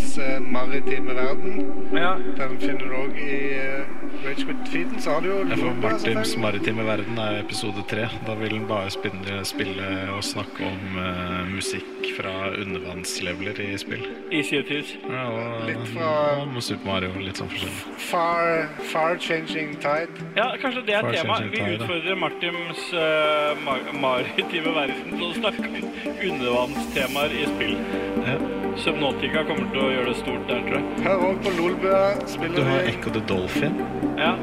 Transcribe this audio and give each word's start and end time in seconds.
Martins 0.00 0.18
eh, 0.18 0.40
maritime 0.40 1.14
verden. 1.14 1.72
Ja. 1.92 2.16
Den 2.36 2.58
finner 2.60 2.86
du 2.88 2.94
òg 2.96 3.16
i 3.20 3.36
uh, 3.60 4.24
Ragequit-feeden. 4.24 5.00
Så 5.00 5.10
har 5.10 5.20
du 5.20 5.28
jo 5.28 5.38
Ja, 5.44 5.56
Martims 5.56 5.82
Martins 5.82 6.36
maritime 6.40 6.84
verden 6.86 7.18
er 7.18 7.40
episode 7.40 7.82
tre. 7.88 8.06
Da 8.26 8.34
vil 8.34 8.54
han 8.56 8.66
bare 8.68 8.90
spille, 8.90 9.40
spille 9.44 9.88
og 10.14 10.22
snakke 10.24 10.64
om 10.66 10.96
uh, 10.96 11.44
musikk 11.52 12.08
fra 12.16 12.32
undervannsleveler 12.56 13.60
i 13.60 13.76
spill. 13.78 14.06
I 14.32 14.42
Sea 14.42 14.60
of 14.62 14.70
Thieves. 14.70 14.94
Ja, 15.08 15.26
og, 15.28 15.66
Litt 15.68 15.92
fra- 15.92 16.46
og 16.46 16.62
Super 16.62 16.86
Mario. 16.88 17.12
Litt 17.20 17.40
sånn 17.42 17.52
forskjellig. 17.52 17.98
Far, 18.10 18.70
far 18.92 19.18
Changing 19.20 19.76
Tide. 19.84 20.30
Ja, 20.38 20.48
kanskje 20.62 20.86
det 20.88 20.96
er 20.96 21.10
temaet. 21.10 21.52
tema. 21.52 21.68
Vi 21.68 21.76
utfordrer 21.76 22.16
Martins 22.24 22.88
uh, 22.96 23.52
mar 23.66 23.84
maritime 24.00 24.74
verden 24.80 25.12
til 25.12 25.28
å 25.28 25.34
snakke 25.42 25.68
om 25.68 25.92
undervannstemaer 26.30 27.36
i 27.42 27.46
spill. 27.52 27.78
Ja. 28.24 28.40
Subnautica 28.84 29.44
kommer 29.48 29.70
til 29.74 29.82
å 29.84 29.88
gjøre 29.92 30.08
det 30.10 30.16
stort 30.20 30.44
der, 30.48 30.60
tror 30.66 30.76
jeg. 30.80 31.04
Hør 31.06 31.24
òg 31.30 31.40
på 31.44 31.54
Lolbø 31.58 31.94
Du 32.56 32.62
har. 32.64 32.82
Echo 32.90 33.10
the 33.14 33.22
Dolphin, 33.28 33.80
Ja. 34.18 34.34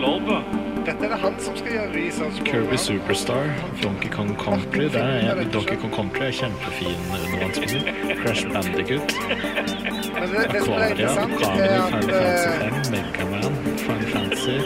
Lolbø. 0.00 0.40
Dette 0.80 1.04
er 1.04 1.10
det 1.12 1.18
han 1.20 1.34
som 1.44 1.56
skal 1.58 1.72
gjøre 1.74 1.90
research 1.92 2.38
på. 2.40 2.44
Kirby 2.46 2.76
Superstar, 2.80 3.50
Donkey 3.82 4.08
Kong 4.08 4.30
Country. 4.40 4.86
Det 4.88 5.02
er, 5.02 5.42
Donkey 5.52 5.76
Kong 5.76 5.92
Country 5.92 6.30
er 6.30 6.32
kjempefin 6.38 6.96
undervannsspill. 7.12 7.84
Crash 8.22 8.46
Bandicoot, 8.48 9.12
Men 10.14 10.32
det, 10.32 10.46
det 10.54 10.62
som 10.64 10.72
er 10.74 10.86
Aquaria, 10.86 11.12
Carmen, 11.36 12.00
Final 12.00 12.14
eh, 12.14 12.24
Fantasy 12.24 12.50
5, 12.64 12.90
Megaman, 12.94 13.60
Final 13.84 14.08
Fantasy, 14.14 14.56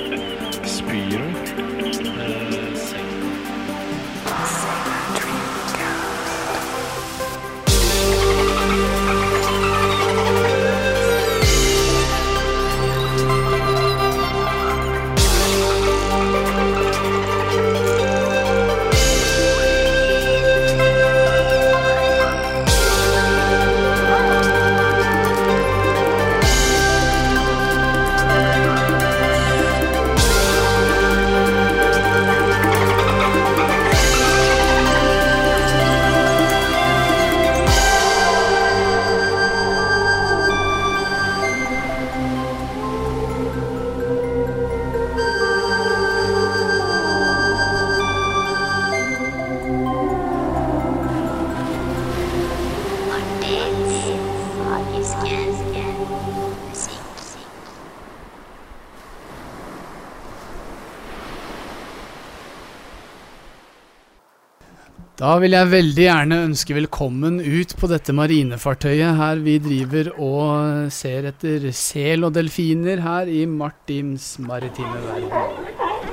Da 65.24 65.38
vil 65.40 65.54
jeg 65.56 65.70
veldig 65.72 66.02
gjerne 66.04 66.36
ønske 66.44 66.74
velkommen 66.76 67.38
ut 67.40 67.70
på 67.80 67.88
dette 67.88 68.12
marinefartøyet 68.12 69.16
her 69.16 69.38
vi 69.40 69.54
driver 69.62 70.10
og 70.20 70.90
ser 70.92 71.30
etter 71.30 71.62
sel 71.72 72.26
og 72.26 72.34
delfiner 72.36 73.00
her 73.00 73.30
i 73.32 73.46
Martins 73.48 74.34
maritime 74.44 74.98
verden. 75.06 75.30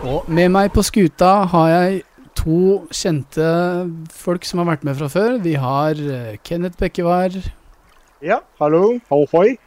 Og 0.07 0.29
med 0.31 0.53
meg 0.53 0.69
på 0.71 0.85
skuta 0.87 1.31
har 1.51 1.71
jeg 1.73 1.97
to 2.39 2.85
kjente 2.87 3.49
folk 4.15 4.47
som 4.47 4.61
har 4.61 4.69
vært 4.69 4.85
med 4.87 4.95
fra 5.01 5.09
før. 5.11 5.35
Vi 5.43 5.57
har 5.59 5.99
eh, 5.99 6.37
Kenneth 6.47 6.79
Bekkevar 6.79 7.35
Ja, 8.23 8.37
hallo. 8.61 9.01
Ahoy. 9.11 9.57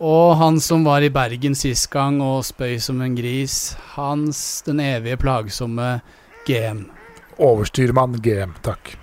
og 0.00 0.34
han 0.40 0.58
som 0.58 0.82
var 0.88 1.06
i 1.06 1.12
Bergen 1.14 1.54
sist 1.54 1.92
gang 1.94 2.18
og 2.18 2.42
spøy 2.48 2.74
som 2.82 3.06
en 3.06 3.14
gris. 3.14 3.76
Hans 3.94 4.64
den 4.66 4.82
evige 4.82 5.20
plagsomme 5.22 5.92
GM. 6.48 6.82
Overstyrmann 7.42 8.20
GM, 8.22 8.54
takk. 8.62 8.94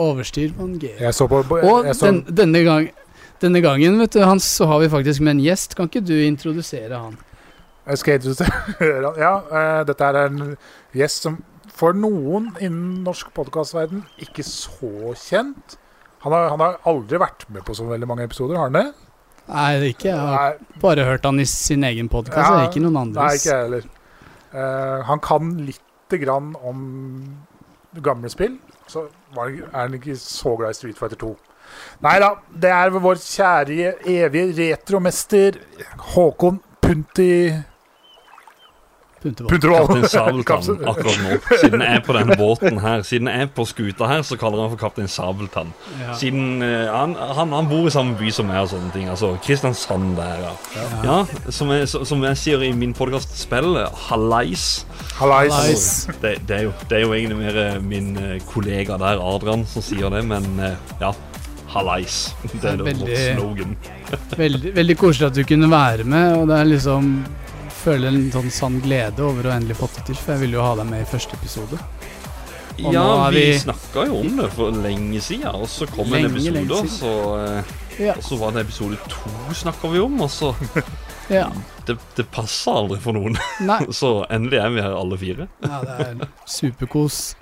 Overstyrmann 0.00 0.78
GM. 0.80 0.96
Jeg 1.00 1.14
så 1.14 1.28
på 1.28 1.42
Og 1.42 1.86
jeg 1.86 1.96
så, 1.98 2.08
den, 2.08 2.22
denne, 2.32 2.62
gang, 2.64 2.88
denne 3.44 3.60
gangen 3.64 4.00
vet 4.00 4.16
du, 4.16 4.22
Hans, 4.24 4.46
så 4.56 4.70
har 4.70 4.80
vi 4.80 4.88
faktisk 4.92 5.20
med 5.20 5.36
en 5.36 5.44
gjest. 5.44 5.76
Kan 5.76 5.90
ikke 5.90 6.04
du 6.06 6.16
introdusere 6.24 6.96
han? 6.96 7.20
jeg 7.82 7.98
skal 7.98 8.20
introdusere 8.20 8.58
han. 8.78 9.06
Ja, 9.24 9.32
uh, 9.42 9.80
dette 9.86 10.08
er 10.08 10.20
en 10.26 10.42
gjest 10.96 11.26
som 11.26 11.40
for 11.72 11.96
noen 11.96 12.50
innen 12.60 13.00
norsk 13.06 13.32
podkastverden 13.34 14.04
ikke 14.22 14.44
så 14.46 15.14
kjent. 15.18 15.78
Han 16.22 16.34
har, 16.34 16.50
han 16.52 16.62
har 16.62 16.76
aldri 16.86 17.18
vært 17.18 17.48
med 17.50 17.64
på 17.66 17.74
så 17.74 17.86
veldig 17.88 18.06
mange 18.06 18.26
episoder, 18.28 18.58
har 18.60 18.70
han 18.70 18.76
det? 18.76 19.08
Nei, 19.48 19.70
det 19.74 19.86
er 19.86 19.88
ikke. 19.90 20.10
Jeg 20.12 20.18
har 20.20 20.36
Nei, 20.36 20.74
bare 20.84 21.06
hørt 21.08 21.24
han 21.26 21.40
i 21.42 21.46
sin 21.48 21.82
egen 21.88 22.10
podkast, 22.12 22.46
Ja, 22.46 22.68
ikke 22.68 22.84
noen 22.84 23.10
nei 23.16 23.32
ikke 23.34 23.48
jeg 23.50 23.64
heller. 23.64 23.88
Uh, 24.52 25.00
han 25.08 25.22
kan 25.24 25.56
lite 25.64 25.91
grann 26.20 26.52
om 26.64 26.84
gamle 28.04 28.30
spill. 28.32 28.58
Så 28.88 29.06
er 29.36 29.64
han 29.72 29.94
ikke 29.94 30.16
så 30.16 30.56
glad 30.56 30.74
i 30.74 30.78
Street 30.80 30.98
Fighter 30.98 31.16
2. 31.16 31.32
Nei 32.04 32.18
da, 32.20 32.32
det 32.62 32.70
er 32.74 32.92
vår 33.00 33.20
kjære, 33.22 33.92
evige 34.04 34.52
retromester 34.58 35.56
Håkon 36.12 36.60
Punti 36.82 37.52
Puntervold. 39.22 39.62
Kaptein 39.62 40.08
Sabeltann 40.14 40.86
akkurat 40.88 41.18
nå. 41.22 41.36
Siden 41.62 41.84
jeg 41.84 41.98
er 41.98 42.04
på 42.06 42.16
denne 42.16 42.36
båten 42.38 42.80
her, 42.82 43.04
siden 43.06 43.30
jeg 43.30 43.46
er 43.46 43.50
på 43.54 43.66
skuta 43.68 44.08
her, 44.10 44.24
så 44.26 44.38
kaller 44.40 44.64
han 44.64 44.72
for 44.72 44.80
Kaptein 44.80 45.10
Sabeltann. 45.10 45.72
Ja. 46.00 46.16
Siden 46.18 46.62
uh, 46.62 46.90
han, 46.90 47.14
han, 47.14 47.54
han 47.54 47.70
bor 47.70 47.86
i 47.88 47.94
samme 47.94 48.16
by 48.18 48.32
som 48.34 48.50
meg 48.50 48.64
og 48.64 48.72
sånne 48.74 48.92
ting. 48.94 49.08
Altså 49.12 49.34
Kristiansand 49.44 50.16
der, 50.18 50.46
ja. 50.46 50.86
ja 51.06 51.18
som, 51.54 51.70
jeg, 51.74 51.88
som 51.92 52.24
jeg 52.26 52.40
sier 52.40 52.64
i 52.66 52.72
min 52.76 52.94
podkast 52.96 53.36
Spill, 53.38 53.76
hallais. 54.08 54.66
Hallais. 55.18 55.52
Hallais. 55.52 55.90
Det, 56.22 56.36
det, 56.48 56.56
er 56.56 56.66
jo, 56.68 56.72
det 56.90 56.98
er 56.98 57.04
jo 57.06 57.12
egentlig 57.16 57.38
mer 57.38 57.60
eh, 57.62 57.82
min 57.82 58.16
eh, 58.18 58.38
kollega 58.50 58.98
der, 59.00 59.22
Adrian, 59.22 59.66
som 59.68 59.84
sier 59.84 60.10
det, 60.12 60.24
men 60.28 60.48
uh, 60.60 60.74
ja. 61.02 61.12
Hallais. 61.72 62.34
Det 62.52 62.66
er 62.68 62.76
da 62.76 62.84
vårt 62.84 62.90
Veldig- 62.90 63.20
slogan. 63.36 63.76
Veldig, 64.36 64.74
veldig 64.76 64.96
koselig 65.00 65.30
at 65.30 65.38
du 65.38 65.44
kunne 65.48 65.70
være 65.72 66.04
med, 66.04 66.34
og 66.36 66.50
det 66.50 66.58
er 66.58 66.68
liksom 66.68 67.14
Føler 67.82 68.08
en 68.12 68.28
sånn 68.30 68.50
sann 68.54 68.76
glede 68.84 69.24
over 69.26 69.48
å 69.48 69.54
endelig 69.56 69.76
fått 69.80 69.96
det 69.98 70.04
til, 70.10 70.18
for 70.20 70.36
jeg 70.36 70.44
ville 70.44 70.58
jo 70.60 70.62
ha 70.66 70.74
deg 70.78 70.86
med 70.90 71.02
i 71.02 71.08
første 71.10 71.34
episode. 71.38 71.78
Og 72.82 72.92
Ja, 72.94 73.28
vi, 73.30 73.40
vi- 73.52 73.58
snakka 73.58 74.06
jo 74.08 74.20
om 74.22 74.36
det 74.38 74.48
for 74.54 74.70
lenge 74.72 75.20
siden, 75.20 75.50
og 75.54 75.66
så 75.68 75.86
kom 75.90 76.12
en 76.14 76.28
episode, 76.30 76.78
og 76.78 76.88
så, 76.88 77.12
eh, 77.42 77.72
Ja. 78.06 78.14
og 78.16 78.22
så 78.24 78.38
var 78.38 78.52
det 78.52 78.62
episode 78.66 78.96
to 79.08 79.30
snakka 79.52 79.90
vi 79.92 79.98
om, 80.00 80.20
og 80.22 80.30
så 80.30 80.54
Ja. 81.30 81.50
Det, 81.86 81.96
det 82.16 82.26
passer 82.30 82.72
aldri 82.72 82.98
for 83.00 83.12
noen. 83.14 83.36
Nei. 83.62 83.78
Så 83.94 84.26
endelig 84.28 84.58
er 84.58 84.70
vi 84.74 84.82
her 84.82 84.92
alle 84.98 85.16
fire. 85.16 85.46
Ja, 85.62 85.78
det 85.80 85.94
er 86.06 86.28
superkos. 86.50 87.34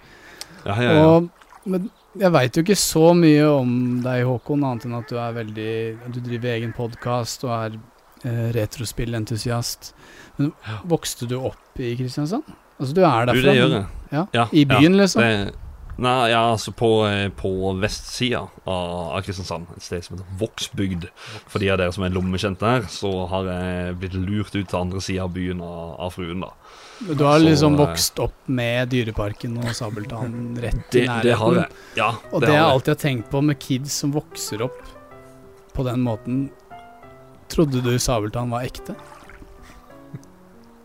Ja, 0.67 0.75
ja, 0.77 0.93
ja. 0.93 1.07
Og, 1.09 1.31
men 1.67 1.89
jeg 2.21 2.31
veit 2.33 2.55
jo 2.57 2.63
ikke 2.63 2.77
så 2.79 3.15
mye 3.17 3.49
om 3.51 3.73
deg, 4.05 4.23
Håkon, 4.29 4.63
annet 4.69 4.85
enn 4.87 4.95
at 5.01 5.09
du 5.11 5.17
er 5.19 5.33
veldig 5.33 5.73
Du 6.13 6.21
driver 6.21 6.53
egen 6.55 6.73
podkast 6.77 7.43
og 7.49 7.51
er 7.57 7.79
retrospillentusiast. 8.25 9.95
Men 10.37 10.53
vokste 10.85 11.27
du 11.31 11.37
opp 11.39 11.81
i 11.81 11.95
Kristiansand? 11.99 12.43
Altså, 12.81 12.95
du 12.97 13.03
er 13.05 13.27
Du, 13.27 13.41
det 13.43 13.57
gjør 13.57 13.75
jeg. 13.79 13.87
Ja. 14.13 14.27
Ja, 14.35 14.47
I 14.53 14.65
byen, 14.65 14.95
ja, 14.95 15.03
liksom? 15.03 15.23
Det, 15.23 15.55
nei, 16.01 16.31
ja, 16.33 16.41
altså 16.55 16.73
på, 16.73 16.89
eh, 17.07 17.29
på 17.37 17.51
vestsida 17.79 18.41
av, 18.65 18.95
av 19.17 19.23
Kristiansand, 19.27 19.69
et 19.77 19.85
sted 19.85 20.05
som 20.07 20.17
heter 20.17 20.39
Vågsbygd. 20.41 21.05
For 21.47 21.61
de 21.63 21.69
av 21.71 21.79
dere 21.83 21.93
som 21.93 22.05
er 22.09 22.15
lommekjent 22.15 22.59
der, 22.63 22.87
så 22.91 23.11
har 23.31 23.51
jeg 23.53 23.99
blitt 24.01 24.17
lurt 24.17 24.55
ut 24.57 24.65
til 24.73 24.79
andre 24.81 25.03
sida 25.05 25.27
av 25.29 25.35
byen 25.37 25.61
av, 25.65 25.93
av 26.09 26.15
fruen, 26.17 26.41
da. 26.47 26.55
Du 27.01 27.23
har 27.25 27.39
liksom 27.41 27.77
så, 27.77 27.85
vokst 27.85 28.19
opp 28.21 28.49
med 28.53 28.91
Dyreparken 28.93 29.55
og 29.63 29.71
Sabeltann 29.77 30.57
rett 30.61 30.83
Det, 30.93 31.05
i 31.05 31.07
nærheten. 31.09 31.29
det 31.29 31.37
har 31.41 31.55
jeg. 31.63 31.69
Ja, 31.97 32.11
Og 32.33 32.41
det, 32.43 32.49
har 32.51 32.57
jeg. 32.59 32.65
alltid 32.75 32.93
har 32.95 32.99
tenkt 33.05 33.31
på 33.33 33.41
med 33.45 33.59
kids 33.63 33.95
som 34.03 34.13
vokser 34.13 34.65
opp 34.67 34.83
på 35.73 35.85
den 35.87 36.03
måten 36.05 36.43
Trodde 37.51 37.83
du 37.83 37.95
Sabeltann 37.99 38.51
var 38.53 38.63
ekte? 38.69 38.95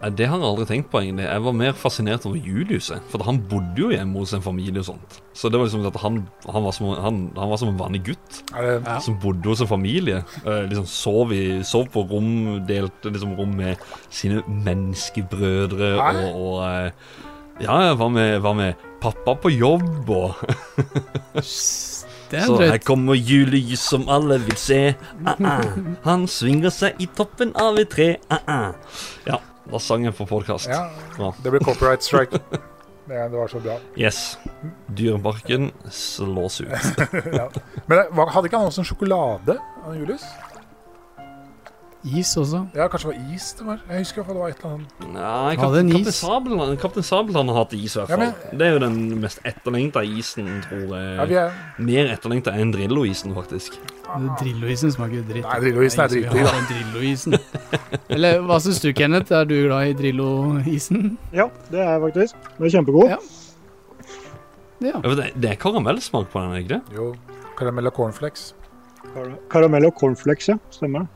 Nei, 0.02 0.10
Det 0.18 0.28
har 0.28 0.38
jeg 0.38 0.46
aldri 0.46 0.66
tenkt 0.70 0.90
på, 0.92 1.00
egentlig. 1.02 1.24
Jeg 1.26 1.44
var 1.46 1.54
mer 1.56 1.76
fascinert 1.78 2.26
over 2.28 2.38
Juliuset. 2.38 3.02
For 3.10 3.24
han 3.26 3.40
bodde 3.50 3.80
jo 3.80 3.92
hjemme 3.94 4.20
hos 4.22 4.34
en 4.38 4.44
familie 4.44 4.82
og 4.84 4.88
sånt. 4.90 5.20
Så 5.34 5.50
det 5.50 5.58
var 5.60 5.66
liksom 5.70 5.86
at 5.88 6.00
han, 6.04 6.20
han, 6.46 6.66
var, 6.66 6.76
som, 6.76 6.90
han, 7.00 7.20
han 7.38 7.52
var 7.54 7.62
som 7.62 7.72
en 7.72 7.80
vanlig 7.80 8.04
gutt 8.12 8.42
Ja. 8.54 9.00
som 9.02 9.18
bodde 9.24 9.50
hos 9.50 9.62
en 9.64 9.72
familie. 9.72 10.20
Eh, 10.44 10.66
liksom 10.70 10.86
sov, 10.90 11.32
i, 11.34 11.62
sov 11.66 11.88
på 11.94 12.04
rom, 12.12 12.66
delte 12.68 13.14
liksom 13.14 13.38
rom 13.40 13.56
med 13.58 13.82
sine 14.14 14.44
menneskebrødre 14.48 15.94
og, 15.96 16.42
og 16.44 16.60
eh, 16.68 16.92
Ja, 17.64 17.94
var 17.96 18.10
med, 18.12 18.42
var 18.44 18.54
med 18.58 18.76
pappa 19.00 19.38
på 19.40 19.50
jobb 19.54 20.10
og 20.12 20.36
Så 22.32 22.58
her 22.62 22.78
kommer 22.84 23.16
julelys 23.16 23.84
som 23.86 24.08
alle 24.10 24.38
vil 24.44 24.58
se. 24.60 24.80
Ah, 25.26 25.42
ah. 25.46 25.66
Han 26.06 26.28
svinger 26.32 26.74
seg 26.74 27.02
i 27.02 27.08
toppen 27.18 27.54
av 27.60 27.78
et 27.82 27.92
tre. 27.94 28.08
Ah, 28.34 28.42
ah. 28.48 28.96
Ja, 29.28 29.40
da 29.70 29.82
sang 29.82 30.08
jeg 30.08 30.16
på 30.18 30.28
podkast. 30.30 30.70
Ja, 30.72 31.32
det 31.44 31.54
blir 31.54 31.64
copyright 31.66 32.06
strike. 32.06 32.42
Det, 33.06 33.14
det 33.30 33.38
var 33.38 33.48
så 33.48 33.60
bra. 33.62 33.76
Yes. 34.02 34.38
Dyreparken 34.98 35.68
slås 35.94 36.62
ut. 36.62 36.70
Ja. 37.38 37.52
Men 37.86 38.00
hadde 38.34 38.50
ikke 38.50 38.58
han 38.58 38.72
også 38.72 38.82
en 38.82 38.88
sjokolade? 38.90 39.60
Julius? 39.94 40.24
Is 42.06 42.36
også. 42.38 42.60
Ja, 42.78 42.86
kanskje 42.88 43.10
det 43.10 43.18
var 43.18 43.34
is 43.34 43.46
det 43.58 43.66
var. 43.66 43.80
Jeg 43.90 43.98
husker 44.04 44.24
det 44.28 44.36
var 44.38 44.50
et 44.52 44.60
eller 44.62 44.74
annet. 44.76 45.06
Nei, 45.16 45.56
kap 45.58 45.72
Kaptein. 45.74 46.12
Sabeltann 46.14 46.78
Kaptein 46.78 47.04
Sabeltann 47.08 47.48
har 47.50 47.56
hatt 47.64 47.74
is, 47.74 47.96
i 47.96 48.00
hvert 48.00 48.10
Ja, 48.10 48.16
fall. 48.20 48.34
men- 48.52 48.60
Det 48.60 48.68
er 48.68 48.74
jo 48.76 48.80
den 48.84 49.22
mest 49.22 49.40
etterlengta 49.44 50.04
isen, 50.06 50.50
tror 50.68 50.84
jeg. 50.94 51.16
Ja, 51.18 51.26
vi 51.26 51.36
er, 51.36 51.52
Mer 51.80 52.12
etterlengta 52.14 52.54
enn 52.54 52.72
Drillo-isen, 52.76 53.34
faktisk. 53.34 53.80
Drillo-isen 54.40 54.92
smaker 54.94 55.24
dritt. 55.26 55.44
Nei, 55.50 55.60
Drillo-isen 55.64 56.00
er 56.04 56.08
Det 56.08 56.30
dritdigg, 56.30 56.70
Drillo-isen. 56.70 57.40
Eller 58.10 58.40
hva 58.46 58.60
syns 58.62 58.80
du, 58.82 58.94
Kenneth? 58.94 59.32
Er 59.34 59.46
du 59.46 59.56
glad 59.66 59.88
i 59.88 59.94
Drillo-isen? 59.94 61.18
Ja, 61.34 61.50
det 61.72 61.80
er 61.80 61.98
jeg 61.98 62.02
faktisk. 62.06 62.36
Den 62.60 62.66
er 62.68 62.70
kjempegod. 62.78 63.10
Ja. 63.10 63.18
Ja. 64.82 65.00
Ja, 65.04 65.16
det, 65.16 65.32
det 65.42 65.50
er 65.52 65.56
karamellsmak 65.56 66.30
på 66.30 66.40
den, 66.42 66.52
er 66.52 66.62
ikke 66.62 66.76
det? 66.76 66.96
jo 66.96 67.16
karamell 67.58 67.88
og 67.88 67.94
cornflakes. 67.96 68.54
Kar- 69.14 69.38
Karamell 69.50 69.86
og 69.88 69.94
cornflakes, 69.96 70.50
ja. 70.50 70.58
Stemmer. 70.70 71.08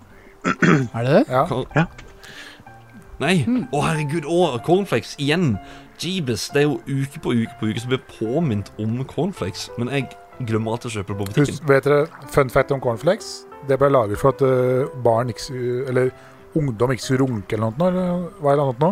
Er 0.46 1.04
det 1.04 1.14
det? 1.14 1.24
Ja. 1.30 1.86
Nei. 3.20 3.36
Hmm. 3.44 3.66
Å, 3.76 3.84
herregud. 3.84 4.28
Å, 4.30 4.60
cornflakes 4.66 5.16
igjen. 5.20 5.54
Jeebus. 6.00 6.48
Det 6.54 6.64
er 6.64 6.68
jo 6.70 6.80
uke 6.88 7.22
på 7.24 7.36
uke 7.36 7.60
på 7.60 7.70
uke 7.72 7.84
som 7.84 7.92
blir 7.92 8.04
påminnet 8.08 8.72
om 8.80 8.96
cornflakes. 9.08 9.68
Men 9.78 9.92
jeg 9.92 10.08
glemmer 10.48 10.76
alltid 10.76 10.92
å 10.92 10.96
kjøpe 11.00 11.12
det 11.12 11.20
på 11.20 11.28
butikken. 11.28 11.52
Husk, 11.52 11.68
vet 11.68 11.90
dere 11.90 12.32
fun 12.32 12.54
fact 12.54 12.72
om 12.76 12.82
cornflakes? 12.84 13.34
Det 13.68 13.76
ble 13.80 13.92
laget 13.92 14.22
for 14.22 14.32
at 14.32 14.42
uh, 14.46 14.88
barn 15.04 15.34
ikke 15.34 15.52
Eller 15.92 16.14
ungdom 16.56 16.94
ikke 16.94 17.04
skulle 17.04 17.26
runke 17.26 17.58
eller 17.58 17.76
noe. 17.76 17.90
Eller 17.90 18.06
hva 18.40 18.54
er 18.54 18.62
det 18.62 18.66
annet 18.66 18.86
nå? 18.86 18.92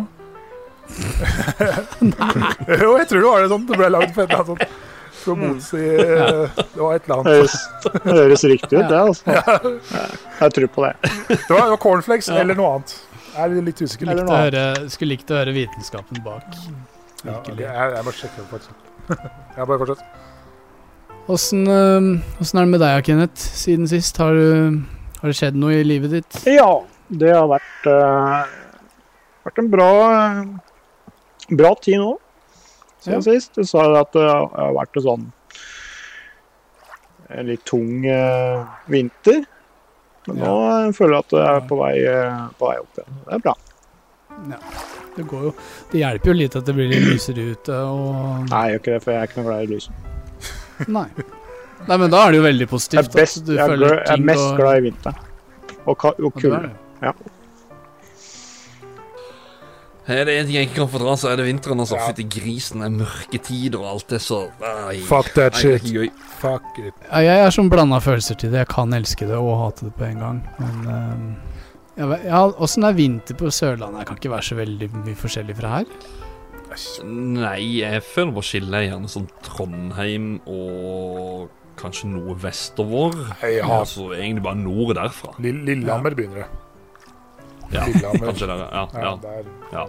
jo, 2.84 2.92
jeg 3.00 3.08
tror 3.08 3.24
det 3.24 3.32
var 3.32 3.42
det 3.42 3.50
sånn. 3.54 3.66
Det 3.70 3.80
ble 3.80 3.90
laget 3.96 4.14
for 4.14 4.24
et 4.24 4.28
eller 4.28 4.44
annet 4.44 4.52
sånt. 4.52 4.78
For 5.18 5.34
å 5.34 5.38
motsi 5.40 5.80
eh, 5.82 6.58
Det 6.58 6.80
var 6.80 6.96
et 6.96 7.08
eller 7.08 7.16
annet. 7.16 7.30
Høres, 7.32 8.02
høres 8.04 8.44
riktig 8.52 8.78
ut, 8.78 8.88
det. 8.88 8.98
altså. 8.98 9.36
Jeg 10.38 10.54
tror 10.58 10.70
på 10.74 10.84
det. 10.86 10.92
Det 11.02 11.38
var, 11.50 11.64
det 11.64 11.72
var 11.74 11.80
cornflakes 11.82 12.30
eller 12.34 12.58
noe 12.58 12.76
annet. 12.76 12.94
Jeg 13.38 13.44
er 13.44 13.66
litt 13.68 13.82
usikker. 13.82 14.08
Eller 14.10 14.22
Likte 14.24 14.34
å 14.34 14.44
høre, 14.44 14.92
skulle 14.94 15.14
likt 15.14 15.32
å 15.32 15.40
høre 15.40 15.54
vitenskapen 15.56 16.22
bak. 16.24 16.46
Ja, 17.24 17.36
okay. 17.38 17.58
Jeg, 17.60 17.90
jeg 17.96 18.06
må 18.06 18.14
sjekke 18.14 18.40
det 18.40 18.48
faktisk. 18.52 18.86
Jeg 19.56 19.68
bare 19.70 19.78
fortsett. 19.82 20.06
Åssen 21.28 21.66
er 21.68 22.62
det 22.62 22.70
med 22.70 22.80
deg, 22.80 23.02
Kenneth, 23.04 23.42
siden 23.60 23.88
sist? 23.90 24.16
Har, 24.20 24.32
du, 24.32 24.80
har 25.20 25.28
det 25.28 25.36
skjedd 25.36 25.58
noe 25.60 25.76
i 25.76 25.84
livet 25.84 26.14
ditt? 26.16 26.38
Ja, 26.48 26.70
det 27.08 27.34
har 27.34 27.50
vært, 27.50 27.88
uh, 27.88 28.48
vært 29.44 29.60
en 29.60 29.68
bra, 29.72 29.90
eh, 30.14 31.52
bra 31.52 31.74
tid 31.84 32.00
nå. 32.00 32.14
Siden 33.04 33.22
sist. 33.22 33.54
Du 33.54 33.66
sa 33.68 33.84
at 34.00 34.12
det 34.16 34.24
har 34.26 34.74
vært 34.76 34.98
en 34.98 35.06
sånn 35.06 35.26
en 37.28 37.46
litt 37.50 37.64
tung 37.68 38.06
eh, 38.08 38.62
vinter. 38.88 39.42
Men 40.28 40.38
nå 40.42 40.52
eh, 40.68 40.92
føler 40.96 41.18
jeg 41.18 41.24
at 41.26 41.34
det 41.34 41.42
er 41.48 41.66
på 41.68 41.78
vei, 41.80 41.94
eh, 42.08 42.38
på 42.58 42.70
vei 42.70 42.76
opp 42.80 43.00
igjen. 43.00 43.18
Det 43.26 43.36
er 43.36 43.42
bra. 43.44 43.54
Ja. 44.48 44.60
Det, 45.18 45.24
går 45.26 45.48
jo, 45.48 45.52
det 45.92 45.98
hjelper 45.98 46.30
jo 46.30 46.36
litt 46.38 46.56
at 46.60 46.68
det 46.68 46.74
blir 46.76 46.90
litt 46.92 47.02
lysere 47.08 47.48
ute 47.50 47.74
og 47.90 48.44
Nei, 48.52 48.60
jeg 48.68 48.76
gjør 48.76 48.82
ikke 48.82 48.92
det, 48.92 49.00
for 49.02 49.10
jeg 49.12 49.18
er 49.18 49.30
ikke 49.30 49.40
noe 49.40 49.48
glad 49.48 49.64
i 49.64 49.70
lys. 49.72 49.88
Nei. 50.98 51.06
Nei, 51.88 51.96
men 51.96 52.12
da 52.12 52.20
er 52.22 52.34
det 52.34 52.38
jo 52.38 52.44
veldig 52.44 52.64
Jeg 52.66 52.70
positivt. 52.70 53.08
er, 53.08 53.16
best, 53.18 53.50
jeg 53.50 53.58
er, 53.64 53.82
jeg 53.82 54.14
er 54.14 54.22
mest 54.30 54.44
og... 54.44 54.60
glad 54.60 54.78
i 54.78 54.84
vinteren. 54.86 55.24
Og, 55.88 56.04
og 56.04 56.22
Ja, 56.22 56.30
kulde. 56.38 56.60
det. 56.68 57.12
Er 60.08 60.24
det 60.24 60.34
en 60.40 60.46
ting 60.48 60.54
jeg 60.56 60.68
ikke 60.68 60.78
kan 60.80 60.88
fordra, 60.88 61.14
så 61.20 61.28
er 61.32 61.36
det 61.36 61.44
vinteren. 61.46 61.80
altså. 61.84 61.96
Ja. 61.98 62.06
Fytti 62.08 62.24
grisen, 62.32 62.80
det 62.80 62.86
er 62.88 62.94
mørketid 63.04 63.74
og 63.76 63.84
alt 63.90 64.08
det 64.08 64.20
så 64.24 64.38
Nei, 64.62 65.00
Fuck 65.04 65.34
that 65.34 65.54
shit. 65.60 65.82
gøy. 65.84 66.08
Fuck 66.40 66.78
it. 66.80 66.94
Ja, 67.10 67.20
jeg 67.26 67.44
er 67.46 67.50
sånn 67.54 67.68
blanda 67.68 67.98
følelser 68.00 68.38
til 68.40 68.50
det. 68.54 68.62
Jeg 68.64 68.68
kan 68.72 68.94
elske 68.96 69.26
det 69.28 69.36
og 69.36 69.52
hate 69.66 69.84
det 69.90 69.94
på 69.98 70.06
en 70.08 70.18
gang. 70.22 70.40
Men 70.58 70.88
øhm, 70.94 71.26
ja, 72.24 72.40
åssen 72.56 72.84
er 72.88 72.96
vinter 72.96 73.34
på 73.36 73.50
Sørlandet? 73.52 73.98
Jeg 74.04 74.06
kan 74.06 74.16
ikke 74.22 74.30
være 74.36 74.48
så 74.48 74.56
veldig 74.62 74.88
mye 75.04 75.14
forskjellig 75.18 75.56
fra 75.60 75.76
her. 75.78 75.84
Nei, 77.08 77.60
jeg 77.80 78.02
føler 78.04 78.32
bare 78.36 78.46
skillet 78.46 78.76
er 78.78 78.84
gjerne 78.90 79.08
sånn 79.10 79.28
Trondheim 79.42 80.26
og 80.46 81.48
kanskje 81.80 82.10
noe 82.12 82.34
vestover. 82.42 83.14
Jeg 83.42 83.62
har 83.64 83.80
Altså 83.84 84.10
egentlig 84.14 84.42
bare 84.44 84.60
nord 84.60 84.94
derfra. 84.98 85.32
Lill- 85.42 85.64
Lillehammer 85.68 86.14
begynner 86.18 86.44
det. 86.44 86.48
Ja, 87.72 87.84
kanskje 88.16 88.46
der, 88.48 88.64
ja. 88.64 88.86
Ja, 88.94 89.02
ja. 89.02 89.12
der. 89.22 89.52
Ja. 89.72 89.86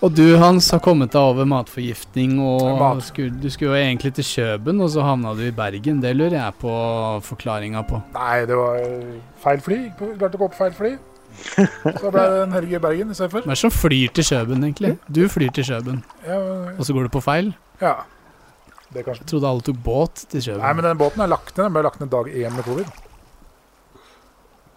Og 0.00 0.14
du, 0.16 0.24
Hans, 0.40 0.70
har 0.72 0.80
kommet 0.80 1.12
deg 1.12 1.20
over 1.20 1.44
matforgiftning, 1.44 2.38
og 2.40 2.62
Mat. 2.80 3.02
skulle, 3.04 3.34
du 3.36 3.50
skulle 3.52 3.74
jo 3.74 3.80
egentlig 3.82 4.14
til 4.16 4.24
Kjøben, 4.24 4.80
og 4.80 4.88
så 4.94 5.04
havna 5.04 5.34
du 5.36 5.42
i 5.44 5.50
Bergen. 5.52 5.98
Det 6.00 6.14
lurer 6.16 6.38
jeg 6.38 6.54
på 6.62 6.72
forklaringa 7.26 7.82
på. 7.88 8.00
Nei, 8.14 8.46
det 8.48 8.56
var 8.56 8.78
feil 9.44 9.60
fly. 9.66 9.78
Klarte 10.00 10.40
å 10.40 10.42
gå 10.46 10.48
på 10.54 10.56
feil 10.62 10.72
fly. 10.78 10.92
Så 11.40 12.10
ble 12.10 12.22
det 12.24 12.40
en 12.46 12.56
helg 12.56 12.72
i 12.72 12.80
Bergen 12.82 13.12
istedenfor. 13.12 13.44
Hvem 13.44 13.52
er 13.52 13.58
det 13.58 13.60
som 13.60 13.74
flyr 13.76 14.14
til 14.16 14.26
Kjøben, 14.30 14.64
egentlig? 14.70 14.94
Du 15.12 15.20
flyr 15.30 15.52
til 15.60 15.68
Kjøben, 15.68 16.00
Ja, 16.26 16.40
og 16.74 16.80
så 16.88 16.96
går 16.96 17.06
du 17.10 17.14
på 17.18 17.22
feil? 17.24 17.52
ja. 17.84 17.98
Det 18.90 19.04
kanskje. 19.06 19.22
Jeg 19.22 19.28
trodde 19.30 19.46
alle 19.46 19.62
tok 19.62 19.76
båt 19.84 20.20
til 20.32 20.40
Kjøben. 20.42 20.64
Nei, 20.64 20.70
men 20.74 20.82
den 20.88 20.98
båten 20.98 21.22
er 21.22 21.28
lagt 21.30 21.52
ned. 21.54 21.60
Den 21.68 21.74
ble 21.76 21.82
lagt 21.86 22.00
ned 22.02 22.08
dag 22.10 22.26
én 22.26 22.56
med 22.56 22.64
covid. 22.66 22.88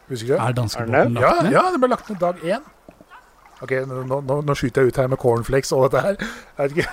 Husker 0.10 0.28
du? 0.28 0.36
Er 0.44 0.54
danskebåten 0.58 1.14
lagt 1.18 1.44
ned? 1.44 1.52
ja, 1.56 1.64
den 1.72 1.80
ble 1.84 1.90
lagt 1.94 2.10
ned 2.10 2.20
dag 2.20 2.42
én. 2.44 2.64
Ok, 3.64 3.72
nå, 3.88 4.02
nå, 4.10 4.42
nå- 4.44 4.56
skyter 4.60 4.84
jeg 4.84 4.92
ut 4.92 4.98
her 5.00 5.08
med 5.08 5.18
cornflakes 5.22 5.72
og 5.72 5.86
dette 5.88 6.02
her. 6.04 6.18
Jeg 6.58 6.74
vet 6.76 6.90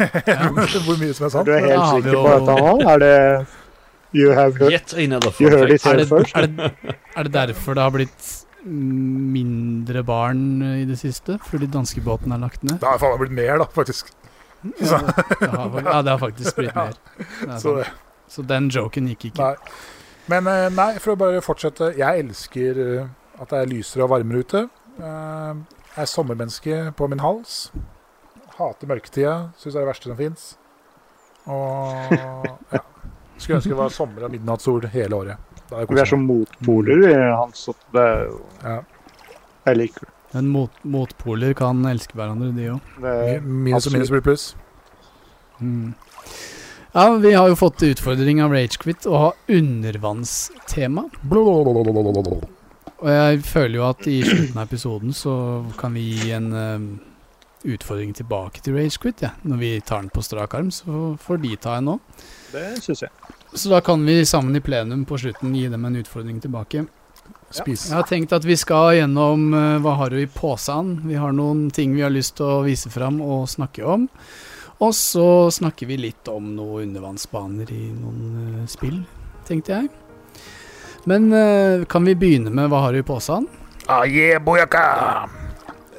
ikke 0.69 0.83
hvor 0.87 1.01
mye 1.01 1.15
som 1.19 1.27
er 1.27 1.49
Du 1.49 1.51
er 1.57 1.65
helt 1.67 1.89
sikker 1.97 2.12
jo- 2.15 2.23
på 2.23 2.35
dette 2.37 2.59
nå? 2.61 2.75
Er 2.93 2.99
det 3.03 3.47
You 4.15 4.33
have 4.35 4.57
heard, 4.59 4.73
Yet 4.75 4.93
another 4.99 5.31
you 5.39 5.51
heard 5.51 5.71
it 5.71 5.83
here 5.83 5.95
Er 5.95 5.99
det, 6.03 6.09
first? 6.11 6.35
er, 6.37 6.47
det, 6.47 6.71
er 7.17 7.23
det 7.29 7.33
derfor 7.35 7.75
det 7.79 7.83
har 7.83 7.93
blitt 7.95 8.31
mindre 8.65 10.03
barn 10.06 10.41
i 10.81 10.85
det 10.89 10.99
siste? 11.01 11.39
Fordi 11.47 11.67
danskebåten 11.71 12.33
er 12.35 12.43
lagt 12.43 12.63
ned? 12.67 12.79
Det 12.83 12.89
har 12.91 12.99
faen 13.03 13.15
meg 13.17 13.23
blitt 13.25 13.37
mer, 13.39 13.59
da, 13.63 13.67
faktisk. 13.75 14.11
Ja, 14.81 14.99
det 15.41 15.49
har, 15.51 15.79
ja, 15.87 16.03
det 16.05 16.11
har 16.15 16.19
faktisk 16.21 16.59
blitt 16.59 16.75
Ja. 16.77 16.89
mer. 16.91 16.99
Det 17.19 17.49
er 17.49 17.59
Så, 17.63 17.77
sant. 17.83 18.06
Så 18.31 18.43
den 18.47 18.69
joken 18.71 19.09
gikk 19.11 19.31
ikke. 19.33 19.43
nei. 19.43 19.56
Men 20.31 20.47
eh, 20.50 20.69
nei, 20.75 20.93
for 21.03 21.15
å 21.15 21.19
bare 21.21 21.43
fortsette. 21.44 21.93
Jeg 21.99 22.25
elsker 22.25 22.81
eh, 22.84 23.06
at 23.41 23.51
det 23.53 23.60
er 23.65 23.70
lysere 23.70 24.05
og 24.06 24.13
varmere 24.15 24.44
ute. 24.44 24.65
Eh, 25.01 25.60
Jeg 25.91 26.05
er 26.05 26.10
sommermenneske 26.10 26.77
på 26.96 27.08
min 27.10 27.22
hals. 27.25 27.70
Hater 28.58 28.87
mørketida. 28.91 29.32
Syns 29.58 29.75
det 29.75 29.81
er 29.81 29.84
det 29.87 29.91
verste 29.91 30.10
som 30.13 30.19
fins. 30.20 30.44
Og 31.51 32.15
ja. 32.77 32.82
Skulle 33.41 33.56
ønske 33.58 33.72
det 33.72 33.79
var 33.81 33.93
sommer 33.94 34.27
og 34.29 34.34
midnattssol 34.34 34.84
hele 34.93 35.17
året. 35.17 35.46
Da 35.70 35.79
hadde 35.81 35.94
Vi 35.96 36.01
er 36.03 36.08
som 36.10 36.22
motpoler 36.29 37.05
hans 37.39 37.63
det 37.94 38.03
er 38.05 38.25
jo 38.29 38.41
ja. 38.63 38.77
Jeg 39.70 39.79
liker 39.79 40.06
det. 40.06 40.15
Men 40.34 40.49
mot, 40.53 40.77
motpoler 40.87 41.55
kan 41.58 41.81
elske 41.91 42.15
hverandre, 42.15 42.53
de 42.55 42.69
òg. 42.70 42.91
det. 43.03 43.15
er- 43.34 43.41
Minus 43.43 43.89
og 43.89 43.93
minus 43.96 44.10
blir 44.13 44.22
pluss. 44.22 44.44
Mm. 45.58 45.94
Ja, 46.93 47.17
vi 47.17 47.32
har 47.32 47.49
jo 47.49 47.56
fått 47.56 47.82
utfordring 47.87 48.41
av 48.43 48.51
Ragequit 48.51 49.06
å 49.06 49.15
ha 49.15 49.29
undervannstema. 49.47 51.05
Og 53.01 53.06
jeg 53.15 53.44
føler 53.47 53.77
jo 53.79 53.85
at 53.87 54.09
i 54.11 54.17
slutten 54.27 54.59
av 54.59 54.65
episoden 54.67 55.15
så 55.15 55.35
kan 55.79 55.94
vi 55.94 56.09
gi 56.19 56.32
en 56.35 56.51
uh, 56.51 56.89
utfordring 57.63 58.11
tilbake 58.19 58.65
til 58.67 58.75
Ragequit. 58.75 59.23
Ja. 59.23 59.31
Når 59.47 59.63
vi 59.63 59.73
tar 59.87 60.03
den 60.03 60.11
på 60.11 60.27
strak 60.27 60.59
arm, 60.59 60.75
så 60.75 61.15
får 61.23 61.41
de 61.47 61.55
ta 61.63 61.79
en 61.79 61.93
nå. 61.93 61.97
Det 62.51 62.67
syns 62.82 63.06
jeg. 63.06 63.15
Så 63.55 63.70
da 63.70 63.79
kan 63.87 64.03
vi 64.06 64.25
sammen 64.27 64.59
i 64.59 64.63
plenum 64.65 65.06
på 65.06 65.19
slutten 65.23 65.55
gi 65.55 65.69
dem 65.70 65.87
en 65.87 66.03
utfordring 66.03 66.43
tilbake. 66.43 66.89
Spis. 67.55 67.89
Jeg 67.89 67.97
har 68.01 68.06
tenkt 68.06 68.35
at 68.35 68.44
vi 68.47 68.59
skal 68.59 68.97
gjennom 68.99 69.53
uh, 69.55 69.79
Hva 69.82 69.94
har 70.03 70.11
du 70.11 70.19
i 70.19 70.27
posen? 70.31 70.97
Vi 71.06 71.17
har 71.19 71.31
noen 71.35 71.69
ting 71.75 71.94
vi 71.94 72.03
har 72.03 72.11
lyst 72.11 72.41
til 72.43 72.51
å 72.51 72.63
vise 72.67 72.91
fram 72.91 73.23
og 73.23 73.47
snakke 73.51 73.87
om. 73.87 74.11
Og 74.81 74.94
så 74.96 75.51
snakker 75.53 75.89
vi 75.91 75.99
litt 76.01 76.29
om 76.32 76.55
noen 76.56 76.89
undervannsbaner 76.89 77.72
i 77.75 77.91
noen 77.93 78.60
eh, 78.63 78.69
spill, 78.70 79.03
tenkte 79.49 79.77
jeg. 79.77 79.91
Men 81.10 81.29
eh, 81.37 81.84
kan 81.91 82.05
vi 82.05 82.17
begynne 82.17 82.53
med 82.53 82.70
Hva 82.72 82.87
har 82.87 82.96
du 82.96 83.01
i 83.01 83.06
posen? 83.06 83.49
Ah, 83.91 84.06
yeah, 84.08 84.41
boyaka! 84.41 85.29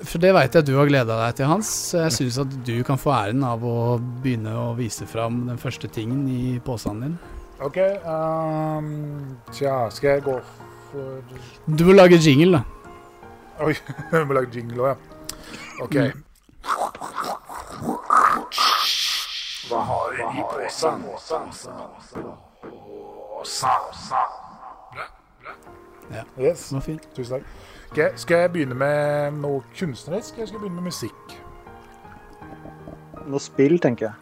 For 0.02 0.22
det 0.22 0.32
veit 0.34 0.56
jeg 0.58 0.66
du 0.66 0.74
har 0.80 0.90
gleda 0.90 1.18
deg 1.20 1.38
til, 1.38 1.50
Hans. 1.52 1.70
Jeg 1.94 2.14
syns 2.16 2.40
at 2.42 2.54
du 2.66 2.74
kan 2.86 2.98
få 2.98 3.14
æren 3.14 3.44
av 3.46 3.62
å 3.66 4.00
begynne 4.24 4.56
å 4.58 4.72
vise 4.78 5.06
fram 5.10 5.44
den 5.50 5.62
første 5.62 5.90
tingen 5.94 6.26
i 6.32 6.58
posen 6.66 7.04
din. 7.06 7.16
OK. 7.62 7.78
Um, 8.02 9.38
tja, 9.54 9.86
skal 9.94 10.16
jeg 10.16 10.26
gå 10.26 10.40
for 10.90 11.22
Du 11.70 11.86
må 11.86 11.94
lage 11.94 12.18
jingle, 12.18 12.58
da. 12.58 12.64
Oi, 13.62 13.76
jeg 14.16 14.26
må 14.26 14.40
lage 14.40 14.58
jingle 14.58 14.90
òg, 14.90 14.90
ja. 14.90 14.98
OK. 15.86 15.98
Hva 19.70 19.80
har 19.88 20.16
vi 20.16 20.22
i 20.40 20.44
posen? 20.52 21.02
Bra. 21.02 22.38
bra. 25.42 25.54
Ja. 26.12 26.24
Yes. 26.40 26.70
Det 26.70 26.76
var 26.76 26.82
fint. 26.82 27.08
Tusen 27.16 27.38
takk. 27.40 27.46
Okay, 27.92 28.10
skal 28.16 28.38
jeg 28.38 28.52
begynne 28.54 28.76
med 28.76 29.32
noe 29.44 29.64
kunstnerisk, 29.76 30.36
eller 30.36 30.48
skal 30.48 30.58
jeg 30.58 30.62
begynne 30.64 30.76
med 30.82 30.88
musikk? 30.92 31.38
Noe 33.28 33.40
spill, 33.44 33.80
tenker 33.84 34.06
jeg. 34.10 34.16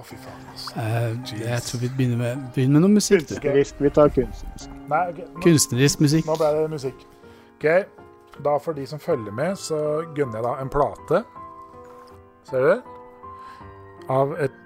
Å, 0.00 0.04
fy 0.06 0.16
faen. 0.16 0.44
Altså. 0.52 0.74
Eh, 0.80 1.40
jeg 1.42 1.62
tror 1.66 1.82
vi 1.82 1.90
begynner 1.96 2.20
med, 2.20 2.44
begynner 2.54 2.78
med 2.78 2.86
noe 2.86 2.94
musikk. 2.98 3.26
du. 3.28 3.34
Kunstnerisk. 3.34 3.80
Vi 3.80 3.90
tar 3.98 4.12
kunstnerisk. 4.14 4.76
Nei, 4.90 5.02
okay. 5.12 5.26
Nå, 5.34 5.42
Kunstnerisk 5.44 6.04
musikk. 6.06 6.26
nå 6.30 6.36
ble 6.40 6.52
det 6.56 6.70
musikk. 6.76 7.02
Ok, 7.56 7.66
da 8.38 8.58
for 8.62 8.72
de 8.76 8.86
som 8.86 8.98
følger 9.02 9.32
med, 9.34 9.58
så 9.58 9.76
gønner 10.16 10.40
jeg 10.40 10.46
da 10.46 10.54
en 10.62 10.72
plate. 10.72 11.22
Ser 12.48 12.66
du? 12.66 12.82
Av 14.10 14.32
et 14.40 14.56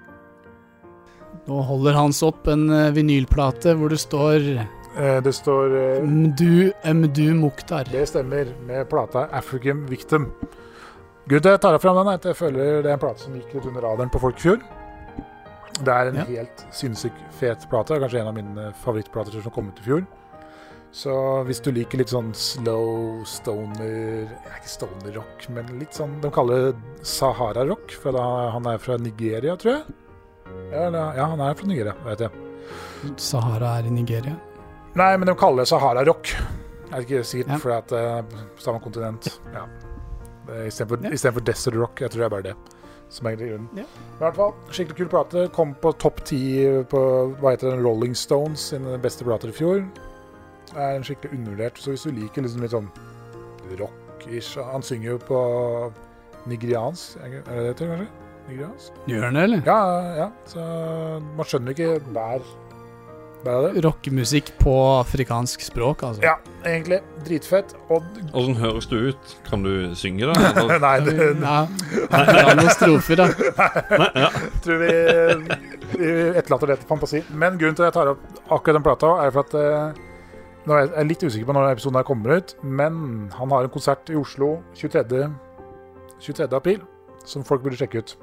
Nå 1.45 1.59
holder 1.67 1.93
Hans 1.93 2.21
opp 2.25 2.47
en 2.49 2.63
eh, 2.73 2.87
vinylplate 2.95 3.75
hvor 3.77 3.91
det 3.91 3.99
står 4.01 4.45
eh, 4.55 5.17
Det 5.21 5.33
står 5.35 5.75
eh, 5.77 6.05
Mdu 6.07 6.71
Mdu 6.95 7.25
Mukhtar. 7.37 7.91
Det 7.91 8.05
stemmer, 8.09 8.47
med 8.65 8.87
plata 8.89 9.27
'African 9.29 9.83
Victim'. 9.89 10.31
Gud, 11.27 11.45
jeg 11.45 11.59
tar 11.61 11.77
fram 11.81 11.97
den, 11.99 12.13
at 12.13 12.25
jeg 12.25 12.35
føler 12.37 12.81
det 12.81 12.89
er 12.89 12.93
en 12.93 12.99
plate 13.03 13.19
som 13.25 13.33
gikk 13.35 13.53
litt 13.53 13.65
under 13.65 13.81
radaren 13.81 14.09
på 14.13 14.21
folk 14.21 14.37
i 14.39 14.41
fjor. 14.47 14.59
Det 15.83 15.91
er 15.91 16.07
en 16.07 16.15
Ja. 16.15 16.23
helt 16.23 16.65
sinnssykt 16.71 17.17
fet 17.31 17.67
plate. 17.69 17.99
Kanskje 17.99 18.21
en 18.21 18.27
av 18.27 18.33
mine 18.33 18.73
favorittplater 18.83 19.41
som 19.43 19.51
kom 19.51 19.67
ut 19.67 19.79
i 19.79 19.83
fjor. 19.83 20.05
Så 20.95 21.11
hvis 21.43 21.59
du 21.59 21.73
liker 21.75 21.99
litt 21.99 22.11
sånn 22.13 22.29
slow 22.39 23.19
stoner 23.27 24.29
ja, 24.29 24.53
Ikke 24.55 24.69
stoner-rock, 24.71 25.47
men 25.51 25.73
litt 25.81 25.97
sånn 25.97 26.13
De 26.23 26.29
kaller 26.31 26.69
det 26.69 27.07
Sahara-rock, 27.11 27.97
for 27.99 28.15
da, 28.15 28.23
han 28.53 28.69
er 28.71 28.79
fra 28.79 28.95
Nigeria, 29.01 29.57
tror 29.59 29.73
jeg. 29.73 29.97
Ja, 30.71 30.85
ja, 31.17 31.25
han 31.33 31.41
er 31.43 31.57
fra 31.59 31.67
Nigeria, 31.67 31.95
vet 32.05 32.23
jeg. 32.23 32.45
Sahara 33.21 33.73
er 33.81 33.89
i 33.89 33.91
Nigeria. 33.93 34.37
Nei, 34.95 35.09
men 35.19 35.27
de 35.27 35.35
kaller 35.37 35.65
det 35.65 35.69
Sahara-rock. 35.73 36.31
Er 36.91 37.01
det 37.01 37.03
ikke 37.09 37.25
sikkert 37.27 37.51
Ja. 37.51 37.59
fordi 37.59 37.99
er 37.99 38.23
på 38.55 38.63
samme 38.63 38.79
kontinent. 38.79 39.27
Ja. 39.53 39.65
Er 40.47 40.65
Istedenfor 40.69 41.03
Ja. 41.03 41.31
for 41.31 41.41
Desert 41.41 41.75
Rock. 41.75 41.99
Jeg 41.99 42.11
tror 42.11 42.19
det 42.19 42.25
er 42.25 42.29
bare 42.29 42.41
det 42.43 42.55
som 43.09 43.27
er 43.27 43.35
grunnen. 43.35 43.69
Ja. 43.75 43.83
I 43.83 44.19
hvert 44.19 44.35
fall, 44.35 44.53
skikkelig 44.71 44.97
kul 44.97 45.07
plate. 45.09 45.51
Kom 45.51 45.75
på 45.75 45.91
topp 45.97 46.23
ti 46.23 46.63
på 46.89 47.35
hva 47.41 47.51
heter 47.51 47.71
den, 47.71 47.83
Rolling 47.83 48.15
Stones 48.15 48.59
sine 48.71 48.97
beste 48.97 49.23
plater 49.25 49.49
i 49.49 49.51
fjor. 49.51 49.83
Er 50.75 50.97
en 50.97 51.05
skikkelig 51.07 51.37
undervurdert. 51.39 51.79
Så 51.79 51.93
hvis 51.93 52.03
du 52.07 52.11
liker 52.15 52.45
liksom 52.45 52.65
litt 52.65 52.75
sånn 52.75 52.89
rock-ish 53.79 54.59
Han 54.71 54.83
synger 54.85 55.15
jo 55.15 55.21
på 55.23 55.39
nigeriansk, 56.45 57.17
er 57.23 57.39
det 57.39 57.55
det 57.55 57.71
heter 57.71 57.91
kanskje? 57.93 58.11
Nigeriansk? 58.45 58.99
Gjør 59.09 59.23
han 59.25 59.39
det, 59.39 59.43
eller? 59.47 59.65
Ja, 59.65 59.79
ja. 60.19 60.27
Så 60.51 60.67
man 61.35 61.49
skjønner 61.49 61.73
ikke 61.73 61.95
hver. 62.11 62.45
Rockemusikk 63.45 64.47
på 64.57 64.73
afrikansk 65.03 65.61
språk, 65.61 66.01
altså. 66.07 66.21
Ja, 66.25 66.33
egentlig. 66.65 66.97
Dritfett. 67.27 67.75
Og 67.93 68.01
sånn 68.33 68.57
høres 68.57 68.87
du 68.89 68.95
ut? 69.11 69.35
Kan 69.45 69.61
du 69.65 69.93
synge 69.97 70.31
da? 70.31 70.33
Nei, 70.85 70.95
det 71.05 71.13
Ja, 71.43 71.59
ja, 72.09 72.55
noen 72.57 72.71
strofer, 72.73 73.21
da. 73.21 73.27
tror 74.65 74.81
vi, 74.81 74.89
vi 75.93 76.09
etterlater 76.33 76.73
det 76.73 76.79
til 76.81 76.89
fantasi. 76.89 77.21
Men 77.37 77.59
grunnen 77.61 77.77
til 77.77 77.85
at 77.85 77.91
jeg 77.91 77.97
tar 77.99 78.15
opp 78.15 78.25
akkurat 78.49 78.79
den 78.79 78.87
plata, 78.87 79.13
er 79.27 79.35
for 79.35 79.45
at 79.45 79.57
eh, 79.61 80.04
Nå 80.65 80.73
er 80.73 80.87
jeg 80.87 81.09
litt 81.11 81.23
usikker 81.23 81.45
på 81.45 81.53
når 81.53 81.75
episoden 81.75 81.99
her 81.99 82.07
kommer 82.07 82.39
ut, 82.39 82.55
men 82.63 82.95
han 83.35 83.51
har 83.53 83.67
en 83.67 83.73
konsert 83.73 84.09
i 84.09 84.17
Oslo 84.17 84.57
23. 84.73 85.27
23. 86.25 86.47
april 86.57 86.81
som 87.25 87.45
folk 87.45 87.61
burde 87.61 87.77
sjekke 87.77 88.01
ut. 88.01 88.15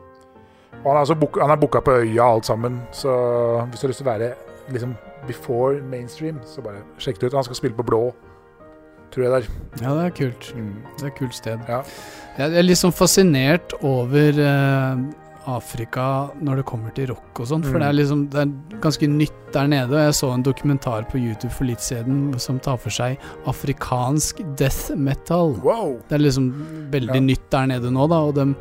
Og 0.82 0.88
han 0.88 0.96
er, 0.96 1.02
altså 1.04 1.14
book, 1.18 1.38
han 1.38 1.52
er 1.52 1.60
booka 1.60 1.82
på 1.84 1.94
øya 2.00 2.26
alt 2.26 2.48
sammen, 2.48 2.80
så 2.92 3.12
hvis 3.70 3.80
du 3.80 3.86
har 3.86 3.92
lyst 3.92 4.02
til 4.02 4.08
å 4.08 4.10
være 4.10 4.32
liksom 4.74 4.94
before 5.28 5.82
mainstream, 5.86 6.40
så 6.46 6.64
bare 6.64 6.82
sjekk 7.02 7.20
det 7.20 7.30
ut. 7.30 7.38
Han 7.38 7.46
skal 7.46 7.60
spille 7.60 7.78
på 7.78 7.86
Blå, 7.86 8.02
tror 9.14 9.26
jeg 9.26 9.32
det 9.32 9.40
er. 9.42 9.48
Ja, 9.82 9.94
det 9.94 10.04
er 10.04 10.16
kult. 10.16 10.50
Mm. 10.56 10.74
Det 10.96 11.06
er 11.06 11.12
et 11.12 11.18
kult 11.18 11.38
sted. 11.38 11.62
Ja. 11.68 11.82
Jeg 12.38 12.58
er 12.58 12.66
litt 12.66 12.80
sånn 12.80 12.94
fascinert 12.96 13.74
over 13.84 14.40
eh, 14.40 15.04
Afrika 15.46 16.30
når 16.40 16.56
det 16.56 16.64
kommer 16.66 16.92
til 16.94 17.08
rock 17.10 17.40
og 17.40 17.46
sånn, 17.46 17.62
for 17.64 17.78
Mm. 17.78 17.80
det 17.80 17.88
er 17.88 17.92
liksom 17.98 18.30
Det 18.30 18.40
er 18.42 18.80
ganske 18.80 19.08
nytt 19.08 19.52
der 19.52 19.66
nede. 19.66 19.90
Og 19.92 19.98
jeg 20.06 20.14
så 20.14 20.32
en 20.34 20.42
dokumentar 20.42 21.08
på 21.10 21.18
YouTube 21.18 21.50
for 21.52 21.64
litt 21.64 21.80
siden 21.80 22.38
som 22.40 22.58
tar 22.60 22.76
for 22.78 22.90
seg 22.90 23.18
afrikansk 23.46 24.40
death 24.56 24.90
metal. 24.96 25.54
Wow! 25.62 25.98
Det 26.08 26.14
er 26.16 26.24
liksom 26.24 26.52
veldig 26.90 27.14
Ja. 27.14 27.20
nytt 27.20 27.50
der 27.50 27.66
nede 27.66 27.90
nå, 27.90 28.08
da. 28.08 28.16
Og 28.20 28.34
de, 28.34 28.54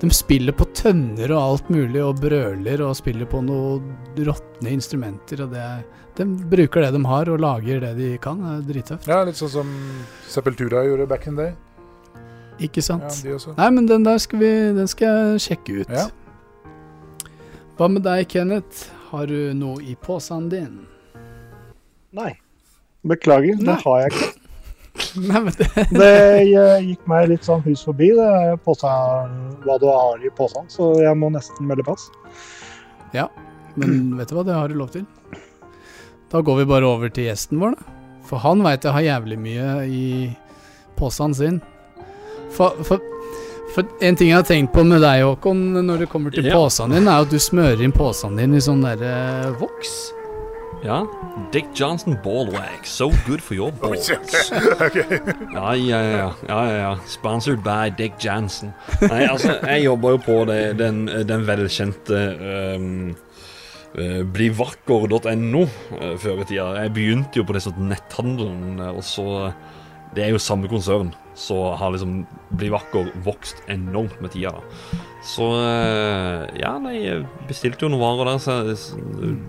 de 0.00 0.10
spiller 0.10 0.52
på 0.52 0.66
tønner 0.74 1.30
og 1.30 1.42
alt 1.60 1.68
mulig, 1.70 2.02
og 2.04 2.20
brøler 2.20 2.80
og 2.88 2.96
spiller 2.96 3.26
på 3.26 3.42
noe 3.44 3.80
råtne 4.16 4.70
instrumenter. 4.72 5.42
Og 5.44 5.50
det 5.52 5.60
er, 5.60 5.84
de 6.16 6.24
bruker 6.24 6.82
det 6.82 6.92
de 6.92 7.04
har, 7.06 7.28
og 7.28 7.40
lager 7.40 7.80
det 7.80 7.96
de 7.96 8.18
kan. 8.18 8.38
Det 8.38 8.68
er 8.68 8.72
drittøft. 8.82 9.06
Ja, 9.08 9.22
litt 9.24 9.36
sånn 9.36 9.50
som 9.50 9.66
Sepultura 10.28 10.84
gjorde 10.84 11.08
back 11.08 11.26
in 11.26 11.36
day. 11.36 11.54
Ikke 12.60 12.80
sant? 12.82 13.24
Ja. 13.24 13.36
Nei, 13.58 13.70
men 13.70 13.86
den 13.86 14.04
der 14.04 14.16
skal 14.18 14.38
vi 14.38 14.46
Den 14.76 14.86
skal 14.86 15.08
jeg 15.08 15.40
sjekke 15.58 15.80
ut. 15.80 15.88
Ja. 15.90 16.06
Hva 17.74 17.88
med 17.90 18.04
deg, 18.06 18.28
Kenneth? 18.30 18.88
Har 19.10 19.26
du 19.26 19.50
noe 19.58 19.82
i 19.82 19.96
posen 19.98 20.48
din? 20.52 20.84
Nei. 22.14 22.30
Beklager, 23.02 23.58
Nei. 23.58 23.66
det 23.66 23.78
har 23.82 24.02
jeg 24.04 24.12
ikke. 24.12 24.28
Nei, 25.28 25.40
men 25.40 25.56
det 25.58 25.86
Det 25.90 26.10
eh, 26.54 26.84
gikk 26.86 27.08
meg 27.10 27.32
litt 27.32 27.46
sånn 27.46 27.64
hus 27.66 27.82
forbi, 27.82 28.12
det 28.14 28.60
posen, 28.62 29.34
hva 29.66 29.78
du 29.82 29.88
har 29.90 30.22
i 30.22 30.30
posen, 30.38 30.70
så 30.70 30.92
jeg 31.02 31.18
må 31.18 31.32
nesten 31.34 31.66
melde 31.66 31.86
pass. 31.86 32.06
Men 33.74 34.14
vet 34.18 34.30
du 34.30 34.36
hva, 34.36 34.44
det 34.46 34.54
har 34.54 34.70
du 34.70 34.78
lov 34.78 34.92
til. 34.94 35.04
Da 36.30 36.42
går 36.46 36.62
vi 36.62 36.70
bare 36.70 36.86
over 36.86 37.10
til 37.10 37.28
gjesten 37.28 37.58
vår, 37.62 37.74
da. 37.74 37.98
For 38.24 38.40
han 38.40 38.62
veit 38.64 38.86
jeg 38.86 38.94
har 38.94 39.04
jævlig 39.04 39.36
mye 39.42 39.66
i 39.90 40.04
posen 40.96 41.34
sin. 41.36 41.58
For, 42.54 42.78
for, 42.86 43.02
for 43.74 43.84
en 44.06 44.16
ting 44.18 44.30
jeg 44.30 44.38
har 44.38 44.46
tenkt 44.46 44.72
på 44.74 44.84
med 44.86 45.02
deg, 45.02 45.24
Håkon, 45.26 45.62
når 45.84 46.04
det 46.04 46.10
kommer 46.12 46.30
til 46.34 46.46
Ja. 46.46 46.54
posen 46.54 46.94
din, 46.94 47.08
er 47.08 47.24
at 47.24 47.30
du 47.30 47.38
smører 47.42 47.82
inn 47.82 47.92
posen 47.94 48.36
din 48.38 48.54
i 48.54 48.62
sånn 48.62 48.84
derre 48.84 49.54
voks. 49.58 49.94
Ja. 50.84 50.98
Dick 51.50 51.64
Johnson 51.74 52.18
Ballwag. 52.22 52.84
So 52.84 53.08
good 53.26 53.40
for 53.40 53.54
your 53.56 53.72
balls. 53.72 54.10
Ok. 54.84 54.98
Ja, 55.54 55.72
ja, 55.72 56.00
ja. 56.02 56.32
ja, 56.48 56.58
ja, 56.68 56.74
ja. 56.76 56.90
Sponsored 57.08 57.62
by 57.64 57.88
Dick 57.96 58.18
Johnson. 58.20 58.74
Nei, 59.00 59.24
altså, 59.24 59.56
jeg 59.64 59.86
jobber 59.86 60.10
jo 60.18 60.18
på 60.26 60.36
det, 60.50 60.58
den, 60.78 61.06
den 61.08 61.46
velkjente 61.48 62.20
um, 62.76 63.14
uh, 63.96 64.20
blivakker.no 64.36 65.64
uh, 65.64 66.10
før 66.20 66.42
i 66.44 66.48
tida. 66.52 66.68
Jeg 66.82 66.92
begynte 66.98 67.40
jo 67.40 67.46
på 67.48 67.56
det 67.56 67.64
sånn 67.64 67.88
netthandelen, 67.88 68.76
uh, 68.84 68.92
og 68.92 69.02
så 69.08 69.26
Det 70.14 70.24
er 70.24 70.34
jo 70.34 70.42
samme 70.42 70.68
konsern, 70.70 71.12
så 71.34 71.72
har 71.78 71.94
liksom 71.94 72.22
Blivakker 72.54 73.08
vokst 73.24 73.64
enormt 73.72 74.20
med 74.22 74.34
tida. 74.34 74.52
da. 74.54 75.00
Så 75.24 75.48
uh, 75.56 76.44
ja, 76.60 76.74
nei, 76.82 76.98
jeg 77.00 77.24
bestilte 77.48 77.86
jo 77.86 77.90
noen 77.90 78.02
varer 78.04 78.34
der 78.34 78.42
så, 78.44 78.60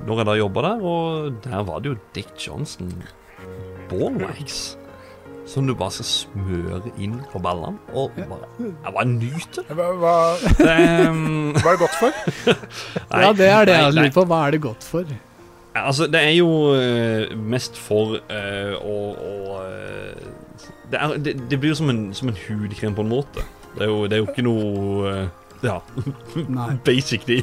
når 0.07 0.21
jeg 0.21 0.29
da 0.29 0.39
jobba 0.39 0.65
der, 0.69 0.87
og 0.87 1.37
der 1.43 1.67
var 1.67 1.83
det 1.83 1.91
jo 1.91 1.99
Dick 2.15 2.33
Johnson 2.39 2.89
Ballwags. 3.91 4.77
Som 5.45 5.67
du 5.69 5.75
bare 5.77 5.93
skal 5.93 6.07
smøre 6.09 6.89
inn 6.97 7.19
på 7.29 7.37
ballene. 7.43 7.77
Og 7.93 8.15
bare, 8.17 8.47
jeg 8.57 8.93
bare 8.95 9.05
nyte. 9.11 9.61
Hva, 9.69 9.91
hva, 10.01 10.15
um, 11.11 11.51
hva 11.59 11.75
er 11.75 11.75
det 11.75 11.81
godt 11.83 11.99
for? 11.99 12.17
nei, 13.11 13.21
ja, 13.21 13.29
det 13.37 13.49
er 13.51 13.69
det 13.69 13.75
jeg 13.77 13.95
lurer 13.99 14.15
på. 14.15 14.25
Hva 14.31 14.39
er 14.47 14.55
det 14.55 14.61
godt 14.63 14.87
for? 14.87 15.13
Altså, 15.75 16.07
det 16.07 16.21
er 16.23 16.31
jo 16.37 16.49
eh, 16.73 17.35
mest 17.35 17.77
for 17.77 18.15
uh, 18.15 18.73
å, 18.79 18.97
å 19.13 19.59
eh, 19.67 20.27
det, 20.91 20.99
er, 20.99 21.15
det, 21.25 21.33
det 21.51 21.59
blir 21.61 21.71
jo 21.73 21.79
som 21.81 21.89
en, 21.93 22.01
som 22.17 22.29
en 22.31 22.37
hudkrem 22.47 22.95
på 22.97 23.03
en 23.05 23.11
måte. 23.11 23.43
Det 23.75 23.83
er 23.85 23.91
jo, 23.91 24.05
det 24.07 24.17
er 24.17 24.21
jo 24.23 24.27
ikke 24.31 24.45
noe 24.45 25.09
eh, 25.11 25.25
Ja, 25.65 25.79
Nei. 26.51 26.69
basically 26.87 27.41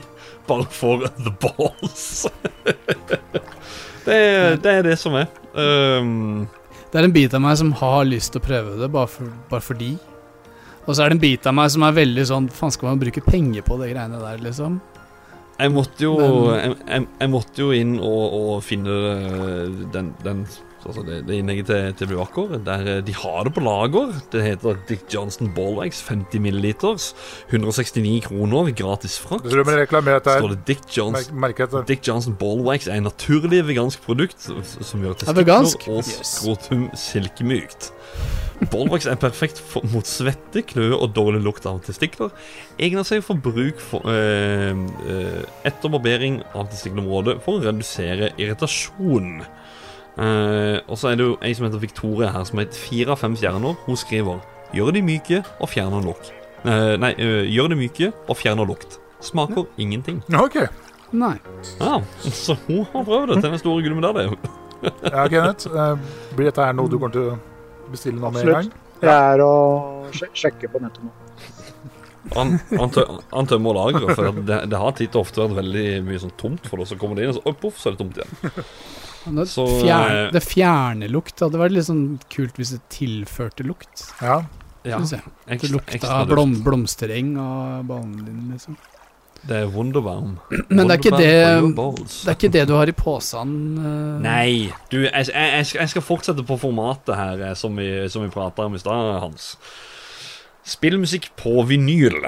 bare 0.48 0.64
for 0.72 1.04
the 1.18 1.32
balls. 1.42 2.26
det, 4.06 4.14
er, 4.14 4.56
det 4.62 4.72
er 4.78 4.82
det 4.86 4.96
som 5.00 5.16
er. 5.20 5.28
Um, 5.54 6.46
Det 6.92 7.00
er 7.00 7.06
en 7.08 7.14
bit 7.14 7.32
av 7.34 7.40
meg 7.40 7.56
som 7.56 7.70
har 7.80 8.02
lyst 8.04 8.34
til 8.34 8.42
å 8.42 8.44
prøve 8.46 8.74
det, 8.80 8.88
bare, 8.92 9.08
for, 9.08 9.28
bare 9.50 9.64
fordi. 9.64 9.92
Og 10.84 10.90
så 10.96 11.04
er 11.04 11.12
det 11.12 11.16
en 11.16 11.22
bit 11.22 11.46
av 11.48 11.54
meg 11.56 11.70
som 11.72 11.84
er 11.86 11.94
veldig 11.94 12.24
sånn 12.26 12.48
Faen, 12.52 12.72
skal 12.74 12.90
man 12.90 13.00
bruke 13.00 13.22
penger 13.24 13.62
på 13.64 13.76
det 13.80 13.92
greiene 13.94 14.18
der, 14.20 14.40
liksom? 14.42 14.80
Jeg 15.60 15.70
måtte 15.70 16.02
jo, 16.04 16.16
Men- 16.18 16.58
jeg, 16.58 16.76
jeg, 16.88 17.06
jeg 17.20 17.30
måtte 17.30 17.62
jo 17.62 17.68
inn 17.76 17.92
og, 18.00 18.34
og 18.40 18.62
finne 18.66 18.96
eh, 19.12 19.80
den, 19.94 20.10
den 20.24 20.42
altså 20.86 21.02
det, 21.06 21.18
det 21.28 21.38
innlegget 21.40 21.66
til, 21.70 21.94
til 21.98 22.10
Blivakker. 22.10 22.56
Der 22.66 22.86
eh, 22.96 23.00
de 23.06 23.14
har 23.14 23.44
det 23.46 23.54
på 23.56 23.62
lager. 23.64 24.12
Det 24.32 24.42
heter 24.44 24.78
Dick 24.88 25.06
Johnson 25.14 25.52
Ballwax 25.56 26.02
50 26.08 26.40
milliliters. 26.42 27.10
169 27.50 28.20
kroner, 28.26 28.70
gratis 28.76 29.18
frakt. 29.22 29.44
Du 29.44 29.50
tror 29.50 29.62
reklamert 29.62 29.82
reklamerer 29.86 30.22
Står 30.40 30.54
det 30.54 30.60
Dick 30.66 30.84
Johnson 30.96 31.40
mer- 31.40 31.52
det 31.56 31.86
Dick 31.88 32.06
Johnson 32.08 32.34
Ballwax 32.38 32.86
er 32.88 32.98
en 33.00 33.08
naturlig 33.10 33.62
vegansk 33.68 34.02
produkt 34.04 34.40
som 34.42 35.02
gjør 35.02 35.14
Er 35.14 35.24
testikler 35.24 35.92
og 35.92 36.02
Yes. 36.02 36.36
skrotum 36.38 36.88
silkemykt. 36.98 37.92
Ballwax 38.70 39.06
er 39.10 39.16
perfekt 39.18 39.58
for, 39.58 39.82
mot 39.90 40.06
svette, 40.06 40.62
kløe 40.62 40.94
og 40.94 41.14
dårlig 41.16 41.40
lukt 41.42 41.64
av 41.66 41.80
testikler. 41.82 42.30
Egner 42.78 43.02
seg 43.06 43.24
for 43.26 43.34
bruk 43.42 43.80
for, 43.82 44.06
øh, 44.06 44.84
øh, 45.08 45.42
etter 45.66 45.90
barbering 45.90 46.42
av 46.54 46.68
testikkelområdet 46.70 47.40
for 47.42 47.58
å 47.58 47.64
redusere 47.64 48.30
irritasjon. 48.38 49.42
Eh, 50.18 50.78
og 50.88 50.98
så 51.00 51.08
er 51.12 51.16
det 51.16 51.24
jo 51.24 51.36
ei 51.40 51.54
som 51.56 51.66
heter 51.66 51.80
Victoria 51.80 52.32
her, 52.34 52.44
som 52.44 52.58
har 52.60 52.66
et 52.68 52.76
fire 52.76 53.14
av 53.14 53.20
fem 53.22 53.36
stjerner. 53.36 53.76
Hun 53.86 53.96
skriver 53.96 54.40
'Gjør 54.72 54.92
de 54.92 55.02
myke 55.04 55.44
og 55.60 55.68
fjerner 55.68 56.00
lukt'. 56.04 56.32
Uh, 56.64 56.96
nei, 56.96 57.12
uh, 57.18 57.44
'Gjør 57.44 57.68
de 57.68 57.76
myke 57.76 58.12
og 58.28 58.36
fjerner 58.36 58.64
lukt'. 58.68 58.98
Smaker 59.20 59.66
ingenting. 59.78 60.22
OK. 60.34 60.56
Nei. 61.12 61.36
Ja, 61.80 62.00
Så 62.24 62.56
hun 62.66 62.86
har 62.92 63.04
prøvd 63.04 63.34
det 63.34 63.42
til 63.42 63.50
den 63.50 63.58
store 63.58 63.82
gullmedaljen. 63.82 64.36
Ja, 64.82 65.28
Kenneth. 65.28 65.66
eh, 65.68 65.98
blir 66.34 66.48
dette 66.48 66.64
her 66.64 66.72
noe 66.72 66.90
du 66.90 66.96
kommer 66.98 67.12
til 67.14 67.28
å 67.30 67.36
bestille 67.92 68.18
nå 68.18 68.32
med 68.32 68.42
en 68.42 68.54
gang? 68.56 68.70
Jeg 69.02 69.34
er 69.34 69.42
å 69.44 69.52
sjekke 70.10 70.70
på 70.72 70.80
nettet 70.82 71.04
nå. 71.04 71.12
Han, 72.34 72.56
han, 72.70 72.90
tø, 72.90 73.04
han 73.32 73.46
tømmer 73.50 73.76
lageret, 73.76 74.14
for 74.16 74.42
det, 74.46 74.58
det 74.70 74.78
har 74.78 74.94
titt 74.96 75.14
og 75.18 75.26
ofte 75.26 75.42
vært 75.42 75.58
veldig 75.58 75.86
mye 76.06 76.20
sånn 76.22 76.34
tomt 76.40 76.66
for 76.70 76.80
det. 76.80 76.88
Så 76.90 76.98
kommer 76.98 77.18
det 77.18 77.26
inn, 77.26 77.34
og 77.34 77.38
så, 77.42 77.54
poff, 77.60 77.78
så 77.78 77.90
er 77.90 77.96
det 77.96 78.02
tomt 78.02 78.18
igjen. 78.18 78.66
Det, 79.24 79.46
Så, 79.48 79.66
fjerne, 79.80 80.26
eh, 80.26 80.32
det 80.34 80.42
fjerner 80.44 81.12
lukt. 81.12 81.36
Det 81.36 81.46
hadde 81.46 81.60
vært 81.60 81.76
litt 81.76 81.88
sånn 81.88 82.06
kult 82.32 82.58
hvis 82.58 82.74
det 82.76 82.82
tilførte 82.92 83.66
lukt. 83.66 84.08
Ja. 84.22 84.42
Ja. 84.82 84.98
Det 84.98 85.70
lukta 85.70 85.94
ekstra 85.94 86.24
blom, 86.26 86.56
blomstereng 86.64 87.36
av 87.38 87.84
banen 87.86 88.24
din, 88.26 88.40
liksom. 88.50 88.76
Det 89.42 89.56
er 89.56 89.70
Wunderbaum. 89.70 90.36
Men 90.70 90.86
det 90.86 90.94
er 90.94 91.00
ikke 91.00 91.18
det 91.18 91.74
balls. 91.74 92.20
Det 92.22 92.30
er 92.30 92.36
ikke 92.38 92.52
det 92.54 92.66
du 92.70 92.74
har 92.78 92.90
i 92.90 92.94
posen. 92.94 93.54
Uh... 93.78 94.18
Nei, 94.22 94.70
du, 94.90 95.00
jeg, 95.02 95.12
jeg, 95.12 95.32
jeg, 95.34 95.66
skal, 95.66 95.80
jeg 95.82 95.94
skal 95.94 96.06
fortsette 96.06 96.44
på 96.46 96.58
formatet 96.62 97.16
her, 97.18 97.42
eh, 97.48 97.56
som 97.58 97.78
vi, 97.78 97.88
som 98.12 98.22
vi 98.22 98.30
prata 98.34 98.68
om 98.68 98.78
i 98.78 98.82
stad, 98.82 99.16
Hans. 99.22 99.52
Spillmusikk 100.62 101.32
på 101.34 101.56
vinyl 101.66 102.20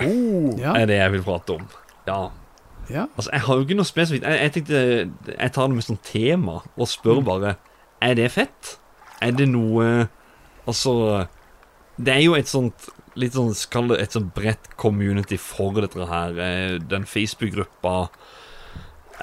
Ja, 0.58 0.72
er 0.74 0.88
det 0.90 0.98
jeg 0.98 1.12
vil 1.14 1.22
prate 1.26 1.60
om. 1.60 1.68
Ja. 2.08 2.22
Ja. 2.90 3.06
Altså, 3.16 3.30
jeg 3.32 3.40
har 3.40 3.54
jo 3.56 3.62
ikke 3.64 3.76
noe 3.78 3.88
spesifikt. 3.88 4.24
Jeg, 4.26 4.40
jeg 4.40 4.52
tenkte 4.52 4.80
Jeg 5.38 5.52
tar 5.52 5.66
det 5.68 5.74
med 5.76 5.84
sånn 5.86 6.00
tema 6.04 6.60
og 6.76 6.88
spør 6.88 7.20
Mm. 7.20 7.24
bare 7.24 7.54
Er 8.02 8.14
det 8.14 8.30
fett? 8.32 8.78
Er 9.22 9.30
det 9.32 9.48
noe 9.48 10.08
Altså 10.66 11.26
Det 11.96 12.12
er 12.14 12.22
jo 12.24 12.34
et 12.34 12.48
sånt 12.48 12.88
Litt 13.16 13.32
sånn, 13.36 13.52
Kall 13.70 13.88
det 13.88 14.00
et 14.02 14.12
sånt 14.12 14.32
bredt 14.34 14.72
community 14.76 15.36
for 15.38 15.70
dette 15.80 16.06
her. 16.10 16.34
Eh, 16.38 16.78
Den 16.78 17.04
Facebook-gruppa 17.06 18.08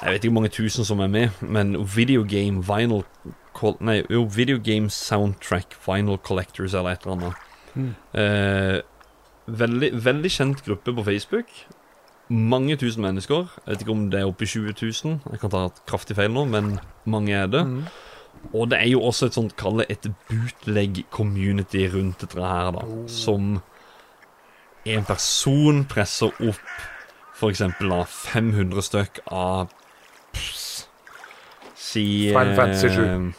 Jeg 0.01 0.13
vet 0.13 0.23
ikke 0.23 0.31
hvor 0.31 0.39
mange 0.41 0.49
tusen 0.55 0.85
som 0.87 0.99
er 1.03 1.07
med, 1.11 1.29
men 1.41 1.75
Videogame 1.95 2.63
Vinyl 2.63 3.03
Nei, 3.83 4.01
jo, 4.09 4.23
Videogame 4.31 4.89
Soundtrack 4.89 5.75
Vinyl 5.85 6.17
Collectors 6.23 6.73
eller 6.73 6.91
et 6.95 7.03
eller 7.05 7.17
annet. 7.17 7.33
Mm. 7.75 7.89
Eh, 8.17 8.81
veldig, 9.47 9.89
veldig 10.05 10.31
kjent 10.31 10.63
gruppe 10.65 10.93
på 10.95 11.03
Facebook. 11.05 11.51
Mange 12.31 12.77
tusen 12.79 13.03
mennesker. 13.03 13.49
Jeg 13.65 13.73
vet 13.73 13.83
ikke 13.83 13.95
om 13.95 14.05
det 14.11 14.21
er 14.21 14.29
oppe 14.29 14.45
i 14.47 14.47
20 14.47 14.73
000. 14.79 15.17
Jeg 15.33 15.41
kan 15.41 15.51
ta 15.51 15.65
et 15.67 15.81
kraftig 15.89 16.15
feil 16.15 16.31
nå, 16.31 16.45
men 16.47 16.77
mange 17.05 17.35
er 17.35 17.49
det. 17.51 17.65
Mm. 17.67 17.83
Og 18.53 18.69
det 18.71 18.79
er 18.79 18.87
jo 18.93 19.01
også 19.03 19.27
et 19.27 19.35
sånt, 19.35 19.57
kallet 19.59 19.91
et 19.91 20.07
bootleg-community 20.29 21.83
rundt 21.91 22.23
dette 22.23 22.39
her, 22.39 22.71
da. 22.77 22.85
Som 23.11 23.59
en 24.87 25.05
person 25.05 25.83
presser 25.85 26.31
opp 26.39 26.63
for 27.41 27.49
eksempel 27.49 27.89
da 27.89 28.03
500 28.05 28.85
stykk 28.85 29.21
av 29.33 29.71
pss, 30.33 30.67
Si 31.81 32.03
Final 32.29 32.55
Fantasy 32.55 32.87
eh, 32.87 32.93
7. 32.93 33.31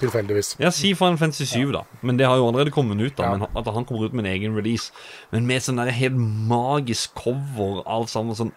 Tilfeldigvis. 0.00 0.56
ja, 0.58 0.70
si 0.74 0.94
Final 0.94 1.16
Fantasy 1.16 1.44
7, 1.46 1.72
da. 1.72 1.82
Men 2.02 2.16
det 2.18 2.26
har 2.26 2.36
jo 2.36 2.48
allerede 2.48 2.70
kommet 2.74 3.00
ut, 3.00 3.16
da. 3.16 3.24
Ja. 3.24 3.36
Men 3.36 3.48
at 3.56 3.66
han 3.74 3.84
kommer 3.84 4.06
ut 4.06 4.12
med 4.12 4.26
en 4.26 4.32
egen 4.32 4.56
release. 4.56 4.90
Men 5.30 5.46
med 5.46 5.62
sånn 5.62 5.76
der 5.78 5.92
helt 5.94 6.16
magisk 6.18 7.14
cover, 7.14 7.82
alt 7.86 8.08
sammen 8.10 8.34
sånn 8.34 8.52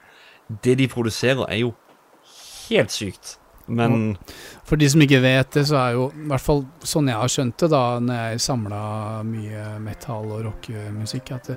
Det 0.64 0.78
de 0.80 0.88
produserer, 0.88 1.44
er 1.52 1.58
jo 1.66 1.74
helt 2.70 2.90
sykt. 2.92 3.38
Men 3.70 4.16
For 4.64 4.78
de 4.80 4.88
som 4.88 5.02
ikke 5.04 5.20
vet 5.22 5.50
det, 5.52 5.66
så 5.68 5.76
er 5.76 5.92
jo 5.98 6.06
i 6.16 6.28
hvert 6.30 6.40
fall 6.44 6.62
sånn 6.88 7.10
jeg 7.12 7.18
har 7.20 7.28
skjønt 7.28 7.58
det, 7.60 7.68
da 7.74 7.82
når 8.00 8.22
jeg 8.32 8.40
samla 8.46 8.80
mye 9.28 9.66
metal- 9.84 10.32
og 10.32 10.46
rockemusikk, 10.46 11.32
at 11.36 11.50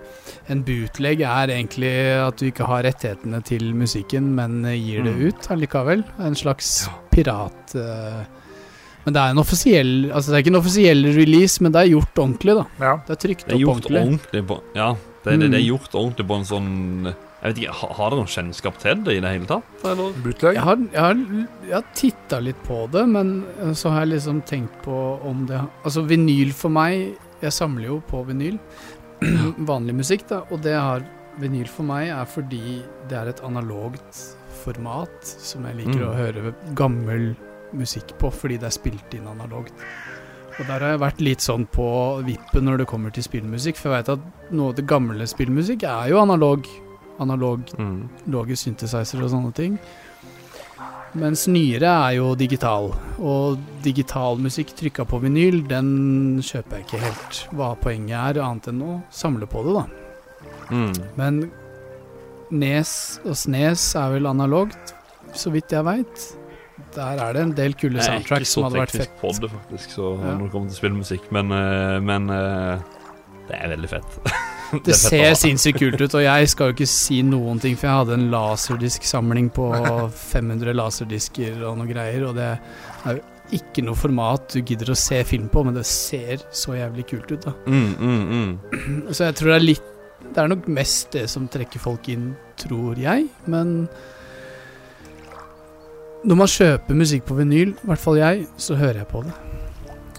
en 0.51 0.64
bootleg 0.66 1.23
er 1.23 1.53
egentlig 1.55 1.93
at 2.27 2.37
du 2.43 2.49
ikke 2.51 2.66
har 2.66 2.83
rettighetene 2.83 3.40
til 3.47 3.71
musikken, 3.79 4.35
men 4.35 4.64
gir 4.75 5.05
det 5.07 5.14
Mm. 5.14 5.23
ut 5.29 5.49
allikevel. 5.55 6.05
En 6.19 6.35
slags 6.35 6.88
pirat... 7.12 7.75
eh, 7.77 8.25
men 9.11 9.16
det 9.18 9.23
er 9.27 9.35
en 9.35 9.42
offisiell 9.42 9.94
Altså 10.12 10.31
det 10.31 10.37
er 10.38 10.44
ikke 10.46 10.53
en 10.55 10.61
offisiell 10.62 11.03
release, 11.18 11.59
men 11.62 11.75
det 11.75 11.83
er 11.83 11.90
gjort 11.96 12.20
ordentlig, 12.23 12.55
da. 12.61 12.64
Ja. 12.81 12.92
Det 13.07 13.16
er 13.16 13.20
trykt 13.27 13.46
det 13.49 13.57
er 13.57 13.59
opp 13.59 13.64
gjort 13.66 13.90
ordentlig. 13.90 14.05
ordentlig 14.07 14.42
på 14.53 14.61
Ja, 14.79 14.92
det, 15.25 15.35
det, 15.40 15.51
det 15.51 15.59
er 15.59 15.64
Mm. 15.64 15.68
gjort 15.73 15.99
ordentlig 16.01 16.27
på 16.31 16.38
en 16.38 16.49
sånn 16.49 16.70
Jeg 17.40 17.55
vet 17.55 17.59
ikke, 17.62 17.73
ha- 17.81 17.92
Har 17.96 18.11
dere 18.11 18.18
noen 18.20 18.29
kjennskap 18.37 18.79
til 18.83 19.03
det 19.05 19.14
i 19.16 19.20
det 19.25 19.31
hele 19.33 19.46
tatt? 19.49 19.85
Eller? 19.85 20.12
Bootleg. 20.25 20.55
Jeg 20.59 20.62
har, 20.62 20.77
jeg 20.92 21.01
har, 21.01 21.14
jeg 21.70 21.73
har 21.73 21.85
titta 21.96 22.40
litt 22.44 22.62
på 22.66 22.83
det, 22.92 23.05
men 23.09 23.31
eh, 23.62 23.73
så 23.73 23.90
har 23.94 24.05
jeg 24.05 24.11
liksom 24.18 24.42
tenkt 24.44 24.83
på 24.85 24.96
om 25.25 25.46
det 25.49 25.61
Altså, 25.85 26.05
vinyl 26.07 26.53
for 26.53 26.68
meg 26.70 27.16
Jeg 27.40 27.53
samler 27.57 27.87
jo 27.87 28.03
på 28.11 28.20
vinyl. 28.29 28.59
Vanlig 29.70 29.94
musikk, 29.96 30.27
da. 30.29 30.42
Og 30.53 30.61
det 30.64 30.75
har 30.77 31.03
vinyl 31.40 31.68
for 31.68 31.87
meg 31.88 32.11
er 32.12 32.27
fordi 32.29 32.83
det 33.09 33.16
er 33.16 33.29
et 33.33 33.40
analogt 33.46 34.18
format 34.61 35.25
som 35.25 35.64
jeg 35.64 35.77
liker 35.79 36.01
Mm. 36.03 36.09
å 36.11 36.16
høre 36.18 36.55
gammel 36.77 37.31
musikk 37.76 38.14
på, 38.18 38.30
fordi 38.33 38.59
det 38.61 38.70
er 38.70 38.76
spilt 38.76 39.14
inn 39.14 39.28
analogt. 39.30 39.72
Og 40.59 40.66
der 40.66 40.83
har 40.83 40.90
jeg 40.92 41.00
vært 41.00 41.20
litt 41.24 41.40
sånn 41.44 41.64
på 41.72 41.87
vippen 42.26 42.66
når 42.66 42.83
det 42.83 42.87
kommer 42.90 43.12
til 43.14 43.24
spillmusikk, 43.24 43.78
for 43.80 43.94
jeg 43.94 44.02
vet 44.02 44.14
at 44.18 44.52
noe 44.52 44.72
av 44.72 44.76
det 44.76 44.87
gamle 44.90 45.26
spillmusikk 45.30 45.87
er 45.88 46.11
jo 46.12 46.20
analog. 46.20 46.66
Analog 47.20 47.61
Mm. 47.78 48.09
synthesizer 48.56 49.22
og 49.22 49.30
sånne 49.30 49.54
ting. 49.54 49.78
Mens 51.14 51.46
nyere 51.48 51.88
er 51.90 52.16
jo 52.16 52.35
digital. 52.35 52.92
Og 53.18 53.59
digital 53.83 54.38
musikk 54.38 54.68
trykka 54.76 55.04
på 55.04 55.20
vinyl, 55.20 55.66
den 55.66 56.40
kjøper 56.40 56.76
jeg 56.78 56.87
ikke 56.87 57.00
helt. 57.02 57.40
Hva 57.52 57.74
poenget 57.76 58.37
er, 58.37 58.42
annet 58.42 58.68
enn 58.68 58.83
å 58.83 59.02
samle 59.11 59.46
på 59.46 59.64
det, 59.64 59.74
da. 59.74 59.87
Mm. 60.70 60.92
Men 61.16 61.50
Nes 62.50 63.20
og 63.24 63.35
Snes 63.37 63.94
er 63.96 64.12
vel 64.12 64.26
analogt, 64.30 64.94
så 65.35 65.50
vidt 65.50 65.70
jeg 65.70 65.85
veit. 65.85 66.37
Der 66.94 67.20
er 67.22 67.33
det 67.37 67.42
en 67.42 67.53
del 67.57 67.74
kule 67.79 68.03
soundtracks 68.03 68.07
Jeg 68.07 68.14
er 68.14 68.20
ikke 68.20 68.46
soundtracks 68.46 68.48
så 68.50 68.55
som 68.55 68.64
hadde 68.68 68.81
vært 68.81 68.94
teknisk 68.96 69.20
på 69.20 69.33
det, 69.40 69.50
faktisk, 69.57 69.90
så 69.96 70.07
Ja. 70.20 70.33
når 70.35 70.42
det 70.46 70.53
kommer 70.55 70.68
til 70.68 70.79
spillmusikk. 70.81 71.29
Men, 71.33 71.53
eh, 71.53 72.00
men 72.00 72.31
eh, 72.31 72.79
det 73.50 73.59
er 73.61 73.68
veldig 73.76 73.88
fett. 73.96 74.16
Det 74.70 74.85
det 74.87 74.94
fett 74.94 75.11
ser 75.11 75.33
sinnssykt 75.35 75.81
kult 75.83 75.98
ut, 76.00 76.12
og 76.14 76.22
jeg 76.22 76.48
skal 76.53 76.68
jo 76.68 76.74
ikke 76.76 76.87
si 76.87 77.16
noen 77.26 77.59
ting, 77.59 77.74
for 77.74 77.88
jeg 77.88 77.96
hadde 78.05 78.14
en 78.14 78.29
laserdisksamling 78.31 79.48
på 79.50 79.64
500 80.31 80.76
laserdisker 80.79 81.64
og 81.66 81.79
noe 81.81 81.88
greier, 81.90 82.22
og 82.29 82.37
det 82.38 82.53
er 82.55 83.16
jo 83.16 83.24
ikke 83.59 83.83
noe 83.83 83.98
format 83.98 84.44
du 84.55 84.61
gidder 84.62 84.92
å 84.92 84.94
se 84.94 85.18
film 85.26 85.48
på, 85.50 85.64
men 85.66 85.74
det 85.74 85.83
ser 85.90 86.44
så 86.55 86.76
jævlig 86.79 87.03
kult 87.11 87.33
ut, 87.35 87.48
da. 87.48 87.55
Mm, 87.66 87.96
mm, 87.98 88.22
mm. 88.31 89.11
Så 89.11 89.24
jeg 89.26 89.35
tror 89.40 89.50
det 89.50 89.57
er 89.57 89.66
litt 89.72 89.88
Det 90.20 90.38
er 90.38 90.48
nok 90.53 90.68
mest 90.68 91.11
det 91.16 91.26
som 91.33 91.48
trekker 91.50 91.81
folk 91.83 92.07
inn, 92.12 92.37
tror 92.61 92.94
jeg, 93.00 93.26
men 93.50 93.88
når 96.24 96.37
man 96.37 96.50
kjøper 96.52 96.94
musikk 96.98 97.24
på 97.28 97.35
vinyl, 97.38 97.70
i 97.76 97.87
hvert 97.88 97.98
fall 98.02 98.18
jeg, 98.20 98.46
så 98.61 98.74
hører 98.76 99.00
jeg 99.02 99.06
på 99.09 99.22
det. 99.24 99.33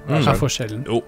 Mm. 0.07 0.15
Det 0.15 0.27
er 0.27 0.39
forskjellen. 0.39 0.85
Jo, 0.89 1.01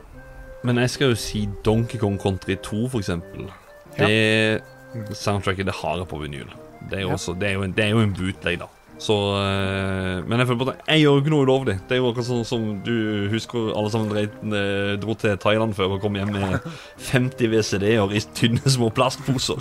men 0.63 0.77
jeg 0.83 0.89
skal 0.93 1.09
jo 1.13 1.15
si 1.19 1.47
Donkey 1.65 1.97
Kong 1.99 2.19
Country 2.21 2.55
2, 2.61 2.83
for 2.93 2.99
eksempel. 3.01 3.49
Ja. 3.97 4.07
Det 4.07 5.17
soundtracket 5.17 5.65
det 5.65 5.73
har 5.81 5.97
jeg 5.97 6.07
på 6.07 6.21
vinyl. 6.21 6.47
Det 6.89 6.99
er 6.99 7.01
jo, 7.01 7.07
Ja. 7.09 7.13
også, 7.17 7.33
det 7.39 7.49
er 7.49 7.53
jo, 7.57 7.63
en, 7.63 7.71
det 7.73 7.85
er 7.85 7.89
jo 7.95 7.99
en 8.05 8.13
bootleg, 8.13 8.59
da. 8.59 8.65
Så 9.03 9.13
øh, 9.35 10.27
Men 10.29 10.39
jeg 10.39 10.47
føler 10.47 10.59
på 10.65 10.69
at 10.69 10.75
jeg 10.87 11.01
gjør 11.01 11.09
jo 11.15 11.17
ikke 11.23 11.29
noe 11.33 11.41
ulovlig. 11.43 11.73
Det 11.89 11.95
er 11.95 11.99
jo 11.99 12.09
akkurat 12.11 12.27
sånn 12.27 12.45
som 12.45 12.67
du 12.85 13.27
husker 13.31 13.71
alle 13.75 13.89
sammen 13.91 14.11
dreit, 14.13 14.35
eh, 14.45 14.93
dro 15.01 15.15
til 15.19 15.33
Thailand 15.41 15.73
før 15.75 15.95
og 15.97 16.01
kom 16.05 16.15
hjem 16.15 16.29
med 16.31 16.59
50 17.11 17.49
VCD-er 17.51 18.13
i 18.15 18.21
tynne, 18.37 18.61
små 18.69 18.91
plastposer. 18.95 19.57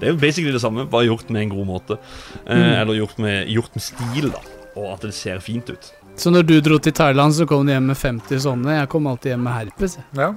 Det 0.00 0.08
er 0.08 0.12
jo 0.12 0.18
basically 0.20 0.52
det 0.52 0.60
samme, 0.62 0.86
bare 0.90 1.06
gjort 1.08 1.28
med 1.30 1.42
en 1.42 1.52
god 1.56 1.66
måte. 1.66 1.98
Eh, 2.46 2.56
Mm. 2.56 2.72
Eller 2.80 2.94
gjort 3.00 3.18
med, 3.18 3.48
gjort 3.48 3.74
med 3.74 3.82
stil, 3.82 4.30
da. 4.32 4.40
Og 4.76 4.92
at 4.94 5.00
det 5.06 5.14
ser 5.14 5.38
fint 5.40 5.70
ut. 5.70 5.92
Så 6.16 6.30
når 6.30 6.42
du 6.46 6.60
dro 6.60 6.78
til 6.78 6.92
Thailand, 6.92 7.32
så 7.34 7.46
kom 7.46 7.66
du 7.66 7.72
hjem 7.72 7.86
med 7.90 7.96
50 7.96 8.38
sånne. 8.42 8.78
Jeg 8.80 8.88
kom 8.88 9.06
alltid 9.10 9.32
hjem 9.34 9.42
med 9.48 9.52
herpes. 9.52 9.98
Ja. 10.14 10.32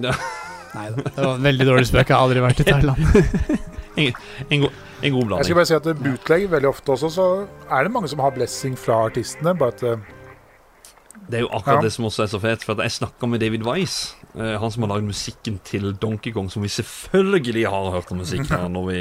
Ja. 0.00 0.12
Nei 0.74 0.86
da, 0.94 1.02
det 1.02 1.24
var 1.26 1.34
en 1.34 1.42
veldig 1.42 1.66
dårlig 1.66 1.86
spøk. 1.88 2.08
Jeg 2.08 2.16
har 2.16 2.22
aldri 2.28 2.40
vært 2.44 2.60
i 2.60 2.68
Thailand. 2.68 3.66
En, 4.00 4.60
god 4.62 4.70
en 5.02 5.12
god 5.12 5.32
Jeg 5.40 5.44
skal 5.48 5.56
bare 5.58 5.66
si 5.66 5.74
at 5.74 5.84
det 5.84 5.96
bootleg 5.98 6.44
veldig 6.48 6.68
ofte 6.70 6.92
også, 6.94 7.08
så 7.10 7.24
er 7.74 7.82
det 7.84 7.90
mange 7.92 8.08
som 8.08 8.20
har 8.22 8.30
blessing 8.32 8.76
fra 8.78 9.00
artistene. 9.08 9.52
Bare 9.58 9.74
at 9.74 9.82
eh, 9.82 9.96
Det 11.26 11.40
er 11.40 11.42
jo 11.42 11.48
akkurat 11.52 11.80
Ja. 11.80 11.88
det 11.88 11.92
som 11.92 12.06
også 12.06 12.22
er 12.22 12.30
så 12.30 12.40
fett. 12.40 12.62
For 12.64 12.78
at 12.78 12.84
jeg 12.86 12.94
snakka 13.00 13.26
med 13.28 13.40
David 13.42 13.66
Wise, 13.66 14.14
han 14.34 14.72
som 14.72 14.84
har 14.86 14.94
lagd 14.94 15.08
musikken 15.08 15.58
til 15.66 15.90
Donkey 16.00 16.32
Kong, 16.32 16.50
som 16.52 16.62
vi 16.62 16.70
selvfølgelig 16.72 17.66
har 17.70 17.90
hørt 17.96 18.12
om 18.12 18.22
musikk 18.22 18.46
her 18.50 18.68
når 18.70 18.86
vi, 18.90 18.98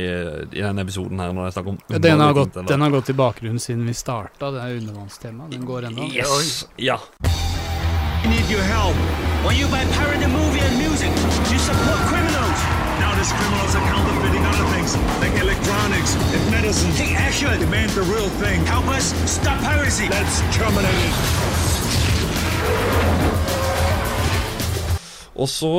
i 0.57 0.63
denne 0.63 0.85
episoden 0.85 1.21
her. 1.21 1.33
Når 1.35 1.49
jeg 1.49 1.57
snakker 1.57 1.75
om 1.75 1.79
Ja, 1.89 2.01
den, 2.03 2.19
har 2.19 2.33
gått, 2.33 2.57
den 2.67 2.81
har 2.81 2.93
gått 2.93 3.09
i 3.09 3.17
bakgrunnen 3.17 3.61
siden 3.61 3.85
vi 3.87 3.93
starta. 3.93 4.51
Det 4.55 4.63
er 4.63 4.79
undervannstemaet. 4.81 5.53
Den 5.53 5.65
går 5.69 5.91
ennå. 5.91 6.09
Yes! 6.13 6.65
Ja. 6.77 6.97
need 8.29 8.45
your 8.51 8.61
help. 8.61 8.95
When 9.45 9.55
you 9.55 9.67
buy 9.67 9.83
pirate 9.97 10.27
movie 10.29 10.61
and 10.61 10.77
music, 10.77 11.09
you 11.51 11.57
support 11.57 11.99
criminals. 12.11 12.59
Now 12.99 13.15
these 13.15 13.31
criminals 13.31 13.75
are 13.75 13.85
counterfeiting 13.89 14.45
other 14.45 14.65
things, 14.75 14.95
like 15.23 15.33
electronics 15.41 16.15
and 16.15 16.51
medicine. 16.51 16.91
Take 16.93 17.15
action. 17.15 17.49
Demand 17.59 17.89
the 17.91 18.03
real 18.03 18.29
thing. 18.41 18.65
Help 18.65 18.87
us 18.87 19.13
stop 19.29 19.59
piracy. 19.61 20.09
Let's 20.09 20.41
terminate 20.55 20.99
it. 21.09 23.38
Og 25.39 25.49
så 25.51 25.73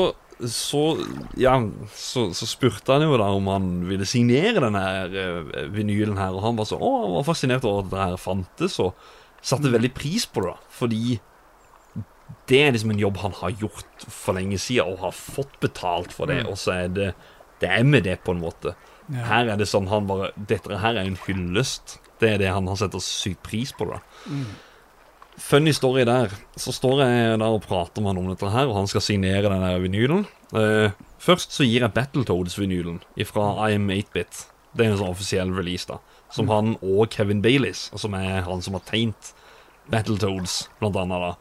så, 0.49 0.97
ja, 1.37 1.53
så, 1.93 2.31
så 2.33 2.47
spurte 2.49 2.95
han 2.95 3.05
jo 3.05 3.17
da 3.21 3.27
om 3.35 3.49
han 3.51 3.71
ville 3.89 4.07
signere 4.09 4.63
denne 4.63 4.81
her, 4.81 5.17
eh, 5.21 5.67
vinylen 5.75 6.19
her, 6.21 6.37
og 6.37 6.45
han 6.45 6.57
var 6.57 6.69
så, 6.71 6.79
å, 6.81 6.93
han 7.05 7.17
var 7.19 7.27
fascinert 7.29 7.67
over 7.69 7.85
at 7.85 7.91
det 7.93 8.05
her 8.05 8.21
fantes, 8.21 8.79
og 8.81 8.95
satte 9.45 9.73
veldig 9.73 9.93
pris 9.97 10.27
på 10.31 10.45
det, 10.45 10.55
da, 10.55 10.73
fordi 10.77 11.19
det 12.51 12.63
er 12.63 12.73
liksom 12.75 12.95
en 12.95 13.03
jobb 13.03 13.21
han 13.23 13.37
har 13.41 13.59
gjort 13.61 14.07
for 14.07 14.39
lenge 14.39 14.59
siden, 14.63 14.95
og 14.95 15.05
har 15.05 15.17
fått 15.17 15.59
betalt 15.63 16.15
for 16.15 16.31
det, 16.31 16.43
og 16.49 16.57
så 16.61 16.77
er 16.79 16.95
det, 16.95 17.11
det 17.61 17.71
er 17.75 17.85
med 17.87 18.07
det 18.09 18.21
på 18.25 18.35
en 18.35 18.43
måte. 18.43 18.75
Ja. 19.11 19.27
Her 19.27 19.53
er 19.55 19.61
det 19.61 19.69
sånn, 19.71 19.91
han 19.91 20.09
bare, 20.09 20.33
dette 20.37 20.81
her 20.81 20.97
er 20.97 21.05
en 21.05 21.21
hyllest, 21.27 21.99
det 22.23 22.35
er 22.35 22.43
det 22.43 22.51
han 22.53 22.69
har 22.71 22.79
setter 22.81 23.03
sykt 23.03 23.43
pris 23.47 23.75
på 23.77 23.89
da. 23.91 24.01
Funny 25.41 25.73
story 25.73 26.05
der. 26.05 26.35
Så 26.61 26.75
står 26.77 27.03
jeg 27.03 27.39
der 27.41 27.47
og 27.49 27.65
prater 27.65 28.05
med 28.05 28.13
han 28.13 28.21
om 28.23 28.29
dette 28.31 28.51
her, 28.53 28.69
og 28.69 28.77
han 28.77 28.91
skal 28.91 29.05
signere 29.05 29.49
den 29.49 29.65
der 29.65 29.81
vinylen. 29.83 30.27
Uh, 30.53 30.93
først 31.23 31.57
så 31.57 31.65
gir 31.65 31.87
jeg 31.87 31.95
Battletoads-vinylen 31.97 33.01
fra 33.27 33.71
IM 33.71 33.89
8-bit. 33.95 34.45
Det 34.77 34.85
er 34.85 34.93
en 34.93 35.01
sånn 35.01 35.15
offisiell 35.15 35.55
release, 35.57 35.89
da. 35.89 35.99
Som 36.31 36.53
han 36.53 36.77
og 36.79 37.09
Kevin 37.11 37.41
Baileys, 37.43 37.89
som 37.99 38.15
er 38.15 38.45
han 38.47 38.63
som 38.63 38.77
har 38.77 38.85
tegnet 38.87 39.33
Battletoads, 39.91 40.69
blant 40.79 41.01
annet, 41.01 41.25
da. 41.25 41.33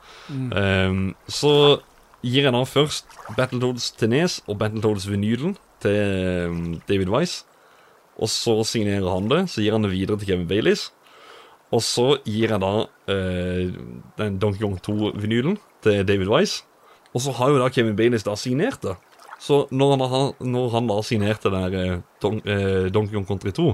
Um, 0.88 1.04
så 1.30 1.54
gir 2.24 2.48
jeg 2.48 2.56
da 2.56 2.64
først 2.68 3.20
Battletoads 3.38 3.92
til 4.00 4.12
Nes 4.16 4.40
og 4.48 4.58
Battletoads-vinylen 4.64 5.56
til 5.84 5.96
eh, 5.96 6.58
David 6.90 7.12
Wise. 7.14 7.46
Og 8.20 8.28
så 8.32 8.58
signerer 8.68 9.08
han 9.08 9.30
det, 9.32 9.46
så 9.52 9.64
gir 9.64 9.76
han 9.76 9.86
det 9.86 9.94
videre 9.94 10.20
til 10.20 10.34
Kevin 10.34 10.50
Baileys. 10.50 10.90
Og 11.75 11.84
så 11.86 12.08
gir 12.25 12.49
jeg 12.55 12.62
da 12.63 12.71
eh, 13.13 13.69
den 14.17 14.39
Donkey 14.41 14.63
Kong 14.63 14.79
2-vinylen 14.82 15.60
til 15.86 16.01
David 16.08 16.32
Wise. 16.32 16.63
Og 17.13 17.21
så 17.21 17.34
har 17.38 17.51
jo 17.51 17.60
da 17.62 17.69
Kevin 17.73 17.97
Baileys 17.97 18.25
da 18.25 18.36
signert 18.38 18.82
det. 18.86 18.95
Så 19.39 19.67
når 19.71 19.91
han, 19.93 20.01
har, 20.12 20.32
når 20.43 20.69
han 20.73 20.89
da 20.89 20.97
signerte 21.05 21.51
der 21.53 21.77
eh, 21.77 21.99
Don, 22.21 22.41
eh, 22.43 22.89
Donkey 22.93 23.13
Kong 23.13 23.27
Country 23.27 23.53
2, 23.55 23.69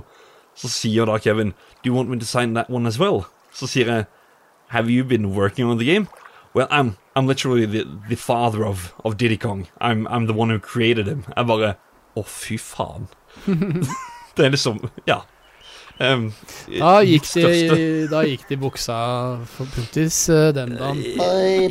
så 0.55 0.69
sier 0.71 1.07
da 1.09 1.17
Kevin 1.19 1.53
Do 1.83 1.89
you 1.89 1.95
want 1.95 2.09
me 2.09 2.19
to 2.19 2.25
sign 2.25 2.53
that 2.55 2.69
one 2.69 2.87
as 2.87 2.99
well? 2.99 3.25
Så 3.53 3.67
sier 3.67 3.91
jeg 3.91 4.05
Have 4.69 4.89
you 4.89 5.03
been 5.03 5.33
working 5.35 5.65
on 5.67 5.77
the 5.77 5.85
game? 5.85 6.07
Well, 6.53 6.67
I'm, 6.71 6.95
I'm 7.15 7.27
literally 7.27 7.65
the, 7.65 7.83
the 8.09 8.15
father 8.15 8.65
of, 8.65 8.93
of 9.03 9.17
Diddy 9.17 9.37
Kong. 9.37 9.67
I'm, 9.79 10.07
I'm 10.07 10.25
the 10.25 10.33
one 10.33 10.49
who 10.49 10.59
created 10.59 11.07
him. 11.07 11.25
Jeg 11.35 11.47
bare 11.47 11.75
Å, 12.15 12.23
fy 12.23 12.55
faen. 12.57 13.09
det 14.37 14.45
er 14.45 14.53
liksom 14.53 14.79
Ja. 15.07 15.23
Um, 15.95 16.25
Da 16.67 16.97
gikk, 17.07 17.23
de, 17.37 18.07
da 18.11 18.25
gikk 18.27 18.41
de 18.49 18.57
buksa 18.59 18.97
for 19.47 19.69
puntis 19.71 20.17
eh, 20.27 20.49
den 20.55 20.75
dagen. 20.75 20.99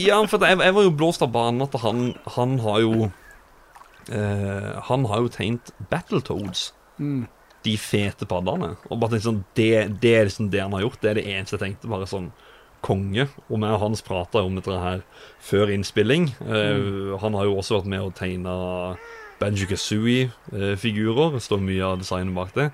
Ja, 0.01 0.23
for 0.31 0.41
jeg, 0.41 0.57
jeg 0.65 0.77
var 0.79 0.87
jo 0.87 0.95
blåst 0.97 1.25
av 1.27 1.33
banen 1.35 1.61
at 1.67 1.77
han, 1.83 2.07
han 2.37 2.57
har 2.65 2.81
jo 2.81 3.11
uh, 3.11 4.71
Han 4.89 5.05
har 5.11 5.25
jo 5.27 5.33
tegnet 5.35 5.75
Battletoads. 5.91 6.71
Mm. 6.97 7.27
De 7.65 7.77
fete 7.81 8.25
paddene. 8.29 8.75
Og 8.89 9.01
bare 9.01 9.17
tenkte 9.17 9.29
sånn, 9.29 9.45
det, 9.57 9.71
det 10.01 10.15
er 10.17 10.27
liksom 10.29 10.49
det 10.53 10.63
han 10.65 10.73
har 10.77 10.85
gjort. 10.87 11.01
Det 11.03 11.13
er 11.13 11.21
det 11.21 11.29
eneste 11.33 11.57
jeg 11.59 11.65
tenkte. 11.67 11.93
Bare 11.93 12.09
sånn 12.09 12.31
konge. 12.85 13.29
Og 13.49 13.61
meg 13.61 13.77
og 13.77 13.81
Hans 13.81 14.05
prata 14.05 14.43
om 14.45 14.57
dette 14.59 14.81
her 14.81 15.05
før 15.45 15.73
innspilling. 15.73 16.31
Eh, 16.45 17.15
Han 17.23 17.37
har 17.39 17.49
jo 17.49 17.57
også 17.61 17.79
vært 17.79 17.89
med 17.95 18.05
og 18.05 18.13
tegna 18.19 18.57
Banjo 19.41 19.69
Kazooie-figurer. 19.71 21.39
Står 21.41 21.65
mye 21.65 21.89
av 21.89 22.03
designet 22.03 22.37
bak 22.37 22.53
det. 22.57 22.69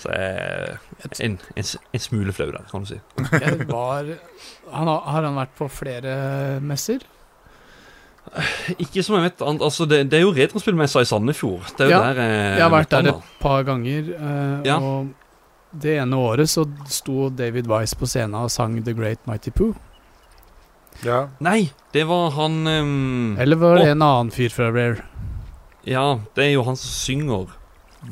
Så 0.00 0.08
jeg 0.14 0.32
er 0.32 0.78
en, 1.26 1.38
en, 1.60 1.64
en 1.92 2.00
smule 2.00 2.32
flau 2.32 2.48
der, 2.54 2.64
kan 2.70 2.84
du 2.86 2.88
si. 2.94 3.00
Var 3.20 4.12
han 4.72 4.88
har, 4.88 5.00
har 5.12 5.26
han 5.26 5.36
vært 5.36 5.52
på 5.58 5.68
flere 5.72 6.14
messer? 6.64 7.02
Ikke 8.78 9.02
som 9.02 9.16
jeg 9.16 9.24
vet 9.30 9.40
altså 9.42 9.86
det, 9.88 10.02
det 10.12 10.20
er 10.20 10.22
jo 10.26 10.32
retrospillmessa 10.36 11.02
i 11.02 11.08
Sandefjord. 11.08 11.72
Det 11.76 11.86
er 11.86 11.90
jo 11.90 11.96
Ja, 11.96 12.00
der 12.12 12.20
jeg, 12.22 12.58
Jeg 12.58 12.62
har 12.62 12.72
vært 12.74 12.90
der 12.94 13.08
et 13.10 13.30
par 13.40 13.62
ganger, 13.66 14.10
eh, 14.14 14.68
Ja. 14.68 14.76
og 14.78 15.08
det 15.72 15.96
ene 16.02 16.16
året 16.18 16.50
så 16.50 16.64
sto 16.90 17.28
David 17.30 17.66
Wise 17.70 17.96
på 17.96 18.06
scenen 18.06 18.34
og 18.40 18.50
sang 18.50 18.76
The 18.84 18.94
Great 18.94 19.26
Mighty 19.26 19.50
Poo. 19.50 19.74
Ja. 21.04 21.28
Nei, 21.40 21.70
det 21.94 22.04
var 22.06 22.30
han 22.36 22.66
um, 22.66 23.36
Eller 23.40 23.56
var 23.56 23.78
det 23.78 23.86
Å. 23.88 23.92
en 23.94 24.02
annen 24.04 24.30
fyr 24.34 24.50
fra 24.52 24.68
Rare? 24.74 25.04
Ja, 25.88 26.18
det 26.36 26.44
er 26.44 26.52
jo 26.58 26.64
han 26.66 26.76
som 26.76 26.90
synger. 26.92 27.46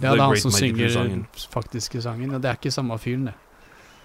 Ja, 0.03 0.12
det 0.12 0.20
er 0.20 0.22
han 0.27 0.37
som 0.37 0.51
synger 0.53 0.85
Pooh-sangen. 0.87 1.27
faktiske 1.51 2.03
sangen. 2.05 2.35
Og 2.35 2.42
det 2.42 2.51
er 2.51 2.57
ikke 2.61 2.72
samme 2.74 2.98
fyren, 3.01 3.24
det. 3.31 3.35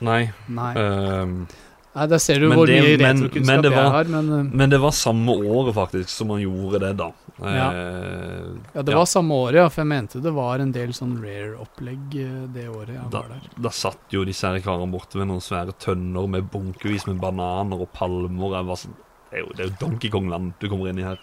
Nei. 0.01 0.31
Nei, 0.47 0.73
ehm, 0.79 1.47
Nei 1.95 2.05
der 2.09 2.17
ser 2.17 2.39
du 2.39 2.47
men 2.49 2.57
hvor 2.57 2.65
det- 2.65 2.81
mye 2.81 2.97
retrokunnskap 2.97 3.63
jeg 3.69 3.73
har, 3.91 4.03
men 4.05 4.31
eh, 4.39 4.43
men 4.57 4.69
det 4.71 4.79
var 4.81 4.91
samme 4.91 5.29
året, 5.29 5.75
faktisk, 5.75 6.09
som 6.09 6.29
han 6.29 6.39
gjorde 6.41 6.79
det, 6.79 6.97
da. 6.97 7.11
Ja. 7.39 7.67
Eh, 7.71 8.55
Ja, 8.73 8.81
det 8.81 8.91
ja. 8.91 8.97
var 8.97 9.05
samme 9.05 9.29
året, 9.33 9.53
ja, 9.55 9.67
for 9.69 9.81
jeg 9.81 9.87
mente 9.87 10.21
det 10.21 10.33
var 10.33 10.59
en 10.59 10.71
del 10.71 10.89
sånn 10.89 11.21
rare-opplegg 11.21 12.15
eh, 12.15 12.47
det 12.53 12.67
året 12.69 12.95
jeg 12.95 13.09
da, 13.11 13.19
var 13.21 13.27
der. 13.29 13.49
da 13.61 13.69
satt 13.69 13.99
jo 14.09 14.23
disse 14.25 14.41
her 14.47 14.59
karene 14.59 14.91
borte 14.91 15.15
med 15.17 15.27
noen 15.27 15.41
svære 15.41 15.73
tønner 15.77 16.27
med 16.27 16.49
bunkevis 16.49 17.05
med 17.07 17.19
bananer 17.21 17.79
og 17.81 17.91
palmer. 17.93 18.55
Jeg 18.57 18.65
var 18.65 18.75
sånn, 18.75 18.95
det, 19.33 19.39
er 19.39 19.45
jo, 19.47 19.53
det 19.57 19.63
er 19.63 19.69
jo 19.71 19.75
Donkey 19.81 20.09
Kong-land 20.13 20.51
du 20.61 20.67
kommer 20.69 20.91
inn 20.91 20.99
i 21.01 21.05
her. 21.07 21.21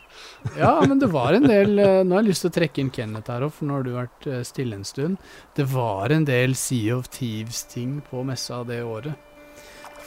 Ja, 0.59 0.73
men 0.91 0.99
det 0.99 1.13
var 1.15 1.37
en 1.37 1.47
del 1.47 1.79
eh, 1.79 2.01
Nå 2.03 2.17
har 2.17 2.25
jeg 2.25 2.33
lyst 2.33 2.43
til 2.43 2.51
å 2.51 2.55
trekke 2.57 2.83
inn 2.83 2.91
Kenneth 2.95 3.31
her 3.31 3.45
òg, 3.47 3.53
for 3.55 3.69
nå 3.71 3.77
har 3.79 3.87
du 3.87 3.93
vært 3.95 4.27
eh, 4.27 4.41
stille 4.49 4.75
en 4.81 4.87
stund. 4.89 5.21
Det 5.55 5.69
var 5.71 6.11
en 6.11 6.27
del 6.27 6.57
Sea 6.59 6.97
of 6.99 7.07
Thieves-ting 7.15 8.01
på 8.09 8.25
messa 8.27 8.65
det 8.67 8.81
året. 8.83 9.15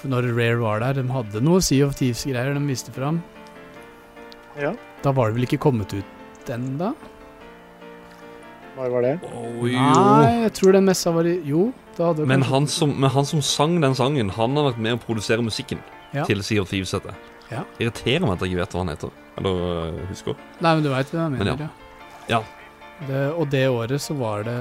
For 0.01 0.11
når 0.11 0.27
Rare 0.35 0.59
var 0.59 0.83
der, 0.83 0.99
de 0.99 1.15
hadde 1.15 1.43
noe 1.47 1.63
Sea 1.63 1.87
of 1.87 1.95
Thieves-greier 1.95 2.57
de 2.57 2.65
viste 2.67 2.91
fram. 2.91 3.21
Ja. 4.59 4.73
Da 5.05 5.15
var 5.15 5.31
det 5.31 5.39
vel 5.39 5.47
ikke 5.47 5.61
kommet 5.63 5.95
ut 5.95 6.51
ennå? 6.51 6.91
Når 8.75 8.89
var 8.89 9.05
det? 9.05 9.13
Oh, 9.31 9.63
Nei, 9.69 10.41
jeg 10.43 10.53
tror 10.57 10.75
den 10.75 10.87
messa 10.89 11.13
var 11.13 11.27
i 11.29 11.37
Jo, 11.47 11.67
da 11.95 12.09
hadde 12.09 12.25
Men 12.27 12.43
han, 12.49 12.65
som, 12.67 12.91
men 12.99 13.11
han 13.13 13.27
som 13.29 13.39
sang 13.45 13.77
den 13.83 13.95
sangen, 13.95 14.33
han 14.33 14.57
har 14.57 14.71
vært 14.71 14.81
med 14.81 14.97
å 14.97 15.01
produsere 15.05 15.45
musikken 15.45 15.79
Ja. 16.13 16.25
til 16.27 16.43
Sea 16.45 16.61
of 16.61 16.69
Thieves. 16.69 16.91
Det. 17.53 17.61
Ja. 17.61 17.85
Irriterer 17.85 18.25
meg 18.25 18.35
at 18.35 18.43
jeg 18.43 18.53
ikke 18.53 18.63
vet 18.63 18.75
hva 18.75 18.83
han 18.83 18.91
heter. 18.95 19.15
Eller 19.37 19.63
uh, 19.63 20.03
husker. 20.09 20.43
Nei, 20.59 20.73
men 20.73 20.83
du 20.83 20.91
veit 20.91 21.13
hva 21.13 21.23
jeg 21.23 21.33
Men 21.33 21.39
mener, 21.39 21.63
ja. 21.65 21.69
ja. 21.69 21.79
Ja. 22.33 22.43
Det, 23.07 23.21
og 23.33 23.47
det 23.51 23.63
året 23.67 24.01
så 24.01 24.13
var 24.15 24.45
det 24.45 24.53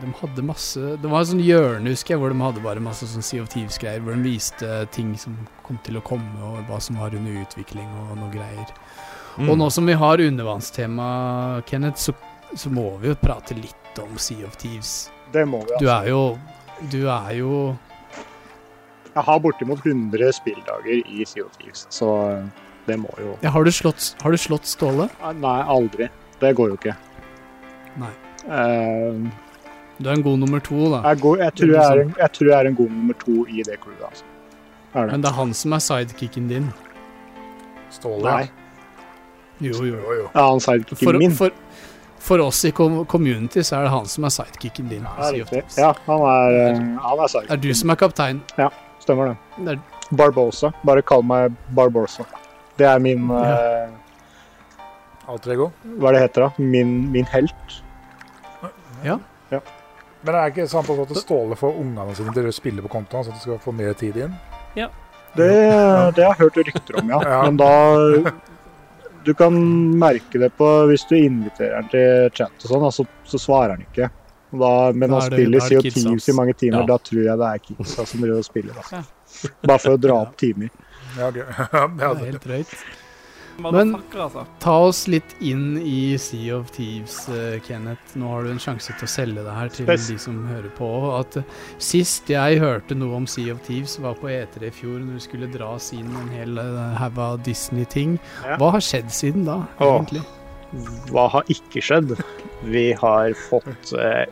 De 0.00 0.12
hadde 0.20 0.44
masse 0.46 0.80
Det 1.02 1.10
var 1.10 1.24
et 1.24 1.28
sånn 1.28 1.42
hjørne, 1.42 1.90
husker 1.92 2.14
jeg, 2.14 2.20
hvor 2.22 2.32
de 2.32 2.38
hadde 2.40 2.62
bare 2.64 2.80
masse 2.80 3.08
sånn 3.10 3.26
Sea 3.26 3.42
of 3.42 3.50
Thieves-greier. 3.52 4.00
Hvor 4.04 4.16
de 4.16 4.24
viste 4.24 4.78
ting 4.94 5.12
som 5.20 5.36
kom 5.66 5.80
til 5.84 5.98
å 5.98 6.04
komme, 6.04 6.30
og 6.40 6.62
hva 6.70 6.78
som 6.82 7.00
var 7.00 7.16
under 7.16 7.42
utvikling, 7.42 7.88
og 8.04 8.14
noe 8.20 8.30
greier. 8.32 8.70
Mm. 9.36 9.48
Og 9.50 9.58
nå 9.58 9.68
som 9.74 9.88
vi 9.88 9.96
har 9.98 10.22
undervannstema, 10.22 11.06
Kenneth, 11.68 12.00
så, 12.00 12.14
så 12.54 12.70
må 12.72 12.86
vi 13.02 13.10
jo 13.10 13.18
prate 13.18 13.56
litt 13.58 14.00
om 14.02 14.14
Sea 14.20 14.46
of 14.46 14.56
Thieves. 14.60 15.10
Det 15.34 15.44
må 15.48 15.64
vi, 15.64 15.74
altså. 15.74 15.82
Du 15.82 15.90
er 15.90 16.10
jo 16.12 16.22
Du 16.90 17.00
er 17.10 17.34
jo 17.38 17.50
Jeg 19.14 19.22
har 19.28 19.38
bortimot 19.40 19.86
100 19.86 20.32
spilldager 20.34 21.02
i 21.06 21.24
Sea 21.24 21.44
of 21.44 21.54
Thieves, 21.60 21.86
så 21.94 22.10
eh, 22.32 22.64
det 22.88 22.96
må 22.98 23.12
jo 23.20 23.36
ja, 23.44 23.52
har, 23.54 23.64
du 23.64 23.72
slått, 23.72 24.10
har 24.22 24.34
du 24.34 24.38
slått 24.40 24.66
Ståle? 24.68 25.06
Nei, 25.38 25.56
aldri. 25.76 26.08
Det 26.40 26.50
går 26.58 26.72
jo 26.72 26.78
ikke. 26.80 26.96
Nei. 28.02 28.10
Uh, 28.44 29.30
Du 30.02 30.08
er 30.10 30.16
en 30.16 30.24
god 30.26 30.40
nummer 30.42 30.60
to, 30.60 30.90
da. 30.90 31.00
jeg, 31.12 31.20
går, 31.22 31.38
jeg, 31.44 31.54
tror 31.60 31.70
jeg, 31.70 31.84
er 31.84 32.02
en, 32.02 32.14
jeg 32.18 32.32
tror 32.34 32.50
jeg 32.50 32.58
er 32.58 32.68
en 32.72 32.78
god 32.80 32.90
nummer 32.90 33.18
to 33.22 33.36
i 33.46 33.62
det 33.62 33.78
crewet, 33.80 34.02
altså. 34.10 34.24
Er 34.94 35.06
det? 35.06 35.12
Men 35.12 35.22
det 35.22 35.30
er 35.30 35.36
han 35.38 35.54
som 35.54 35.72
er 35.74 35.82
sidekicken 35.82 36.48
din. 36.50 36.66
Ståle. 37.94 38.26
Nei. 38.26 38.48
Jo, 39.62 39.78
jo. 39.86 39.94
Jo, 39.94 40.16
jo. 40.18 40.26
Ja, 40.34 40.48
han 40.50 40.60
sidekicken 40.62 41.06
For, 41.06 41.18
min. 41.22 41.34
for, 41.38 41.54
for 42.18 42.42
oss 42.42 42.64
i 42.66 42.72
community 42.74 43.62
så 43.62 43.78
er 43.78 43.86
det 43.86 43.94
han 43.94 44.10
som 44.10 44.26
er 44.26 44.34
sidekicken 44.34 44.90
din. 44.90 45.06
Ja, 45.06 45.30
Ja, 45.78 45.92
han 46.06 46.26
er, 46.34 46.58
eh, 46.58 46.82
han 47.06 47.22
er 47.24 47.32
Det 47.38 47.56
er 47.56 47.62
du 47.62 47.70
som 47.74 47.94
er 47.94 48.00
kaptein. 48.02 48.42
Stemmer 49.04 49.34
det. 49.34 49.74
Er, 49.74 49.80
Barbosa. 50.16 50.72
Bare 50.86 51.04
kall 51.06 51.24
meg 51.26 51.54
Barbosa. 51.76 52.24
Det 52.78 52.88
er 52.88 52.98
min 53.04 53.28
Ja. 53.30 53.86
uh, 53.86 54.00
Alter 55.30 55.54
ego. 55.54 55.70
Hva 56.00 56.10
er 56.10 56.16
det 56.18 56.22
heter 56.26 56.46
da? 56.46 56.50
Min, 56.58 56.96
min 57.12 57.24
helt. 57.32 57.78
Men 60.24 60.34
er 60.34 60.48
det 60.48 60.54
ikke 60.54 60.68
sant 60.72 60.88
at 60.88 61.16
Ståle 61.20 61.56
får 61.56 61.76
ungene 61.80 62.14
sine 62.16 62.32
til 62.32 62.48
å 62.48 62.52
spille 62.54 62.84
på 62.84 62.90
kontoen, 62.92 63.26
så 63.26 63.32
de 63.32 63.40
skal 63.42 63.60
få 63.60 63.74
mer 63.76 63.92
tid 63.98 64.16
igjen? 64.16 64.34
Det, 65.34 65.48
det 66.16 66.24
har 66.24 66.36
jeg 66.36 66.38
hørt 66.40 66.58
rykter 66.62 67.00
om, 67.00 67.08
ja. 67.12 67.20
Ja. 67.34 67.40
Men 67.44 67.56
da 67.60 68.32
Du 69.24 69.32
kan 69.36 69.56
merke 69.98 70.38
det 70.40 70.50
på 70.58 70.68
hvis 70.90 71.04
du 71.08 71.16
inviterer 71.16 71.78
han 71.80 71.88
til 71.92 72.28
chat 72.36 72.52
og 72.60 72.68
sånn, 72.70 72.84
altså, 72.88 73.06
så 73.24 73.40
svarer 73.40 73.74
han 73.74 73.84
ikke. 73.86 74.10
Da, 74.60 74.72
men 74.94 75.14
Da 75.14 75.20
Sea 75.26 75.78
of 75.78 75.88
Thieves 75.88 76.28
i 76.28 76.36
mange 76.36 76.56
timer. 76.58 76.82
Ja. 76.82 76.90
Da 76.94 76.98
tror 77.10 77.22
jeg 77.26 77.38
det 77.40 77.52
er 77.52 77.62
kidsa 77.68 78.06
som 78.08 78.24
driver 78.24 78.42
og 78.42 78.48
spiller. 78.48 78.82
Altså. 78.82 79.04
Bare 79.64 79.80
for 79.82 79.96
å 79.96 80.02
dra 80.08 80.20
opp 80.26 80.36
timer. 80.40 80.74
Ja, 81.14 81.28
Det 81.30 81.44
er 81.46 82.14
helt 82.24 82.42
drøyt. 82.42 82.72
Men 83.62 83.92
ta 84.58 84.72
oss 84.88 85.04
litt 85.06 85.36
inn 85.38 85.76
i 85.78 86.16
Sea 86.18 86.56
of 86.56 86.72
Thieves, 86.74 87.28
eh, 87.28 87.60
Kenneth. 87.62 88.16
Nå 88.18 88.28
har 88.32 88.42
du 88.42 88.50
en 88.50 88.58
sjanse 88.58 88.90
til 88.98 89.06
å 89.06 89.10
selge 89.10 89.44
det 89.46 89.54
her 89.54 89.70
til 89.70 89.86
de 89.86 90.18
som 90.18 90.40
hører 90.48 90.72
på. 90.74 90.88
At 91.14 91.38
eh, 91.38 91.46
Sist 91.78 92.30
jeg 92.32 92.58
hørte 92.62 92.96
noe 92.98 93.14
om 93.20 93.28
Sea 93.30 93.54
of 93.54 93.62
Thieves, 93.66 93.94
var 94.02 94.18
på 94.18 94.32
E3 94.32 94.66
i 94.68 94.74
fjor, 94.74 94.98
når 95.04 95.20
det 95.20 95.26
skulle 95.28 95.50
dras 95.54 95.92
inn 95.94 96.10
en 96.18 96.32
hel 96.34 96.58
eh, 96.58 96.96
haug 96.98 97.20
av 97.22 97.42
Disney-ting. 97.46 98.16
Hva 98.58 98.74
har 98.74 98.84
skjedd 98.84 99.12
siden 99.14 99.46
da, 99.46 99.60
Åh. 99.84 100.02
Hva 101.12 101.28
har 101.30 101.52
ikke 101.52 101.82
skjedd? 101.84 102.16
Vi 102.66 102.88
har 102.98 103.36
fått 103.46 103.94
eh, 103.94 104.24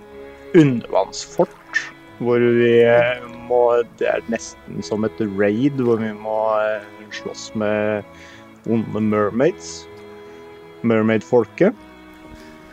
undervannsfort, 0.59 1.81
hvor 2.23 2.43
vi 2.43 2.75
eh, 2.87 3.23
må 3.49 3.83
Det 3.99 4.09
er 4.09 4.21
nesten 4.33 4.83
som 4.85 5.05
et 5.05 5.23
raid, 5.39 5.81
hvor 5.81 6.01
vi 6.01 6.13
må 6.17 6.39
eh, 6.61 6.85
slåss 7.13 7.53
med 7.59 8.05
onde 8.71 9.01
mermaids. 9.01 9.87
Mermaid-folket. 10.83 11.75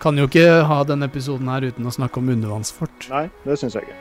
Kan 0.01 0.17
jo 0.17 0.25
ikke 0.29 0.63
ha 0.65 0.83
denne 0.87 1.09
episoden 1.09 1.49
her 1.51 1.67
uten 1.67 1.87
å 1.87 1.93
snakke 1.93 2.21
om 2.21 2.29
undervannsfort. 2.31 3.09
Nei, 3.11 3.25
det 3.43 3.59
syns 3.59 3.75
jeg 3.77 3.89
ikke. 3.89 3.97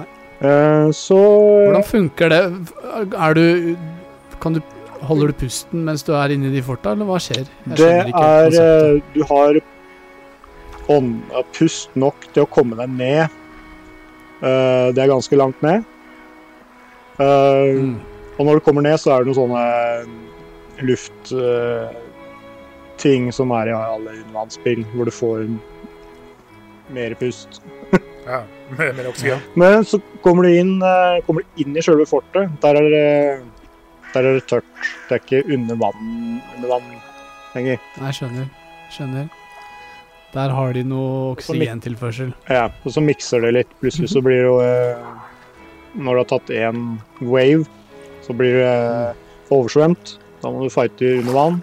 Nei. 0.00 0.06
Uh, 0.36 0.90
så 0.92 1.16
Hvordan 1.16 1.84
funker 1.86 2.28
det? 2.28 2.40
Er 3.16 3.36
du 3.38 3.76
Kan 4.42 4.58
du 4.58 4.60
Holder 5.08 5.30
du 5.30 5.36
pusten 5.40 5.86
mens 5.86 6.04
du 6.04 6.10
er 6.12 6.34
inni 6.34 6.50
de 6.52 6.60
forta, 6.64 6.92
eller 6.92 7.08
hva 7.08 7.16
skjer? 7.20 7.46
Det 7.78 7.88
er 8.10 9.00
Du 9.14 9.22
har 9.30 9.60
ånd, 10.92 11.22
eh, 11.32 11.42
pust 11.56 11.88
nok 11.96 12.14
til 12.32 12.42
å 12.44 12.50
komme 12.50 12.76
deg 12.78 12.88
ned. 12.90 13.28
Eh, 14.42 14.92
det 14.92 14.98
er 15.02 15.08
ganske 15.14 15.36
langt 15.40 15.62
ned. 15.62 15.84
Eh, 17.18 17.74
Mm. 17.76 17.96
Og 18.38 18.44
når 18.44 18.54
du 18.58 18.64
kommer 18.66 18.82
ned, 18.84 18.98
så 19.00 19.10
er 19.14 19.18
det 19.24 19.32
noen 19.32 19.48
sånne 19.48 19.64
luftting 20.84 21.90
som 23.32 23.50
er 23.56 23.66
i 23.70 23.72
alle 23.76 24.10
undervannsspill, 24.20 24.82
hvor 24.94 25.04
du 25.08 25.12
får 25.14 25.36
mer 26.92 27.14
pust. 27.20 27.60
Ja, 28.26 28.40
mer, 28.74 28.90
mer 28.98 29.06
oksygen. 29.06 29.38
Men 29.54 29.84
så 29.86 30.00
kommer 30.24 30.42
du 30.42 30.50
inn, 30.58 30.80
eh, 30.82 31.20
kommer 31.28 31.44
du 31.46 31.50
inn 31.62 31.76
i 31.78 31.82
selve 31.86 32.02
fortet. 32.10 32.50
Der 32.60 32.74
er 32.74 32.82
det, 32.90 33.38
der 34.16 34.22
er 34.26 34.32
det 34.34 34.42
tørt. 34.50 34.66
Det 35.06 35.14
er 35.14 35.20
ikke 35.22 35.46
under 35.54 35.76
vann, 35.78 36.40
under 36.56 36.68
vann 36.72 36.88
lenger. 37.54 37.78
Nei, 38.02 38.10
skjønner. 38.18 38.48
Skjønner. 38.90 39.28
Der 40.36 40.52
har 40.52 40.72
de 40.76 40.82
noe 40.84 41.32
oksygentilførsel. 41.32 42.34
Ja, 42.52 42.66
og 42.84 42.92
så 42.92 43.00
mikser 43.00 43.40
det 43.46 43.54
litt. 43.56 43.70
Plutselig 43.80 44.10
så 44.12 44.20
blir 44.24 44.42
det 44.42 44.48
jo 44.50 44.58
eh, 44.60 45.06
Når 45.96 46.12
du 46.12 46.20
har 46.20 46.28
tatt 46.34 46.52
én 46.52 46.82
wave, 47.24 47.64
så 48.26 48.36
blir 48.36 48.58
det 48.60 48.66
eh, 48.68 49.22
oversvømt. 49.54 50.18
Da 50.42 50.52
må 50.52 50.66
du 50.66 50.72
fighte 50.74 51.14
under 51.22 51.32
vann. 51.38 51.56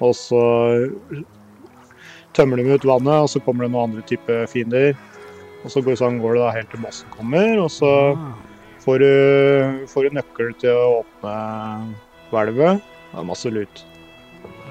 Og 0.00 0.14
så 0.16 0.40
tømmer 2.34 2.58
de 2.58 2.64
ut 2.72 2.86
vannet, 2.88 3.26
og 3.26 3.28
så 3.30 3.42
kommer 3.44 3.66
det 3.66 3.74
noen 3.74 3.90
andre 3.92 4.06
type 4.08 4.40
fiender. 4.50 4.94
Og 5.64 5.70
så 5.72 5.80
går, 5.84 5.96
sånn 6.00 6.18
går 6.20 6.36
det 6.36 6.42
da 6.44 6.50
helt 6.56 6.72
til 6.72 6.82
bossen 6.84 7.12
kommer, 7.14 7.60
og 7.62 7.70
så 7.72 7.92
Ah. 8.16 8.32
får 8.84 8.98
du, 9.00 9.86
får 9.88 10.08
du 10.08 10.16
nøkkel 10.18 10.50
til 10.60 10.70
å 10.76 11.02
åpne 11.02 11.36
hvelvet. 12.32 12.82
Det 13.12 13.20
er 13.20 13.28
masse 13.28 13.52
lut. 13.52 13.84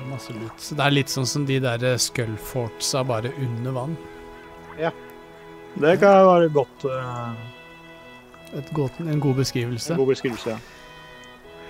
Er 0.03 0.09
masse 0.11 0.33
lut. 0.35 0.59
Så 0.59 0.75
det 0.75 0.83
er 0.85 0.91
litt 0.91 1.11
sånn 1.11 1.27
som 1.29 1.45
de 1.47 1.59
der 1.63 1.83
Skullfortsa, 2.01 3.05
bare 3.07 3.31
under 3.39 3.71
vann. 3.75 3.97
Ja. 4.79 4.91
Det 5.79 5.95
kan 6.01 6.25
være 6.27 6.49
godt, 6.53 6.85
uh, 6.85 7.33
Et 8.57 8.67
godt, 8.75 8.99
en 9.01 9.19
god 9.19 9.35
beskrivelse. 9.39 9.93
en 9.95 9.97
god 10.03 10.11
beskrivelse. 10.13 10.49
ja. 10.49 10.57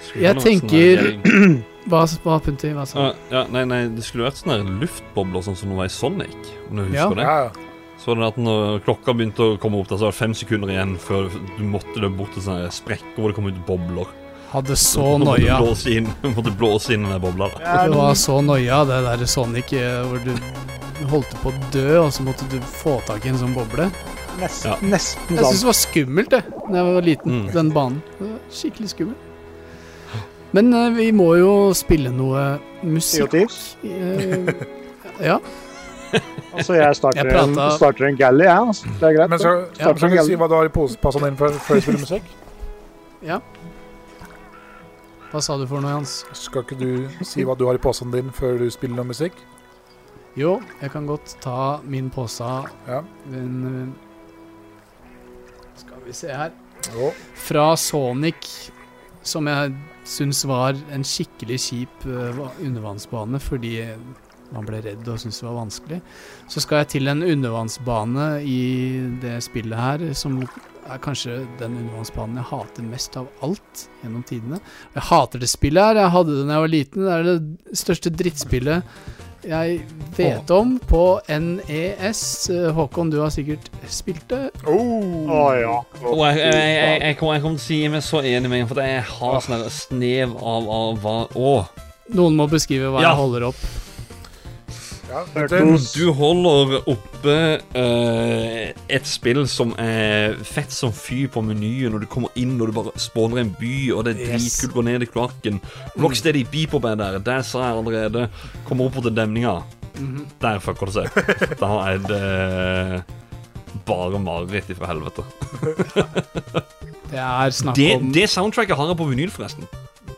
Skulle 0.04 0.24
Jeg 0.24 0.36
sånn 0.36 0.44
tenker- 0.44 1.64
Hva, 2.24 2.40
Punti? 2.44 2.72
Hva 2.74 2.86
sa 2.88 3.12
du? 3.12 3.18
ja, 3.32 3.46
nei, 3.52 3.64
nei, 3.66 3.88
det 3.92 4.04
skulle 4.04 4.26
vært 4.30 4.40
sånne 4.42 4.80
luftbobler 4.82 5.44
sånn 5.44 5.56
som 5.56 5.70
det 5.70 5.78
var 5.78 5.86
i 5.86 5.94
Sonic. 5.94 6.52
Om 6.70 6.76
du 6.78 6.84
Ja. 6.96 7.10
det? 7.10 7.22
Ja, 7.24 7.38
ja. 7.46 7.52
Så 8.00 8.08
var 8.12 8.16
det 8.16 8.28
at 8.34 8.38
når 8.38 8.80
klokka 8.84 9.14
begynte 9.16 9.44
å 9.54 9.58
komme 9.60 9.80
opp, 9.80 9.88
der, 9.88 9.96
så 9.98 10.08
var 10.10 10.12
det 10.12 10.20
fem 10.20 10.34
sekunder 10.34 10.68
igjen 10.74 10.98
før 11.00 11.30
du 11.58 11.64
måtte 11.64 11.96
løpe 12.02 12.18
bort 12.18 12.34
til 12.34 12.44
sånne 12.44 12.68
sprekker 12.72 13.16
hvor 13.16 13.28
det 13.32 13.36
kom 13.36 13.48
ut 13.48 13.66
bobler. 13.66 14.08
Hadde 14.54 14.76
så 14.78 15.02
Du 15.18 15.24
måtte 15.26 15.42
noia. 15.42 15.58
blåse 15.64 15.90
inn, 15.98 16.08
måtte 16.36 16.52
blåse 16.58 16.94
inn 16.94 17.08
den 17.10 17.22
bobla. 17.24 17.48
da. 17.58 17.78
Det 17.88 17.96
var 17.98 18.14
så 18.22 18.40
noia, 18.46 18.84
det 18.86 19.00
der 19.08 19.26
Sonic 19.26 19.74
eh, 19.74 20.04
hvor 20.06 20.22
du 20.24 20.34
holdt 21.10 21.34
på 21.42 21.50
å 21.52 21.62
dø, 21.74 21.88
og 22.04 22.12
så 22.14 22.22
måtte 22.24 22.46
du 22.52 22.60
få 22.62 23.00
tak 23.08 23.26
i 23.26 23.32
en 23.34 23.40
sånn 23.42 23.56
boble. 23.58 23.90
Nesten, 24.40 24.72
Ja. 24.72 24.76
nesten 24.82 25.36
Jeg 25.36 25.40
sånn. 25.44 25.50
syns 25.52 25.60
det 25.64 25.70
var 25.70 25.78
skummelt, 25.80 26.30
det, 26.30 26.42
da 26.70 26.78
jeg 26.80 26.94
var 26.94 27.02
liten, 27.06 27.32
Mm. 27.34 27.52
den 27.54 27.72
banen. 27.74 28.02
Skikkelig 28.54 28.90
skummelt. 28.94 29.30
Men 30.54 30.72
uh, 30.74 30.90
vi 30.94 31.12
må 31.12 31.32
jo 31.40 31.52
spille 31.74 32.12
noe 32.14 32.60
musikk. 32.86 33.34
Uh, 33.84 34.54
ja. 35.30 35.40
Altså, 36.54 36.76
jeg 36.78 36.96
starter, 36.96 37.24
Jeg 37.26 37.34
prata- 37.34 37.66
en, 37.66 37.78
starter 37.80 38.06
en 38.12 38.18
galley, 38.20 38.46
jeg. 38.46 38.68
Altså. 38.70 38.86
Det 39.00 39.08
er 39.10 39.16
greit. 39.18 39.30
Men 39.34 39.40
så, 39.42 39.54
starter 39.74 39.80
Ja, 39.82 39.94
så 39.98 40.00
kan 40.00 40.12
du 40.18 40.24
si 40.30 40.36
hva 40.38 40.48
du 40.50 40.56
har 40.60 40.66
i 40.66 40.70
posen, 40.70 41.24
din 41.26 41.38
før, 41.42 41.58
før 41.58 41.76
du 41.76 41.82
spiller 41.82 42.00
musikk? 42.06 42.24
ja. 43.26 43.40
Hva 45.34 45.42
sa 45.42 45.56
du 45.58 45.64
for 45.66 45.82
noe, 45.82 45.90
Jans? 45.96 46.12
Skal 46.38 46.62
ikke 46.62 46.76
du 46.78 46.90
si 47.26 47.42
hva 47.42 47.56
du 47.58 47.64
har 47.66 47.74
i 47.74 47.82
posen 47.82 48.12
din 48.14 48.28
før 48.38 48.60
du 48.62 48.68
spiller 48.70 49.00
noe 49.00 49.10
musikk? 49.10 49.40
Jo, 50.38 50.60
jeg 50.78 50.92
kan 50.94 51.08
godt 51.10 51.32
ta 51.42 51.80
min 51.90 52.12
pose. 52.14 52.46
Ja. 52.86 53.00
Den 53.32 53.56
eh, 53.66 53.88
Skal 55.82 56.06
vi 56.06 56.14
se 56.14 56.30
her. 56.30 56.54
Jo. 56.94 57.10
Fra 57.48 57.66
Sonic, 57.82 58.70
som 59.26 59.50
jeg 59.50 59.74
syns 60.06 60.44
var 60.46 60.78
en 60.94 61.06
skikkelig 61.08 61.58
kjip 61.66 62.06
eh, 62.06 62.44
undervannsbane 62.68 63.42
fordi 63.42 63.80
man 64.54 64.70
ble 64.70 64.84
redd 64.86 65.10
og 65.10 65.18
syntes 65.18 65.42
det 65.42 65.48
var 65.50 65.58
vanskelig. 65.64 66.00
Så 66.46 66.62
skal 66.62 66.84
jeg 66.84 66.92
til 66.94 67.10
en 67.10 67.26
undervannsbane 67.26 68.28
i 68.46 68.62
det 69.26 69.40
spillet 69.50 69.82
her, 69.82 70.06
som 70.14 70.44
er 70.92 71.02
kanskje 71.04 71.42
den 71.60 71.78
undervannsbanen 71.80 72.40
jeg 72.42 72.50
hater 72.52 72.88
mest 72.88 73.18
av 73.20 73.28
alt 73.46 73.86
gjennom 74.04 74.24
tidene. 74.28 74.60
Jeg 74.96 75.08
hater 75.10 75.44
det 75.44 75.52
spillet 75.52 75.92
her. 75.92 76.02
Jeg 76.04 76.16
hadde 76.18 76.38
det 76.38 76.48
da 76.48 76.58
jeg 76.58 76.66
var 76.66 76.74
liten. 76.74 77.06
Det 77.06 77.14
er 77.18 77.30
det 77.30 77.78
største 77.84 78.14
drittspillet 78.14 78.98
jeg 79.44 79.82
vet 80.16 80.52
om 80.56 80.78
på 80.80 81.20
NES. 81.28 82.22
Håkon, 82.76 83.10
du 83.12 83.20
har 83.20 83.32
sikkert 83.34 83.70
spilt 83.92 84.26
det. 84.32 84.50
Oh. 84.64 85.28
oh, 85.28 85.50
ja. 85.60 85.80
Oh. 86.04 86.22
jeg, 86.28 86.40
jeg, 86.40 86.54
jeg, 86.54 87.00
jeg, 87.02 87.18
kommer, 87.20 87.42
kom 87.44 87.58
til 87.58 87.64
å 87.64 87.68
si 87.68 87.80
meg 87.92 88.06
så 88.06 88.24
enig 88.24 88.52
med 88.52 88.64
deg, 88.64 88.70
for 88.72 88.84
jeg 88.84 89.08
har 89.10 89.42
sånn 89.44 89.66
snev 89.74 90.38
av, 90.40 90.70
av 90.80 91.02
hva 91.04 91.18
Å! 91.36 91.56
Noen 92.14 92.38
må 92.40 92.48
beskrive 92.52 92.92
hva 92.92 93.04
Ja. 93.04 93.12
jeg 93.14 93.22
holder 93.24 93.50
opp. 93.52 93.66
Ja, 95.14 95.48
Du 95.94 96.12
holder 96.18 96.80
oppe 96.90 97.36
uh, 97.76 98.72
et 98.90 99.06
spill 99.06 99.44
som 99.50 99.76
er 99.78 100.40
fett 100.48 100.74
som 100.74 100.94
fy 100.96 101.28
på 101.30 101.44
menyen, 101.46 101.94
og 101.94 102.02
du 102.02 102.08
kommer 102.10 102.34
inn 102.40 102.56
og 102.58 102.72
du 102.72 102.76
bare 102.76 102.94
spawner 103.02 103.44
en 103.44 103.54
by, 103.60 103.92
og 103.94 104.08
det 104.08 104.16
er 104.16 104.34
Yes. 104.34 104.48
dritkult, 104.48 104.74
går 104.74 104.88
ned 104.90 105.06
i 105.06 105.10
kloakken. 105.12 105.62
Rocksteady 106.00 106.44
mm. 106.44 106.86
er 106.90 106.96
der, 106.96 107.20
der 107.20 107.42
sa 107.42 107.68
jeg 107.68 107.78
allerede. 107.78 108.30
Kommer 108.66 108.86
opp 108.86 109.02
til 109.02 109.16
demninga. 109.16 109.62
Mhm. 110.00 110.26
Der 110.42 110.60
fucker 110.60 110.90
det 110.90 110.94
seg. 110.94 111.08
Da 111.62 111.70
er 111.92 111.98
det 112.02 113.04
bare 113.86 114.20
mareritt 114.20 114.70
ifra 114.70 114.88
helvete. 114.90 115.24
Det 117.14 117.20
er 117.22 117.52
snakk 117.54 117.78
om 117.78 118.08
det 118.10 118.24
soundtracket 118.26 118.74
har 118.74 118.88
jeg 118.90 118.98
på 118.98 119.06
vinyl, 119.06 119.30
forresten. 119.30 119.68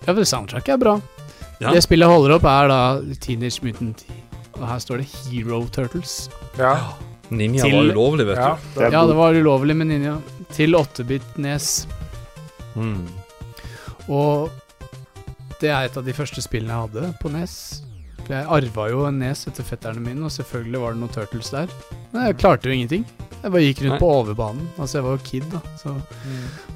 Ja, 0.06 0.14
det 0.16 0.24
soundtracket 0.30 0.78
er 0.78 0.80
bra. 0.80 0.94
Ja. 1.60 1.74
Det 1.76 1.82
spillet 1.84 2.08
holder 2.08 2.38
opp, 2.38 2.46
er 2.48 2.70
da 2.72 2.80
Teenage 3.20 3.60
Mutant 3.66 4.06
Og 4.56 4.68
her 4.70 4.80
står 4.80 5.02
det 5.04 5.08
Hero 5.26 5.64
Turtles. 5.68 6.30
ja, 6.58 6.76
Ninja 7.30 7.64
Til- 7.66 7.74
var 7.74 7.88
ulovlig, 7.90 8.26
vet 8.28 8.38
ja, 8.38 8.52
du. 8.56 8.80
det, 8.80 8.92
Ja, 8.94 9.06
det 9.10 9.16
var 9.18 9.34
ulovlig 9.34 9.76
med 9.76 9.88
Ninja. 9.88 10.18
Til 10.54 10.76
8-bit 10.78 11.38
Nes. 11.42 11.88
Mm. 12.76 13.08
Og 14.08 14.50
det 15.60 15.72
er 15.72 15.88
et 15.88 15.98
av 15.98 16.06
de 16.06 16.14
første 16.14 16.42
spillene 16.44 16.76
jeg 16.76 16.86
hadde 16.90 17.14
på 17.22 17.32
Nes. 17.34 17.56
For 18.26 18.34
jeg 18.34 18.46
arva 18.50 18.88
jo 18.92 19.04
en 19.08 19.20
Nes 19.22 19.46
etter 19.50 19.66
fetterne 19.66 20.02
mine, 20.02 20.24
og 20.26 20.32
selvfølgelig 20.34 20.82
var 20.82 20.94
det 20.96 21.02
noen 21.02 21.14
Turtles 21.14 21.50
der. 21.54 21.68
Men 22.14 22.28
jeg 22.30 22.38
klarte 22.42 22.70
jo 22.70 22.76
ingenting. 22.78 23.06
Jeg 23.42 23.52
bare 23.54 23.62
gikk 23.66 23.82
rundt 23.86 23.94
Nei. 23.96 24.00
på 24.02 24.12
overbanen. 24.20 24.70
Altså, 24.80 24.98
jeg 24.98 25.06
var 25.06 25.18
jo 25.18 25.24
kid, 25.26 25.44
da. 25.52 25.60
Så 25.78 25.92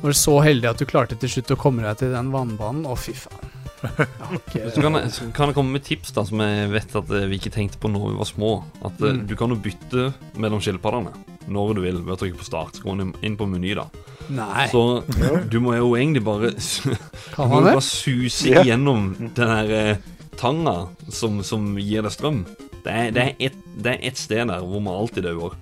var 0.02 0.12
du 0.13 0.18
så 0.18 0.36
heldig 0.46 0.70
at 0.70 0.78
du 0.82 0.86
klarte 0.86 1.18
til 1.20 1.30
slutt 1.30 1.54
å 1.56 1.58
komme 1.58 1.82
deg 1.86 1.98
til 2.02 2.12
den 2.13 2.30
vannbanen. 2.34 2.86
Å, 2.86 2.98
fy 2.98 3.13
faen. 3.18 3.48
Ikke- 3.84 4.72
Så 4.74 4.82
kan, 4.84 4.94
jeg, 5.00 5.12
kan 5.34 5.48
jeg 5.50 5.56
komme 5.56 5.72
med 5.78 5.84
tips 5.88 6.12
da 6.15 6.24
som 6.28 6.42
jeg 6.44 6.70
vet 6.74 6.96
at 7.00 7.10
eh, 7.15 7.26
vi 7.32 7.38
ikke 7.39 7.52
tenkte 7.56 7.80
på 7.82 7.89
når 7.92 8.12
vi 8.12 8.18
var 8.20 8.28
små. 8.30 8.52
At 8.84 9.00
eh, 9.02 9.13
Mm. 9.15 9.26
du 9.28 9.36
kan 9.39 9.50
jo 9.50 9.56
bytte 9.56 10.13
mellom 10.38 10.60
skilpaddene 10.62 11.13
når 11.50 11.74
du 11.76 11.82
vil 11.82 12.02
ved 12.04 12.13
å 12.13 12.20
trykke 12.20 12.38
på 12.38 12.46
start. 12.46 12.76
Så 12.78 12.84
går 12.86 12.98
du 13.00 13.13
inn 13.26 13.38
på 13.39 13.48
meny, 13.50 13.74
da. 13.80 13.88
Nei, 14.30 14.68
Så 14.70 15.02
du 15.50 15.60
må 15.60 15.74
jo 15.78 15.96
egentlig 15.98 16.22
bare 16.24 16.52
kan 17.36 17.50
man 17.50 17.63
det? 17.65 17.74
bare 17.74 17.82
suse 17.82 18.46
yeah. 18.52 18.63
gjennom 18.68 19.15
den 19.34 19.48
her 19.50 19.72
eh, 19.74 19.98
tanga 20.38 20.88
som, 21.10 21.42
som 21.44 21.74
gir 21.82 22.04
deg 22.06 22.12
strøm. 22.13 22.44
Det 22.86 22.94
er, 22.94 23.10
det, 23.12 23.24
er 23.24 23.36
et, 23.50 23.58
det 23.76 23.96
er 23.96 24.06
ett 24.12 24.18
sted 24.22 24.48
der 24.48 24.62
hvor 24.62 24.80
man 24.84 24.94
alltid 24.96 25.24
dauer. 25.26 25.56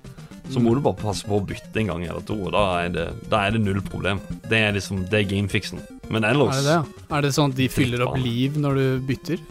Så 0.48 0.60
må 0.64 0.72
du 0.76 0.80
bare 0.80 0.96
passe 0.96 1.26
på 1.28 1.36
å 1.40 1.44
bytte 1.44 1.76
en 1.82 1.88
gang 1.90 2.04
eller 2.06 2.22
to, 2.24 2.36
og 2.46 2.52
da 2.54 2.62
er 2.84 2.92
det, 2.94 3.06
da 3.28 3.42
er 3.48 3.56
det 3.56 3.60
null 3.64 3.80
problem. 3.84 4.20
Det 4.48 4.56
er 4.68 4.72
liksom, 4.76 5.02
det 5.10 5.18
er 5.24 5.26
gamefixen. 5.28 5.80
Men 6.10 6.24
Er 6.24 6.34
ellers 6.34 6.62
det 6.64 6.72
det? 6.72 7.04
Er 7.18 7.24
det 7.26 7.30
sånn 7.36 7.52
at 7.52 7.58
de 7.58 7.68
fyller 7.72 8.04
opp 8.06 8.16
liv 8.20 8.56
når 8.60 8.78
du 8.80 8.84
bytter? 9.08 9.42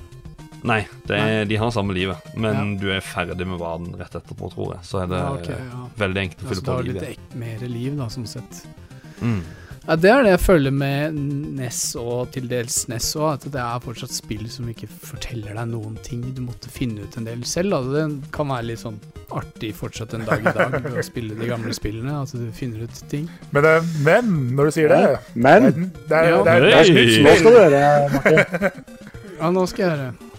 Nei, 0.67 0.81
det 1.07 1.17
er, 1.21 1.45
de 1.47 1.57
har 1.61 1.69
samme 1.71 1.93
livet, 1.95 2.17
men 2.35 2.73
du 2.81 2.87
er 2.91 3.03
ferdig 3.05 3.45
med 3.47 3.59
vaden 3.61 3.93
rett 3.99 4.15
etterpå, 4.17 4.49
tror 4.55 4.73
jeg. 4.73 4.87
Så 4.89 5.03
er 5.03 5.11
det 5.11 5.19
Ja, 5.21 5.29
okay, 5.37 5.59
ja. 5.61 5.83
veldig 6.01 6.23
enkelt 6.25 6.41
å 6.43 6.49
fylle 6.49 6.63
du 6.63 6.67
på 6.71 6.77
livet. 6.87 7.03
Så 7.03 7.11
litt 7.11 7.21
har 7.21 7.29
litt 7.29 7.37
mer 7.43 7.67
liv, 7.71 7.95
da, 7.99 8.07
som 8.09 8.25
sett. 8.27 8.63
Mm. 9.21 9.43
Ja, 9.87 9.95
Det 9.95 10.09
er 10.11 10.23
det 10.25 10.31
jeg 10.33 10.39
føler 10.43 10.73
med 10.75 11.15
NES 11.15 11.77
og 12.01 12.31
til 12.35 12.49
dels 12.51 12.81
NES 12.91 13.05
òg, 13.15 13.37
at 13.37 13.45
det 13.53 13.61
er 13.63 13.79
fortsatt 13.85 14.11
spill 14.11 14.43
som 14.51 14.67
ikke 14.67 14.89
forteller 14.91 15.55
deg 15.55 15.69
noen 15.71 15.95
ting. 16.03 16.25
Du 16.35 16.41
måtte 16.43 16.67
finne 16.73 17.05
ut 17.07 17.15
en 17.17 17.23
del 17.27 17.45
selv. 17.47 17.77
Altså, 17.77 17.93
det 17.95 18.31
kan 18.35 18.51
være 18.51 18.67
litt 18.67 18.81
sånn 18.83 18.97
artig 19.31 19.71
fortsatt 19.79 20.13
en 20.17 20.25
dag 20.27 20.43
i 20.43 20.53
dag 20.57 20.75
å 20.99 21.05
spille 21.07 21.37
de 21.39 21.47
gamle 21.47 21.71
spillene. 21.77 22.17
At 22.25 22.35
du 22.35 22.49
finner 22.55 22.83
ut 22.83 22.99
ting. 23.11 23.29
Men, 23.55 23.69
eh, 23.71 23.89
men 24.03 24.35
når 24.59 24.69
du 24.73 24.75
sier 24.75 24.91
det 24.91 25.01
Men 25.39 25.69
Det 25.71 25.79
er, 25.79 25.87
det 26.07 26.19
er, 26.19 26.27
er, 26.27 26.43
det 26.43 26.51
er, 26.51 26.67
det 26.67 26.75
er, 26.75 26.93
Hey! 26.93 27.19
nå 27.23 27.37
skal 27.39 27.55
du 27.55 27.61
det 27.77 27.87
Martin. 28.17 28.83
Ja, 29.37 29.51
nå 29.53 29.63
skal 29.69 29.83
jeg 29.85 29.91
gjøre 29.93 30.05
det 30.09 30.13
for- 30.17 30.36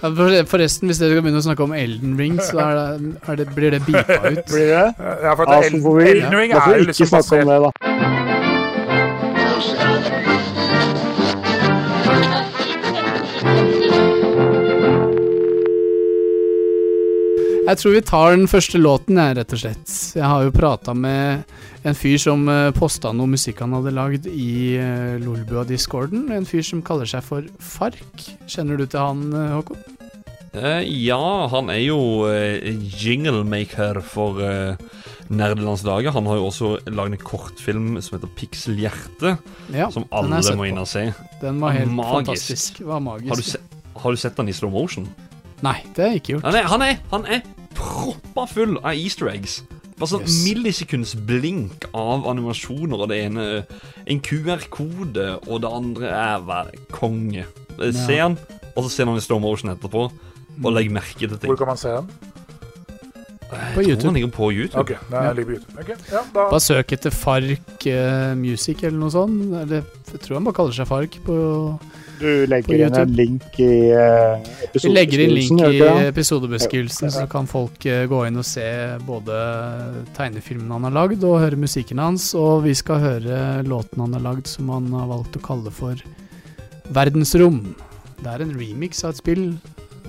forresten, 0.00 0.88
hvis 0.88 0.98
dere 1.00 1.10
skal 1.16 1.22
begynne 1.24 1.40
å 1.42 1.46
snakke 1.46 1.64
om 1.66 1.72
Elden 1.74 2.16
Ring, 2.18 2.38
så 2.42 2.60
er 2.62 2.74
det, 2.78 3.14
er 3.28 3.40
det, 3.42 3.46
blir 3.56 3.70
det 3.74 3.80
beepa 3.86 4.18
ut. 4.30 4.44
Blir 4.52 4.68
det? 4.70 4.86
ja, 4.98 5.34
for 5.34 5.44
Ja, 5.50 5.58
at 5.58 5.64
så 5.64 5.74
El- 5.74 5.82
vi, 5.98 6.10
Elden 6.12 6.38
Ring 6.38 6.52
er 6.54 6.76
jo 6.78 6.84
liksom 6.92 7.10
snakke 7.14 7.42
om 7.42 7.52
det, 7.52 7.60
da. 7.66 8.88
Jeg 17.68 17.76
tror 17.82 17.92
vi 17.92 18.00
tar 18.08 18.30
den 18.32 18.48
første 18.48 18.78
låten, 18.80 19.18
jeg, 19.20 19.34
rett 19.36 19.52
og 19.52 19.60
slett. 19.60 19.94
Jeg 20.16 20.24
har 20.24 20.44
jo 20.46 20.52
prata 20.56 20.94
med 20.96 21.42
en 21.86 21.94
fyr 21.96 22.18
som 22.20 22.48
uh, 22.50 22.70
posta 22.74 23.12
noe 23.14 23.30
musikk 23.30 23.60
han 23.62 23.76
hadde 23.76 23.92
lagd 23.94 24.26
i 24.30 24.78
uh, 24.80 25.18
Lolbua-discorden. 25.22 26.26
En 26.34 26.48
fyr 26.48 26.64
som 26.66 26.82
kaller 26.84 27.08
seg 27.08 27.22
for 27.26 27.46
Fark. 27.62 28.24
Kjenner 28.50 28.80
du 28.80 28.86
til 28.86 29.00
han, 29.00 29.28
eh, 29.32 29.54
Håkon? 29.54 29.84
Uh, 30.56 30.80
ja, 30.82 31.20
han 31.52 31.68
er 31.70 31.82
jo 31.84 31.98
uh, 32.26 32.58
jinglemaker 32.98 34.00
for 34.02 34.40
uh, 34.42 34.74
Nerdelandsdagen. 35.28 36.14
Han 36.16 36.26
har 36.30 36.40
jo 36.40 36.48
også 36.48 36.72
lagd 36.88 37.14
en 37.14 37.22
kortfilm 37.22 37.98
som 38.02 38.16
heter 38.16 38.32
Pikselhjerte, 38.38 39.36
Ja, 39.74 39.90
som 39.94 40.08
alle 40.10 40.40
må 40.58 40.66
inn 40.70 40.80
og 40.80 40.88
se. 40.90 41.10
Den 41.42 41.60
var 41.62 41.76
helt 41.76 41.92
Magisk. 41.92 42.16
fantastisk. 42.16 42.82
Var 42.88 43.04
magisk. 43.04 43.30
Har 43.30 43.42
du, 43.42 43.48
se, 43.52 43.62
har 44.02 44.16
du 44.16 44.24
sett 44.24 44.40
den 44.40 44.50
i 44.50 44.56
slow 44.56 44.72
motion? 44.72 45.06
Nei, 45.62 45.78
det 45.94 46.04
har 46.04 46.14
jeg 46.14 46.22
ikke 46.22 46.36
gjort. 46.36 46.48
Han 46.48 46.58
er, 46.58 46.68
han 46.72 46.86
er, 46.86 47.00
han 47.12 47.28
er 47.38 47.46
proppa 47.78 48.46
full 48.50 48.78
av 48.80 48.94
easter 48.96 49.30
eggs. 49.30 49.60
Sånn 50.06 50.20
Yes. 50.22 50.44
millisekunds 50.46 51.14
blink 51.26 51.84
av 51.92 52.26
animasjoner, 52.30 53.00
og 53.02 53.08
det 53.08 53.18
ene 53.24 53.66
en 54.06 54.20
QR-kode, 54.20 55.40
og 55.48 55.60
det 55.64 55.70
andre 55.72 56.06
er 56.06 56.38
vær 56.46 56.70
konge. 56.92 57.44
Eh, 57.80 57.90
Se 57.92 58.16
han, 58.18 58.38
og 58.76 58.84
så 58.84 58.90
ser 58.90 59.06
han 59.06 59.16
i 59.16 59.20
slow 59.20 59.40
motion 59.40 59.70
etterpå, 59.74 60.10
og 60.64 60.72
legg 60.72 60.90
merke 60.90 61.18
til 61.18 61.28
ting. 61.36 61.50
Hvor 61.50 61.56
kan 61.58 61.66
man 61.66 61.76
se 61.76 61.88
den? 61.88 62.08
Jeg 63.48 63.74
På 63.74 63.80
tror 63.80 63.88
YouTube. 63.88 64.04
han 64.04 64.14
ligger 64.14 64.30
på 64.30 64.52
YouTube. 64.52 64.80
Ok, 64.80 64.90
Nei, 65.10 65.22
Ja. 65.24 65.32
ligger 65.32 65.44
på 65.46 65.52
YouTube. 65.56 65.80
Okay, 65.80 65.94
ja, 66.12 66.20
da 66.34 66.50
Bare 66.50 66.60
søk 66.60 66.92
etter 66.92 67.10
Fark 67.10 67.86
uh, 67.86 68.34
Music 68.36 68.82
eller 68.84 68.98
noe 68.98 69.10
sånt. 69.10 69.54
Eller, 69.62 69.82
jeg 70.12 70.20
tror 70.20 70.34
han 70.36 70.44
bare 70.44 70.54
kaller 70.54 70.72
seg 70.76 70.86
Fark 70.86 71.16
på 71.24 71.80
Du 72.18 72.46
legger 72.50 72.84
inn 72.86 72.96
en 72.98 73.12
link 73.14 73.58
i 73.62 73.72
uh, 73.94 74.42
Vi 74.74 74.90
legger 74.90 75.22
inn 75.22 75.34
link 75.36 75.62
i 75.68 75.80
episodebeskrivelsen, 76.08 77.12
så 77.14 77.26
kan 77.30 77.46
folk 77.50 77.86
uh, 77.86 78.04
gå 78.10 78.22
inn 78.26 78.40
og 78.40 78.46
se 78.46 78.66
både 79.06 79.38
tegnefilmen 80.16 80.72
han 80.74 80.88
har 80.88 80.96
lagd, 80.96 81.22
og 81.26 81.40
høre 81.44 81.58
musikken 81.60 82.02
hans. 82.02 82.32
Og 82.38 82.64
vi 82.66 82.74
skal 82.78 83.02
høre 83.04 83.42
låten 83.66 84.02
han 84.02 84.16
har 84.18 84.24
lagd 84.30 84.50
som 84.50 84.72
han 84.74 84.90
har 84.96 85.10
valgt 85.12 85.38
å 85.38 85.44
kalle 85.44 85.74
for 85.74 86.02
Verdensrom. 86.94 87.62
Det 88.18 88.30
er 88.32 88.42
en 88.42 88.56
remix 88.58 89.04
av 89.04 89.14
et 89.14 89.20
spill, 89.20 89.44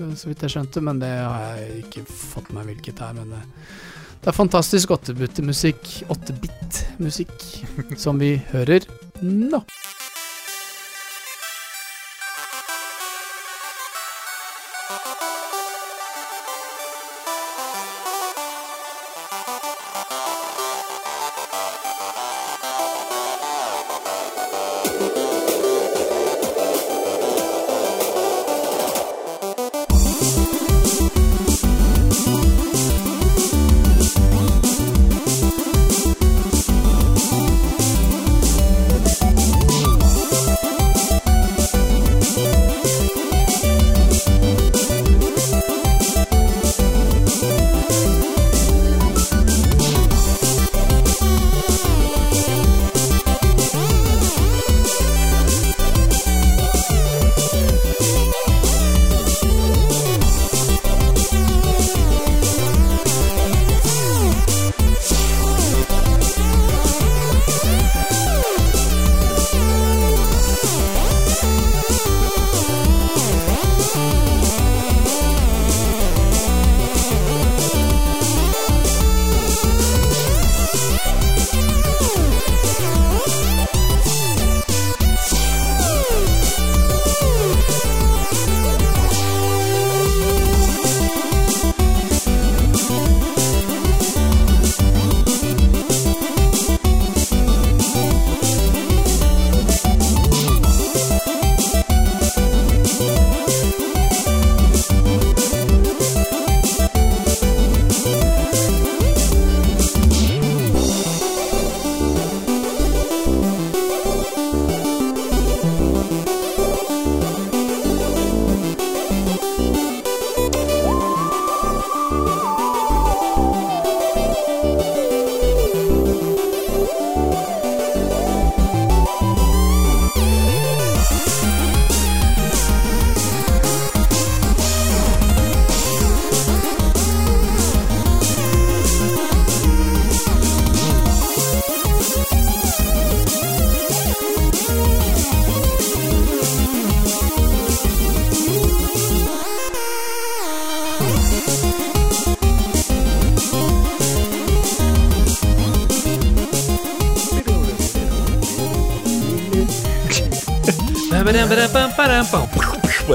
eh, 0.00 0.14
så 0.18 0.30
vidt 0.30 0.42
jeg 0.44 0.56
skjønte, 0.56 0.82
men 0.82 1.02
det 1.02 1.12
har 1.12 1.60
jeg 1.60 1.84
ikke 1.84 2.04
fått 2.08 2.50
med 2.50 2.62
meg 2.62 2.72
hvilket 2.72 3.02
er. 3.06 3.14
Men 3.20 3.36
det, 3.36 3.42
det 4.24 4.32
er 4.32 4.36
fantastisk 4.36 4.96
8-bit-musikk, 4.96 5.92
8-bit-musikk, 6.10 7.46
som 8.04 8.18
vi 8.22 8.34
hører 8.50 8.88
nå. 9.22 9.62
you 14.90 15.29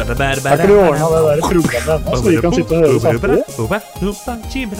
Har 0.05 0.57
ikke 0.57 0.67
du 0.69 0.75
ordna 0.79 1.05
det 1.09 1.21
der 1.25 1.41
programmet 1.41 2.05
ennå, 2.05 2.15
så 2.15 2.29
vi 2.29 2.35
kan 2.41 2.53
sitte 2.53 2.73
og 2.75 2.81
høre 2.85 2.99
samtidig? 2.99 4.77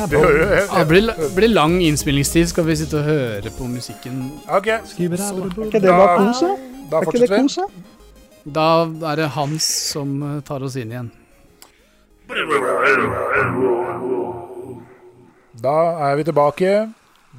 Det 0.78 0.88
blir, 0.88 1.12
blir 1.36 1.48
lang 1.50 1.80
innspillingstid. 1.84 2.48
Skal 2.52 2.66
vi 2.68 2.76
sitte 2.76 3.00
og 3.00 3.04
høre 3.10 3.50
på 3.58 3.64
musikken? 3.68 4.32
OK, 4.48 4.68
Er 4.68 4.80
ikke 4.86 5.80
det 5.82 5.90
bare 5.90 6.18
kos, 6.20 6.40
da? 6.46 6.52
da 6.92 6.98
Er 6.98 7.02
ikke 7.02 7.12
det 7.12 7.30
fortsetter 7.30 7.36
vi. 7.36 7.42
kos, 7.42 7.58
da? 7.58 7.66
Da 8.56 9.12
er 9.12 9.16
det 9.24 9.30
Hans 9.34 9.64
som 9.92 10.22
eh, 10.24 10.42
tar 10.46 10.62
oss 10.64 10.76
inn 10.78 10.92
igjen. 10.94 11.12
Da 15.66 15.78
er 16.10 16.16
vi 16.20 16.24
tilbake. 16.28 16.76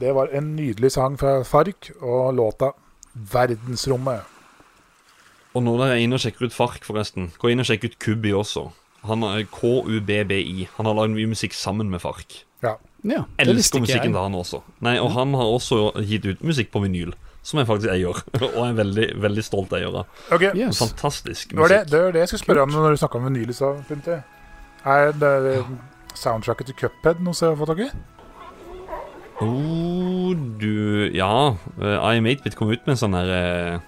Det 0.00 0.14
var 0.14 0.28
en 0.34 0.56
nydelig 0.56 0.90
sang 0.92 1.14
fra 1.20 1.42
Fark 1.44 1.90
og 2.02 2.34
låta 2.34 2.72
'Verdensrommet'. 3.16 4.35
Og 5.56 5.62
nå 5.64 5.76
er 5.80 5.94
jeg 5.94 6.04
inne 6.04 6.18
og 6.18 6.20
sjekker 6.20 6.50
ut 6.50 6.54
Fark, 6.54 6.82
forresten, 6.84 7.30
gå 7.40 7.48
inn 7.48 7.62
og 7.62 7.68
sjekk 7.68 7.86
ut 7.88 7.94
Kubi 8.02 8.34
også. 8.36 8.66
Han 9.06 9.22
er 9.24 9.46
KUBBI. 9.48 10.66
Han 10.76 10.88
har 10.88 10.98
lagd 10.98 11.14
mye 11.14 11.30
musikk 11.30 11.54
sammen 11.56 11.88
med 11.92 12.02
Fark. 12.02 12.42
Ja. 12.64 12.74
Ja, 13.06 13.22
det 13.38 13.52
Elsker 13.52 13.80
musikken 13.84 14.10
til 14.10 14.18
han 14.18 14.34
også. 14.34 14.60
Nei, 14.82 14.96
Og 14.98 15.12
han 15.14 15.32
har 15.38 15.46
også 15.46 15.92
gitt 16.04 16.26
ut 16.26 16.42
musikk 16.44 16.72
på 16.74 16.82
vinyl, 16.82 17.14
som 17.46 17.60
jeg 17.60 17.68
faktisk 17.68 17.92
eier. 17.92 18.20
Og 18.56 18.60
er 18.66 18.76
veldig, 18.80 19.06
veldig 19.22 19.44
stolt 19.46 19.72
eier 19.78 19.94
av. 20.02 20.10
Okay. 20.34 20.50
Yes. 20.58 20.80
Fantastisk 20.82 21.54
det 21.54 21.60
var 21.60 21.72
det, 21.72 21.80
musikk. 21.84 21.92
det 21.92 22.02
var 22.02 22.16
det 22.16 22.24
jeg 22.24 22.32
skulle 22.32 22.44
spørre 22.44 22.66
om 22.66 22.74
når 22.74 22.96
du 22.96 23.02
snakka 23.04 23.20
om 23.20 23.28
vinyl 23.30 23.54
i 23.54 23.56
stad. 23.56 24.12
Er 24.86 25.16
det 25.16 25.34
soundtracket 26.16 26.72
til 26.72 26.78
Cuphead 26.82 27.22
noe 27.22 27.36
jeg 27.36 27.52
har 27.52 27.58
fått 27.60 27.72
tak 27.74 27.84
i? 27.86 27.90
Oh, 29.44 30.32
du 30.60 31.10
Ja. 31.14 31.54
Uh, 31.76 31.96
I 32.00 32.16
am 32.16 32.26
8-bit 32.26 32.56
kom 32.56 32.72
ut 32.72 32.82
med 32.86 32.96
en 32.96 33.00
sånn 33.04 33.16
her 33.16 33.32
eh, 33.36 33.84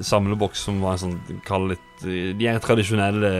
samleboks 0.00 0.62
som 0.68 0.80
var 0.80 0.92
en 0.96 0.98
sånn 1.02 1.40
Kall 1.44 1.68
litt 1.72 2.04
eh, 2.04 2.32
De 2.38 2.46
er 2.48 2.58
tradisjonelle 2.64 3.32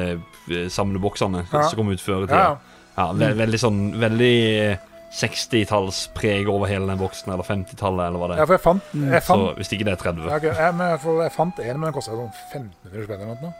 eh, 0.50 0.66
samleboksene 0.68 1.46
Ja. 1.52 1.62
som 1.68 1.76
kom 1.80 1.90
ut 1.92 2.00
før 2.02 2.24
i 2.24 2.26
Ja, 2.26 2.26
tida. 2.26 2.58
Ja, 2.96 3.06
ve 3.12 3.30
veldig 3.38 3.60
sånn 3.60 3.80
Veldig 4.00 4.78
60-tallspreg 5.16 6.48
over 6.50 6.66
hele 6.68 6.86
den 6.90 6.98
boksen, 7.00 7.30
eller 7.32 7.46
50-tallet, 7.46 8.08
eller 8.10 8.18
hva 8.20 8.28
det 8.32 8.36
ja 8.36 8.42
er. 8.42 8.48
for 8.50 8.56
jeg 8.58 8.64
fant, 8.64 8.82
jeg 8.92 9.22
Så 9.24 9.36
hvis 9.56 9.70
ikke 9.72 9.86
det 9.88 9.94
er 9.94 10.02
30 10.02 10.26
Ja, 10.26 10.36
okay. 10.36 10.50
jeg, 10.58 10.74
men 10.76 10.90
jeg, 10.92 11.00
jeg 11.22 11.32
fant 11.36 11.60
en, 11.62 11.78
men 11.80 11.86
den 11.88 11.94
kosta 11.96 12.12
sånn 12.16 12.32
1500 12.52 13.06
spenn 13.06 13.22
eller 13.22 13.40
noe. 13.46 13.54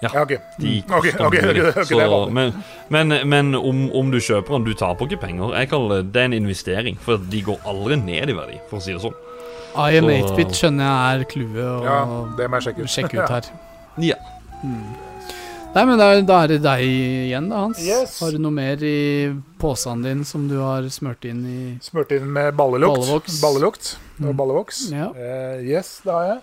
Ja, 0.00 0.10
Ja, 0.14 0.22
ok. 0.22 0.32
De 0.62 0.72
Mm. 0.78 0.86
Koster 0.86 0.98
okay, 0.98 1.12
mye. 1.12 1.26
ok, 1.26 1.34
ok, 1.34 1.54
det 1.58 1.76
er 1.76 1.84
Så- 1.84 2.30
Men, 2.30 2.52
men, 2.88 3.28
men 3.28 3.54
om, 3.58 3.90
om 3.92 4.10
du 4.12 4.18
kjøper 4.22 4.54
den, 4.54 4.64
du 4.64 4.74
taper 4.74 5.06
ikke 5.08 5.20
penger. 5.26 5.54
Jeg 5.58 5.68
kaller 5.70 5.96
det, 6.02 6.12
det 6.12 6.20
er 6.22 6.24
en 6.30 6.32
investering, 6.38 6.96
for 7.02 7.16
de 7.18 7.42
går 7.42 7.58
aldri 7.66 7.96
ned 7.98 8.30
i 8.30 8.32
verdi, 8.32 8.60
for 8.70 8.78
å 8.78 8.82
si 8.82 8.92
det 8.92 9.02
sånn. 9.02 9.14
I 9.76 9.98
am 9.98 10.08
8-bit 10.10 10.54
skjønner 10.56 10.86
jeg 10.88 11.20
er 11.20 11.24
clouet 11.30 11.58
å 11.64 11.74
Ja, 11.84 11.98
det 12.38 12.48
må 12.50 12.58
jeg 12.60 12.68
sjekke 12.70 12.82
ut. 12.86 12.92
sjekke 12.94 13.22
ut 13.24 13.30
her. 13.36 13.50
Ja. 14.08 14.14
Nei, 15.74 15.82
men 15.84 15.98
da, 16.00 16.06
da 16.24 16.36
er 16.44 16.52
det 16.54 16.58
deg 16.64 16.82
igjen, 16.86 17.48
da, 17.50 17.58
Hans. 17.66 17.80
Yes. 17.84 18.14
Har 18.22 18.32
du 18.34 18.38
noe 18.42 18.54
mer 18.54 18.80
i 18.86 18.94
posen 19.60 20.00
din 20.06 20.22
som 20.26 20.46
du 20.50 20.56
har 20.62 20.86
smurt 20.90 21.26
inn 21.28 21.42
i 21.46 21.58
Smurt 21.84 22.14
inn 22.16 22.24
med 22.32 22.54
ballelukt. 22.58 22.96
Ballevoks. 23.02 23.40
Ballelukt. 23.42 23.90
og 24.18 24.24
var 24.24 24.32
Mm. 24.32 24.38
ballevoks. 24.40 24.78
Ja. 24.94 25.08
Uh, 25.14 25.60
yes, 25.66 26.00
det 26.06 26.14
har 26.14 26.24
jeg. 26.30 26.38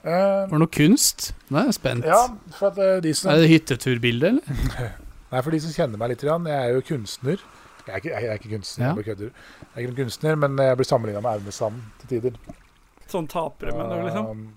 Uh, 0.00 0.12
Var 0.12 0.54
det 0.54 0.60
noe 0.62 0.72
kunst? 0.72 1.32
Nå 1.50 1.58
er 1.60 1.66
jeg 1.68 1.74
spent. 1.80 2.04
ja, 2.08 2.20
for 2.56 2.70
at 2.70 2.78
uh, 2.78 3.00
de 3.04 3.12
som 3.16 3.32
Er 3.34 3.42
det 3.42 3.50
hytteturbilde, 3.50 4.30
eller? 4.36 4.92
Nei, 5.32 5.42
for 5.42 5.50
de 5.56 5.60
som 5.60 5.74
kjenner 5.76 5.98
meg 6.00 6.14
litt, 6.14 6.22
jeg 6.24 6.56
er 6.56 6.72
jo 6.76 6.80
kunstner. 6.86 7.42
Jeg 7.90 7.96
er 7.96 7.96
ikke, 8.04 8.10
jeg 8.14 8.28
er 8.30 8.32
ikke 8.38 8.48
kunstner, 8.54 8.84
Ja. 8.84 8.88
jeg 8.88 8.94
bare 8.96 9.04
kødder. 9.04 9.30
Jeg 9.60 9.74
er 9.74 9.80
ikke 9.80 9.90
noen 9.92 10.04
kunstner, 10.04 10.34
men 10.44 10.58
jeg 10.58 10.76
blir 10.76 10.86
sammenligna 10.86 11.20
med 11.20 11.30
Aune 11.30 11.52
Sand 11.52 11.78
til 12.00 12.08
tider. 12.20 12.36
Sånn 13.10 13.26
tapere, 13.32 13.72
mener 13.74 13.96
du, 13.96 14.02
liksom? 14.06 14.26
Um, 14.30 14.48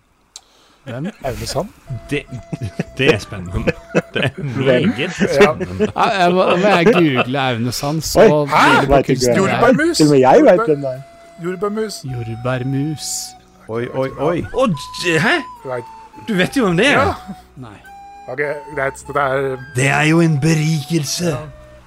Hvem? 0.86 1.08
Aune 1.26 1.48
Sand? 1.48 1.70
Det, 2.12 2.20
det 2.98 3.08
er 3.14 3.18
spennende. 3.24 3.74
Det 4.14 4.24
er 4.24 4.44
meget 4.44 5.00
Ja. 5.00 5.10
spennende. 5.10 5.88
Ja, 5.96 6.08
jeg, 6.20 6.34
må, 6.34 6.46
må 6.46 6.68
jeg 6.76 6.86
google 6.94 7.40
Aune 7.42 7.72
Sand, 7.72 8.02
så 8.02 8.20
Oi, 8.20 8.28
er. 8.28 9.36
Jordbærmus! 9.38 9.98
Til 9.98 10.06
og 10.06 10.12
med 10.12 10.20
jeg 10.20 10.44
veit 10.46 10.66
hvem 10.68 10.82
det 10.86 10.92
er. 10.94 11.02
Jordbærmus. 11.44 11.94
Jordbærmus. 12.06 13.08
Oi, 13.70 13.88
oi, 13.94 14.10
oi. 14.20 14.46
Å, 14.54 14.68
hæ? 15.26 15.34
Du 16.28 16.34
vet 16.38 16.58
jo 16.58 16.66
hvem 16.68 16.78
det 16.78 16.88
er? 16.92 17.00
Ja. 17.00 17.14
Nei. 17.58 17.78
Ok, 18.28 18.40
greit. 18.76 19.02
Det 19.08 19.16
er 19.16 19.58
Det 19.76 19.88
er 19.88 20.04
jo 20.12 20.20
en 20.22 20.38
berikelse 20.40 21.34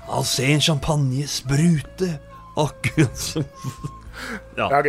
å 0.09 0.23
ser 0.27 0.53
en 0.55 0.61
champagne 0.63 1.27
sprute, 1.29 2.19
akkurat 2.57 3.17
som 3.19 3.45
Ja, 4.57 4.69
ok. 4.73 4.87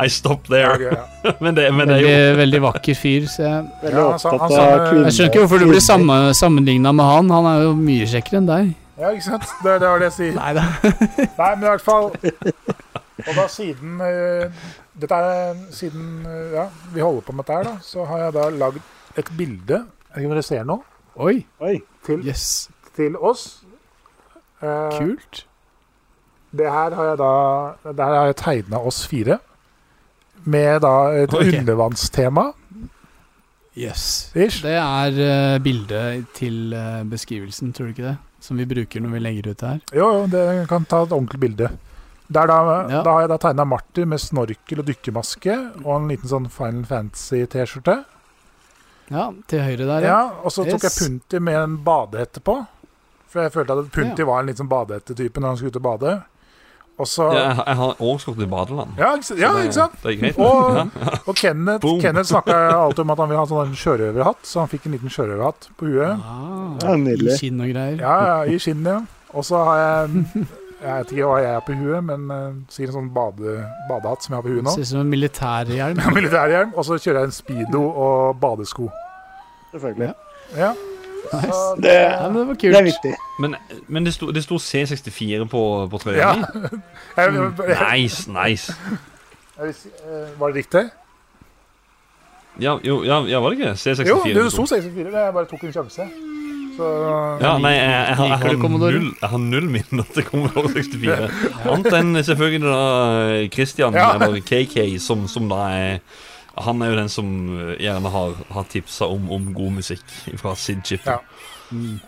I 0.00 0.06
stop 0.08 0.46
Ja, 0.48 0.72
there. 0.78 0.92
ja. 0.96 1.32
men, 1.44 1.54
det, 1.54 1.66
men 1.76 1.88
det 1.90 1.96
er 1.98 2.00
jo 2.00 2.08
Veldig, 2.12 2.36
veldig 2.38 2.60
vakker 2.64 2.96
fyr, 2.96 3.26
så 3.28 3.42
jeg 3.44 3.66
Veldig 3.82 3.96
han 3.98 4.06
han 4.06 4.14
opptatt 4.14 4.54
av 4.56 4.84
kvinner. 4.86 5.08
Jeg 5.08 5.16
skjønner 5.16 5.32
ikke 5.32 5.42
hvorfor 5.42 5.60
du 5.60 5.66
blir 5.68 5.82
samme, 5.84 6.16
sammenligna 6.38 6.92
med 6.96 7.04
han. 7.10 7.28
Han 7.36 7.48
er 7.50 7.64
jo 7.66 7.74
mye 7.76 8.06
kjekkere 8.08 8.40
enn 8.40 8.48
deg. 8.48 8.70
ja, 9.02 9.10
ikke 9.12 9.26
sant? 9.26 9.44
Det, 9.64 9.74
det 9.82 9.90
var 9.90 10.00
det 10.00 10.08
jeg 10.08 10.16
sier. 10.16 10.38
Nei 10.38 10.52
da. 10.56 10.64
Nei, 11.42 11.50
men 11.58 11.66
i 11.66 11.68
hvert 11.68 11.84
fall 11.84 12.08
Og 13.22 13.36
da 13.36 13.44
siden 13.52 14.00
uh, 14.00 14.64
Dette 15.02 15.18
er 15.20 15.60
siden 15.76 16.06
uh, 16.24 16.54
Ja, 16.56 16.64
vi 16.94 17.04
holder 17.04 17.26
på 17.28 17.34
med 17.36 17.44
dette 17.44 17.58
her, 17.58 17.68
da. 17.68 17.74
Så 17.84 18.06
har 18.08 18.24
jeg 18.24 18.34
da 18.38 18.46
lagd 18.56 18.80
et 19.20 19.28
bilde 19.36 19.82
Jeg 19.82 20.14
vet 20.16 20.22
ikke 20.22 20.30
om 20.30 20.34
dere 20.38 20.46
ser 20.48 20.64
noe? 20.68 20.80
Oi. 21.20 21.36
Oi. 21.60 21.74
Til, 22.08 22.24
Yes. 22.24 22.70
til 22.96 23.18
oss. 23.20 23.44
Eh, 24.62 24.98
Kult. 24.98 25.44
Det 26.52 26.68
her 26.68 26.94
har 26.94 27.06
jeg 27.12 27.18
da 27.18 27.92
Der 27.96 28.04
har 28.04 28.26
jeg 28.28 28.36
tegna 28.36 28.78
oss 28.78 29.06
fire. 29.08 29.38
Med 30.44 30.82
da 30.82 31.12
et 31.22 31.34
okay. 31.34 31.58
undervannstema. 31.60 32.50
Yes. 33.78 34.32
Ish. 34.36 34.60
Det 34.62 34.74
er 34.76 35.16
uh, 35.16 35.62
bildet 35.64 36.26
til 36.36 36.74
eh, 36.76 37.04
beskrivelsen, 37.08 37.72
tror 37.72 37.88
du 37.88 37.94
ikke 37.94 38.10
det? 38.10 38.16
Som 38.42 38.58
vi 38.60 38.66
bruker 38.68 39.00
når 39.00 39.14
vi 39.14 39.22
legger 39.22 39.48
ut 39.52 39.62
det 39.62 39.68
her. 39.70 39.80
Jo, 39.96 40.08
jo, 40.18 40.26
det 40.28 40.68
kan 40.68 40.84
ta 40.84 41.04
et 41.06 41.14
ordentlig 41.14 41.40
bilde. 41.40 41.70
Der 42.32 42.46
da, 42.50 42.58
Ja. 42.90 43.02
da 43.02 43.14
har 43.14 43.20
jeg 43.20 43.30
da 43.32 43.38
tegna 43.38 43.64
Martin 43.64 44.08
med 44.08 44.20
snorkel 44.20 44.82
og 44.82 44.86
dykkermaske 44.88 45.56
og 45.84 45.94
en 45.96 46.10
liten 46.10 46.28
sånn 46.28 46.50
Final 46.52 46.84
Fantasy-T-skjorte. 46.90 47.96
Ja, 49.12 49.30
til 49.48 49.60
høyre 49.64 49.86
der, 49.88 50.06
Ja, 50.06 50.20
og 50.42 50.52
så 50.52 50.64
tok 50.64 50.82
jeg. 50.82 50.92
Punti 50.98 51.38
med 51.38 51.56
en 51.62 51.78
badehette 51.84 52.40
på. 52.40 52.60
For 53.32 53.40
jeg 53.46 53.52
følte 53.54 53.72
at 53.80 53.88
Punti 53.94 54.26
var 54.28 54.42
en 54.42 54.50
litt 54.52 54.60
sånn 54.60 54.68
badehettetype 54.68 55.40
når 55.40 55.48
han 55.54 55.56
skulle 55.60 55.72
ut 55.72 55.80
og 55.80 55.84
bade. 55.86 56.12
Og 57.00 57.06
så 57.08 57.24
ja, 57.32 57.38
Ja, 57.40 57.52
jeg, 57.66 57.76
har- 57.78 57.94
også 58.04 58.32
gått 58.34 58.42
i 58.44 58.48
badeland. 58.52 58.90
ikke, 58.98 59.38
ja, 59.40 59.50
ikke 59.64 59.72
sant? 59.78 59.94
Det 60.02 60.10
det 60.10 60.18
greit. 60.20 60.38
Og, 60.38 60.74
ja. 60.76 60.84
og 61.26 61.34
Kenneth, 61.40 61.80
Boom. 61.80 62.00
Kenneth 62.04 62.28
snakka 62.28 62.58
alltid 62.76 63.00
om 63.06 63.10
at 63.14 63.22
han 63.22 63.30
ville 63.30 63.40
ha 63.40 63.46
sånn 63.48 63.72
sjørøverhatt, 63.80 64.42
så 64.46 64.60
han 64.60 64.68
fikk 64.68 64.86
en 64.86 64.92
liten 64.98 65.08
sjørøverhatt 65.10 65.70
på 65.80 65.88
huet. 65.88 66.20
Ah, 66.20 66.76
Ja. 66.84 66.96
I 66.98 67.38
skinn 67.40 67.60
og 67.64 67.72
greier. 67.72 67.96
Ja, 68.04 68.16
ja, 68.28 68.36
i 68.52 68.58
skinn, 68.60 68.84
ja. 68.84 69.00
Og 69.32 69.44
så 69.48 69.56
har 69.64 69.78
jeg 69.80 70.46
Jeg 70.82 70.94
vet 70.98 71.12
ikke 71.14 71.26
hva 71.30 71.34
jeg 71.40 71.52
har 71.54 71.60
på 71.62 71.74
huet, 71.78 72.04
men 72.04 72.22
uh, 72.30 72.54
sier 72.68 72.88
en 72.90 72.94
sånn 72.96 73.10
bade, 73.14 73.52
badehatt 73.88 74.24
som 74.24 74.34
jeg 74.34 74.40
har 74.40 74.42
på 74.48 74.50
huet 74.56 74.64
nå. 74.66 74.72
Ser 74.74 74.82
ut 74.82 74.88
som 74.92 75.00
en 75.04 75.12
militærhjelm. 75.12 76.00
Militærhjelm. 76.18 76.72
Og 76.74 76.84
så 76.88 76.98
kjører 76.98 77.20
jeg 77.22 77.30
en 77.30 77.36
speedo 77.36 77.82
og 77.88 78.40
badesko. 78.42 78.88
Selvfølgelig. 79.72 80.08
Ja. 80.58 80.72
Nice. 81.32 81.60
Det, 81.82 81.92
Ja, 81.92 82.28
men 82.28 82.36
det 82.40 82.46
var 82.48 82.54
det 82.60 82.74
er 82.78 82.82
viktig. 82.88 83.12
Men, 83.40 83.54
men 83.88 84.04
det 84.06 84.14
sto, 84.14 84.30
det 84.34 84.42
sto 84.44 84.56
C64 84.58 85.46
på, 85.48 85.62
på 85.90 85.98
trøya 86.02 86.18
Ja. 86.18 86.32
mi. 86.34 86.42
Jeg, 87.16 87.32
jeg, 87.34 87.52
jeg, 87.68 88.00
Nice, 88.02 88.26
nice. 88.32 88.74
jeg, 89.58 89.68
eh, 89.68 90.40
var 90.40 90.48
det 90.52 90.56
riktig? 90.64 90.84
Ja, 92.60 92.76
jo, 92.84 92.98
ja, 93.04 93.22
ja 93.28 93.38
var 93.40 93.50
det 93.50 93.58
ikke 93.58 93.70
det? 93.70 93.78
C64? 93.80 94.08
Jo, 94.08 94.18
det 94.24 94.52
sto. 94.52 94.66
sto 94.66 94.76
64. 94.76 95.04
men 95.04 95.14
Jeg 95.14 95.32
bare 95.38 95.48
tok 95.48 95.62
en 95.64 95.72
sjanse. 95.72 96.08
Så 96.76 96.88
Ja, 97.40 97.58
nei, 97.60 97.70
jeg, 97.76 97.88
jeg, 97.88 98.16
har- 98.16 98.26
jeg, 98.26 98.38
har 98.38 98.68
null, 98.78 99.14
jeg 99.20 99.28
har 99.28 99.38
null 99.38 99.66
minner 99.70 100.04
til 100.14 100.24
Commodore 100.24 100.68
64. 100.72 101.30
Annet 101.68 101.96
enn 101.98 102.14
selvfølgelig 102.24 102.62
da 102.64 103.48
Christian, 103.52 103.92
Ja. 103.94 104.14
eller 104.16 104.40
KK, 104.40 104.98
som, 105.00 105.26
som 105.28 105.48
da 105.52 105.62
er 105.68 105.98
Han 106.56 106.82
er 106.82 106.92
jo 106.92 106.96
den 106.98 107.08
som 107.08 107.28
eh, 107.56 107.72
gjerne 107.80 108.12
har, 108.12 108.36
har 108.52 108.68
tipsa 108.68 109.08
om, 109.08 109.30
om 109.32 109.52
god 109.56 109.78
musikk 109.80 110.04
fra 110.40 110.54
Sid 110.58 110.84
Chip. 110.84 111.06
Ja. 111.06 111.18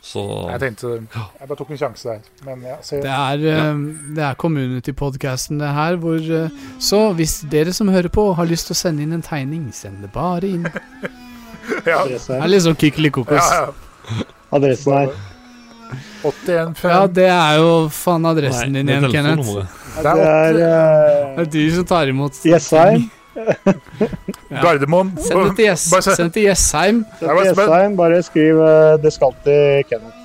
Så 0.04 0.20
jeg 0.50 0.60
tenkte 0.60 0.88
Jeg 0.92 1.48
bare 1.48 1.56
tok 1.56 1.70
en 1.72 1.78
sjanse 1.80 2.08
der. 2.10 2.24
Men 2.44 2.66
ja, 2.68 2.74
se. 2.84 2.98
Det 3.00 3.08
er, 3.08 3.44
ja. 3.48 3.70
det 4.16 4.24
er 4.26 4.34
community-podcasten 4.36 5.62
det 5.62 5.70
her, 5.72 5.96
hvor 6.02 6.20
eh, 6.20 6.58
Så 6.78 7.00
hvis 7.16 7.38
dere 7.48 7.72
som 7.72 7.88
hører 7.88 8.12
på, 8.12 8.26
har 8.36 8.50
lyst 8.50 8.68
til 8.68 8.76
å 8.76 8.80
sende 8.82 9.06
inn 9.06 9.16
en 9.16 9.24
tegning, 9.24 9.70
send 9.72 10.04
det 10.04 10.12
bare 10.14 10.50
inn. 10.58 10.68
Ja, 11.64 12.02
Det 12.04 12.18
er 12.28 12.50
litt 12.52 12.60
sånn 12.60 12.76
kykelikokos. 12.76 13.40
ja, 13.40 13.62
ja. 13.64 14.24
Adressen 14.52 14.92
her. 14.92 15.14
81 16.24 16.74
5 16.76 16.90
Ja, 16.90 17.06
det 17.06 17.26
er 17.30 17.56
jo 17.60 17.70
faen 17.92 18.26
adressen 18.28 18.72
Nei, 18.72 18.82
din 18.82 18.90
det 18.90 18.98
igjen, 18.98 19.12
Kenneth. 19.12 19.50
Det 19.54 20.04
Det 20.04 20.12
er 20.28 20.58
uh, 20.60 21.36
Det 21.38 21.46
er 21.46 21.50
du 21.54 21.60
som 21.76 21.86
tar 21.88 22.12
imot. 22.12 22.40
Jessheim. 22.44 23.08
Ja. 23.36 24.60
Gardermoen. 24.64 25.14
Send 25.20 25.40
det 25.40 25.56
til, 25.56 25.64
Jess, 25.64 25.88
send 26.16 26.34
til 26.34 26.42
Jessheim. 26.48 27.04
Det 27.20 27.28
til 27.28 27.54
spent. 27.54 27.64
Jessheim, 27.64 27.96
bare 27.96 28.22
skriv 28.22 28.60
uh, 28.60 28.66
'det 29.02 29.12
skal 29.12 29.34
til 29.44 29.84
Kenneth'. 29.92 30.20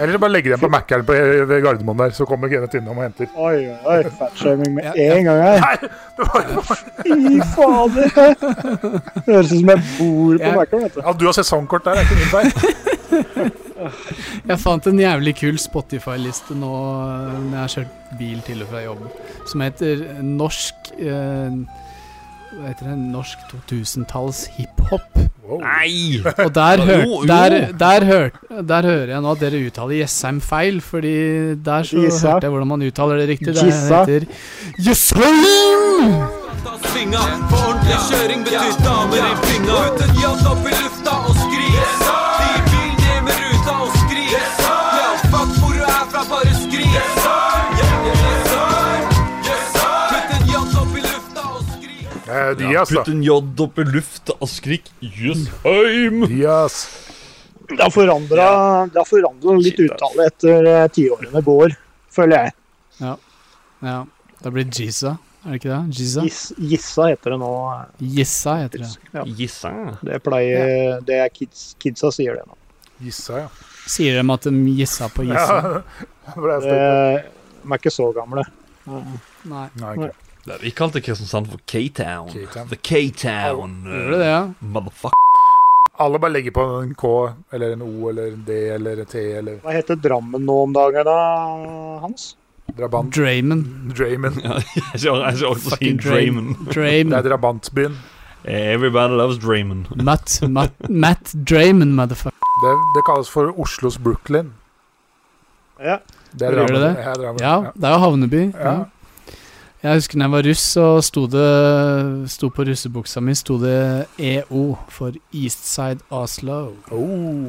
Eller 0.00 0.18
bare 0.18 0.30
legge 0.30 0.50
den 0.50 0.60
på 0.60 0.68
Mækkern 0.68 1.04
på 1.06 1.12
ved 1.12 1.62
Gardermoen 1.62 1.98
der, 1.98 2.10
så 2.10 2.24
kommer 2.24 2.48
Kenneth 2.48 2.76
innom 2.76 2.98
og 2.98 3.02
henter. 3.02 3.26
Oi, 3.34 3.66
oi. 3.84 4.02
Fatshaming 4.18 4.74
med 4.74 4.84
Ja, 4.96 5.16
en 5.18 5.24
gang 5.24 5.42
her. 5.42 5.58
Fy 7.02 7.40
fader! 7.54 8.34
Det 9.14 9.34
høres 9.34 9.52
ut 9.52 9.58
som 9.58 9.68
jeg 9.68 9.82
bor 9.98 10.36
på 10.36 10.44
Ja. 10.44 10.54
Mækkern, 10.60 10.82
vet 10.82 10.94
du. 10.94 11.00
Ja, 11.06 11.12
du 11.12 11.24
har 11.24 11.32
sesongkort 11.32 11.84
der, 11.84 11.90
det 11.90 11.98
er 11.98 12.04
ikke 12.04 12.14
min 12.14 12.30
feil. 12.36 13.50
Jeg 14.48 14.58
fant 14.58 14.86
en 14.90 14.98
jævlig 15.00 15.34
kul 15.38 15.58
Spotify-liste 15.60 16.56
nå 16.58 16.70
eh, 16.74 17.36
når 17.38 17.52
jeg 17.52 17.60
har 17.60 17.74
kjørt 17.74 18.16
bil 18.18 18.40
til 18.46 18.64
og 18.64 18.70
fra 18.72 18.82
jobb, 18.82 19.04
som 19.50 19.62
heter 19.62 20.02
Norsk 20.24 20.90
eh, 20.98 21.58
heter 22.66 22.88
det? 22.90 22.96
Norsk 22.98 23.38
2000-talls 23.52 24.40
hiphop. 24.56 25.18
Nei! 25.62 26.18
Og 26.44 26.50
der, 26.54 26.82
hør, 26.84 27.02
Jo, 27.04 27.20
jo. 27.22 27.26
der, 27.26 27.54
der, 27.80 28.04
hør, 28.04 28.28
der 28.68 28.82
hører 28.90 29.12
jeg 29.14 29.20
nå 29.24 29.30
at 29.32 29.40
dere 29.40 29.60
uttaler 29.68 29.94
Jessheim 30.02 30.40
feil, 30.44 30.80
fordi 30.84 31.14
der 31.64 31.82
så 31.88 32.02
Gissa. 32.02 32.34
hørte 32.34 32.44
jeg 32.48 32.52
hvordan 32.56 32.68
man 32.74 32.82
uttaler 32.88 33.16
det 33.22 33.28
riktig. 33.28 33.54
Det 33.54 33.64
heter 33.72 34.26
Jessheim! 34.88 35.40
Svinga, 36.88 37.20
for 37.50 37.62
ordentlig 37.68 37.96
kjøring 38.10 38.42
betyr 38.46 38.76
damer 38.84 39.24
i 39.24 39.32
pinga. 39.46 39.78
Uten 39.94 40.12
jazz 40.22 40.44
opp 40.50 40.66
i 40.68 40.74
lufta 40.74 41.14
og 41.30 41.37
skrik. 52.54 52.64
Eh, 52.64 52.70
Diaz, 52.72 52.88
da. 52.88 53.02
Putt 53.04 53.12
en 53.12 53.22
J 53.26 53.36
opp 53.66 53.78
i 53.78 53.84
luft 53.88 54.32
og 54.38 54.48
skrik 54.48 54.88
Jøsheim! 55.04 56.24
Diaz. 56.30 56.78
Det 57.68 57.82
har 57.84 57.90
forandra 57.92 58.44
det 58.88 58.96
har 58.96 59.04
forandret 59.08 59.60
litt 59.66 59.80
uttale 59.84 60.26
etter 60.30 60.68
eh, 60.72 60.84
tiårene 60.96 61.42
går, 61.44 61.74
føler 62.16 62.46
jeg. 62.48 62.54
Ja, 63.84 63.96
det 64.42 64.52
blir 64.54 64.64
Jisa, 64.72 65.16
er 65.44 65.52
det 65.52 65.58
ikke 65.60 65.70
det? 65.74 65.80
Jisa? 65.98 66.22
Giss, 66.26 66.40
Gissa 66.58 67.08
heter 67.12 67.34
det 67.34 67.38
nå. 67.42 67.50
Gissa 68.16 68.54
heter 68.62 68.82
det. 68.86 68.88
Ja. 69.14 69.24
Gissa. 69.38 69.72
Det 70.02 70.18
pleier 70.24 71.00
Det 71.06 71.18
er 71.22 71.28
kids, 71.34 71.74
kidsa 71.82 72.10
sier 72.14 72.40
det 72.40 72.46
nå. 72.48 72.56
Gissa, 73.04 73.44
ja. 73.44 73.50
Sier 73.88 74.16
de 74.18 74.24
at 74.34 74.48
de 74.48 74.72
gissa 74.80 75.06
på 75.14 75.24
gissa? 75.28 75.58
ja. 75.60 76.08
For 76.34 76.48
det 76.50 76.56
Det, 76.64 76.72
stort. 76.72 77.28
de 77.62 77.72
er 77.72 77.78
ikke 77.82 77.92
så 77.94 78.08
gamle. 78.16 78.42
Nei. 78.88 79.02
Nei. 79.48 79.66
Nei, 79.80 80.10
Vi 80.62 80.70
kalte 80.70 81.00
Kristiansand 81.00 81.50
for 81.50 81.60
K-Town. 81.66 82.28
The 82.70 82.76
K-Town. 82.76 83.76
Gjorde 83.84 84.10
det 84.10 84.18
det, 84.18 84.26
ja? 84.30 84.42
Motherfucker. 84.60 85.14
Alle 85.98 86.18
bare 86.22 86.30
legger 86.32 86.50
på 86.54 86.62
en 86.82 86.92
K 86.94 87.08
eller 87.52 87.72
en 87.74 87.82
O 87.82 88.08
eller 88.10 88.32
en 88.32 88.44
D 88.46 88.58
eller 88.74 89.00
en 89.02 89.06
T 89.10 89.18
eller 89.38 89.56
Hva 89.64 89.72
heter 89.74 89.96
Drammen 89.98 90.44
nå 90.46 90.58
om 90.68 90.72
dagen, 90.76 91.04
da, 91.08 91.16
Hans? 92.04 92.36
drabant. 92.78 93.14
Drayman. 93.16 93.62
Drayman. 93.96 94.36
Ja, 94.44 94.58
jeg 94.92 95.00
skal 95.00 95.48
også 95.48 95.62
si 95.62 95.70
Fucking 95.70 95.96
Draymond. 96.04 96.68
Det 96.74 97.16
er 97.16 97.24
drabantbyen. 97.26 97.96
Everybody 98.44 99.16
loves 99.18 99.38
Draymond. 99.42 99.88
Matt, 100.08 100.36
Matt, 100.48 100.76
Matt 100.88 101.32
Drayman, 101.48 101.94
motherfucker. 101.96 102.46
Det, 102.62 102.74
det 102.94 103.02
kalles 103.08 103.30
for 103.32 103.50
Oslos 103.60 103.98
Brooklyn. 103.98 104.52
Ja. 105.80 105.98
Det 106.38 106.46
er 106.46 106.54
Drammen. 106.58 106.80
det? 106.82 106.92
Ja, 107.02 107.34
Ja, 107.40 107.72
det 107.74 107.88
er 107.88 107.96
jo 107.96 107.98
havneby. 108.04 108.44
Ja. 108.52 108.70
Ja. 108.70 108.78
Jeg 109.78 109.94
husker 110.00 110.18
da 110.18 110.26
jeg 110.26 110.32
var 110.34 110.46
russ, 110.48 110.62
så 110.74 110.86
sto 111.06 111.26
det 111.30 111.48
sto 112.32 112.48
på 112.50 112.64
russebuksa 112.66 113.20
mi 113.22 113.34
sto 113.38 113.60
det 113.62 113.76
EO 114.18 114.72
for 114.90 115.14
Eastside 115.30 116.02
Oslo. 116.10 116.72
Oh. 116.90 117.46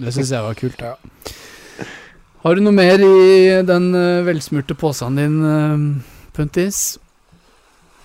Det 0.00 0.14
syns 0.16 0.32
jeg 0.34 0.42
var 0.42 0.56
kult. 0.58 0.82
Ja. 0.82 0.96
Har 2.42 2.56
du 2.56 2.64
noe 2.64 2.72
mer 2.74 2.98
i 3.04 3.60
den 3.68 3.90
eh, 3.94 4.22
velsmurte 4.26 4.74
posen 4.80 5.18
din, 5.20 5.38
uh, 5.44 6.26
Puntis? 6.34 6.96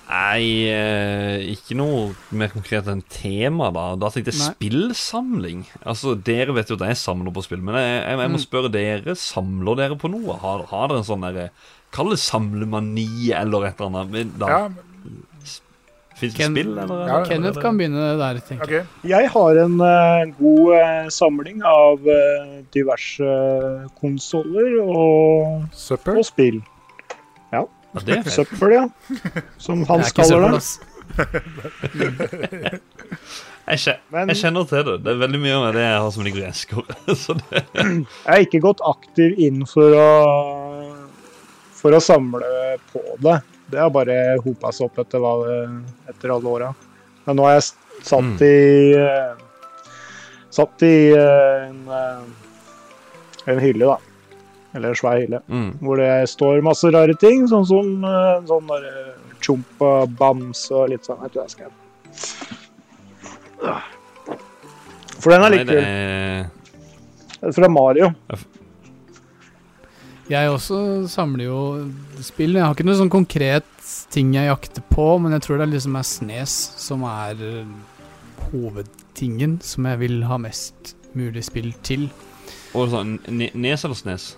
Nei, 0.05 0.67
eh, 0.69 1.39
ikke 1.55 1.73
noe 1.79 2.11
mer 2.35 2.51
konkret 2.53 2.85
enn 2.91 3.01
tema, 3.09 3.71
da. 3.73 3.85
Da 3.97 4.11
tenkte 4.13 4.29
jeg 4.35 4.41
Nei. 4.43 4.51
spillsamling. 4.59 5.63
Altså, 5.87 6.13
Dere 6.27 6.53
vet 6.53 6.69
jo 6.69 6.77
at 6.77 6.83
jeg 6.91 6.99
samler 7.01 7.33
på 7.33 7.41
spill, 7.47 7.63
men 7.65 7.79
jeg, 7.79 7.95
jeg, 8.03 8.19
jeg 8.21 8.33
må 8.35 8.37
Mm. 8.37 8.43
spørre 8.43 8.69
dere. 8.75 9.15
Samler 9.17 9.79
dere 9.81 9.97
på 9.97 10.11
noe? 10.13 10.35
Har, 10.43 10.67
har 10.69 10.91
dere 10.91 11.01
en 11.01 11.07
sånn 11.09 11.25
derre 11.25 11.47
Kall 11.95 12.09
det 12.11 12.19
samlemani 12.19 13.07
eller 13.35 13.69
et 13.69 13.79
eller 13.79 13.87
annet. 14.01 14.11
Men 14.11 14.33
da, 14.41 14.49
Ja, 14.51 14.65
Fins 16.15 16.31
det 16.31 16.39
Ken- 16.39 16.53
spill, 16.55 16.69
eller? 16.79 16.87
Ja, 16.95 17.15
eller- 17.17 17.25
Kenneth 17.27 17.59
kan 17.59 17.75
begynne 17.77 18.05
der, 18.19 18.37
tenker 18.47 18.71
jeg. 18.71 18.85
Okay. 18.85 19.09
Jeg 19.11 19.29
har 19.33 19.57
en 19.65 19.73
uh, 19.83 20.21
god 20.37 20.69
uh, 20.75 21.09
samling 21.11 21.59
av 21.67 21.99
uh, 22.07 22.61
diverse 22.71 23.27
konsoller 23.99 24.77
og, 24.79 25.65
og 26.15 26.23
spill. 26.23 26.61
Ja, 27.51 27.65
det 27.99 28.21
er. 28.21 28.29
Søppel, 28.31 28.77
ja. 28.77 28.85
Som 29.59 29.83
Hans 29.91 30.13
er 30.13 30.15
kaller 30.21 30.55
det. 30.55 30.63
Jeg, 33.65 33.79
kjenner, 33.81 34.01
Men 34.13 34.29
jeg 34.29 34.37
kjenner 34.43 34.65
til 34.69 34.83
det. 34.85 34.95
Det 35.01 35.09
er 35.09 35.21
veldig 35.23 35.39
mye 35.41 35.53
av 35.57 35.71
det 35.73 35.81
jeg 35.81 36.01
har 36.03 36.11
som 36.13 36.25
ligger 36.27 36.43
i 36.43 36.49
esker. 36.51 36.81
Jeg 37.09 38.03
har 38.27 38.43
ikke 38.43 38.59
gått 38.61 38.83
aktiv 38.85 39.39
inn 39.41 39.63
for 39.69 39.95
å, 39.97 40.03
for 41.85 41.93
å 41.93 42.01
samle 42.01 42.47
på 42.89 43.01
det. 43.21 43.37
Det 43.69 43.79
har 43.81 43.91
bare 43.93 44.15
hopa 44.41 44.71
seg 44.73 44.87
opp 44.89 44.97
etter, 45.05 45.21
etter 46.09 46.33
alle 46.33 46.49
åra. 46.57 46.71
Men 47.27 47.37
nå 47.37 47.45
har 47.45 47.55
jeg 47.59 47.63
s- 47.67 47.75
satt 48.09 48.25
Mm. 48.25 48.41
i 48.41 48.93
eh, 48.97 49.35
Satt 50.55 50.83
i 50.87 51.11
eh, 51.11 51.67
en, 51.67 51.81
eh, 51.91 53.51
en 53.51 53.59
hylle, 53.59 53.85
da. 53.89 53.97
Eller 54.73 54.89
en 54.93 54.95
svær 54.95 55.17
hylle. 55.19 55.41
mm. 55.49 55.79
Hvor 55.81 55.97
det 55.99 56.29
står 56.31 56.61
masse 56.63 56.87
rare 56.95 57.13
ting, 57.19 57.45
sånn 57.47 57.65
som 57.67 58.03
eh, 58.07 58.39
sånn 58.47 58.67
der 58.69 58.85
eh, 58.87 59.35
chompa, 59.43 60.05
bamse 60.07 60.71
og 60.71 60.89
litt 60.93 61.03
sånn. 61.05 61.19
Jeg 61.25 61.31
tror 61.33 61.43
jeg 61.43 61.51
skal 61.51 61.71
For 65.19 65.31
den 65.31 65.43
er 65.43 65.51
er 67.43 67.51
Fra 67.53 67.67
Mario. 67.69 68.13
Jeg 70.25 70.49
også 70.49 70.77
samler 71.11 71.45
jo 71.45 71.57
spill. 72.25 72.55
Jeg 72.57 72.65
har 72.65 72.73
ikke 72.73 72.87
noe 72.87 72.97
sånn 72.97 73.11
konkret 73.13 73.67
ting 74.13 74.31
jeg 74.33 74.49
jakter 74.49 74.81
på, 74.89 75.05
men 75.21 75.35
jeg 75.35 75.45
tror 75.45 75.61
det 75.61 75.69
liksom 75.75 75.97
er 75.99 76.07
Snes 76.09 76.55
som 76.81 77.05
er 77.05 77.43
eh, 77.45 77.75
hovedtingen 78.49 79.59
som 79.65 79.85
jeg 79.91 80.01
vil 80.01 80.23
ha 80.25 80.39
mest 80.41 80.95
mulig 81.15 81.45
spill 81.45 81.69
til. 81.85 82.07
Og 82.75 82.89
sånn, 82.91 83.19
Nes 83.29 83.85
eller 83.85 83.97
snes? 83.97 84.31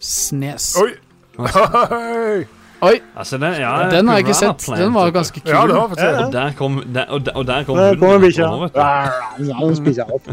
Snes. 0.00 0.74
Oi! 0.80 0.92
Oi! 1.40 2.46
Oi, 2.80 2.94
Altså, 3.12 3.36
den, 3.36 3.58
ja, 3.60 3.72
den 3.92 4.08
har 4.08 4.20
jeg 4.20 4.24
ikke 4.28 4.36
sett. 4.38 4.62
Plant, 4.64 4.80
Den 4.80 4.94
var 4.94 5.10
ganske 5.12 5.40
kul. 5.42 5.50
Ja, 5.52 5.64
det 5.68 5.74
var 5.76 5.90
ja, 5.98 6.04
ja. 6.04 6.22
Og 6.22 6.32
der 6.32 6.54
kom, 6.56 6.78
der, 6.86 7.10
og 7.12 7.26
der, 7.26 7.34
og 7.36 7.48
der 7.48 7.66
kom 7.68 7.76
Der 7.76 7.98
hunden 8.00 8.22
bikkja. 8.24 10.06
opp. 10.08 10.30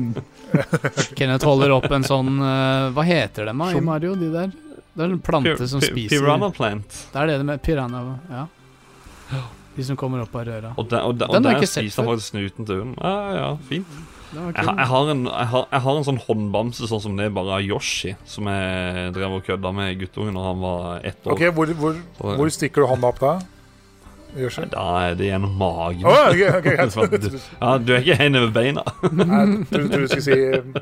Kenneth 1.18 1.44
holder 1.48 1.76
opp 1.76 1.90
en 1.92 2.06
sånn 2.08 2.38
uh, 2.40 2.88
Hva 2.96 3.04
heter 3.04 3.50
dem 3.50 3.60
da 3.66 3.68
i 3.76 3.82
Mario? 3.84 4.16
De 4.16 4.30
der? 4.32 4.54
Det 4.98 5.06
er 5.06 5.12
en 5.14 5.20
plante 5.22 5.68
som 5.70 5.82
Pi- 5.84 5.92
spiser 5.92 6.24
Piranha 6.24 6.50
Plant. 6.56 6.96
Det 7.14 7.22
er 7.22 7.30
det 7.36 7.46
med 7.46 7.62
piranha 7.62 8.02
Ja. 8.34 8.48
De 9.78 9.84
som 9.86 9.98
kommer 10.00 10.24
opp 10.24 10.34
av 10.40 10.48
røra. 10.48 10.72
Og 10.82 10.88
de, 10.90 10.98
og 11.06 11.12
de, 11.20 11.26
Den 11.30 11.46
og 11.46 11.52
der 11.62 11.68
spiser 11.70 12.02
faktisk 12.08 12.32
snuten 12.32 12.66
til 12.66 12.80
hunden. 12.82 12.96
Ja, 12.98 13.36
ja, 13.38 13.50
fint. 13.70 13.86
Jeg, 14.34 14.42
har- 14.66 14.74
jeg, 14.76 14.88
har 14.90 15.12
en, 15.14 15.22
jeg, 15.30 15.48
har, 15.52 15.68
jeg 15.72 15.82
har 15.86 15.98
en 16.00 16.04
sånn 16.08 16.18
håndbamse 16.24 16.88
sånn 16.90 17.02
som 17.04 17.14
det 17.20 17.28
bare 17.36 17.60
av 17.60 17.62
Yoshi, 17.64 18.16
som 18.26 18.50
jeg 18.50 19.14
drev 19.16 19.36
og 19.38 19.46
kødda 19.46 19.72
med 19.78 20.00
guttungen 20.02 20.34
når 20.36 20.48
han 20.50 20.60
var 20.66 21.06
ett 21.06 21.28
år. 21.30 21.36
OK, 21.38 21.46
hvor, 21.56 21.72
hvor, 21.78 22.02
hvor 22.42 22.50
stikker 22.58 22.84
du 22.84 22.90
hånda 22.90 23.08
opp 23.14 23.22
da? 23.22 23.36
Yoshi? 24.38 24.66
Da 24.74 24.88
er 25.06 25.16
det 25.22 25.30
gjennom 25.30 25.54
magen. 25.62 26.04
Å, 26.10 26.16
ok, 26.34 26.42
ok, 26.58 27.14
du, 27.24 27.30
ja, 27.38 27.78
du 27.78 27.94
er 27.96 28.02
ikke 28.04 28.18
helt 28.20 28.34
nede 28.36 28.50
ved 28.50 28.58
beina. 28.58 28.84
Jeg 29.06 29.14
trodde 29.14 29.70
trodde 29.72 30.02
du 30.02 30.08
skulle 30.12 30.26
si 30.26 30.40
eh, 30.58 30.82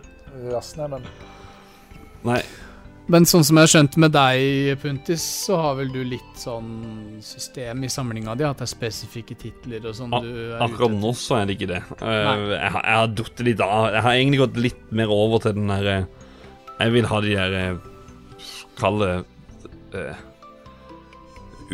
rassen 0.55 0.85
her, 0.87 0.95
men 0.95 1.05
Nei, 2.25 2.39
Men 3.07 3.25
sånn 3.29 3.43
som 3.45 3.59
jeg 3.59 3.67
har 3.67 3.69
skjønt 3.69 3.95
med 4.01 4.13
deg, 4.15 4.79
Puntis, 4.81 5.21
så 5.45 5.59
har 5.61 5.75
vel 5.77 5.91
du 5.93 5.99
litt 6.09 6.39
sånn 6.41 7.19
system 7.21 7.83
i 7.85 7.89
samlinga 7.93 8.33
di? 8.39 8.45
At 8.47 8.57
det 8.57 8.65
er 8.65 8.71
spesifikke 8.71 9.35
titler 9.37 9.85
og 9.85 9.93
sånn 9.93 10.15
du 10.23 10.29
er 10.55 10.63
akkurat 10.65 10.95
nå 10.97 11.11
så 11.13 11.37
er 11.37 11.45
det 11.45 11.57
ikke 11.59 11.69
det. 11.75 11.81
Uh, 12.01 12.55
jeg, 12.55 12.71
har- 12.73 12.87
har 12.95 13.11
datt 13.13 13.43
litt 13.45 13.61
av. 13.61 13.91
Jeg 13.93 14.01
har 14.07 14.17
egentlig 14.17 14.41
gått 14.41 14.57
litt 14.57 14.81
mer 14.97 15.13
over 15.13 15.43
til 15.45 15.53
den 15.59 15.69
derre 15.69 15.97
Jeg 16.79 16.91
vil 16.97 17.05
ha 17.11 17.19
de 17.21 17.35
der 17.37 17.53
eh, 17.59 17.75
Kall 18.81 18.97
det 18.99 19.11
eh, 19.95 20.23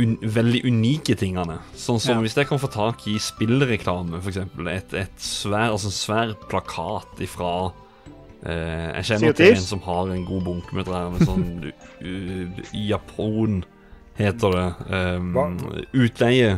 un, 0.03 0.17
veldig 0.21 0.61
unike 0.67 1.15
tingene. 1.19 1.57
Sånn 1.75 1.99
som 1.99 2.15
Ja. 2.17 2.21
hvis 2.21 2.35
jeg 2.37 2.47
kan 2.51 2.59
få 2.61 2.69
tak 2.71 3.07
i 3.07 3.15
spillreklame, 3.19 4.19
f.eks. 4.21 4.37
Et, 4.67 4.93
et 4.93 5.17
svær, 5.23 5.71
altså 5.71 5.89
svær 5.95 6.35
plakat 6.51 7.23
ifra 7.23 7.71
eh, 7.71 7.80
Jeg 8.41 9.05
kjenner 9.05 9.35
til 9.37 9.51
en 9.53 9.61
som 9.61 9.81
har 9.85 10.09
en 10.09 10.25
god 10.25 10.43
bunke 10.47 10.73
med 10.73 10.87
trær 10.87 11.11
med 11.13 11.25
sånn 11.27 11.43
uh, 12.07 12.61
Japon, 12.73 13.59
heter 14.17 14.55
det. 14.57 14.67
Um, 14.89 15.35
utleie 15.93 16.55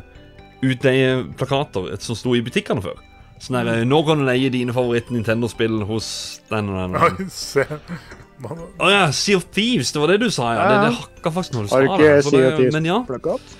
Utleieplakater 0.64 1.90
som 2.00 2.16
sto 2.16 2.38
i 2.38 2.44
butikkene 2.44 2.80
før. 2.84 3.02
Sånn 3.44 3.58
der, 3.58 3.70
eh, 3.74 3.84
Nå 3.84 3.98
kan 4.08 4.22
du 4.22 4.24
leie 4.24 4.48
dine 4.54 4.72
favoritt-Nintendo-spill 4.72 5.82
hos 5.90 6.08
den 6.48 6.70
og 6.72 6.78
den. 6.80 6.96
Å 6.96 8.54
Å 8.80 8.92
ja, 8.92 9.02
Sea 9.12 9.40
of 9.40 9.50
Thieves, 9.52 9.92
det 9.92 10.00
var 10.00 10.14
det 10.14 10.22
du 10.24 10.30
sa, 10.32 10.54
ja. 10.56 10.64
Det, 10.64 10.76
Ja. 10.78 10.86
det 10.88 10.96
hakka 11.02 11.32
faktisk 11.36 11.54
når 11.58 11.62
du 11.62 11.68
sa 11.68 11.82
det. 11.82 12.24
Sea 12.30 12.54
of. 12.54 12.64
Men 12.74 12.86
ja. 12.88 13.02
Thieves-plakat? 13.04 13.60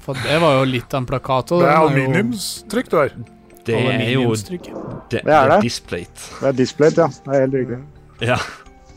For 0.00 0.14
det 0.14 0.40
var 0.42 0.58
jo 0.58 0.64
litt 0.70 0.94
av 0.94 1.02
en 1.02 1.06
plakat. 1.06 1.48
det 1.48 1.66
er 1.66 1.76
aluminiumstrykk 1.76 2.90
du 2.90 2.96
har. 2.96 3.14
Det 3.70 3.84
Det 3.86 4.08
er 4.08 4.12
jo 4.16 4.34
det, 4.34 5.22
Det 5.24 5.34
er 5.34 5.48
det. 5.54 5.60
Displate. 5.64 6.26
Det 6.40 6.48
er 6.50 6.58
displayet, 6.58 6.98
ja. 7.00 7.06
Det 7.08 7.34
er 7.36 7.40
helt 7.46 7.54
riktig. 7.60 7.78
Ja. 8.20 8.36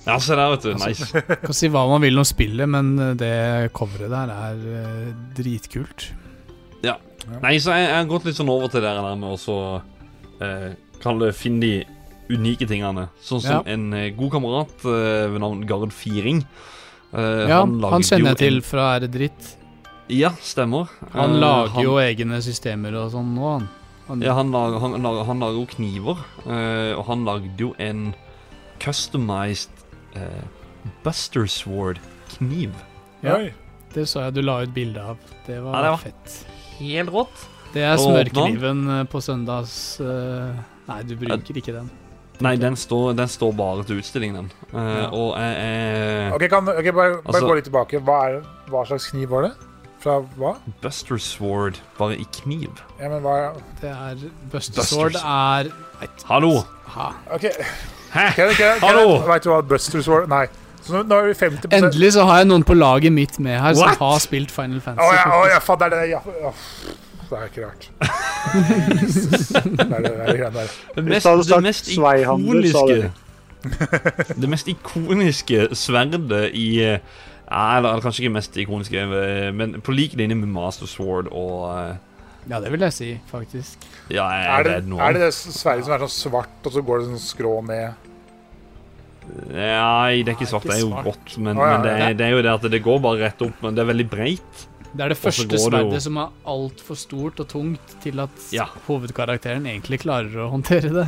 ja, 0.06 0.18
se 0.20 0.36
der, 0.36 0.50
vet 0.52 0.66
du. 0.68 0.74
Nice. 0.82 1.22
Kan 1.46 1.54
si 1.56 1.70
hva 1.72 1.86
man 1.90 2.02
vil 2.04 2.18
om 2.20 2.26
spillet, 2.28 2.68
men 2.70 2.94
det 3.18 3.72
coveret 3.78 4.12
der 4.12 4.34
er 4.36 4.62
eh, 4.82 5.10
dritkult. 5.38 6.10
Ja. 6.84 6.98
Nei, 7.42 7.56
så 7.64 7.72
jeg, 7.72 7.88
jeg 7.88 7.96
har 8.02 8.10
gått 8.12 8.26
litt 8.28 8.36
sånn 8.36 8.50
over 8.52 8.68
til 8.74 8.82
det 8.84 8.92
der 8.92 9.16
med 9.16 9.48
å 9.48 9.60
eh, 10.44 10.72
Kalle 11.04 11.32
finne 11.36 11.60
de 11.64 11.74
unike 12.34 12.68
tingene. 12.68 13.08
Sånn 13.24 13.42
som 13.44 13.62
Ja. 13.62 13.74
en 13.74 13.90
eh, 13.96 14.10
god 14.16 14.32
kamerat 14.36 14.86
eh, 14.88 15.28
ved 15.32 15.40
navn 15.44 15.66
Gard 15.68 15.92
Firing. 15.96 16.44
Eh, 17.14 17.48
Ja, 17.50 17.62
han, 17.64 17.78
han 17.84 18.02
kjenner 18.04 18.34
jeg 18.34 18.42
til 18.44 18.56
En, 18.60 18.62
fra 18.68 18.96
Er 18.98 19.06
det 19.06 19.12
dritt. 19.16 19.50
ja, 20.10 20.32
stemmer. 20.44 20.90
Han 21.14 21.36
Eh, 21.36 21.40
lager 21.40 21.74
han- 21.78 21.84
jo 21.84 21.96
egne 22.04 22.42
systemer 22.44 22.96
og 23.06 23.12
sånn 23.16 23.34
nå, 23.36 23.52
han. 23.60 23.70
Han 24.08 24.22
Ja, 24.22 24.34
han 24.34 24.52
lag, 24.52 24.74
han, 24.82 24.98
han, 25.00 25.26
han 25.26 25.40
lager 25.40 25.60
jo 25.62 25.66
kniver, 25.76 26.18
eh, 26.46 26.92
og 26.98 27.06
han 27.08 27.24
lagde 27.26 27.58
jo 27.58 27.74
en 27.80 28.14
customized 28.84 29.70
eh, 30.16 30.44
Buster 31.04 31.46
Sword-kniv. 31.48 32.74
Ja. 33.24 33.38
Det 33.94 34.08
så 34.10 34.26
jeg 34.26 34.34
du 34.36 34.42
la 34.44 34.60
ut 34.66 34.74
bilde 34.76 35.00
av. 35.02 35.18
Det 35.48 35.60
var, 35.64 35.74
Ja, 35.78 35.82
det 35.86 35.92
var- 35.94 36.04
fett. 36.04 36.46
Helt 36.80 37.10
rått. 37.14 37.48
Det 37.74 37.82
er 37.82 37.98
smørkniven 37.98 38.88
eh, 39.00 39.04
på 39.10 39.22
søndags 39.22 40.00
eh, 40.02 40.54
Nei, 40.88 41.02
du 41.08 41.16
bruker 41.16 41.56
ikke 41.58 41.74
den. 41.74 41.90
Nei, 42.44 42.56
den 42.60 42.76
står, 42.76 43.14
den 43.16 43.28
står 43.30 43.54
bare 43.56 43.84
til 43.88 44.02
utstilling, 44.02 44.34
den. 44.36 44.50
Eh, 44.74 44.78
Ja. 45.04 45.10
Og 45.14 45.38
jeg 45.38 45.56
er 45.64 46.34
Ok, 46.36 46.48
kan, 46.50 46.68
ok, 46.68 46.90
bare, 46.94 47.22
bare 47.22 47.22
Altså- 47.26 47.48
gå 47.48 47.56
litt 47.56 47.64
tilbake. 47.70 48.02
Hva, 48.04 48.18
er, 48.30 48.42
hva 48.70 48.84
slags 48.86 49.08
kniv 49.12 49.30
var 49.30 49.44
det? 49.48 49.54
Fra 50.04 50.18
hva? 50.36 50.58
Buster 50.82 51.18
Sword 51.18 51.78
bare 51.98 52.18
i 52.20 52.26
kniv. 52.42 52.82
Ja, 53.00 53.08
men 53.08 53.22
hva 53.24 53.54
Det 53.80 53.88
er 53.90 54.18
Buster 54.52 54.76
Buster 54.76 54.84
Sword 54.84 55.16
er 55.16 55.70
Nei, 56.02 56.10
Hallo! 56.28 56.50
ha. 56.96 57.14
OK. 57.32 57.46
Hæ? 58.12 58.26
Kan, 58.36 58.52
kan, 58.58 58.82
Hallo! 58.82 59.22
Veit 59.30 59.46
du 59.46 59.54
hva 59.54 59.62
Buster 59.64 60.04
Sword 60.04 60.28
Nei. 60.28 60.46
Så 60.84 60.98
nå, 60.98 61.06
nå 61.08 61.22
er 61.22 61.30
vi 61.30 61.38
50 61.40 61.72
Endelig 61.72 62.12
så 62.18 62.28
har 62.28 62.42
jeg 62.42 62.52
noen 62.52 62.68
på 62.68 62.76
laget 62.76 63.16
mitt 63.16 63.40
med 63.40 63.56
her 63.56 63.72
What? 63.80 63.96
som 63.96 64.04
har 64.04 64.20
spilt 64.20 64.52
Final 64.52 64.82
Fantasy. 64.84 65.08
Fantasy. 65.08 65.24
ja, 65.24 65.40
oh, 65.40 65.48
ja, 65.54 65.64
faen, 65.64 65.80
det 65.80 65.88
er 65.88 65.96
det 65.96 66.10
ja, 66.12 66.20
oh. 66.44 66.68
Det 67.30 67.40
er 67.40 67.44
ikke 67.48 67.66
rart. 67.66 67.92
det 69.64 69.88
er 69.88 70.02
det, 70.04 70.12
det, 70.12 70.40
er 70.44 70.50
det. 70.52 70.70
Det 70.96 71.04
mest, 71.08 71.28
det 71.48 71.64
mest 71.64 71.88
ikoniske 71.96 73.12
Det 74.44 74.50
mest 74.50 74.68
ikoniske 74.68 75.68
sverdet 75.80 76.50
i 76.52 76.68
Nei, 77.50 77.78
eller 77.78 78.02
kanskje 78.02 78.24
ikke 78.24 78.36
mest 78.38 78.58
ikoniske, 78.58 79.04
eh, 79.20 79.50
men 79.56 79.78
på 79.84 79.94
lik 79.96 80.16
linje 80.20 80.38
med 80.40 80.50
Master 80.54 80.90
Sword 80.90 81.30
og 81.32 81.68
uh, 81.70 81.96
Ja, 82.50 82.60
det 82.64 82.72
vil 82.74 82.84
jeg 82.88 82.96
si, 82.96 83.10
faktisk. 83.30 83.84
Ja, 84.10 84.26
jeg 84.32 84.48
Er 84.48 84.54
er 84.54 84.64
det 84.64 84.98
er 85.00 85.14
det, 85.18 85.28
det 85.28 85.34
sverdet 85.34 85.86
som 85.86 85.94
er 85.96 86.04
sånn 86.06 86.16
svart, 86.16 86.58
og 86.64 86.76
så 86.76 86.84
går 86.84 87.04
det 87.04 87.12
sånn 87.12 87.24
skrå 87.24 87.54
ned? 87.68 88.10
Nei, 89.54 90.24
det 90.24 90.34
er 90.34 90.36
ikke 90.36 90.50
svart. 90.50 90.66
ikke 90.66 90.74
Det 90.74 90.80
er 90.80 90.84
jo 90.84 91.04
godt, 91.06 91.38
men, 91.38 91.56
ja, 91.56 91.70
men 91.72 91.86
det, 91.86 91.94
er, 91.94 92.16
det 92.20 92.26
er 92.26 92.36
jo 92.36 92.44
det 92.44 92.54
at 92.58 92.68
det 92.74 92.82
går 92.84 93.00
bare 93.04 93.22
rett 93.22 93.44
opp. 93.46 93.62
Men 93.64 93.78
det 93.78 93.84
er 93.84 93.90
veldig 93.94 94.08
breit. 94.12 94.66
Det 94.94 95.02
er 95.02 95.14
det 95.14 95.18
første 95.18 95.58
sverdet 95.58 96.04
som 96.06 96.20
er 96.22 96.34
altfor 96.54 96.98
stort 97.00 97.40
og 97.42 97.48
tungt 97.50 97.96
til 98.04 98.20
at 98.22 98.52
Ja. 98.54 98.68
hovedkarakteren 98.88 99.66
egentlig 99.66 100.04
klarer 100.04 100.44
å 100.44 100.52
håndtere 100.52 100.92
det. 100.94 101.08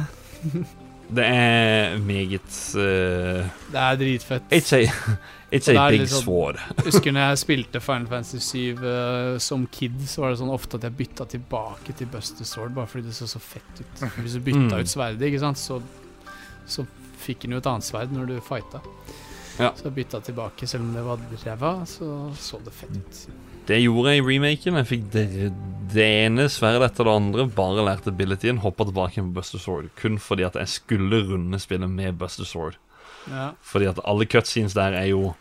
Det 1.05 1.21
er 1.21 1.99
meget 2.01 2.55
uh... 2.73 3.45
Det 3.69 3.81
er 3.81 3.99
dritfett. 3.99 4.47
A, 4.49 4.79
it's 5.55 5.69
det 5.71 5.77
a 5.79 5.89
big 5.89 6.01
liksom, 6.03 6.23
sword. 6.25 6.59
Husker 6.87 7.15
når 7.15 7.29
jeg 7.31 7.41
spilte 7.43 7.81
Final 7.83 8.07
Fantasy 8.11 8.39
7 8.43 8.83
uh, 8.83 9.37
som 9.41 9.65
kid, 9.71 9.95
så 10.07 10.21
var 10.25 10.33
det 10.33 10.39
sånn 10.43 10.51
ofte 10.53 10.77
at 10.79 10.87
jeg 10.89 10.97
bytta 10.99 11.25
tilbake 11.35 11.95
til 11.99 12.07
Buster 12.13 12.45
Sword 12.47 12.75
bare 12.77 12.87
fordi 12.91 13.07
det 13.09 13.15
så 13.17 13.27
så 13.29 13.39
fett 13.43 13.81
ut. 13.81 14.05
Hvis 14.21 14.37
du 14.37 14.43
bytta 14.45 14.75
Mm. 14.75 14.79
ut 14.81 14.91
sverdet, 14.91 15.27
ikke 15.29 15.41
sant, 15.43 15.57
så, 15.61 15.81
så 16.67 16.85
fikk 17.25 17.45
han 17.47 17.55
jo 17.57 17.63
et 17.63 17.71
annet 17.71 17.87
sverd 17.87 18.13
når 18.13 18.29
du 18.33 18.37
fighta. 18.45 18.81
Ja. 19.57 19.69
Så 19.77 19.87
jeg 19.87 19.95
bytta 20.01 20.19
tilbake, 20.27 20.67
selv 20.67 20.83
om 20.83 20.93
det 20.93 21.03
var 21.05 21.21
ræva, 21.45 21.73
så 21.87 22.31
så 22.35 22.59
det 22.65 22.73
fett 22.75 22.97
ut. 22.99 23.19
Det 23.65 23.77
gjorde 23.81 24.11
jeg 24.13 24.21
i 24.21 24.25
remaken. 24.27 24.75
Jeg 24.77 24.85
fikk 24.89 25.05
det, 25.13 25.23
det 25.95 26.03
ene 26.25 26.43
sverdet 26.53 26.91
etter 26.91 27.07
det 27.07 27.13
andre. 27.17 27.45
Bare 27.55 27.85
lærte 27.87 28.11
abilityen, 28.11 28.59
hoppa 28.61 28.85
tilbake 28.85 29.23
på 29.23 29.31
Buster 29.33 29.57
Sword. 29.63 29.87
Kun 29.97 30.19
fordi 30.21 30.43
at 30.45 30.59
jeg 30.59 30.69
skulle 30.69 31.23
runde 31.31 31.57
spillet 31.63 31.89
med 31.89 32.19
Buster 32.19 32.45
Sword. 32.45 32.75
Ja. 33.31 33.47
Fordi 33.65 33.87
at 33.89 34.03
alle 34.05 34.27
cutscenes 34.29 34.75
der 34.77 34.93
er 34.99 35.07
jo 35.09 35.31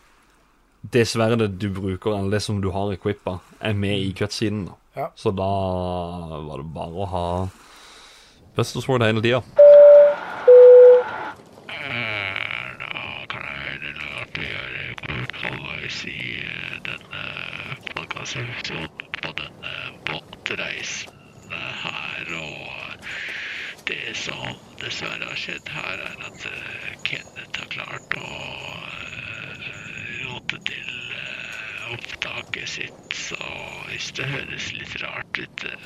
Det 0.91 1.05
sverdet 1.07 1.59
du 1.61 1.69
bruker, 1.73 2.13
eller 2.17 2.35
det 2.35 2.41
som 2.43 2.61
du 2.61 2.69
har 2.69 2.91
equippa, 2.93 3.39
er 3.59 3.73
med 3.73 3.99
i 3.99 4.11
cutsiden. 4.13 4.65
da. 4.65 4.73
Ja. 4.95 5.07
Så 5.15 5.31
da 5.31 5.49
var 6.45 6.61
det 6.61 6.73
bare 6.73 6.93
å 7.03 7.05
ha 7.11 7.27
Buster 8.55 8.81
Sword 8.81 9.03
hele 9.03 9.21
tida. 9.21 9.41
På 19.21 19.31
denne 19.37 19.73
båtreisen 20.07 21.11
her. 21.51 22.31
Og 22.35 22.95
det 23.87 24.15
som 24.17 24.55
dessverre 24.81 25.29
har 25.29 25.39
skjedd 25.39 25.69
her, 25.71 26.01
er 26.09 26.25
at 26.29 26.47
eh, 26.49 26.95
Kenneth 27.05 27.61
har 27.61 27.69
klart 27.75 28.17
å 28.19 28.31
rote 30.35 30.57
til 30.67 31.11
eh, 31.15 31.93
opptaket 31.95 32.67
sitt. 32.69 33.15
Så 33.15 33.37
hvis 33.87 34.11
det 34.17 34.27
høres 34.27 34.71
litt 34.75 34.95
rart 35.03 35.39
ut 35.39 35.65
eh, 35.69 35.85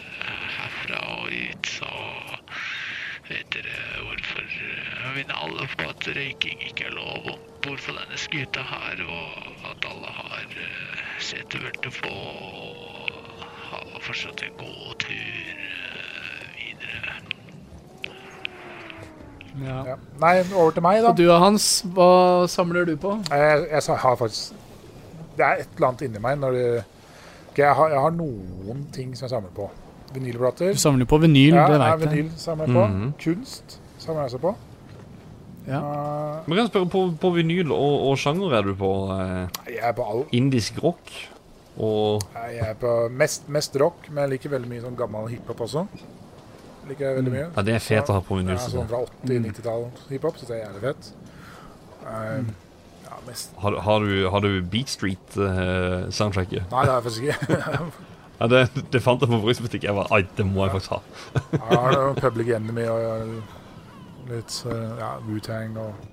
herfra 0.56 1.02
og 1.20 1.34
ut, 1.34 1.70
så 1.70 1.92
vet 3.30 3.52
dere 3.54 4.02
hvorfor 4.02 4.48
jeg 4.50 5.14
minner 5.18 5.38
alle 5.38 5.68
på 5.76 5.86
at 5.92 6.10
røyking 6.18 6.64
ikke 6.66 6.88
er 6.90 6.96
lov 6.98 7.30
om 7.36 7.44
bord 7.62 7.84
på 7.86 7.94
denne 7.94 8.18
skuta 8.18 8.64
her, 8.66 9.04
og 9.06 9.70
at 9.70 9.90
alle 9.92 10.14
har 10.18 10.58
setebelte 11.22 11.94
på 12.00 12.14
og 12.16 13.44
har 13.70 14.00
fortsatt 14.02 14.48
en 14.48 14.58
god 14.64 14.96
tur 15.06 15.54
eh, 15.54 16.48
videre. 16.58 17.20
Ja. 19.66 19.80
Ja. 19.94 19.98
Nei, 20.22 20.34
over 20.54 20.72
til 20.76 20.86
meg, 20.86 21.02
da. 21.04 21.12
Og 21.12 21.18
du 21.18 21.26
og 21.28 21.40
Hans, 21.44 21.68
hva 21.96 22.10
samler 22.52 22.88
du 22.88 22.96
på? 23.00 23.16
Jeg, 23.32 23.68
jeg 23.72 24.00
har 24.04 24.16
faktisk 24.20 24.56
Det 25.38 25.46
er 25.46 25.62
et 25.64 25.76
eller 25.76 25.88
annet 25.92 26.08
inni 26.08 26.22
meg 26.24 26.40
når 26.40 26.58
det 26.58 26.66
jeg, 27.60 27.76
har, 27.76 27.90
jeg 27.92 28.00
har 28.00 28.14
noen 28.16 28.86
ting 28.96 29.12
som 29.18 29.26
jeg 29.26 29.34
samler 29.34 29.52
på. 29.56 29.66
Vinylplater. 30.16 30.74
Du 30.74 30.80
samler 30.80 31.08
på 31.10 31.18
vinyl, 31.22 31.54
ja, 31.58 31.66
det 31.68 31.76
ja, 31.76 31.80
veit 31.84 32.06
jeg. 32.06 32.12
vinyl 32.14 32.30
samler 32.40 32.70
jeg 32.70 32.76
på. 32.78 32.86
Mhm. 32.88 33.10
Kunst 33.24 33.80
samler 34.00 34.22
jeg 34.22 34.32
også 34.32 34.42
på. 34.46 34.54
Ja. 35.70 35.80
Uh, 35.80 36.48
Men 36.48 36.56
kan 36.56 36.64
jeg 36.64 36.72
spørre, 36.72 36.90
på, 36.90 37.02
på 37.22 37.32
vinyl 37.36 37.74
og, 37.76 38.08
og 38.10 38.16
sjanger 38.18 38.56
er 38.58 38.70
du 38.70 38.72
på 38.80 38.94
Uh, 39.10 39.44
jeg 39.70 39.84
er 39.86 39.94
på 39.98 40.06
all 40.14 40.24
indisk 40.36 40.80
rock? 40.84 41.12
Og 41.80 42.24
Jeg 42.36 42.64
er 42.72 42.74
på 42.80 42.94
mest, 43.16 43.46
mest 43.52 43.76
rock, 43.80 44.10
men 44.10 44.24
jeg 44.26 44.34
liker 44.34 44.52
veldig 44.56 44.70
mye 44.72 44.82
sånn 44.84 44.98
gammel 45.00 45.30
hiphop 45.32 45.62
også. 45.68 45.86
Liker 46.90 47.06
jeg 47.06 47.18
veldig 47.20 47.32
mye. 47.34 47.48
Ja, 47.56 47.64
det 47.68 47.76
er 47.78 47.84
fet 47.86 48.10
å 48.10 48.16
ha 48.18 48.22
på 48.26 48.40
vinyl. 48.40 48.56
Ja, 48.56 48.66
sånn 48.72 48.88
fra 48.90 49.04
80-90-tall 49.06 49.86
hiphop, 50.10 50.40
så 50.42 50.50
det 50.50 50.56
er 50.58 50.62
jævlig 50.64 50.82
fett. 50.88 51.10
Um, 52.10 52.48
ja, 53.06 53.18
mest 53.28 53.58
Har, 53.62 53.76
har, 53.86 54.06
du, 54.06 54.14
har 54.34 54.46
du 54.46 54.50
Beat 54.74 54.90
Street-soundtracket? 54.90 56.66
Nei, 56.72 56.86
det 56.86 56.94
har 56.94 56.96
jeg 56.96 57.06
faktisk 57.06 57.28
ikke. 57.30 57.90
ja, 58.40 58.50
det, 58.56 58.64
det 58.96 59.04
fant 59.06 59.22
jeg 59.22 59.32
på 59.32 59.42
bruksbutikk. 59.44 59.86
Jeg 59.86 59.98
var, 60.00 60.10
Ai, 60.16 60.24
det 60.38 60.48
må 60.50 60.66
jeg 60.66 60.80
faktisk 60.80 60.98
ha. 60.98 61.02
Jeg 61.54 61.62
har 61.70 61.98
noe 62.00 62.16
Public 62.18 62.54
Enemy 62.58 62.88
og 62.90 63.36
litt 64.30 64.58
uh, 64.70 64.74
ja, 65.02 65.12
Wu-Tang 65.28 65.78
og, 65.82 66.10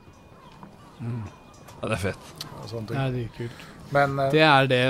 Ja, 1.00 1.88
det 1.88 1.96
er 1.98 2.04
fett. 2.10 2.32
og 2.60 2.68
sånne 2.70 3.08
Det 3.12 3.24
er 3.26 3.34
kult. 3.36 3.66
Men 3.94 4.18
uh, 4.20 4.28
Det 4.32 4.44
er 4.44 4.68
det, 4.70 4.82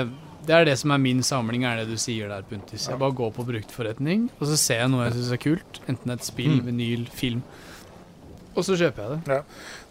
det 0.47 0.55
er 0.55 0.65
det 0.69 0.77
som 0.79 0.91
er 0.95 0.97
min 1.03 1.19
samling, 1.27 1.65
er 1.67 1.81
det 1.81 1.89
du 1.91 1.97
sier 1.99 2.29
der, 2.31 2.41
Puntis. 2.47 2.87
Jeg 2.87 2.97
bare 3.01 3.11
går 3.15 3.31
på 3.35 3.43
bruktforretning, 3.47 4.29
og 4.39 4.47
så 4.47 4.55
ser 4.57 4.79
jeg 4.85 4.89
noe 4.93 5.03
jeg 5.09 5.17
syns 5.17 5.31
er 5.35 5.41
kult. 5.43 5.79
Enten 5.91 6.13
et 6.15 6.23
spill, 6.23 6.55
Mm. 6.61 6.65
vinyl, 6.71 7.03
film. 7.11 7.43
Og 8.55 8.63
så 8.65 8.73
kjøper 8.79 9.03
jeg 9.03 9.21
det. 9.27 9.43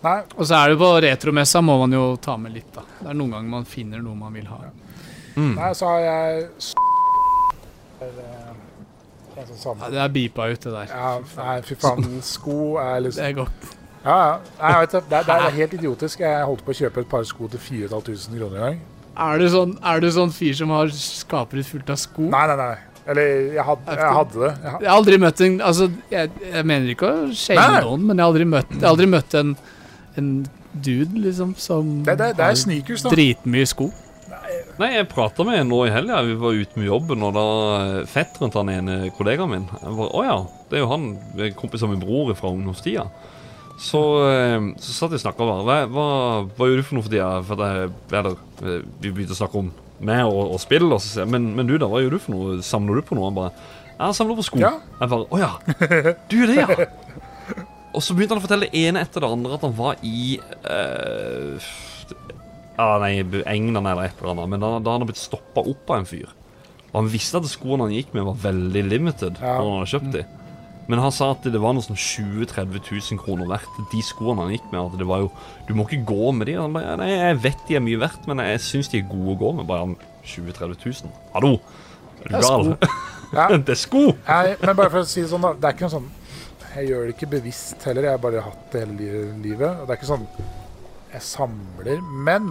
Nei, 0.02 0.22
Og 0.36 0.46
så 0.48 0.54
er 0.58 0.68
det 0.72 0.78
på 0.80 0.88
retromessa 1.04 1.60
må 1.62 1.78
man 1.84 1.92
jo 1.92 2.16
ta 2.16 2.36
med 2.36 2.52
litt, 2.56 2.72
da. 2.74 2.82
Det 3.02 3.08
er 3.12 3.14
noen 3.14 3.30
ganger 3.36 3.48
man 3.50 3.64
finner 3.64 4.02
noe 4.02 4.14
man 4.16 4.32
vil 4.34 4.46
ha. 4.50 4.58
Mm. 5.36 5.54
nei, 5.54 5.72
så 5.72 5.86
har 5.86 6.00
jeg 6.00 6.48
samme. 9.56 9.84
Ja, 9.84 9.90
det 9.92 10.00
er 10.00 10.08
beepa 10.12 10.48
ut, 10.50 10.60
det 10.64 10.72
der. 10.72 10.88
Ja, 10.90 11.18
nei, 11.36 11.56
fy 11.62 11.74
faen. 11.80 12.06
Sko 12.24 12.76
er 12.80 13.00
liksom 13.04 13.22
Det 13.22 13.30
er 13.30 13.36
godt. 13.42 13.72
Ja, 14.06 14.16
ja. 14.16 14.34
Nei, 14.60 14.70
jeg 14.72 14.80
vet 14.86 14.92
det. 14.96 15.02
Det, 15.10 15.16
er, 15.18 15.24
det 15.26 15.36
er 15.36 15.56
helt 15.60 15.74
idiotisk. 15.80 16.20
Jeg 16.24 16.44
holdt 16.48 16.64
på 16.64 16.72
å 16.72 16.78
kjøpe 16.80 17.00
et 17.04 17.08
par 17.10 17.24
sko 17.28 17.48
til 17.52 17.60
4500 17.60 18.38
kroner 18.38 18.56
en 18.56 18.62
gang. 18.66 18.80
Er 19.16 19.38
du 19.40 19.46
sånn, 19.48 19.78
er 19.82 20.00
du 20.00 20.10
sånn 20.12 20.32
fyr 20.34 20.52
som 20.58 20.68
har 20.74 20.90
skapet 20.92 21.64
fullt 21.64 21.88
av 21.90 21.96
sko? 21.96 22.26
Nei, 22.32 22.46
nei, 22.50 22.56
nei. 22.60 22.74
Eller 23.06 23.52
jeg 23.54 23.62
hadde, 23.64 23.94
jeg 23.96 24.14
hadde 24.18 24.40
det. 24.42 24.50
Jeg, 24.64 24.72
Jeg 24.82 24.88
har 24.90 24.96
aldri 24.96 25.18
møtt 25.22 25.40
en 25.46 25.60
Altså, 25.62 25.86
jeg, 26.10 26.30
jeg 26.52 26.64
mener 26.66 26.90
ikke 26.90 27.06
å 27.12 27.28
shame 27.38 27.60
Nei. 27.62 27.82
noen, 27.86 28.02
men 28.08 28.16
jeg 28.18 28.24
har 28.24 28.32
aldri 28.32 28.48
møtt, 28.50 28.72
jeg 28.74 28.82
har 28.82 28.90
aldri 28.90 29.06
møtt 29.12 29.36
en, 29.38 29.52
en 30.18 30.32
dude, 30.74 31.14
liksom, 31.22 31.54
som 31.56 32.02
Det- 32.04 32.18
det- 32.18 32.36
det 32.36 32.42
er 32.42 32.50
har 32.50 32.58
sneakers, 32.58 33.02
dritmye 33.06 33.66
sko. 33.66 33.92
Nei, 34.78 34.90
jeg 34.92 35.08
prata 35.08 35.44
med 35.46 35.60
en 35.60 35.68
nå 35.70 35.86
i 35.86 35.90
helga. 35.90 36.18
Vi 36.26 36.34
var 36.34 36.52
ute 36.52 36.76
med 36.76 36.86
jobben, 36.90 37.22
og 37.22 37.32
da 37.32 38.04
fetteren 38.10 38.50
til 38.52 38.60
han 38.60 38.68
ene 38.74 39.10
kollegaen 39.16 39.48
min 39.48 39.64
jeg 39.70 39.96
bare, 39.96 40.10
Å 40.12 40.24
ja, 40.26 40.36
det 40.68 40.76
er 40.76 40.82
jo 40.82 40.88
han, 40.90 41.06
det 41.36 41.56
kompis 41.56 41.82
av 41.82 41.88
min 41.94 42.00
bror 42.02 42.34
fra 42.36 42.50
ungdomstida. 42.50 43.06
Så, 43.76 44.00
eh, 44.24 44.68
så 44.80 44.92
satt 44.94 45.12
jeg 45.12 45.20
og 45.20 45.24
snakka 45.26 45.46
bare. 45.48 45.64
Hva, 45.66 45.76
hva, 45.92 46.06
hva 46.56 46.68
gjør 46.68 46.80
du 46.80 46.86
for 46.86 46.98
noe 46.98 47.06
for 47.06 47.12
tida? 47.12 47.30
For 47.46 47.60
det, 47.60 47.70
eller, 48.20 48.38
eh, 48.64 48.86
vi 49.02 49.10
begynte 49.12 49.36
å 49.36 49.40
snakke 49.40 49.60
om 49.60 49.72
meg 50.06 50.22
og, 50.28 50.52
og 50.52 50.60
spill, 50.60 50.88
og 50.92 51.00
så 51.00 51.24
men, 51.28 51.50
men 51.56 51.68
du 51.68 51.76
da, 51.80 51.88
hva 51.88 52.02
gjør 52.02 52.16
du 52.16 52.22
for 52.22 52.34
noe? 52.34 52.60
Samler 52.64 53.00
du 53.00 53.06
på 53.06 53.16
noe? 53.16 53.30
Han 53.30 53.36
bare 53.36 53.52
Jeg 53.96 54.18
samler 54.18 54.38
på 54.38 54.46
sko. 54.48 54.60
Ja. 54.60 54.74
Jeg 55.00 55.12
bare 55.12 55.28
Å 55.28 55.40
ja. 55.40 55.52
Du 56.28 56.38
gjør 56.40 56.52
det, 56.52 56.58
ja. 56.62 57.66
Og 57.96 58.04
så 58.04 58.12
begynte 58.12 58.36
han 58.36 58.42
å 58.42 58.44
fortelle 58.44 58.68
det 58.68 58.84
ene 58.84 59.00
etter 59.04 59.24
det 59.24 59.28
andre 59.32 59.56
at 59.56 59.62
han 59.64 59.76
var 59.76 60.00
i 60.04 60.36
uh, 60.68 61.68
ja, 62.76 62.88
nei, 63.00 63.12
England 63.48 63.88
eller 63.88 64.10
et 64.10 64.18
eller 64.20 64.34
annet. 64.34 64.50
Men 64.52 64.60
da, 64.60 64.74
da 64.76 64.92
hadde 64.92 65.06
han 65.06 65.08
blitt 65.08 65.22
stoppa 65.22 65.64
opp 65.64 65.92
av 65.94 66.02
en 66.02 66.08
fyr. 66.08 66.34
Og 66.90 66.98
han 66.98 67.08
visste 67.08 67.40
at 67.40 67.48
skoene 67.48 67.86
han 67.86 67.94
gikk 67.96 68.12
med, 68.12 68.26
var 68.28 68.36
veldig 68.42 68.82
limited. 68.90 69.40
Ja. 69.40 69.54
Når 69.56 69.70
han 69.70 69.80
hadde 69.80 69.92
kjøpt 69.94 70.12
de 70.12 70.26
Men 70.86 71.02
han 71.02 71.14
sa 71.14 71.32
at 71.34 71.46
det 71.50 71.58
var 71.62 71.74
noe 71.74 71.82
sånn 71.82 71.98
20 71.98 72.46
000-30 72.46 72.84
000 73.16 73.22
kroner 73.22 73.48
verdt, 73.50 73.80
de 73.90 74.02
skoene 74.06 74.44
han 74.44 74.52
gikk 74.54 74.68
med. 74.70 74.80
At 74.84 75.00
det 75.00 75.08
var 75.08 75.24
jo 75.24 75.32
Du 75.66 75.74
må 75.74 75.86
ikke 75.88 76.04
gå 76.06 76.30
med 76.36 76.50
de. 76.50 76.58
Han 76.60 76.76
bare, 76.76 76.94
nei, 77.00 77.10
jeg 77.10 77.40
vet 77.42 77.64
de 77.68 77.78
er 77.78 77.82
mye 77.82 78.02
verdt, 78.04 78.28
men 78.30 78.44
jeg 78.44 78.62
syns 78.62 78.92
de 78.92 79.02
er 79.02 79.10
gode 79.10 79.34
å 79.34 79.40
gå 79.40 79.50
med. 79.58 79.66
Bare 79.70 79.88
20 80.22 80.52
000-30 80.52 81.02
000. 81.08 81.16
Hallo! 81.34 81.56
Er 82.22 82.30
du 82.30 82.38
gal? 82.46 82.70
Ja. 83.34 83.48
det 83.66 83.74
er 83.74 83.80
sko! 83.80 84.04
Nei, 84.28 84.54
men 84.62 84.78
bare 84.78 84.92
for 84.92 85.02
å 85.02 85.08
si 85.08 85.24
det 85.24 85.32
sånn, 85.32 85.44
da. 85.48 85.56
Det 85.58 85.68
er 85.68 85.76
ikke 85.76 85.88
noe 85.88 85.96
sånn 85.96 86.08
Jeg 86.76 86.88
gjør 86.92 87.02
det 87.02 87.16
ikke 87.16 87.32
bevisst 87.34 87.88
heller. 87.88 88.06
Jeg 88.06 88.18
har 88.18 88.22
bare 88.22 88.46
hatt 88.46 88.64
det 88.72 88.86
hele 88.86 89.26
livet. 89.42 89.68
Og 89.82 89.84
det 89.86 89.96
er 89.96 90.00
ikke 90.00 90.12
sånn 90.14 90.30
Jeg 91.16 91.26
samler. 91.26 92.02
Men 92.26 92.50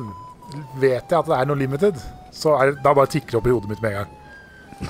vet 0.80 1.08
jeg 1.08 1.18
at 1.18 1.28
det 1.30 1.40
er 1.40 1.50
noe 1.50 1.60
limited, 1.60 1.98
så 2.36 2.56
er 2.60 2.72
det, 2.72 2.84
da 2.84 2.94
bare 2.96 3.10
tikker 3.12 3.34
det 3.34 3.40
opp 3.40 3.50
i 3.50 3.54
hodet 3.56 3.72
mitt 3.72 3.82
med 3.84 3.96
en 3.96 4.04
gang. 4.04 4.14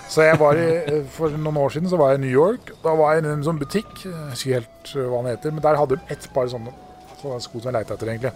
Så 0.10 0.24
jeg 0.26 0.40
var 0.40 0.58
i, 0.60 1.02
For 1.16 1.30
noen 1.36 1.58
år 1.62 1.70
siden 1.76 1.90
så 1.92 1.98
var 2.00 2.12
jeg 2.14 2.20
i 2.20 2.24
New 2.26 2.34
York. 2.34 2.72
Da 2.84 2.94
var 2.98 3.14
jeg 3.16 3.26
i 3.26 3.32
en 3.34 3.44
sånn 3.46 3.60
butikk. 3.62 3.92
Jeg 4.06 4.32
husker 4.34 4.58
helt 4.60 4.92
uh, 4.96 5.06
hva 5.12 5.22
den 5.24 5.32
heter. 5.34 5.52
Men 5.56 5.64
der 5.66 5.80
hadde 5.80 5.98
de 6.00 6.14
ett 6.16 6.28
par 6.34 6.48
sånne, 6.52 6.74
sånne 7.22 7.40
sko 7.44 7.60
som 7.62 7.70
jeg 7.72 7.78
leita 7.80 7.94
etter, 7.98 8.12
egentlig. 8.14 8.34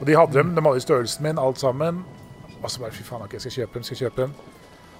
Og 0.00 0.06
de 0.08 0.16
hadde 0.18 0.34
dem, 0.38 0.54
de 0.56 0.64
hadde 0.66 0.80
i 0.82 0.84
størrelsen 0.86 1.22
min, 1.28 1.38
alt 1.38 1.60
sammen. 1.62 2.02
Og 2.62 2.70
så 2.70 2.80
bare 2.82 2.94
fy 2.94 3.02
faen, 3.06 3.22
ok, 3.26 3.36
jeg 3.38 3.44
skal 3.46 3.56
kjøpe 3.60 3.74
dem, 3.78 3.86
skal 3.86 4.00
kjøpe 4.04 4.22
dem. 4.26 4.34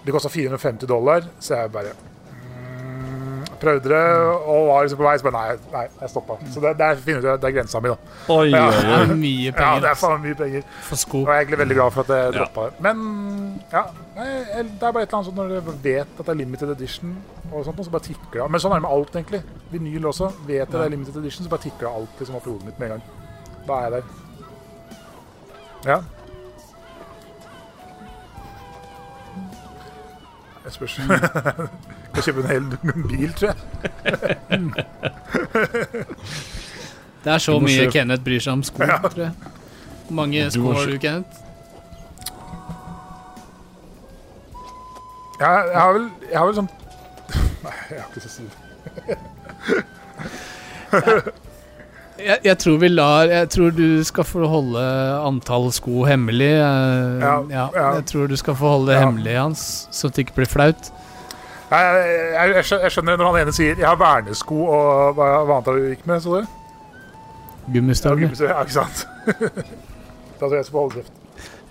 De 0.07 0.15
kosta 0.15 0.31
450 0.35 0.89
dollar, 0.91 1.27
så 1.43 1.61
jeg 1.61 1.71
bare 1.75 1.93
mm, 1.95 3.45
prøvde 3.63 3.91
det 3.93 4.01
og 4.51 4.67
var 4.69 4.83
liksom 4.87 4.99
på 4.99 5.07
vei. 5.07 5.15
Så 5.21 5.27
bare 5.29 5.37
nei, 5.39 5.57
nei 5.75 5.85
jeg 6.01 6.11
stoppa. 6.11 6.39
Så 6.51 6.63
det, 6.65 6.73
det, 6.81 6.89
er, 6.89 7.03
finner 7.07 7.23
du, 7.23 7.29
det 7.43 7.49
er 7.51 7.55
grensa 7.59 7.83
mi, 7.83 7.93
da. 7.93 8.15
Oi, 8.35 8.49
Ja. 8.51 8.65
Det 8.75 8.97
er 8.99 9.15
mye 9.15 9.49
Ja, 9.51 9.55
penger 9.59 9.83
det 9.85 9.91
er 9.91 9.95
altså, 9.95 10.09
faen 10.11 10.25
mye 10.27 10.39
penger. 10.43 10.67
for 10.89 11.03
sko. 11.05 11.23
Og 11.23 11.31
jeg 11.31 11.37
er 11.37 11.45
egentlig 11.47 11.63
veldig 11.63 11.79
glad 11.81 11.95
for 11.99 12.03
at 12.07 12.15
jeg 12.17 12.25
Ja. 12.27 12.33
droppa 12.41 12.67
det. 12.71 12.81
Men 12.89 13.05
ja, 13.73 13.83
nei, 14.17 14.27
det 14.69 14.83
er 14.83 14.93
bare 14.93 15.03
et 15.05 15.13
eller 15.13 15.19
annet 15.19 15.29
sånn 15.29 15.37
når 15.39 15.49
du 15.53 15.71
vet 15.85 16.09
at 16.19 16.25
det 16.27 16.33
er 16.33 16.39
limited 16.43 16.71
edition, 16.75 17.15
og 17.53 17.65
sånt, 17.67 17.81
så 17.87 17.91
bare 17.95 18.07
tikker 18.09 18.33
det 18.39 18.43
av. 18.45 18.51
Men 18.53 18.61
sånn 18.61 18.73
er 18.75 18.81
det 18.83 18.87
med 18.87 18.95
alt, 18.97 19.15
egentlig. 19.17 19.43
Vinyl 19.73 20.09
også. 20.11 20.27
Vet 20.49 20.59
jeg 20.63 20.73
det 20.73 20.83
er 20.85 20.93
limited 20.97 21.17
edition, 21.23 21.45
så 21.47 21.51
bare 21.55 21.65
tikker 21.69 21.87
det 21.87 21.93
alt 22.01 22.21
liksom 22.21 22.37
opp 22.41 22.47
i 22.47 22.51
hodet 22.53 22.67
mitt 22.69 22.79
med 22.83 22.87
en 22.91 22.95
gang. 22.97 23.05
Da 23.69 23.73
er 23.79 23.83
jeg 23.83 23.93
der. 23.93 24.05
Ja. 25.93 25.99
Jeg 30.63 30.73
spørs 30.77 30.93
Skal 32.13 32.23
kjøpe 32.27 32.43
en 32.43 32.51
hel 32.53 32.67
bil, 33.09 33.33
tror 33.33 33.49
jeg. 33.49 33.57
Det 37.25 37.33
er 37.33 37.39
så 37.43 37.55
mye 37.63 37.87
Kenneth 37.95 38.23
bryr 38.27 38.43
seg 38.43 38.53
om 38.59 38.63
sko, 38.67 38.83
Ja. 38.85 38.99
tror 39.07 39.23
jeg. 39.25 39.33
Hvor 40.07 40.15
mange 40.19 40.45
sko 40.53 40.73
har 40.77 40.87
du, 40.91 40.99
Kenneth? 41.03 41.41
Jeg, 45.43 45.69
jeg 45.73 45.81
har 45.81 45.93
vel 45.97 46.05
Jeg 46.31 46.39
har 46.39 46.47
vel 46.49 46.55
sånn 46.61 46.69
Nei, 47.67 47.77
jeg 47.91 47.99
har 48.01 48.09
ikke 48.11 48.23
så 48.23 48.31
sur. 48.39 48.51
Jeg, 52.23 52.39
jeg 52.45 52.59
tror 52.61 52.77
vi 52.79 52.89
lar 52.93 53.31
Jeg 53.33 53.49
tror 53.51 53.71
du 53.75 53.87
skal 54.07 54.25
få 54.29 54.47
holde 54.47 54.83
antall 55.27 55.71
sko 55.75 56.05
hemmelig. 56.07 56.51
eh, 56.61 57.23
Ja, 57.25 57.33
ja. 57.51 57.65
Jeg 57.97 58.05
tror 58.07 58.27
du 58.31 58.37
skal 58.39 58.55
få 58.59 58.69
holde 58.77 58.93
det 58.93 58.99
Ja. 59.01 59.07
hemmelig, 59.09 59.37
Hans, 59.41 59.89
så 59.91 60.09
det 60.13 60.19
ikke 60.27 60.35
blir 60.43 60.47
flaut. 60.53 60.93
Nei, 61.73 61.81
jeg, 61.81 62.53
jeg, 62.55 62.65
jeg 62.83 62.93
skjønner 62.93 63.17
når 63.17 63.33
han 63.33 63.41
ene 63.47 63.53
sier 63.57 63.75
'jeg 63.81 63.89
har 63.89 63.97
vernesko' 63.97 64.61
og 64.69 65.15
hva, 65.17 65.31
hva 65.49 65.57
annet 65.57 65.67
du 65.73 65.89
gikk 65.89 66.07
med, 66.07 66.21
så 66.23 66.31
du? 66.37 66.47
Ja, 66.47 67.73
Gummistøvler. 67.73 68.31
Ja, 68.41 68.47
ja, 68.53 68.61
ikke 68.61 68.73
sant? 68.77 69.07
da 69.27 70.47
tror 70.47 70.53
jeg 70.53 70.61
jeg 70.63 70.65
skal 70.69 70.79
holde 70.79 70.95
kjeft. 70.95 71.13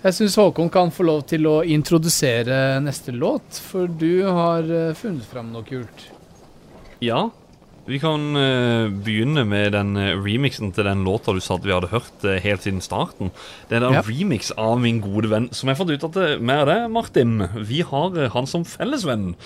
Jeg 0.02 0.16
syns 0.16 0.34
Håkon 0.40 0.70
kan 0.74 0.90
få 0.90 1.04
lov 1.06 1.20
til 1.30 1.46
å 1.46 1.60
introdusere 1.62 2.80
neste 2.82 3.12
låt, 3.14 3.60
for 3.70 3.86
du 3.86 4.24
har 4.26 4.66
eh, 4.66 4.96
funnet 4.98 5.28
fram 5.30 5.52
noe 5.54 5.62
kult. 5.62 6.08
Ja, 7.02 7.28
vi 7.86 8.00
kan 8.02 8.24
eh, 8.38 8.88
begynne 9.06 9.44
med 9.46 9.76
den 9.76 9.94
eh, 10.00 10.16
remixen 10.18 10.74
til 10.74 10.88
den 10.90 11.04
låta 11.06 11.34
du 11.34 11.38
sa 11.42 11.54
at 11.54 11.66
vi 11.66 11.74
hadde 11.74 11.92
hørt 11.94 12.26
helt 12.42 12.66
siden 12.66 12.82
starten. 12.82 13.30
Det 13.70 13.78
er 13.78 13.86
en 13.86 14.00
Ja. 14.00 14.02
remix 14.08 14.50
av 14.58 14.74
min 14.82 14.98
gode 15.04 15.30
venn, 15.30 15.48
som 15.54 15.70
jeg 15.70 15.76
har 15.78 15.84
fått 15.84 15.94
ut 15.94 16.08
at 16.10 16.20
mer 16.42 16.64
av 16.64 16.72
det, 16.72 16.80
Martin. 16.98 17.38
Vi 17.62 17.82
har 17.86 18.18
han 18.34 18.50
som 18.50 18.66
fellesvenn. 18.66 19.36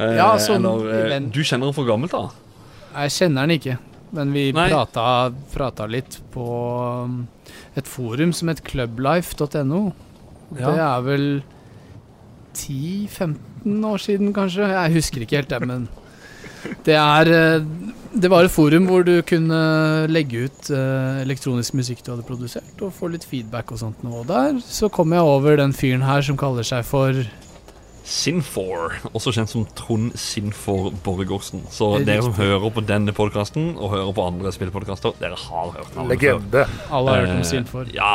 Ja, 0.00 0.38
som 0.40 0.64
eller, 0.64 1.08
venn. 1.12 1.28
Du 1.34 1.42
kjenner 1.44 1.68
han 1.68 1.76
for 1.76 1.84
gammelt 1.88 2.16
da? 2.16 2.30
Jeg 2.94 3.12
kjenner 3.12 3.44
den 3.44 3.58
ikke, 3.58 3.76
men 4.16 4.32
vi 4.32 4.52
prata, 4.56 5.08
prata 5.52 5.84
litt 5.90 6.16
på 6.32 6.44
um, 7.04 7.26
et 7.78 7.88
forum 7.88 8.34
som 8.36 8.50
het 8.50 8.64
clublife.no. 8.66 9.82
Ja. 10.56 10.64
Det 10.64 10.74
er 10.80 11.06
vel 11.06 11.28
10-15 12.56 13.86
år 13.86 14.02
siden, 14.02 14.32
kanskje. 14.36 14.68
Jeg 14.72 14.94
husker 14.98 15.24
ikke 15.24 15.40
helt 15.42 15.52
det, 15.52 15.60
men 15.68 15.88
det 16.86 16.96
er 16.98 17.28
eh, 17.30 17.66
Det 18.18 18.30
var 18.32 18.46
et 18.46 18.50
forum 18.50 18.88
hvor 18.88 19.04
du 19.06 19.20
kunne 19.22 19.58
legge 20.10 20.46
ut 20.48 20.70
eh, 20.74 21.20
elektronisk 21.22 21.76
musikk 21.78 22.00
du 22.02 22.14
hadde 22.14 22.26
produsert, 22.26 22.72
og 22.82 22.94
få 22.96 23.12
litt 23.12 23.26
feedback 23.28 23.70
og 23.72 23.82
sånt 23.82 24.00
noe. 24.02 24.24
Der 24.26 24.58
så 24.64 24.88
kom 24.90 25.12
jeg 25.14 25.22
over 25.22 25.58
den 25.60 25.76
fyren 25.76 26.06
her 26.06 26.24
som 26.24 26.38
kaller 26.40 26.66
seg 26.66 26.86
for 26.88 27.20
Sinfor, 28.08 28.94
også 29.12 29.34
kjent 29.36 29.50
som 29.52 29.66
Trond 29.76 30.14
Sinfor 30.16 30.88
Borgersen. 31.04 31.60
Så 31.70 31.90
dere 32.08 32.22
som 32.24 32.32
hører 32.38 32.70
på 32.72 32.80
denne 32.88 33.12
podkasten, 33.12 33.74
og 33.76 33.90
hører 33.92 34.12
på 34.16 34.24
andre 34.30 34.52
spillpodkaster, 34.54 35.12
dere 35.20 35.36
har 35.36 35.72
hørt 35.76 35.96
navnet 35.96 36.22
før. 36.24 36.70
Alle 36.88 37.10
har 37.12 37.26
hørt 37.26 37.34
om 37.34 37.42
Eh, 37.42 37.48
Sinfor. 37.50 37.90
Ja. 37.92 38.14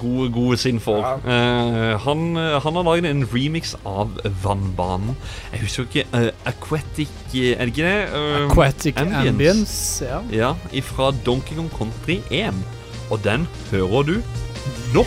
Gode, 0.00 0.28
gode 0.34 0.56
Sinfor. 0.60 0.98
Eh, 1.24 1.94
han, 2.04 2.24
han 2.36 2.74
har 2.76 2.84
laget 2.90 3.06
en 3.08 3.24
remix 3.32 3.72
av 3.86 4.12
Vannbanen. 4.44 5.14
Jeg 5.54 5.62
husker 5.64 5.86
ikke 5.88 6.04
uh, 6.12 6.28
Aquatic 6.50 7.08
eh, 7.32 7.54
Er 7.54 7.64
det 7.64 7.72
ikke 7.72 7.86
det? 7.86 8.08
Uh, 8.12 8.50
Aquatic 8.50 8.98
Ambience. 9.00 10.04
ja. 10.04 10.20
Ja, 10.34 10.52
ifra 10.76 11.12
Donkey 11.26 11.56
Kong 11.56 11.70
Country 11.72 12.18
1. 12.30 12.52
Og 13.10 13.22
den 13.24 13.46
hører 13.70 14.02
du 14.02 14.16
nå. 14.92 15.06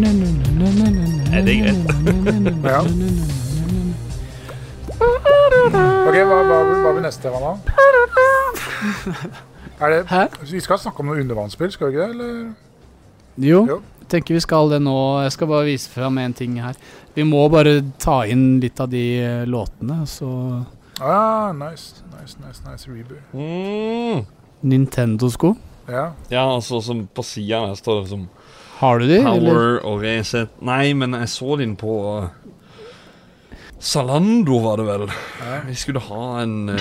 Er 0.00 1.42
det 1.44 1.54
greit? 1.60 1.84
Ja. 2.64 2.80
OK, 5.00 6.16
hva, 6.16 6.38
hva, 6.48 6.58
hva 6.80 6.92
blir 6.94 7.04
neste 7.04 7.26
tema, 7.26 7.38
da? 7.44 7.52
Er 9.80 9.92
det, 9.92 9.98
Hæ? 10.10 10.22
Vi 10.50 10.60
skal 10.64 10.80
snakke 10.80 11.00
om 11.04 11.10
noe 11.10 11.20
undervannsspill, 11.20 11.70
skal 11.74 11.90
vi 11.90 11.98
ikke 11.98 12.06
det? 12.06 12.10
Eller? 12.16 12.32
Jo, 13.40 13.60
Jo. 13.68 13.76
tenker 14.12 14.34
vi 14.36 14.40
skal 14.44 14.70
det 14.72 14.80
nå. 14.84 14.96
Jeg 15.26 15.32
skal 15.36 15.48
bare 15.52 15.68
vise 15.68 15.88
fram 15.92 16.18
en 16.18 16.34
ting 16.36 16.56
her. 16.64 16.74
Vi 17.14 17.22
må 17.28 17.44
bare 17.52 17.80
ta 18.00 18.22
inn 18.28 18.58
litt 18.60 18.80
av 18.80 18.88
de 18.92 19.04
eh, 19.20 19.44
låtene, 19.48 20.02
så 20.08 20.28
Ah, 21.00 21.52
nice, 21.56 22.02
nice, 22.12 22.36
nice, 22.44 22.60
nice 22.66 22.84
reboot. 22.88 23.20
Mm. 23.32 24.26
Nintendo-sko. 24.68 25.54
Ja. 25.88 26.10
Ja, 26.30 26.42
altså 26.54 26.80
som 26.84 27.06
på 27.08 27.22
sida 27.24 27.62
der 27.70 27.74
står 27.80 28.02
det 28.02 28.10
som 28.10 28.26
Har 28.80 28.98
du 28.98 29.04
de, 29.04 29.18
Power 29.20 29.36
eller? 29.36 29.82
og 29.84 30.00
Resett 30.00 30.62
Nei, 30.64 30.94
men 30.96 31.12
jeg 31.12 31.28
så 31.28 31.56
den 31.60 31.74
på 31.76 31.94
Salando, 33.76 34.56
Zalando, 34.56 34.56
var 34.64 34.80
det 34.80 34.86
vel. 34.88 35.04
Vi 35.66 35.74
skulle 35.76 36.00
ha 36.04 36.24
en 36.40 36.54
uh, 36.72 36.80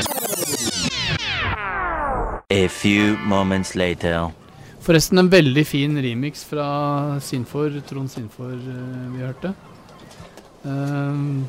A 2.55 2.61
few 2.71 3.17
moments 3.27 3.75
later. 3.75 4.31
Forresten 4.79 5.19
en 5.19 5.31
veldig 5.31 5.65
fin 5.67 5.99
remix 5.99 6.45
fra 6.47 7.19
Sinfor, 7.19 7.75
Trond 7.87 8.11
Sinfor 8.11 8.55
eh, 8.55 9.11
vi 9.13 9.19
hørte. 9.23 9.53
Um, 10.63 11.45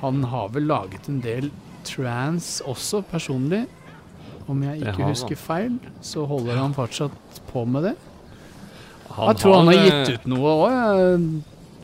han 0.00 0.24
har 0.32 0.48
vel 0.56 0.68
laget 0.72 1.08
en 1.12 1.20
del 1.20 1.52
trans 1.84 2.62
også, 2.64 3.04
personlig. 3.12 3.66
Om 4.48 4.64
jeg 4.70 4.80
ikke 4.88 5.12
husker 5.12 5.36
feil, 5.36 5.76
så 6.00 6.24
holder 6.24 6.64
han 6.64 6.74
fortsatt 6.76 7.42
på 7.52 7.68
med 7.68 7.90
det. 7.90 7.96
Han 9.16 9.30
jeg 9.30 9.42
tror 9.42 9.54
han 9.60 9.70
har 9.70 9.84
gitt 9.84 10.00
eh, 10.00 10.14
ut 10.16 10.26
noe 10.32 10.54
òg, 10.56 11.26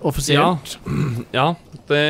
offisielt. 0.03 0.79
Ja, 1.37 1.53
det 1.89 2.03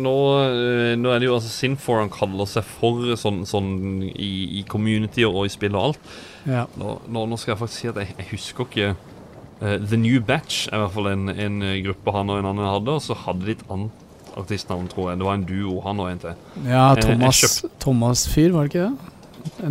nå, 0.00 0.14
eh, 0.44 0.94
nå 0.98 1.12
er 1.12 1.20
det 1.20 1.28
jo 1.28 1.36
altså 1.36 1.50
Sinfor 1.52 2.00
han 2.02 2.12
kaller 2.12 2.48
seg 2.50 2.66
for 2.68 3.16
sånn, 3.18 3.44
sånn 3.48 3.70
i, 4.08 4.60
i 4.60 4.64
community 4.68 5.26
og 5.28 5.44
i 5.46 5.52
spill 5.52 5.76
og 5.76 5.90
alt. 5.90 6.16
Ja. 6.46 6.64
Nå, 6.78 6.98
nå, 7.10 7.38
skal 7.40 7.54
jeg 7.54 7.62
faktisk 7.64 7.82
si 7.82 7.92
at 7.92 8.00
jeg, 8.02 8.14
jeg 8.20 8.30
husker 8.32 8.68
ikke 8.68 8.90
uh, 8.94 9.76
The 9.82 9.98
New 10.00 10.20
Batch 10.24 10.66
er 10.70 10.78
i 10.78 10.82
hvert 10.84 10.94
fall 10.94 11.10
en, 11.12 11.28
en 11.32 11.62
eh, 11.66 11.80
gruppe 11.86 12.14
han 12.14 12.30
og 12.32 12.42
en 12.42 12.50
annen 12.52 12.68
hadde, 12.70 12.98
og 12.98 13.02
så 13.02 13.16
hadde 13.26 13.48
de 13.48 13.56
et 13.56 13.64
annet 13.72 14.04
artistnavn, 14.36 14.84
tror 14.92 15.10
jeg. 15.10 15.18
Det 15.20 15.26
var 15.26 15.38
en 15.38 15.46
duo, 15.48 15.78
han 15.86 16.00
og 16.02 16.10
en 16.10 16.18
til. 16.20 16.40
Ja, 16.68 16.90
Eh, 16.92 17.02
Thomas, 17.02 17.64
Thomas 17.80 18.26
Fyr, 18.28 18.52
var 18.52 18.66
det 18.66 18.74
ikke 18.74 18.88
det? 18.90 19.12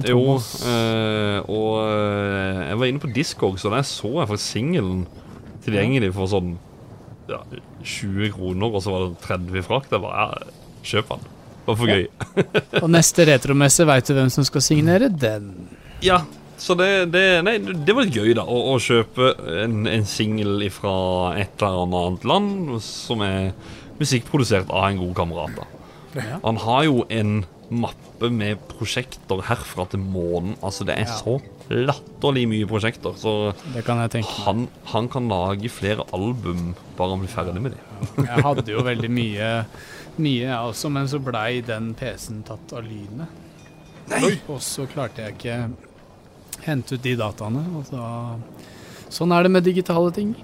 Jo, 0.07 0.37
eh, 0.39 1.39
og 1.51 1.71
eh, 1.83 2.61
jeg 2.69 2.79
var 2.79 2.89
inne 2.89 3.03
på 3.03 3.11
Discog, 3.15 3.59
så 3.61 3.71
der 3.73 3.85
så 3.87 4.11
jeg 4.19 4.29
faktisk 4.31 4.57
singelen 4.57 5.05
tilgjengelig 5.65 6.11
for 6.15 6.29
sånn 6.29 6.55
ja, 7.29 7.41
20 7.81 8.33
kroner, 8.35 8.69
og 8.69 8.83
så 8.85 8.93
var 8.93 9.07
det 9.07 9.23
30 9.25 9.59
i 9.59 9.65
frakt. 9.65 9.93
Jeg 9.93 10.03
bare 10.03 10.27
ja, 10.27 10.55
kjøp 10.85 11.13
den. 11.15 11.29
Bare 11.65 11.79
for 11.79 11.89
gøy. 11.89 12.07
Og 12.83 12.89
neste 12.93 13.25
retromesse, 13.25 13.87
veit 13.89 14.05
du 14.05 14.13
hvem 14.17 14.29
som 14.33 14.45
skal 14.45 14.61
signere 14.61 15.09
den? 15.09 15.49
Ja, 16.05 16.21
så 16.61 16.75
det, 16.77 16.89
det, 17.15 17.23
nei, 17.43 17.57
det 17.59 17.95
var 17.95 18.05
litt 18.05 18.15
gøy, 18.15 18.35
da. 18.37 18.45
Å, 18.45 18.59
å 18.75 18.77
kjøpe 18.81 19.33
en, 19.63 19.83
en 19.89 20.05
singel 20.07 20.61
fra 20.73 20.93
et 21.41 21.65
eller 21.65 21.81
annet 21.87 22.27
land 22.29 22.77
som 22.85 23.23
er 23.25 23.51
musikkprodusert 23.99 24.69
av 24.69 24.91
en 24.91 25.01
god 25.01 25.15
kamerat. 25.17 25.57
da. 25.57 26.29
Han 26.45 26.61
har 26.63 26.85
jo 26.87 27.03
en 27.11 27.41
mappe 27.71 28.29
med 28.31 28.59
prosjekter 28.69 29.41
herfra 29.47 29.85
til 29.89 29.99
månen. 30.03 30.55
Altså, 30.61 30.85
det 30.85 30.95
er 30.99 31.05
Ja. 31.07 31.15
så 31.17 31.39
latterlig 31.69 32.47
mye 32.47 32.67
prosjekter. 32.69 33.15
Så 33.17 33.53
Det 33.73 33.83
kan 33.85 33.97
jeg 34.03 34.11
tenke 34.11 34.43
han, 34.45 34.67
han 34.85 35.07
kan 35.09 35.27
lage 35.27 35.69
flere 35.69 36.03
album 36.13 36.75
bare 36.97 37.09
han 37.09 37.19
blir 37.19 37.29
ferdig 37.33 37.61
med 37.61 37.71
dem. 37.73 38.25
Jeg 38.25 38.43
hadde 38.43 38.67
jo 38.71 38.83
veldig 38.85 39.09
mye, 39.11 39.65
mye 40.17 40.41
jeg 40.45 40.59
også, 40.69 40.91
men 40.91 41.07
så 41.07 41.19
blei 41.19 41.61
den 41.65 41.93
PC-en 41.95 42.43
tatt 42.43 42.73
av 42.73 42.83
lynet. 42.83 43.27
Og 44.47 44.59
så 44.61 44.85
klarte 44.87 45.23
jeg 45.25 45.33
ikke 45.37 45.71
hente 46.65 46.93
ut 46.95 47.01
de 47.01 47.15
dataene. 47.17 47.65
Og 47.75 47.89
da, 47.89 48.37
sånn 49.09 49.33
er 49.33 49.43
det 49.43 49.51
med 49.51 49.63
digitale 49.65 50.11
ting. 50.13 50.35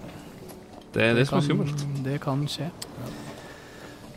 Det 0.92 1.02
er 1.06 1.14
det 1.16 1.28
som 1.30 1.38
er 1.38 1.46
skummelt. 1.46 1.86
Det 2.04 2.18
kan 2.24 2.42
skje. 2.52 2.72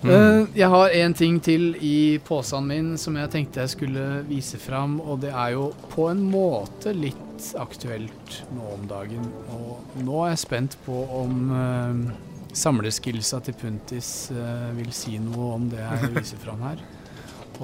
Mm. 0.05 0.11
Eh, 0.11 0.47
jeg 0.55 0.69
har 0.69 0.91
en 1.01 1.15
ting 1.17 1.39
til 1.41 1.71
i 1.81 2.19
posen 2.27 2.67
min 2.69 2.89
som 3.01 3.17
jeg 3.17 3.31
tenkte 3.33 3.63
jeg 3.63 3.73
skulle 3.73 4.09
vise 4.29 4.61
fram, 4.61 4.99
og 5.01 5.23
det 5.23 5.31
er 5.33 5.55
jo 5.55 5.71
på 5.95 6.11
en 6.11 6.21
måte 6.29 6.93
litt 6.93 7.47
aktuelt 7.57 8.43
nå 8.53 8.69
om 8.75 8.85
dagen. 8.91 9.25
Og 9.57 9.97
nå 10.05 10.19
er 10.27 10.35
jeg 10.35 10.43
spent 10.45 10.77
på 10.85 10.99
om 11.23 11.41
uh, 11.51 12.13
samleskillsa 12.53 13.41
til 13.49 13.57
Puntis 13.59 14.13
uh, 14.35 14.69
vil 14.77 14.93
si 14.95 15.17
noe 15.23 15.55
om 15.57 15.67
det 15.73 15.81
jeg 15.81 16.13
viser 16.19 16.45
fram 16.45 16.63
her. 16.69 16.85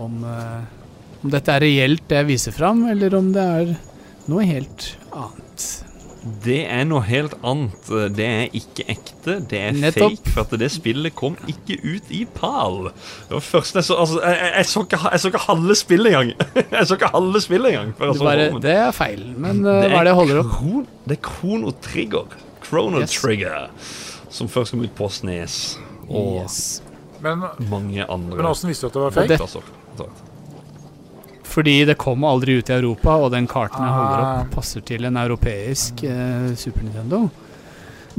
Om, 0.00 0.24
uh, 0.24 1.20
om 1.20 1.36
dette 1.36 1.54
er 1.54 1.64
reelt 1.66 2.08
det 2.08 2.22
jeg 2.22 2.30
viser 2.32 2.56
fram, 2.56 2.86
eller 2.88 3.20
om 3.20 3.30
det 3.36 3.46
er 3.60 3.76
noe 4.32 4.48
helt 4.48 4.90
annet. 5.12 5.70
Det 6.44 6.58
er 6.68 6.84
noe 6.84 7.00
helt 7.08 7.32
annet. 7.46 7.88
Det 8.16 8.26
er 8.26 8.56
ikke 8.56 8.84
ekte, 8.92 9.38
det 9.48 9.58
er 9.60 9.72
Nettopp. 9.72 10.18
fake. 10.18 10.32
For 10.34 10.40
at 10.44 10.58
det 10.60 10.68
spillet 10.72 11.14
kom 11.16 11.36
ikke 11.48 11.78
ut 11.80 12.10
i 12.12 12.24
PAL. 12.34 12.90
Det 13.28 13.36
var 13.38 13.40
først 13.46 13.74
jeg 13.80 13.84
så 13.88 13.96
Altså, 14.02 14.20
jeg, 14.20 14.52
jeg, 14.56 14.66
så, 14.66 14.82
ikke, 14.84 14.98
jeg 15.12 15.20
så 15.20 15.30
ikke 15.32 15.42
halve 15.46 15.76
spillet 15.80 16.12
engang. 16.12 16.32
Jeg 16.76 16.86
så 16.90 16.94
ikke 16.98 17.10
halve 17.14 17.40
spillet 17.40 17.72
engang. 17.72 17.94
før 17.98 18.04
jeg 18.04 18.12
Det, 18.14 18.18
så 18.20 18.24
bare, 18.28 18.60
det 18.66 18.74
er 18.76 18.90
feil, 18.96 19.24
men 19.36 19.64
eh, 19.64 19.88
hva 19.88 20.00
er 20.00 20.04
det 20.04 20.12
jeg 20.12 20.18
holder 20.20 20.40
opp? 20.42 20.52
Kron, 20.58 20.86
det 21.08 21.16
er 21.16 21.22
Krono 21.30 21.72
Trigger. 21.88 22.36
Krono 22.68 23.00
Yes. 23.00 23.16
Trigger. 23.20 23.70
Som 24.30 24.48
først 24.48 24.70
kom 24.76 24.84
ut 24.84 24.94
på 24.96 25.08
Snes. 25.10 25.56
Og 26.08 26.42
Yes. 26.42 26.82
Men, 27.20 27.42
mange 27.68 28.04
andre. 28.08 28.36
men 28.36 28.46
åssen 28.48 28.68
visste 28.70 28.86
du 28.86 28.92
at 28.92 28.94
det 28.94 29.02
var 29.02 29.10
fake? 29.16 29.28
det- 29.28 29.40
altså. 29.40 29.60
Fordi 31.50 31.84
det 31.88 31.96
kom 31.98 32.22
aldri 32.24 32.58
ut 32.60 32.70
i 32.70 32.76
Europa, 32.76 33.16
og 33.24 33.32
den 33.34 33.46
karten 33.50 33.82
jeg 33.82 33.90
holder 33.96 34.20
Ah. 34.22 34.40
opp, 34.44 34.50
passer 34.54 34.80
til 34.86 35.04
en 35.08 35.16
europeisk 35.18 36.04
eh, 36.06 36.52
Super 36.54 36.84
Nintendo. 36.86 37.24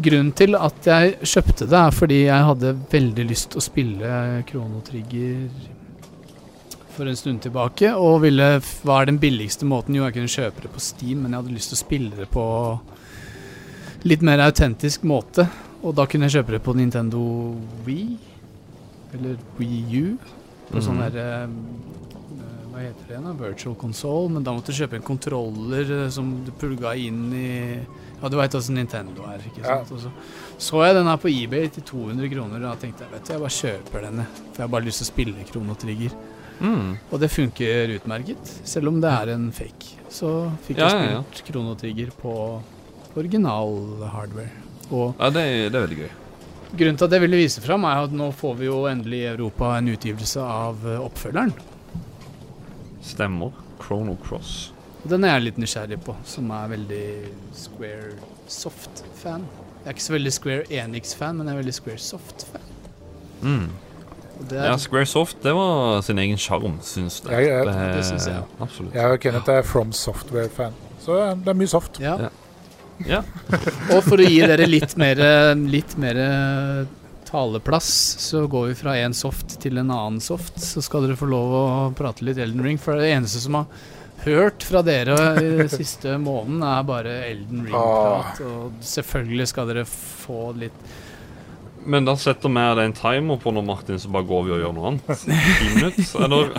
Grunnen 0.01 0.31
til 0.35 0.55
at 0.55 0.83
jeg 0.87 1.17
kjøpte 1.21 1.67
det, 1.67 1.77
er 1.79 1.91
fordi 1.95 2.17
jeg 2.25 2.43
hadde 2.47 2.73
veldig 2.91 3.25
lyst 3.29 3.49
til 3.51 3.59
å 3.59 3.63
spille 3.63 4.43
Chrono 4.49 4.81
Trigger 4.87 5.49
for 6.91 7.07
en 7.07 7.15
stund 7.15 7.41
tilbake, 7.43 7.93
og 7.95 8.21
ville 8.25 8.59
Hva 8.83 9.01
er 9.01 9.05
den 9.11 9.19
billigste 9.19 9.63
måten? 9.67 9.95
Jo, 9.95 10.03
jeg 10.09 10.13
kunne 10.17 10.27
kjøpe 10.35 10.61
det 10.65 10.71
på 10.73 10.79
Steam, 10.83 11.21
men 11.23 11.31
jeg 11.31 11.41
hadde 11.43 11.55
lyst 11.55 11.71
til 11.71 11.79
å 11.79 11.85
spille 11.85 12.11
det 12.19 12.29
på 12.31 12.45
litt 14.03 14.21
mer 14.25 14.39
autentisk 14.47 15.03
måte. 15.07 15.47
Og 15.83 15.95
da 15.97 16.05
kunne 16.05 16.27
jeg 16.27 16.41
kjøpe 16.41 16.51
det 16.57 16.63
på 16.65 16.75
Nintendo 16.77 17.21
Wii, 17.85 18.17
eller 19.15 19.37
Wii 19.59 20.01
U, 20.03 20.17
på 20.71 20.81
sånn 20.83 20.99
Mhm. 20.99 21.11
der 21.11 21.43
eh, 21.43 21.47
hva 22.81 22.87
heter 22.89 23.11
det 23.13 23.19
da? 23.23 23.31
Virtual 23.37 23.75
console. 23.79 24.29
Men 24.33 24.43
da 24.43 24.51
måtte 24.57 24.73
du 24.73 24.79
kjøpe 24.81 24.97
en 24.97 25.05
controller 25.05 25.91
eh, 26.05 26.09
som 26.11 26.31
du 26.45 26.51
pulga 26.51 26.95
inn 26.97 27.27
i 27.33 27.51
Ja, 28.21 28.29
du 28.29 28.35
veit 28.37 28.53
åssen 28.57 28.75
Nintendo 28.77 29.23
er. 29.29 29.39
ikke 29.45 29.61
Ja. 29.63 29.79
sant? 29.83 29.91
Og 29.93 29.99
så 30.03 30.11
så 30.61 30.83
jeg 30.85 30.93
den 30.95 31.07
her 31.09 31.17
på 31.17 31.29
eBay 31.31 31.69
til 31.73 31.81
200 31.83 32.29
kroner, 32.29 32.55
og 32.57 32.61
da 32.61 32.75
tenkte 32.75 33.01
jeg 33.05 33.11
vet 33.15 33.25
du, 33.25 33.33
jeg 33.33 33.41
bare 33.41 33.57
kjøper 33.61 34.01
denne. 34.05 34.25
For 34.51 34.57
jeg 34.61 34.67
har 34.67 34.73
bare 34.75 34.85
lyst 34.85 35.01
til 35.01 35.07
å 35.07 35.13
spille 35.13 35.45
Krono 35.49 35.73
Trigger. 35.75 36.11
Mm. 36.61 36.97
Og 37.11 37.19
det 37.19 37.31
funker 37.33 37.95
utmerket, 37.97 38.51
selv 38.69 38.87
om 38.91 38.99
det 39.01 39.09
er 39.09 39.31
en 39.33 39.47
fake. 39.51 39.97
Så 40.13 40.51
fikk 40.67 40.77
Ja, 40.77 40.89
jeg 40.89 41.07
ja, 41.09 41.11
ja. 41.15 41.23
spilt 41.23 41.47
Krono 41.49 41.73
Trigger 41.75 42.11
på 42.21 42.61
original 43.17 44.03
hardware. 44.11 44.51
Og 44.91 45.15
Ja, 45.19 45.29
det 45.29 45.41
er, 45.41 45.69
det 45.69 45.75
er 45.79 45.87
veldig 45.87 45.97
gøy. 46.03 46.09
grunnen 46.77 46.97
til 46.97 47.05
at 47.05 47.11
jeg 47.11 47.21
ville 47.21 47.35
vise 47.41 47.61
fram, 47.61 47.83
er 47.83 48.03
at 48.05 48.11
nå 48.15 48.29
får 48.31 48.55
vi 48.57 48.65
jo 48.69 48.83
endelig 48.87 49.19
i 49.25 49.31
Europa 49.33 49.73
en 49.77 49.87
utgivelse 49.91 50.37
av 50.39 50.85
eh, 50.85 50.99
oppfølgeren. 51.03 51.53
Stemmer. 53.03 53.51
Chrono 53.81 54.15
Cross. 54.27 54.71
Den 55.09 55.23
er 55.25 55.33
jeg 55.39 55.47
litt 55.47 55.57
nysgjerrig 55.61 55.97
på, 56.05 56.13
som 56.29 56.51
er 56.53 56.67
veldig 56.75 57.05
Square 57.57 58.11
Soft-fan. 58.51 59.45
Jeg 59.81 59.87
er 59.89 59.95
ikke 59.95 60.03
så 60.05 60.13
veldig 60.13 60.33
Square 60.35 60.65
Enix-fan, 60.69 61.39
men 61.39 61.47
jeg 61.49 61.55
er 61.55 61.61
veldig 61.63 61.73
Square 61.79 61.97
Soft-fan. 62.05 62.67
Mm. 63.41 63.71
Er, 64.51 64.67
Ja, 64.71 64.75
Squaresoft, 64.77 65.41
det 65.43 65.53
var 65.53 66.01
sin 66.05 66.17
egen 66.21 66.37
sjarm, 66.37 66.77
syns 66.85 67.19
jeg. 67.25 67.31
Ja, 67.47 67.57
ja. 67.61 67.65
det, 67.65 67.95
det 67.97 68.05
synes 68.05 68.27
jeg. 68.29 68.43
Absolutt. 68.61 68.93
Jeg 68.97 69.15
og 69.17 69.19
Kenneth 69.21 69.49
er 69.53 69.65
From 69.65 69.91
Software-fan, 69.93 70.77
så 71.01 71.17
det 71.41 71.49
er 71.55 71.57
mye 71.57 71.67
soft. 71.73 71.99
ja. 72.01 72.15
Ja. 72.27 72.29
Ja. 73.09 73.23
Og 73.95 74.03
for 74.05 74.21
å 74.21 74.25
gi 74.29 74.43
dere 74.45 74.67
litt 74.69 74.91
mer, 75.01 75.17
litt 75.57 75.95
mer 75.97 76.19
taleplass, 77.31 77.89
så 78.19 78.45
går 78.47 78.67
vi 78.67 78.75
fra 78.75 78.97
en 78.99 79.15
soft 79.15 79.57
til 79.63 79.79
en 79.81 79.91
annen 79.91 80.21
soft. 80.23 80.59
Så 80.59 80.83
skal 80.83 81.07
dere 81.07 81.19
få 81.19 81.29
lov 81.31 81.55
å 81.55 81.65
prate 81.97 82.25
litt 82.27 82.41
Elden 82.41 82.63
Ring, 82.65 82.79
for 82.81 82.99
det 82.99 83.11
eneste 83.13 83.41
som 83.43 83.61
har 83.61 83.69
hørt 84.25 84.63
fra 84.67 84.83
dere 84.85 85.15
i 85.41 85.67
siste 85.79 86.17
måneden, 86.21 86.61
er 86.67 86.83
bare 86.87 87.15
Elden 87.29 87.65
Ring-prat. 87.69 88.43
Og 88.45 88.83
selvfølgelig 88.85 89.47
skal 89.53 89.71
dere 89.71 89.87
få 89.87 90.51
litt 90.59 90.91
Men 91.85 92.05
da 92.05 92.13
setter 92.17 92.49
vi 92.49 92.63
det 92.77 92.83
en 92.85 92.93
timer 92.93 93.37
på 93.41 93.51
når 93.51 93.63
Martin, 93.65 93.99
så 93.99 94.09
bare 94.13 94.27
går 94.29 94.43
vi 94.45 94.51
og 94.53 94.59
gjør 94.61 94.73
noe 94.75 94.89
annet. 94.91 95.21
Ti 95.23 95.69
minutter? 95.75 96.23
Eller, 96.25 96.51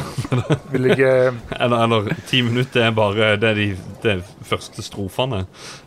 eller, 1.65 1.77
eller 1.85 2.09
ti 2.27 2.43
minutter 2.43 2.87
er 2.89 2.97
bare 2.97 3.29
det 3.41 3.51
er 3.53 3.61
de, 3.61 3.67
de 4.03 4.17
første 4.49 4.83
strofene. 4.83 5.45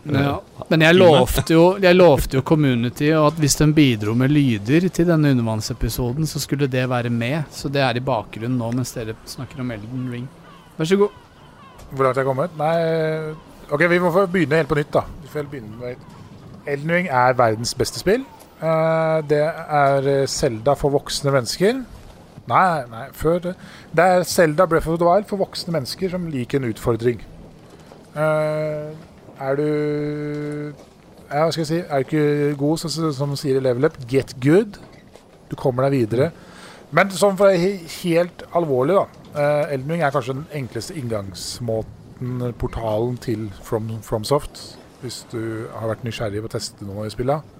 Ja. 0.07 0.38
Men 0.71 0.86
jeg 0.88 0.97
lovte, 0.97 1.45
jo, 1.51 1.65
jeg 1.83 1.97
lovte 1.97 2.39
jo 2.39 2.45
Community 2.47 3.11
at 3.15 3.41
hvis 3.41 3.59
de 3.59 3.67
bidro 3.75 4.15
med 4.17 4.31
lyder 4.31 4.88
til 4.88 5.09
denne 5.09 5.33
undervannsepisoden, 5.36 6.27
så 6.29 6.39
skulle 6.43 6.69
det 6.71 6.88
være 6.89 7.11
med. 7.11 7.43
Så 7.51 7.71
det 7.71 7.83
er 7.83 7.99
i 7.99 8.05
bakgrunnen 8.05 8.57
nå 8.61 8.71
mens 8.77 8.95
dere 8.95 9.17
snakker 9.29 9.65
om 9.65 9.75
Elden 9.75 10.07
Ring. 10.13 10.29
Vær 10.77 10.91
så 10.91 10.99
god. 10.99 11.21
Hvor 11.91 12.07
langt 12.07 12.17
jeg 12.17 12.23
er 12.23 12.29
kommet? 12.29 12.55
Nei 12.59 12.75
OK, 13.73 13.81
vi 13.89 13.97
må 13.99 14.11
få 14.13 14.27
begynne 14.29 14.61
helt 14.61 14.69
på 14.69 14.77
nytt, 14.77 14.93
da. 14.93 15.01
Vi 15.23 15.31
får 15.33 15.47
begynne 15.49 15.75
med 15.81 16.13
Elden 16.69 16.91
Ring 16.91 17.07
er 17.11 17.36
verdens 17.38 17.73
beste 17.77 18.01
spill. 18.01 18.23
Eh, 18.62 19.20
det 19.30 19.41
er 19.43 20.26
Selda 20.32 20.76
for 20.80 20.95
voksne 20.95 21.34
mennesker. 21.36 21.84
Nei, 22.45 22.86
nei, 22.91 23.06
før 23.18 23.41
det. 23.41 23.56
Det 23.95 24.06
er 24.06 24.28
Selda 24.30 24.68
Breath 24.70 24.89
of 24.89 24.99
the 25.01 25.08
Wild 25.08 25.28
for 25.30 25.41
voksne 25.41 25.74
mennesker 25.74 26.14
som 26.14 26.28
liker 26.32 26.62
en 26.62 26.70
utfordring. 26.70 27.24
Eh, 28.16 28.91
er 29.39 29.56
du 29.60 29.66
ja, 31.26 31.41
Hva 31.41 31.51
skal 31.51 31.64
jeg 31.64 31.72
si? 31.72 31.80
Er 31.82 32.03
du 32.03 32.06
ikke 32.06 32.58
god, 32.60 32.78
så, 32.78 33.12
som 33.12 33.34
sier 33.36 33.58
i 33.58 33.64
Level 33.64 33.89
Up, 33.89 33.97
get 34.08 34.36
good. 34.43 34.78
Du 35.49 35.56
kommer 35.60 35.88
deg 35.88 36.06
videre. 36.06 36.32
Men 36.95 37.10
sånn 37.12 37.38
for 37.39 37.51
helt 37.51 38.45
alvorlig, 38.56 38.95
da. 38.95 39.24
Uh, 39.36 39.74
Elden 39.74 39.91
Ring 39.91 40.03
er 40.06 40.14
kanskje 40.16 40.38
den 40.38 40.45
enkleste 40.56 40.95
inngangsmåten, 40.95 42.45
portalen 42.62 43.18
til 43.20 43.49
From, 43.66 43.89
FromSoft. 44.06 44.62
Hvis 45.01 45.24
du 45.34 45.66
har 45.74 45.89
vært 45.91 46.06
nysgjerrig 46.06 46.45
på 46.45 46.51
å 46.51 46.53
teste 46.56 46.88
noe 46.88 47.10
i 47.10 47.12
spillet. 47.12 47.55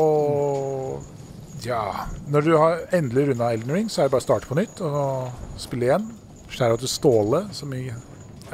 Og 0.00 1.02
ja 1.64 1.80
Når 2.28 2.44
du 2.44 2.52
har 2.60 2.80
endelig 2.96 3.28
runda 3.30 3.52
Elden 3.54 3.72
Ring, 3.76 3.86
så 3.90 4.02
er 4.02 4.08
det 4.08 4.14
bare 4.16 4.24
å 4.24 4.26
starte 4.26 4.48
på 4.50 4.56
nytt 4.58 4.80
og 4.84 5.30
spille 5.62 5.86
igjen. 5.88 6.06
Skjære 6.54 6.78
til 6.82 6.90
Ståle, 6.92 7.44
som 7.56 7.72
er 7.74 7.94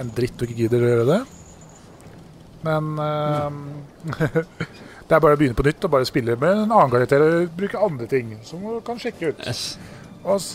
en 0.01 0.13
dritt 0.17 0.37
du 0.39 0.45
ikke 0.47 0.59
gidder 0.63 0.85
å 0.85 0.91
gjøre 0.93 1.07
det. 1.11 1.21
Men 2.65 2.91
uh, 3.01 3.51
det 5.09 5.17
er 5.17 5.23
bare 5.25 5.35
å 5.35 5.41
begynne 5.41 5.57
på 5.59 5.65
nytt 5.67 5.85
og 5.89 5.93
bare 5.97 6.07
spille 6.09 6.37
med 6.41 6.53
en 6.67 6.75
annen 6.77 6.93
karakter 6.93 7.25
og 7.25 7.55
bruke 7.57 7.81
andre 7.83 8.07
ting 8.11 8.37
som 8.47 8.63
du 8.63 8.79
kan 8.87 9.01
sjekke 9.01 9.33
ut. 9.33 9.43
Jeg, 9.49 9.57
s- 9.57 9.79
Og 9.81 9.81
s- 9.81 10.00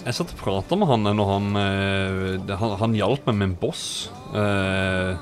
jeg 0.05 0.13
satt 0.13 0.29
og 0.35 0.37
prata 0.37 0.77
med 0.77 0.87
han 0.91 1.07
når 1.17 1.29
han 1.31 1.45
eh, 1.57 2.57
Han, 2.59 2.75
han 2.81 2.93
hjalp 2.97 3.25
meg 3.31 3.35
med 3.39 3.47
en 3.49 3.55
boss. 3.59 3.85
eh, 4.35 5.17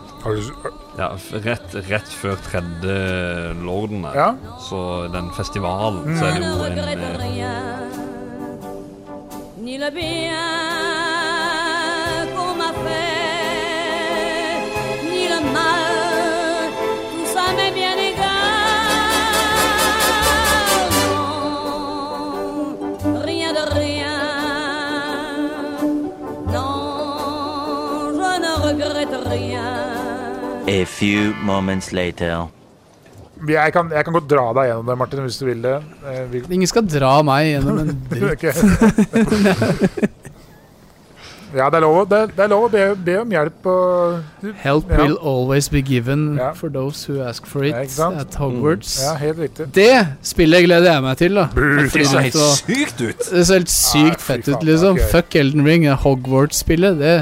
ja, 1.00 1.08
rett, 1.46 1.78
rett 1.88 2.12
før 2.20 2.36
tredje 2.44 2.98
lorden 3.64 4.04
der. 4.04 4.20
Ja. 4.20 4.30
Så 4.68 5.08
den 5.14 5.32
festivalen, 5.38 6.18
så 6.20 6.28
er 6.28 6.40
det 6.42 6.48
jo 6.50 6.60
en 6.68 6.78
eh, 6.78 7.84
A 30.74 30.84
few 30.90 31.34
moments 31.46 31.92
later. 31.94 32.48
Jeg 33.50 33.74
kan, 33.76 33.90
jeg 33.92 34.06
kan 34.08 34.14
godt 34.16 34.28
dra 34.32 34.46
deg 34.56 34.70
gjennom 34.72 34.88
det, 34.90 34.96
Martin, 35.02 35.20
hvis 35.26 35.38
du 35.42 35.46
vil 35.50 35.62
det. 35.66 35.76
Eh, 36.08 36.22
vi- 36.32 36.44
Ingen 36.56 36.68
skal 36.70 36.86
dra 36.88 37.18
meg 37.28 37.50
gjennom 37.52 37.80
en 37.84 37.96
dritt. 38.10 38.46
Ja, 41.54 41.68
det 41.70 41.78
er 41.78 41.84
lov, 41.86 42.08
det, 42.10 42.20
det 42.34 42.42
er 42.42 42.50
lov 42.50 42.64
å 42.66 42.70
be, 42.74 42.84
be 43.06 43.14
om 43.22 43.30
hjelp. 43.30 43.68
Og, 43.70 44.48
Help 44.64 44.90
ja. 44.90 45.04
will 45.04 45.18
always 45.22 45.68
be 45.70 45.84
given 45.86 46.24
Ja. 46.40 46.48
for 46.58 46.72
those 46.74 47.04
who 47.06 47.20
ask 47.22 47.46
for 47.46 47.62
it 47.68 47.76
Ja, 48.00 48.08
at 48.24 48.34
Hogwarts. 48.42 48.96
Ja, 49.04 49.12
helt 49.22 49.38
riktig. 49.44 49.68
Det 49.76 49.92
spillet 50.26 50.66
gleder 50.66 50.96
jeg 50.96 51.04
meg 51.06 51.18
til, 51.22 51.36
da. 51.38 51.46
Det 51.54 51.92
ser 52.08 52.26
helt 52.26 52.40
sykt 52.58 53.04
ut. 53.04 53.22
Det 53.30 53.46
ser 53.46 53.60
helt 53.62 53.70
sykt 53.76 54.22
fett 54.26 54.48
faen, 54.50 54.56
ut, 54.58 54.66
liksom. 54.66 54.98
Okay. 54.98 55.12
Fuck 55.14 55.36
Elden 55.44 55.68
Ring. 55.68 55.86
Hogwarts-spillet, 55.94 56.98
det, 56.98 57.14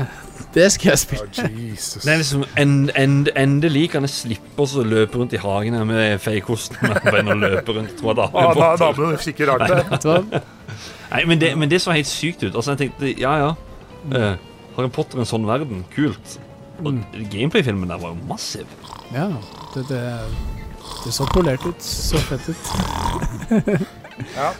det 0.53 0.67
skal 0.73 0.89
jeg 0.91 0.99
spille. 0.99 1.49
Jesus. 1.71 2.03
Det 2.03 2.11
er 2.13 2.17
liksom 2.19 2.43
end, 2.59 2.91
end, 2.99 3.29
Endelig 3.39 3.85
kan 3.93 4.03
jeg 4.07 4.13
slippe 4.13 4.65
å 4.65 4.83
løpe 4.83 5.19
rundt 5.19 5.33
i 5.33 5.39
hagen 5.41 5.77
her 5.77 5.85
med 5.87 6.19
feikosten 6.23 6.77
og 6.91 7.37
løpe 7.39 7.75
rundt. 7.77 7.95
Tror 7.99 8.11
jeg 8.11 8.19
da 8.19 8.27
Ah, 8.33 8.53
da- 8.77 8.91
det 8.97 9.19
skikkelig 9.23 9.47
rart, 9.53 10.03
du 10.03 10.09
hva? 10.09 10.41
Nei, 11.11 11.25
men 11.27 11.39
det, 11.39 11.57
men 11.57 11.69
det 11.69 11.81
så 11.83 11.91
helt 11.95 12.07
sykt 12.07 12.43
ut. 12.43 12.55
Altså, 12.55 12.71
jeg 12.75 12.85
tenkte, 12.85 13.13
ja 13.19 13.35
ja. 13.37 13.51
Uh, 14.11 14.35
Harry 14.77 14.89
Potter 14.89 15.19
en 15.19 15.27
sånn 15.27 15.45
verden, 15.47 15.83
kult. 15.95 16.37
Og 16.81 17.01
Gameplay-filmen 17.31 17.91
der 17.91 17.99
var 18.01 18.13
jo 18.15 18.27
massiv. 18.29 18.67
Ja, 19.13 19.27
det, 19.75 19.85
det, 19.91 20.01
det 21.05 21.13
så 21.13 21.27
polert 21.33 21.65
ut. 21.67 21.83
Så 21.83 22.17
fett 22.29 22.49
ut. 22.49 23.87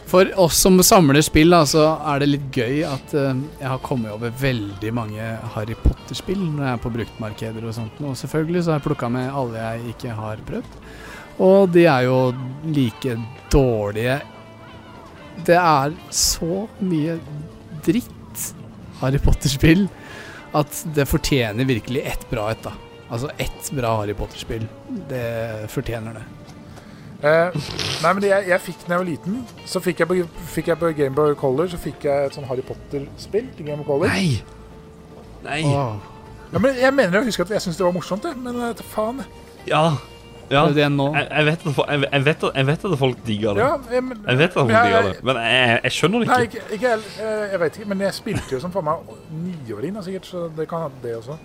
For 0.10 0.32
oss 0.40 0.58
som 0.64 0.80
samler 0.84 1.22
spill, 1.26 1.54
da, 1.54 1.62
så 1.70 1.84
er 2.14 2.22
det 2.22 2.30
litt 2.32 2.48
gøy 2.56 2.82
at 2.88 3.16
uh, 3.16 3.32
jeg 3.60 3.68
har 3.68 3.82
kommet 3.86 4.14
over 4.14 4.34
veldig 4.42 4.92
mange 4.96 5.32
Harry 5.56 5.78
Potter-spill 5.80 6.42
når 6.42 6.66
jeg 6.66 6.74
er 6.74 6.84
på 6.84 6.94
bruktmarkeder 6.98 7.68
og 7.68 7.76
sånt. 7.78 8.02
Og 8.04 8.18
selvfølgelig 8.20 8.64
så 8.64 8.74
har 8.74 8.82
jeg 8.82 8.88
plukka 8.90 9.12
med 9.14 9.30
alle 9.30 9.66
jeg 9.66 9.96
ikke 9.96 10.18
har 10.18 10.44
prøvd. 10.48 10.78
Og 11.42 11.72
de 11.74 11.88
er 11.90 12.06
jo 12.06 12.18
like 12.70 13.16
dårlige 13.50 14.20
Det 15.48 15.56
er 15.58 15.94
så 16.14 16.66
mye 16.84 17.16
dritt 17.82 18.44
Harry 19.00 19.18
Potter-spill 19.24 19.88
at 20.54 20.82
det 20.96 21.08
fortjener 21.08 21.66
virkelig 21.66 22.04
ett 22.06 22.26
bra 22.30 22.50
et, 22.52 22.62
da. 22.62 22.74
Altså 23.12 23.32
ett 23.40 23.72
bra 23.76 23.96
Harry 24.02 24.14
Potter-spill. 24.14 24.68
Det 25.10 25.68
fortjener 25.72 26.20
det. 26.20 26.26
Eh, 27.22 27.58
nei, 28.02 28.14
men 28.18 28.24
jeg, 28.26 28.48
jeg 28.50 28.62
fikk 28.66 28.80
da 28.88 28.96
jeg 28.96 29.02
var 29.04 29.06
liten, 29.06 29.42
så 29.70 29.80
fikk 29.84 30.00
jeg 30.02 30.10
på, 30.10 30.16
fikk 30.56 30.72
jeg 30.72 30.80
på 30.82 30.90
Gameboy 30.98 31.36
Color 31.38 31.68
Så 31.70 31.78
fikk 31.78 32.08
jeg 32.08 32.32
et 32.32 32.34
sånn 32.34 32.48
Harry 32.50 32.64
Potter-spill 32.66 33.52
til 33.58 33.68
Game 33.68 33.84
of 33.84 33.90
Color. 33.90 34.10
Nei! 34.10 34.42
Nei. 35.46 35.62
Ja, 35.66 36.60
men 36.60 36.80
jeg 36.82 36.94
mener 36.98 37.22
å 37.22 37.28
huske 37.28 37.46
at 37.46 37.54
jeg 37.54 37.64
syntes 37.64 37.78
det 37.80 37.86
var 37.86 37.94
morsomt, 37.96 38.26
det. 38.26 38.34
Men 38.42 38.58
uh, 38.58 38.84
faen. 38.92 39.22
Ja. 39.70 39.84
ja. 40.50 40.66
Er 40.66 40.74
det 40.74 40.82
det 40.82 40.90
nå? 40.96 41.08
Jeg, 41.16 41.30
jeg, 41.30 41.48
vet 41.48 41.66
at, 41.70 41.80
jeg, 41.80 42.04
jeg, 42.08 42.26
vet 42.26 42.44
at, 42.44 42.58
jeg 42.58 42.70
vet 42.72 42.86
at 42.90 43.00
folk 43.06 43.24
digger 43.28 43.58
det. 43.58 43.64
Ja, 43.64 43.72
jeg, 43.94 44.06
men, 44.10 44.22
Jeg 44.28 44.42
vet 44.42 44.50
at 44.50 44.58
folk 44.58 44.72
men 44.72 44.78
digger 44.82 45.08
det, 45.08 45.16
men 45.30 45.42
jeg, 45.46 45.80
jeg 45.86 45.98
skjønner 45.98 46.26
det 46.26 46.32
Nei, 46.34 46.44
ikke. 46.50 46.64
ikke, 46.66 46.78
ikke 46.80 46.94
jeg, 46.96 47.10
eh, 47.22 47.44
jeg 47.54 47.64
vet 47.64 47.80
ikke, 47.80 47.92
men 47.94 48.06
jeg 48.08 48.18
spilte 48.18 48.56
jo 48.58 48.62
som 48.66 48.74
faen 48.74 48.90
meg 48.90 49.14
niåring, 49.46 50.02
sikkert, 50.10 50.32
så 50.34 50.48
det 50.58 50.68
kan 50.74 50.88
ha 50.88 50.92
det 51.06 51.20
også. 51.22 51.38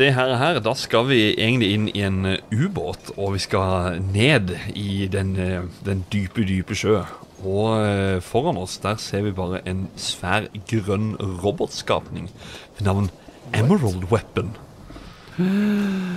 Det 0.00 0.14
her, 0.16 0.30
her, 0.40 0.58
da 0.64 0.72
skal 0.80 1.10
vi 1.10 1.18
egentlig 1.34 1.74
inn 1.74 1.88
i 1.92 2.00
en 2.06 2.22
eh, 2.30 2.38
ubåt, 2.56 3.10
og 3.20 3.34
vi 3.34 3.40
skal 3.44 3.98
ned 4.00 4.54
i 4.72 5.04
den, 5.12 5.34
eh, 5.36 5.66
den 5.84 6.06
dype, 6.08 6.40
dype 6.48 6.72
sjø. 6.72 7.02
Og 7.44 7.66
eh, 7.84 8.16
foran 8.24 8.56
oss 8.56 8.78
der 8.80 8.96
ser 8.96 9.26
vi 9.26 9.34
bare 9.36 9.60
en 9.68 9.90
svær 10.00 10.46
grønn 10.70 11.18
robotskapning 11.42 12.30
ved 12.78 12.86
navn 12.86 13.10
Emerald 13.52 14.06
Weapon. 14.08 14.54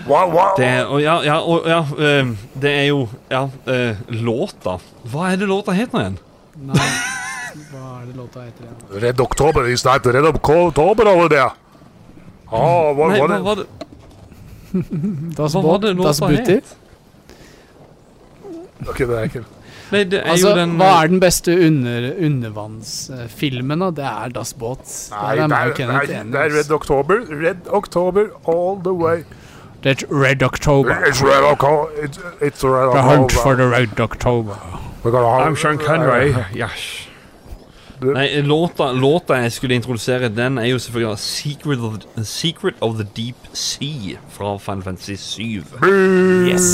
Wow, 0.07 0.31
wow. 0.31 0.53
Det, 0.55 0.69
og 0.87 1.03
ja, 1.03 1.17
ja, 1.23 1.35
og, 1.43 1.67
ja 1.67 1.83
det 2.59 2.71
er 2.71 2.87
jo 2.89 3.05
Ja, 3.31 3.45
låta 4.11 4.73
Hva 5.07 5.29
er 5.29 5.37
det 5.39 5.47
låta 5.47 5.71
heter 5.77 6.01
igjen? 6.01 6.17
Nei, 6.59 6.89
hva 7.69 8.01
er 8.01 8.09
det 8.09 8.15
låta 8.17 8.43
heter 8.43 8.67
igjen? 8.67 8.81
Red 9.05 9.23
Oktober 9.23 9.69
is 9.71 9.85
snart 9.85 10.07
Red 10.11 10.27
Oktober 10.27 11.11
over 11.13 11.31
there. 11.31 11.53
Ah, 12.53 12.93
hva 12.93 13.07
Nei, 13.09 13.19
var 13.19 13.27
hva 13.27 13.35
det? 13.35 13.43
var 13.43 13.55
det? 13.55 13.67
Das 15.37 15.53
Hva 15.53 15.61
var 15.61 15.67
Boot, 15.77 15.81
det 15.81 15.95
Das 15.97 16.19
låta 16.21 16.31
Booty? 16.35 16.53
het? 16.53 16.75
Ok, 18.87 18.97
det 18.97 19.09
er 19.17 19.23
ikke 19.29 19.43
Nei, 19.93 20.03
det 20.09 20.19
er 20.23 20.31
Altså, 20.31 20.49
jo 20.49 20.55
den 20.57 20.71
hva 20.79 20.87
er 21.03 21.07
den 21.11 21.19
beste 21.21 21.53
under, 21.67 22.07
undervannsfilmen, 22.25 23.79
da? 23.83 23.89
Det 23.93 24.05
er 24.09 24.29
Das 24.33 24.53
Boot. 24.57 24.79
Nei, 25.11 25.19
Der 25.19 25.29
er 25.29 25.35
det 25.35 25.49
meg 25.53 25.67
er, 25.69 25.73
Kenneth 25.77 26.09
nei, 26.09 26.23
det 26.33 26.39
er. 26.41 26.55
Red 26.57 26.71
October. 26.71 27.19
Red 27.43 27.67
October 27.69 28.29
all 28.47 28.79
the 28.83 28.93
way. 28.93 29.23
Det 29.83 29.91
er 30.01 30.07
Red 30.09 30.41
October. 30.43 30.95
It's 31.05 31.21
Red 31.21 31.43
October. 31.43 31.91
It's, 32.01 32.17
it's 32.41 32.63
Red 32.63 32.91
The 32.95 33.01
hunt 33.03 33.31
for 33.31 33.53
the 33.55 33.67
Red 33.69 33.99
October. 33.99 34.57
We're 35.03 35.11
gonna 35.11 35.29
hunt- 35.29 35.45
I'm 35.45 35.55
Sean 35.55 35.77
Connery. 35.77 36.33
Yes. 36.55 37.02
Nei, 38.03 38.41
låta, 38.43 38.91
låta 38.91 39.37
jeg 39.43 39.51
skulle 39.55 39.75
introdusere, 39.79 40.29
den 40.33 40.57
er 40.57 40.67
jo 40.71 40.79
selvfølgelig 40.79 41.19
Secret 41.23 41.79
of, 41.79 41.99
the, 42.03 42.23
Secret 42.27 42.75
of 42.81 42.97
the 42.99 43.05
Deep 43.15 43.35
Sea 43.53 44.17
fra 44.33 44.57
Final 44.59 44.83
Fantasy 44.83 45.15
7. 45.15 45.63
Yes. 46.49 46.67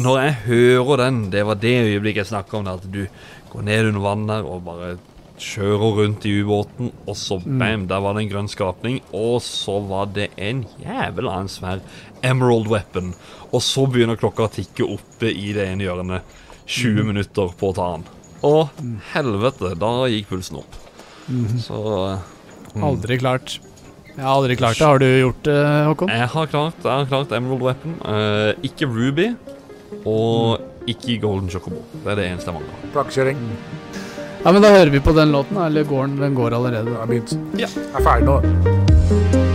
Når 0.00 0.18
jeg 0.22 0.34
hører 0.46 1.04
den, 1.06 1.22
det 1.32 1.46
var 1.46 1.54
det 1.60 1.76
øyeblikket 1.86 2.24
jeg 2.24 2.32
snakka 2.34 2.56
om, 2.58 2.66
at 2.72 2.84
du 2.92 3.06
går 3.52 3.62
ned 3.66 3.88
under 3.92 4.00
vann 4.04 4.26
der 4.28 4.42
og 4.46 4.64
bare 4.66 4.96
kjører 5.40 5.94
rundt 5.96 6.26
i 6.28 6.34
ubåten, 6.42 6.90
og 7.08 7.16
så 7.16 7.38
Mm. 7.40 7.58
bam, 7.58 7.86
der 7.88 8.00
var 8.00 8.12
det 8.14 8.22
en 8.26 8.32
grønn 8.32 8.48
skapning, 8.48 9.00
og 9.12 9.40
så 9.40 9.78
var 9.88 10.06
det 10.12 10.28
en 10.36 10.66
jævla 10.84 11.40
en 11.40 11.48
svær 11.48 11.80
emerald 12.22 12.68
weapon, 12.68 13.14
og 13.52 13.62
så 13.62 13.86
begynner 13.88 14.16
klokka 14.20 14.44
å 14.44 14.52
tikke 14.52 14.84
oppe 14.84 15.30
i 15.32 15.52
det 15.56 15.68
ene 15.68 15.84
hjørnet. 15.86 16.22
20 16.66 17.02
minutter 17.04 17.48
på 17.58 17.70
å 17.72 17.74
ta 17.74 17.92
den. 17.96 18.04
Og 18.46 18.70
helvete, 19.12 19.74
da 19.78 19.90
gikk 20.10 20.30
pulsen 20.30 20.60
opp. 20.62 20.78
Mhm. 21.28 21.58
Så 21.62 21.80
mm. 22.74 22.84
Aldri 22.86 23.18
klart. 23.20 23.58
Jeg 24.10 24.24
har 24.26 24.34
aldri 24.34 24.56
klart 24.58 24.78
det. 24.78 24.86
Har 24.86 24.98
du 24.98 25.06
gjort 25.06 25.44
det, 25.46 25.58
Håkon? 25.86 26.10
Jeg 26.12 26.28
har 26.32 26.50
klart, 26.50 26.80
jeg 26.82 26.90
har 26.90 27.06
klart 27.08 27.32
Emerald 27.36 27.62
Weapon. 27.62 27.94
Eh, 28.04 28.66
ikke 28.68 28.88
Ruby, 28.90 29.30
og 30.04 30.90
ikke 30.90 31.20
Golden 31.22 31.50
Chocobo. 31.50 31.84
Det 31.92 32.10
er 32.12 32.20
det 32.20 32.26
eneste 32.30 32.50
jeg 32.50 32.58
mangler. 32.58 32.90
Plankekjøring. 32.96 33.44
Ja, 34.44 34.52
men 34.52 34.62
da 34.64 34.72
hører 34.72 34.90
vi 34.90 35.00
på 35.04 35.12
den 35.16 35.32
låten. 35.32 35.60
Eller 35.60 35.84
går 35.84 36.06
den? 36.06 36.18
Den 36.20 36.34
går 36.34 36.56
allerede. 36.56 36.84
Den 36.90 36.96
er 36.96 37.06
begynt. 37.06 37.38
Ja. 37.60 37.68
Jeg 37.68 37.94
er 37.94 38.04
ferdig 38.08 38.28
nå. 38.28 39.49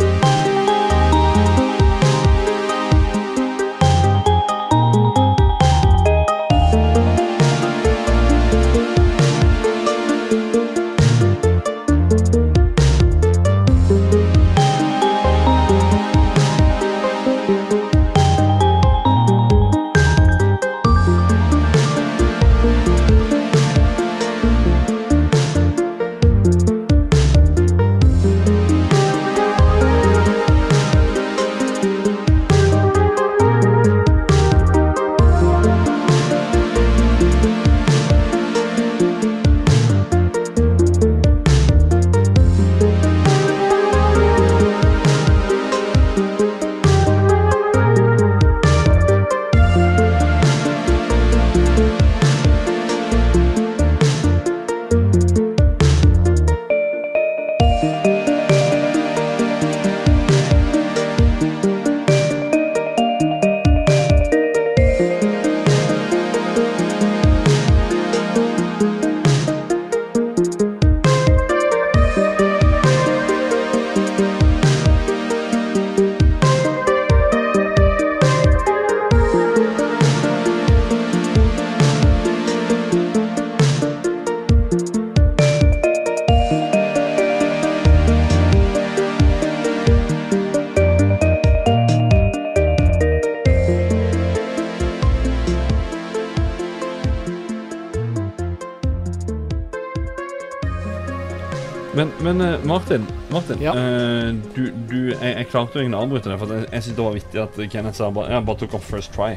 Ja. 103.66 103.74
Uh, 103.74 104.32
du, 104.56 104.64
du, 104.90 104.98
jeg, 105.12 105.36
jeg 105.40 105.48
klarte 105.52 105.80
jo 105.80 105.86
ingen 105.86 105.98
å 105.98 106.04
avbryte 106.06 106.30
det, 106.32 106.40
for 106.42 106.54
jeg, 106.54 106.68
jeg 106.72 106.84
synes 106.86 106.98
det 107.00 107.06
var 107.06 107.16
vittig 107.18 107.42
at 107.44 107.62
Kenneth 107.74 107.98
sa 108.00 108.10
bare, 108.14 108.32
jeg 108.36 108.46
bare 108.46 108.62
tok 108.62 108.76
opp 108.80 108.84
first 108.86 109.14
try. 109.16 109.32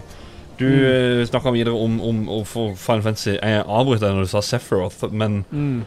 Du 0.58 0.64
Mm. 0.66 1.20
mm. 1.22 1.26
snakka 1.30 1.52
videre 1.54 1.74
om, 1.78 2.00
om, 2.02 2.16
om 2.34 2.44
Final 2.44 3.02
Fantasy. 3.04 3.36
Jeg 3.38 3.62
avbrøt 3.62 4.00
deg 4.02 4.16
når 4.16 4.26
du 4.26 4.30
sa 4.32 4.40
Sephiroth, 4.42 5.04
men 5.14 5.44
Mm. 5.54 5.84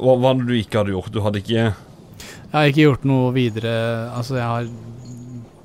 hva 0.00 0.14
var 0.22 0.34
det 0.40 0.46
du 0.48 0.54
ikke 0.56 0.78
hadde 0.80 0.94
gjort? 0.96 1.12
Du 1.12 1.20
hadde 1.20 1.42
ikke 1.42 1.58
Jeg 1.68 1.74
har 2.56 2.70
ikke 2.70 2.86
gjort 2.86 3.04
noe 3.04 3.32
videre 3.36 3.74
Altså, 4.16 4.38
jeg 4.38 4.48
har 4.48 4.68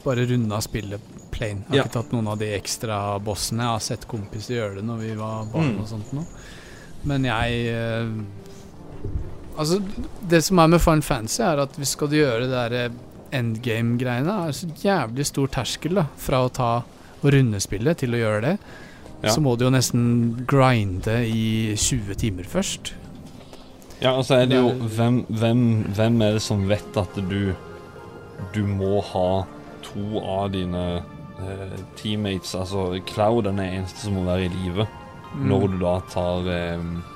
bare 0.03 0.25
runda 0.27 0.59
spillet 0.61 0.99
plain. 1.31 1.63
Jeg 1.63 1.69
har 1.69 1.77
Ja. 1.77 1.83
ikke 1.87 1.93
tatt 2.01 2.11
noen 2.11 2.27
av 2.27 2.37
de 2.39 2.49
ekstra 2.59 2.97
bossene. 3.23 3.63
Jeg 3.63 3.71
har 3.71 3.79
sett 3.79 4.07
kompiser 4.11 4.55
gjøre 4.59 4.75
det 4.75 4.83
når 4.85 4.97
vi 4.99 5.15
var 5.15 5.45
barn 5.53 5.71
Mm. 5.77 5.79
og 5.81 5.87
sånt 5.87 6.11
noe. 6.13 6.25
Men 7.05 7.23
jeg 7.23 7.67
eh, 7.71 8.09
Altså, 9.57 9.79
det 10.29 10.41
som 10.45 10.59
er 10.59 10.71
med 10.73 10.81
Final 10.81 11.05
Fantasy, 11.05 11.41
er 11.45 11.61
at 11.63 11.75
hvis 11.77 11.93
skal 11.97 12.09
du 12.09 12.17
gjøre 12.17 12.47
det 12.47 12.63
der 12.71 12.95
endgame-greiene, 13.33 14.33
er 14.33 14.51
det 14.51 14.57
så 14.57 14.69
jævlig 14.83 15.25
stor 15.29 15.51
terskel 15.53 15.99
da 15.99 16.07
fra 16.21 16.43
å 16.45 16.51
ta 16.53 16.71
og 17.23 17.29
runde 17.33 17.61
spillet 17.63 18.01
til 18.03 18.15
å 18.15 18.19
gjøre 18.19 18.41
det. 18.47 18.55
Ja. 19.23 19.31
Så 19.31 19.41
må 19.41 19.55
du 19.55 19.65
jo 19.65 19.71
nesten 19.73 20.03
grinde 20.49 21.21
i 21.29 21.73
20 21.79 22.17
timer 22.19 22.49
først. 22.49 22.91
Ja, 24.01 24.17
og 24.17 24.25
så 24.27 24.41
er 24.41 24.49
det 24.51 24.57
jo 24.59 24.73
hvem, 24.97 25.21
hvem, 25.31 25.61
hvem 25.95 26.17
er 26.25 26.35
det 26.35 26.43
som 26.43 26.65
vet 26.67 26.97
at 26.99 27.15
du 27.29 27.53
Du 28.51 28.65
må 28.67 28.97
ha 29.13 29.45
to 29.85 30.19
av 30.19 30.49
dine 30.51 30.81
eh, 31.39 31.77
teammates 31.95 32.51
Altså 32.59 32.99
Cloud 33.07 33.45
er 33.45 33.53
den 33.53 33.61
eneste 33.63 34.03
som 34.03 34.17
må 34.17 34.25
være 34.27 34.49
i 34.49 34.51
live 34.57 34.87
Mm. 35.33 35.47
når 35.49 35.67
du 35.67 35.77
da 35.81 35.93
tar 36.13 36.47
eh, 36.53 36.73
eh, 36.73 37.12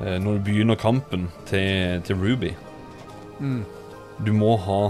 Når 0.00 0.36
du 0.36 0.40
begynner 0.44 0.76
kampen 0.76 1.30
til, 1.48 2.02
til 2.04 2.18
Ruby. 2.20 2.52
Mm. 3.40 3.62
Du 4.26 4.32
må 4.32 4.56
ha 4.60 4.80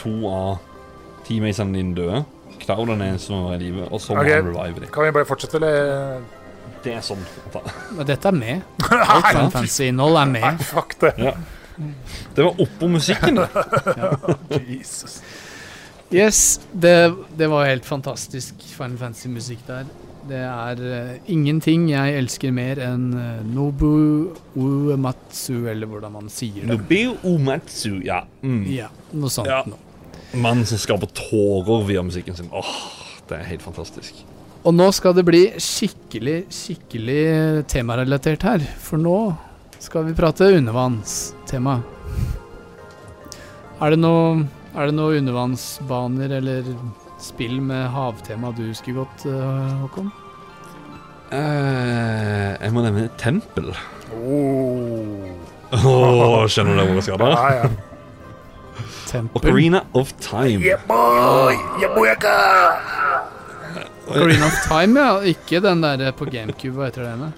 to 0.00 0.12
av 0.28 0.56
teammatesene 1.26 1.76
dine 1.76 1.96
døde. 1.96 2.22
Cloud 2.60 2.88
er 2.88 2.92
den 2.94 3.04
eneste 3.08 3.32
som 3.32 3.46
er 3.48 3.58
i 3.58 3.66
live, 3.66 3.88
og 3.90 4.00
så 4.00 4.14
må 4.14 4.22
okay. 4.22 4.38
han 4.38 4.48
revive 4.48 4.84
dem. 4.84 4.90
Kan 4.94 5.06
vi 5.06 5.12
bare 5.16 5.28
fortsette, 5.28 5.60
eller? 5.60 6.24
Det 6.84 6.92
er 6.92 7.04
sånn. 7.04 7.22
Men 7.96 8.08
dette 8.08 8.28
er 8.28 8.36
med. 8.36 8.64
Alt 8.92 9.30
Final 9.30 9.52
Fantasy-innhold 9.54 10.20
er 10.20 10.30
Nei, 10.32 10.40
med. 10.40 10.64
fuck 10.68 10.96
det. 11.00 11.14
Ja. 11.20 11.34
Det 12.36 12.44
var 12.44 12.60
oppå 12.62 12.88
musikken, 12.92 13.40
det. 13.40 14.60
Jesus. 14.76 15.18
Yes, 16.14 16.60
det, 16.72 17.14
det 17.34 17.48
var 17.50 17.66
helt 17.66 17.86
fantastisk 17.88 18.60
Final 18.76 18.98
Fantasy-musikk 19.00 19.64
der. 19.66 19.88
Det 20.24 20.40
er 20.40 20.78
eh, 20.88 21.16
ingenting 21.28 21.82
jeg 21.90 22.14
elsker 22.16 22.52
mer 22.56 22.78
enn 22.80 23.10
eh, 23.18 23.40
Nobu 23.44 24.32
Uematsu, 24.56 25.66
eller 25.68 25.90
hvordan 25.90 26.14
man 26.14 26.30
sier 26.32 26.62
det. 26.64 26.70
Nobu 26.70 27.18
Umatsu, 27.34 27.98
ja. 28.06 28.22
Mm. 28.40 28.62
Ja, 28.72 28.88
noe 29.12 29.32
sånt 29.32 29.50
Ja. 29.52 29.62
noe. 29.68 29.80
Mannen 30.34 30.64
som 30.66 30.80
skaper 30.80 31.10
tårer 31.14 31.84
via 31.86 32.02
musikken 32.02 32.34
sin. 32.38 32.48
Åh, 32.50 32.72
det 33.28 33.36
er 33.38 33.44
helt 33.52 33.62
fantastisk. 33.62 34.24
Og 34.64 34.72
nå 34.74 34.88
skal 34.96 35.12
det 35.14 35.26
bli 35.28 35.42
skikkelig, 35.60 36.38
skikkelig 36.50 37.66
temarelatert 37.70 38.42
her. 38.48 38.64
For 38.80 38.96
nå 38.98 39.18
skal 39.84 40.08
vi 40.08 40.16
prate 40.16 40.48
undervannstema. 40.56 41.76
Er 43.84 43.92
det 43.92 44.00
noe, 44.00 44.46
er 44.72 44.88
det 44.88 44.96
noe 44.96 45.18
undervannsbaner 45.20 46.32
eller 46.40 46.72
spill 47.24 47.58
med 47.64 47.88
havtema 47.94 48.52
du 48.54 48.66
husker 48.68 48.96
godt, 49.00 49.24
eh, 49.26 49.72
Håkon? 49.80 50.12
Eh, 51.34 52.50
jeg 52.60 52.72
må 52.74 52.84
nevne 52.84 53.08
tempel. 53.18 53.72
Oh. 54.14 55.32
Åh, 55.74 56.44
skjønner 56.46 56.78
du 56.78 56.84
hvor 56.84 56.98
jeg 57.00 57.06
skal 57.08 57.22
da? 57.22 57.30
Ja, 57.34 57.64
ja. 57.64 58.84
Tempel? 59.08 59.40
Ocarina 59.40 59.80
of 59.94 60.12
Time. 60.22 60.60
Yeah, 60.62 60.82
boy! 60.88 61.56
Yeah, 61.80 61.94
boy, 61.94 62.12
Ocarina 64.08 64.46
of 64.46 64.60
Time, 64.68 65.00
ja. 65.00 65.16
Ikke 65.34 65.62
den 65.64 65.82
der 65.82 66.12
på 66.12 66.28
GameCube, 66.30 66.76
hva 66.78 66.90
heter 66.90 67.08
den? 67.08 67.32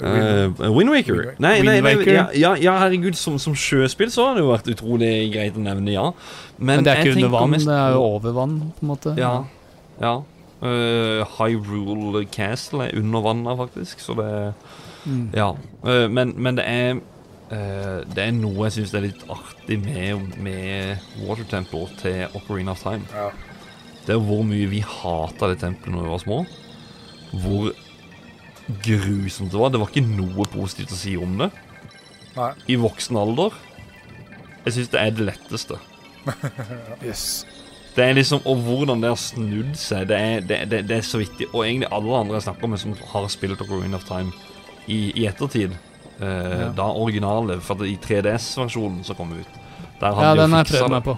Uh, 0.00 0.70
Windwaker. 0.74 1.34
Nei, 1.38 1.60
nei, 1.60 1.78
nei, 1.78 1.94
Wind 1.94 2.02
Waker. 2.02 2.12
ja, 2.14 2.26
ja, 2.34 2.52
ja, 2.56 2.76
herregud, 2.80 3.18
som, 3.20 3.38
som 3.42 3.54
sjøspill 3.58 4.12
så 4.12 4.30
har 4.30 4.38
det 4.38 4.44
jo 4.44 4.50
vært 4.52 4.70
utrolig 4.72 5.12
greit 5.34 5.58
å 5.58 5.64
nevne, 5.64 5.92
ja. 5.94 6.10
Men, 6.58 6.84
det 6.86 6.94
er 6.94 7.04
ikke 7.04 7.18
under 7.18 7.32
vann, 7.36 7.54
mest 7.54 7.68
det 7.68 7.78
er 7.78 7.96
jo 7.96 8.04
over 8.16 8.36
vann, 8.36 8.60
på 8.76 8.86
en 8.86 8.92
måte. 8.92 9.16
Ja. 9.20 9.32
ja. 10.02 10.14
Uh, 10.60 11.24
Hyrule 11.38 12.26
Castle 12.32 12.88
er 12.88 13.00
under 13.00 13.24
vannet, 13.24 13.60
faktisk, 13.60 14.02
så 14.04 14.16
det 14.18 14.30
Mm. 15.06 15.30
Ja. 15.34 15.56
Uh, 15.84 16.10
men, 16.10 16.34
men 16.36 16.56
det 16.56 16.64
er 16.68 16.98
uh, 17.52 18.00
Det 18.04 18.24
er 18.24 18.34
noe 18.36 18.68
jeg 18.68 18.76
syns 18.78 18.94
er 18.94 19.06
litt 19.06 19.22
artig 19.32 19.78
med, 19.82 20.34
med 20.42 21.22
Water 21.24 21.46
Temple 21.48 21.86
til 22.00 22.26
Ocarina 22.36 22.74
of 22.76 22.82
Time. 22.84 23.06
Ja. 23.14 23.30
Det 24.06 24.16
er 24.16 24.24
hvor 24.24 24.42
mye 24.46 24.68
vi 24.70 24.82
hata 24.84 25.50
det 25.50 25.60
tempelet 25.62 25.94
når 25.94 26.06
vi 26.06 26.12
var 26.14 26.22
små. 26.24 26.38
Hvor 27.30 27.72
grusomt 28.84 29.50
det 29.52 29.58
var. 29.60 29.70
Det 29.74 29.80
var 29.80 29.90
ikke 29.92 30.06
noe 30.08 30.46
positivt 30.52 30.92
å 30.94 30.98
si 30.98 31.16
om 31.20 31.36
det. 31.40 31.50
Nei. 32.36 32.52
I 32.70 32.76
voksen 32.78 33.16
alder 33.18 33.50
Jeg 34.64 34.72
syns 34.76 34.90
det 34.92 35.00
er 35.00 35.10
det 35.16 35.24
letteste. 35.32 35.78
Yes. 37.02 37.44
Det 37.96 38.04
er 38.04 38.12
liksom, 38.14 38.42
Og 38.46 38.60
hvordan 38.62 39.00
det 39.02 39.08
har 39.10 39.18
snudd 39.18 39.72
seg, 39.80 40.04
det 40.08 40.16
er, 40.20 40.40
det, 40.46 40.58
det, 40.70 40.82
det 40.88 40.98
er 41.00 41.06
så 41.06 41.18
viktig. 41.18 41.48
Og 41.54 41.64
egentlig 41.66 41.88
alle 41.90 42.20
andre 42.20 42.36
jeg 42.38 42.46
snakker 42.46 42.70
med 42.70 42.78
som 42.82 42.92
har 43.12 43.26
spilt 43.32 43.60
Ocarina 43.64 43.98
of 43.98 44.04
Time 44.06 44.30
i, 44.86 45.10
i 45.18 45.26
ettertid, 45.26 45.74
eh, 46.20 46.60
Ja. 46.60 46.68
da 46.76 46.86
originale, 46.92 47.58
for 47.64 47.74
at 47.80 47.88
i 47.90 47.96
3DS-versjonen 48.00 49.02
som 49.04 49.16
kom 49.18 49.32
ut 49.34 49.58
der 50.00 50.14
hadde 50.16 50.28
Ja, 50.28 50.34
de 50.34 50.40
den 50.44 50.54
har 50.54 50.64
jeg 50.64 50.70
prøvd 50.76 50.94
meg 50.94 51.04
på. 51.04 51.16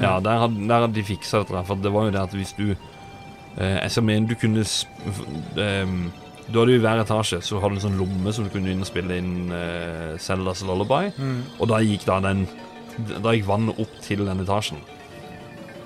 Ja, 0.00 0.14
der 0.20 0.40
hadde, 0.42 0.64
der 0.68 0.80
hadde 0.86 0.94
de 0.96 1.04
fiksa 1.06 1.42
dette. 1.44 1.60
For 1.68 1.74
det 1.84 1.92
var 1.94 2.08
jo 2.08 2.14
det 2.16 2.22
at 2.24 2.34
hvis 2.34 2.54
du 2.58 2.64
eh, 2.72 3.76
Jeg 3.84 4.04
mener 4.04 4.28
du 4.32 4.34
kunne 4.40 4.64
s- 4.64 4.86
f- 6.46 6.52
hadde 6.52 6.66
Du 6.66 6.72
i 6.74 6.78
hver 6.78 7.00
etasje 7.02 7.40
så 7.42 7.60
hadde 7.60 7.74
du 7.74 7.80
en 7.80 7.84
sånn 7.90 7.98
lomme 7.98 8.32
som 8.32 8.44
du 8.44 8.50
kunne 8.50 8.70
inn 8.70 8.80
og 8.80 8.86
spille 8.88 9.16
inn 9.18 9.50
uh, 9.50 10.16
Zeldas 10.18 10.62
Lullaby. 10.62 11.12
Mm. 11.18 11.42
Og 11.60 11.68
da 11.68 11.80
gikk 11.82 12.04
da 12.06 12.20
den 12.20 12.46
Da 13.22 13.32
gikk 13.34 13.46
vannet 13.46 13.78
opp 13.78 13.98
til 14.00 14.24
den 14.24 14.40
etasjen. 14.40 14.78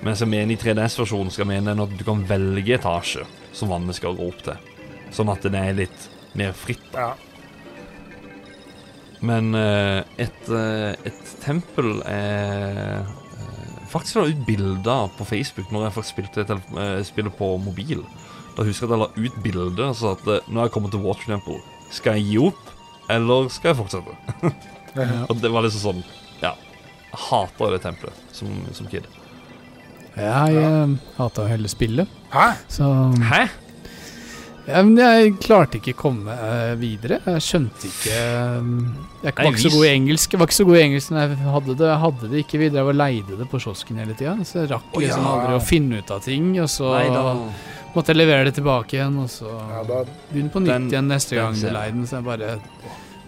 Mens 0.01 0.21
jeg 0.23 0.29
mener 0.31 0.53
i 0.55 0.57
3DS-versjonen 0.57 1.31
skal 1.31 1.45
mene 1.49 1.75
at 1.83 1.97
du 1.97 2.03
kan 2.07 2.23
velge 2.25 2.77
etasje 2.79 3.25
som 3.53 3.69
vannet 3.69 3.95
skal 3.97 4.15
gå 4.17 4.29
opp 4.31 4.39
til. 4.45 4.55
Sånn 5.11 5.29
at 5.29 5.43
det 5.43 5.59
er 5.59 5.73
litt 5.75 6.07
mer 6.33 6.53
fritt. 6.55 6.87
Ja. 6.95 7.11
Men 9.21 9.53
uh, 9.53 10.01
et, 10.17 10.47
uh, 10.49 10.93
et 11.05 11.33
tempel 11.43 11.99
er 12.09 13.03
Faktisk 13.91 14.15
la 14.15 14.23
jeg 14.29 14.37
ut 14.39 14.45
bilder 14.47 15.09
på 15.17 15.25
Facebook 15.27 15.67
når 15.75 15.89
jeg 15.89 15.93
faktisk 15.97 16.13
spilte 16.15 17.03
spillet 17.03 17.33
på 17.35 17.57
mobil. 17.59 18.05
Da 18.57 18.65
husker 18.67 18.85
jeg 18.85 18.91
at 18.91 18.97
jeg 18.97 19.03
la 19.03 19.29
ut 19.29 19.39
bilde 19.43 19.87
og 19.87 19.95
sa 19.97 20.13
at 20.17 20.27
eh, 20.27 20.49
nå 20.49 20.61
har 20.61 20.69
jeg 20.69 20.75
kommet 20.75 20.93
til 20.95 21.03
Water 21.05 21.31
Temple. 21.31 21.61
Skal 21.91 22.19
jeg 22.19 22.27
gi 22.29 22.37
opp, 22.49 22.75
eller 23.11 23.49
skal 23.53 23.73
jeg 23.73 23.79
fortsette? 23.81 24.51
Og 25.31 25.39
det 25.39 25.51
var 25.51 25.63
liksom 25.63 25.85
sånn 25.85 26.03
Ja. 26.41 26.55
Jeg 27.11 27.19
hata 27.27 27.67
det 27.73 27.81
tempelet 27.83 28.35
som, 28.35 28.51
som 28.75 28.87
kid. 28.91 29.07
Jeg 30.15 30.55
ja. 30.55 30.85
hata 31.17 31.47
hele 31.47 31.71
spillet. 31.71 32.07
Hæ? 32.31 32.53
Så 32.71 32.87
Hæ? 33.27 33.45
Ja, 34.69 34.83
men 34.85 34.93
jeg 34.99 35.33
klarte 35.41 35.79
ikke 35.79 35.95
å 35.95 35.99
komme 36.03 36.35
eh, 36.35 36.73
videre. 36.79 37.17
Jeg 37.25 37.43
skjønte 37.43 37.89
ikke 37.89 38.13
eh, 38.13 38.67
Jeg 39.25 39.35
var 39.35 39.49
ikke 39.49 39.63
så 39.63 39.71
god 39.73 39.87
i 39.87 39.91
engelsk 39.91 40.35
Jeg 40.35 40.41
var 40.41 40.49
ikke 40.51 40.57
så 40.59 40.65
god 40.69 40.77
i 40.77 40.83
engelsk 40.83 41.11
når 41.11 41.23
jeg 41.23 41.53
hadde 41.55 41.75
det. 41.81 41.87
Jeg 41.89 42.01
hadde 42.05 42.29
det 42.31 42.43
ikke 42.45 42.61
videre. 42.61 42.79
Jeg 42.83 42.89
var 42.91 42.99
leide 43.01 43.39
det 43.41 43.47
på 43.51 43.61
kiosken 43.65 44.01
hele 44.03 44.15
tida. 44.19 44.35
Så 44.47 44.61
jeg 44.61 44.71
rakk 44.71 44.99
liksom 45.01 45.27
aldri 45.33 45.57
å 45.57 45.63
finne 45.65 45.99
ut 45.99 46.13
av 46.13 46.23
ting. 46.27 46.53
Og 46.61 46.69
så 46.71 46.93
Nei, 46.93 47.07
måtte 47.95 48.07
jeg 48.13 48.17
levere 48.17 48.45
det 48.45 48.55
tilbake 48.55 48.93
igjen, 48.97 49.17
og 49.19 49.29
så 49.29 49.51
da- 49.87 50.05
begynne 50.31 50.51
på 50.51 50.59
nytt 50.61 50.67
Den- 50.73 50.89
igjen 50.89 51.07
neste 51.07 51.35
gang 51.35 51.53
du 51.53 51.59
ser 51.59 51.73
den. 51.73 52.05
Så 52.07 52.15
jeg 52.17 52.23
bare 52.25 52.59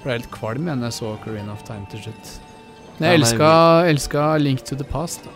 ble 0.04 0.12
helt 0.12 0.32
kvalm 0.32 0.66
igjen 0.68 0.80
da 0.80 0.86
jeg 0.88 0.94
så 0.94 1.18
Carina 1.24 1.52
of 1.54 1.64
Time 1.64 1.86
til 1.92 2.00
slutt. 2.00 2.40
Men 3.00 3.10
jeg 3.12 3.20
elska, 3.22 3.86
elska 3.90 4.38
Link 4.42 4.64
to 4.64 4.76
the 4.76 4.84
Past. 4.84 5.24
da. 5.24 5.30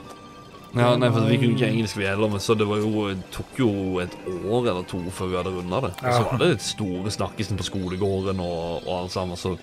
Ja, 0.76 0.96
nei, 0.96 1.10
for 1.10 1.22
Vi 1.22 1.38
kunne 1.38 1.56
ikke 1.58 1.72
engelsk, 1.72 1.96
vi 1.98 2.06
heller, 2.06 2.28
men 2.30 2.40
så 2.40 2.56
det 2.56 2.68
var 2.68 2.78
jo, 2.78 3.16
tok 3.32 3.58
jo 3.58 4.00
et 4.00 4.12
år 4.46 4.68
eller 4.68 4.84
to 4.84 4.98
før 5.10 5.30
vi 5.32 5.36
hadde 5.38 5.56
runda 5.56 5.80
det. 5.82 5.92
Og 6.04 6.14
så 6.14 6.22
Ja. 6.22 6.30
var 6.32 6.38
det 6.38 6.62
store 6.62 7.10
snakkisen 7.10 7.58
på 7.58 7.64
skolegården 7.64 8.40
og, 8.40 8.84
og 8.88 9.02
alt 9.04 9.12
sammen. 9.12 9.36
Så 9.36 9.58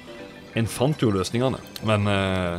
en 0.57 0.67
fant 0.67 0.99
jo 1.01 1.11
løsningene. 1.13 1.59
Men 1.85 2.07
eh, 2.09 2.59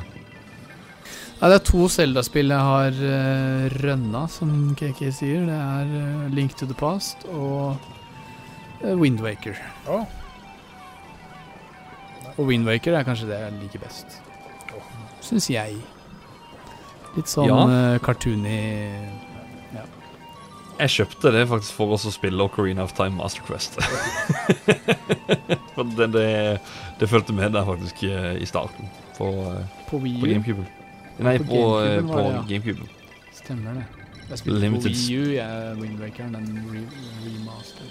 Ja, 1.35 1.49
det 1.51 1.55
er 1.57 1.65
to 1.67 1.87
Zelda-spill 1.91 2.53
jeg 2.53 2.67
har 2.69 2.95
uh, 2.95 3.65
rønna, 3.83 4.25
som 4.31 4.51
KK 4.79 5.01
sier. 5.13 5.41
Det 5.49 5.57
er 5.57 5.89
uh, 5.91 6.29
Link 6.33 6.55
to 6.55 6.67
the 6.69 6.77
Past 6.79 7.25
og 7.27 7.75
uh, 8.81 8.93
Windwaker. 8.95 9.59
Oh. 9.91 10.05
Og 12.37 12.47
Windwaker 12.49 12.95
er 12.95 13.03
kanskje 13.07 13.27
det 13.31 13.41
jeg 13.41 13.57
liker 13.59 13.83
best. 13.83 14.17
Syns 15.25 15.49
jeg. 15.51 15.77
Litt 17.15 17.31
sånn 17.31 17.47
Ja. 17.47 17.59
uh, 17.67 17.97
cartoony 18.03 18.55
ja. 19.71 19.83
jeg 20.81 20.91
kjøpte 20.97 21.31
det 21.31 21.45
faktisk 21.47 21.77
for 21.77 21.95
oss 21.95 22.03
å 22.07 22.11
spille 22.13 22.43
Ocarina 22.43 22.83
of 22.83 22.91
Time 22.97 23.15
Master 23.19 23.43
Quest. 23.47 23.79
for 25.75 25.87
det, 25.95 26.09
det, 26.15 26.27
det 26.99 27.11
fulgte 27.11 27.35
med 27.35 27.55
der 27.55 27.67
faktisk 27.67 28.03
eh, 28.07 28.33
i 28.39 28.47
starten 28.47 28.91
på, 29.17 29.31
eh, 29.31 29.79
På 29.89 29.99
på 29.99 30.27
GameCube. 30.27 30.67
Nei, 31.19 31.37
På 31.39 31.43
på, 31.45 31.79
eh, 31.85 32.01
på 32.01 32.17
det, 32.17 32.33
ja. 32.33 32.41
GameCube. 32.49 32.81
Stemmer 33.33 33.73
det. 33.79 33.85
Jeg 34.29 34.37
spilte 34.41 34.59
Limited 34.59 34.91
på 34.91 34.97
Wii 34.97 35.15
U, 35.15 35.17
Windwaker, 35.81 36.23
den 36.33 36.47
re 36.73 36.81
remaster. 37.25 37.85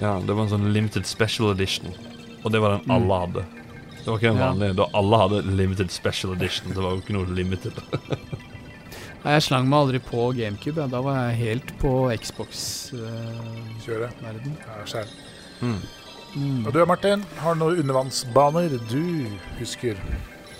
Ja, 0.00 0.12
det 0.20 0.32
var 0.34 0.42
en 0.44 0.48
sånn 0.52 0.72
limited 0.72 1.06
special 1.06 1.50
edition. 1.50 1.92
Og 2.44 2.52
det 2.52 2.60
var 2.60 2.68
den 2.78 2.84
Mm. 2.86 2.90
alle 2.96 3.14
hadde. 3.26 3.44
Det 3.98 4.06
var 4.06 4.18
ikke 4.18 4.30
en 4.30 4.36
Ja. 4.36 4.52
vanlig. 4.52 4.76
Da 4.76 4.86
alle 4.94 5.16
hadde 5.18 5.42
limited 5.56 5.90
special 5.90 6.32
edition. 6.32 6.68
Det 6.68 6.76
var 6.76 6.90
jo 6.90 6.96
ikke 7.00 7.12
noe 7.12 7.26
limited. 7.34 7.72
Nei, 9.24 9.32
jeg 9.32 9.42
slang 9.42 9.68
meg 9.68 9.78
aldri 9.80 9.98
på 10.00 10.32
GameCube. 10.36 10.76
Ja. 10.76 10.86
Da 10.86 11.00
var 11.00 11.14
jeg 11.30 11.36
helt 11.38 11.78
på 11.80 12.10
Xbox-verden. 12.20 14.56
Uh, 14.58 14.94
Ja. 14.94 15.04
Mm. 15.62 15.80
Mm. 16.36 16.66
Og 16.66 16.72
du 16.72 16.84
Martin, 16.86 17.24
har 17.38 17.54
du 17.54 17.60
noen 17.60 17.78
undervannsbaner 17.80 18.68
du 18.90 19.26
husker 19.58 19.96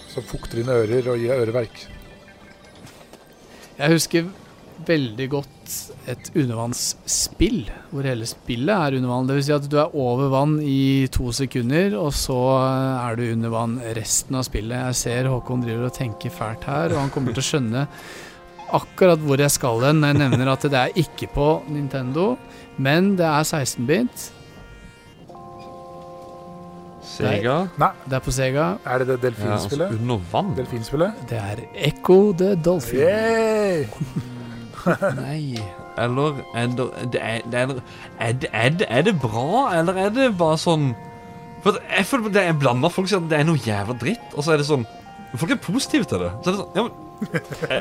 som 0.09 0.23
fukter 0.23 0.57
dine 0.63 0.73
ører 0.73 1.09
og 1.13 1.19
gir 1.19 1.33
øreverk? 1.35 1.87
Jeg 3.75 3.91
husker 3.91 4.27
veldig 4.87 5.27
godt 5.33 5.73
et 6.11 6.29
undervannsspill, 6.35 7.65
hvor 7.91 8.07
hele 8.07 8.27
spillet 8.29 8.75
er 8.75 8.99
under 8.99 9.11
vann. 9.11 9.31
Vil 9.31 9.43
si 9.47 9.55
at 9.55 9.67
du 9.71 9.79
er 9.81 9.97
over 9.99 10.31
vann 10.31 10.59
i 10.63 11.07
to 11.15 11.33
sekunder, 11.35 11.97
og 11.99 12.13
så 12.15 12.39
er 12.61 13.19
du 13.19 13.25
under 13.33 13.55
vann 13.55 13.79
resten 13.97 14.39
av 14.39 14.47
spillet. 14.47 14.77
Jeg 14.91 15.01
ser 15.01 15.31
Håkon 15.33 15.65
driver 15.65 15.89
og 15.89 15.97
tenker 15.97 16.35
fælt 16.35 16.69
her, 16.71 16.95
og 16.95 17.03
han 17.03 17.13
kommer 17.15 17.35
til 17.35 17.43
å 17.43 17.49
skjønne 17.49 17.89
akkurat 18.75 19.21
hvor 19.23 19.39
jeg 19.39 19.53
skal 19.53 19.83
hen 19.85 20.03
jeg 20.03 20.17
nevner 20.19 20.49
at 20.51 20.65
det 20.71 20.79
er 20.81 21.03
ikke 21.05 21.29
på 21.35 21.49
Nintendo, 21.71 22.35
men 22.79 23.15
det 23.19 23.27
er 23.27 23.45
16-bit. 23.45 24.31
Sega? 27.15 27.57
Nei. 27.81 27.91
Det 28.09 28.19
er 28.19 28.25
på 28.25 28.35
Sega. 28.35 28.67
Er 28.85 29.03
det 29.03 29.09
det 29.13 29.19
delfinspillet? 29.23 29.87
Ja, 29.87 29.91
altså 29.93 30.03
under 30.03 30.27
vann? 30.33 30.53
Delfinspillet? 30.59 31.25
Det 31.31 31.39
er 31.39 31.63
Echo 31.89 32.19
the 32.39 32.55
Dolphin. 32.55 33.01
Yay! 33.01 33.87
Nei 35.17 35.57
Eller 35.97 36.43
er 36.53 36.67
det 36.77 36.87
det 37.15 37.21
er, 37.23 37.39
det 37.49 37.61
er, 37.61 37.71
er, 38.19 38.33
det, 38.33 38.51
er, 38.53 38.69
det, 38.69 38.87
er 38.91 39.07
det 39.07 39.15
bra, 39.21 39.71
eller 39.79 39.97
er 40.03 40.11
det 40.13 40.27
bare 40.37 40.59
sånn 40.61 40.91
For 41.65 41.79
jeg 41.89 42.05
føler 42.11 42.35
det 42.35 42.43
er 42.45 42.59
blanda. 42.59 42.91
Folk 42.93 43.09
sier 43.09 43.23
at 43.23 43.31
det 43.31 43.39
er 43.39 43.49
noe 43.49 43.63
jævla 43.65 43.97
dritt, 44.01 44.35
og 44.35 44.45
så 44.45 44.55
er 44.55 44.61
det 44.61 44.69
sånn 44.69 44.85
Folk 45.35 45.51
er 45.51 45.59
positive 45.59 46.07
til 46.07 46.21
det. 46.23 46.31
Så 46.45 46.51
er 46.51 46.53
det 46.53 46.61
sånn, 46.61 46.75
ja, 46.77 46.85
men 46.87 47.04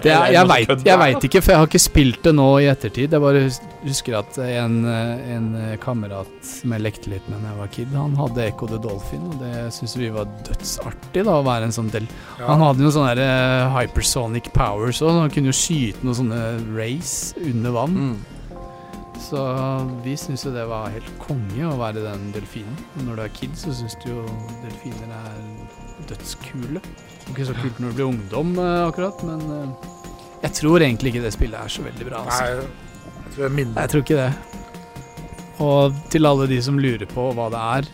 Det 0.04 0.12
er, 0.12 0.32
jeg 0.34 0.48
veit 0.50 0.72
jeg 0.86 1.00
vet 1.00 1.28
ikke, 1.28 1.42
for 1.44 1.54
jeg 1.54 1.62
har 1.62 1.70
ikke 1.70 1.82
spilt 1.82 2.20
det 2.26 2.34
nå 2.36 2.48
i 2.64 2.68
ettertid. 2.72 3.14
Jeg 3.14 3.24
bare 3.24 3.44
husker 3.84 4.18
at 4.20 4.38
en, 4.44 4.78
en 4.88 5.48
kamerat 5.84 6.32
som 6.46 6.76
jeg 6.76 6.84
lekte 6.84 7.12
litt 7.14 7.28
med 7.32 7.44
da 7.44 7.54
jeg 7.54 7.60
var 7.62 7.72
kid, 7.78 7.96
han 7.98 8.18
hadde 8.20 8.46
Echo 8.48 8.70
the 8.72 8.80
Dolphin, 8.84 9.24
og 9.32 9.40
det 9.42 9.54
syntes 9.76 9.96
vi 10.00 10.12
var 10.14 10.30
dødsartig. 10.48 11.24
da, 11.24 11.38
å 11.40 11.46
være 11.46 11.70
en 11.70 11.76
sånn 11.76 11.92
del 11.94 12.08
Ja. 12.40 12.48
Han 12.50 12.64
hadde 12.64 12.86
jo 12.86 12.92
sånne 12.94 13.16
der, 13.16 13.24
eh, 13.24 13.74
hypersonic 13.78 14.52
powers 14.56 15.02
òg, 15.02 15.24
han 15.24 15.34
kunne 15.34 15.52
jo 15.52 15.58
skyte 15.58 16.04
noen 16.04 16.20
sånne 16.22 16.44
rays 16.76 17.34
under 17.42 17.76
vann. 17.76 17.98
Mm. 17.98 18.16
Så 19.24 19.40
vi 20.04 20.18
syns 20.20 20.44
jo 20.46 20.52
det 20.54 20.66
var 20.68 20.92
helt 20.94 21.10
konge 21.22 21.64
å 21.70 21.78
være 21.80 22.04
den 22.04 22.32
delfinen. 22.36 22.76
Når 23.06 23.16
du 23.16 23.24
er 23.24 23.34
kid, 23.38 23.56
så 23.58 23.72
syns 23.76 23.96
du 24.04 24.10
jo 24.12 24.26
delfiner 24.66 25.14
er 25.16 25.38
dødskule. 26.10 26.82
Ikke 27.32 27.46
så 27.48 27.56
kult 27.58 27.80
når 27.80 27.94
du 27.94 27.96
blir 28.00 28.10
ungdom, 28.12 28.54
eh, 28.60 28.88
akkurat, 28.88 29.24
men 29.24 29.42
eh, 29.56 29.90
jeg 30.44 30.54
tror 30.60 30.84
egentlig 30.84 31.14
ikke 31.14 31.24
det 31.24 31.34
spillet 31.34 31.60
er 31.64 31.72
så 31.72 31.86
veldig 31.86 32.10
bra. 32.10 32.24
Nei, 32.28 32.40
Altså. 32.52 32.68
jeg 33.24 33.36
tror 33.36 33.44
jeg 33.48 33.52
minner 33.58 33.82
Jeg 33.82 33.90
tror 33.94 34.02
ikke 34.04 34.22
det. 34.22 34.32
Og 35.64 35.94
til 36.12 36.26
alle 36.28 36.48
de 36.50 36.62
som 36.66 36.80
lurer 36.82 37.06
på 37.08 37.30
hva 37.38 37.50
det 37.54 37.62
er, 37.78 37.88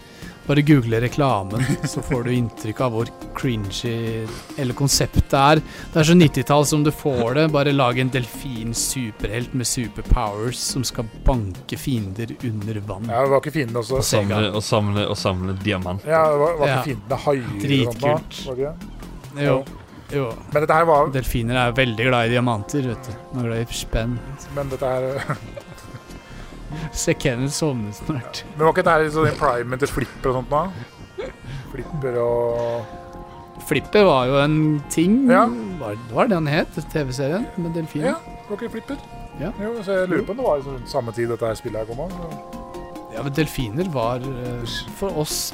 bare 0.49 0.63
google 0.65 0.97
reklamen, 1.03 1.61
så 1.91 2.01
får 2.01 2.23
du 2.25 2.29
inntrykk 2.33 2.79
av 2.81 2.91
hvor 2.95 3.09
cringy 3.37 4.25
hele 4.57 4.73
konseptet 4.73 5.35
er. 5.37 5.61
Det 5.93 5.99
er 6.01 6.07
så 6.09 6.15
90-tall 6.17 6.65
som 6.65 6.81
du 6.83 6.89
får 6.89 7.35
det. 7.37 7.43
Bare 7.53 7.71
lag 7.75 7.99
en 8.01 8.09
delfin-superhelt 8.09 9.53
med 9.53 9.69
superpowers 9.69 10.57
som 10.73 10.83
skal 10.83 11.05
banke 11.27 11.77
fiender 11.77 12.33
under 12.49 12.79
vann. 12.89 13.05
Ja, 13.13 13.21
det 13.21 13.29
var 13.35 13.43
ikke 13.43 13.53
fiendene 13.59 13.83
også. 13.83 13.99
Og 14.01 14.07
Samle, 14.09 14.41
og, 14.49 14.63
samle, 14.65 15.05
og 15.07 15.17
samle 15.21 15.53
diamanter. 15.61 16.09
Ja, 16.09 16.23
det 16.33 16.39
var, 16.41 16.57
var 16.57 16.65
ikke 16.65 16.79
Ja. 16.79 16.81
fiendene 16.89 17.21
haier? 17.27 17.59
Dritkult. 17.67 18.97
Jo. 19.37 19.57
jo. 20.13 20.27
Men 20.49 20.63
dette 20.63 20.77
her 20.77 20.87
var 20.89 21.11
Delfiner 21.13 21.59
er 21.61 21.75
veldig 21.77 22.07
glad 22.09 22.29
i 22.29 22.33
diamanter, 22.33 22.87
vet 22.93 23.09
du. 23.09 23.17
De 23.33 23.41
er 23.43 23.49
glad 23.49 23.63
i 23.63 23.79
spenn. 23.81 24.15
Men 24.57 24.71
dette 24.71 24.93
her 24.93 25.35
Se 26.93 27.13
Kenneth 27.17 27.53
sovne 27.55 27.91
snart. 27.97 28.43
Men 28.55 28.67
var 28.67 28.73
ikke 28.75 28.85
dette 28.85 29.11
sånn 29.15 29.37
primen 29.39 29.81
til 29.81 29.89
flipper 29.91 30.31
og 30.31 30.41
sånt 30.41 30.53
nå? 30.53 31.29
Flipper 31.69 32.17
og 32.21 32.97
Flipper 33.69 34.05
var 34.07 34.25
jo 34.25 34.37
en 34.41 34.59
ting. 34.89 35.17
Ja. 35.29 35.43
Var, 35.79 35.97
var 36.13 36.29
det 36.29 36.37
han 36.39 36.49
het, 36.49 36.77
TV-serien 36.93 37.45
med 37.61 37.75
delfiner? 37.77 38.15
Ja, 38.15 38.37
var 38.47 38.57
ikke 38.57 38.71
flipper? 38.77 39.01
Ja. 39.39 39.51
Jo, 39.61 39.75
så 39.85 39.99
jeg 39.99 40.09
lurer 40.09 40.23
på 40.25 40.33
om 40.33 40.39
det 40.39 40.45
var 40.47 40.63
rundt 40.65 40.89
samme 40.89 41.13
tid 41.13 41.29
dette 41.29 41.45
her 41.45 41.59
spillet 41.59 41.83
her 41.83 41.89
kom 41.89 42.01
av. 42.07 42.15
Ja, 43.13 43.21
men 43.25 43.35
delfiner 43.35 43.91
var 43.93 44.25
uh, 44.25 44.77
for 44.97 45.21
oss 45.21 45.51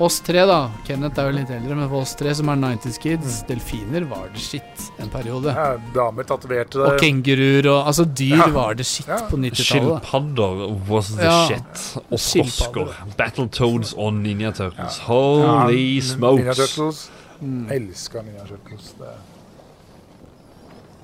Oss 0.00 0.20
tre, 0.24 0.40
da. 0.48 0.70
Kenneth 0.86 1.18
er 1.20 1.28
jo 1.28 1.34
litt 1.36 1.50
eldre, 1.52 1.74
men 1.76 1.86
for 1.90 2.00
oss 2.02 2.14
tre 2.18 2.32
som 2.34 2.48
er 2.50 2.56
90's 2.58 2.96
kids, 3.02 3.42
delfiner 3.46 4.06
var 4.10 4.30
det 4.32 4.40
shit 4.42 4.86
en 5.02 5.10
periode. 5.12 5.52
Ja, 5.54 5.76
damer 5.94 6.26
tatoverte 6.26 6.80
det. 6.80 6.86
Og 6.88 6.98
kenguruer 7.02 7.68
og 7.70 7.86
Altså, 7.92 8.04
dyr 8.08 8.36
Ja. 8.40 8.46
var 8.50 8.74
det 8.74 8.86
shit 8.86 9.06
Ja. 9.06 9.18
på 9.28 9.36
90-tallet. 9.36 10.02
Skilpadder 10.02 10.88
was 10.88 11.12
the 11.14 11.22
Ja. 11.22 11.46
shit. 11.46 11.96
Og 12.10 12.12
Oscar 12.18 12.42
frosker. 12.44 13.14
Battletoads 13.16 13.92
og 13.96 14.14
Ninja 14.14 14.50
Turtles. 14.50 14.98
Ja, 14.98 15.04
Holy 15.04 15.72
Ninja 15.76 16.00
smokes. 16.00 16.56
Turtles. 16.56 17.10
Mm. 17.40 17.68
Elsker 17.70 18.22
Ninja 18.22 18.40
Turtles. 18.48 18.94
Det. 18.98 19.14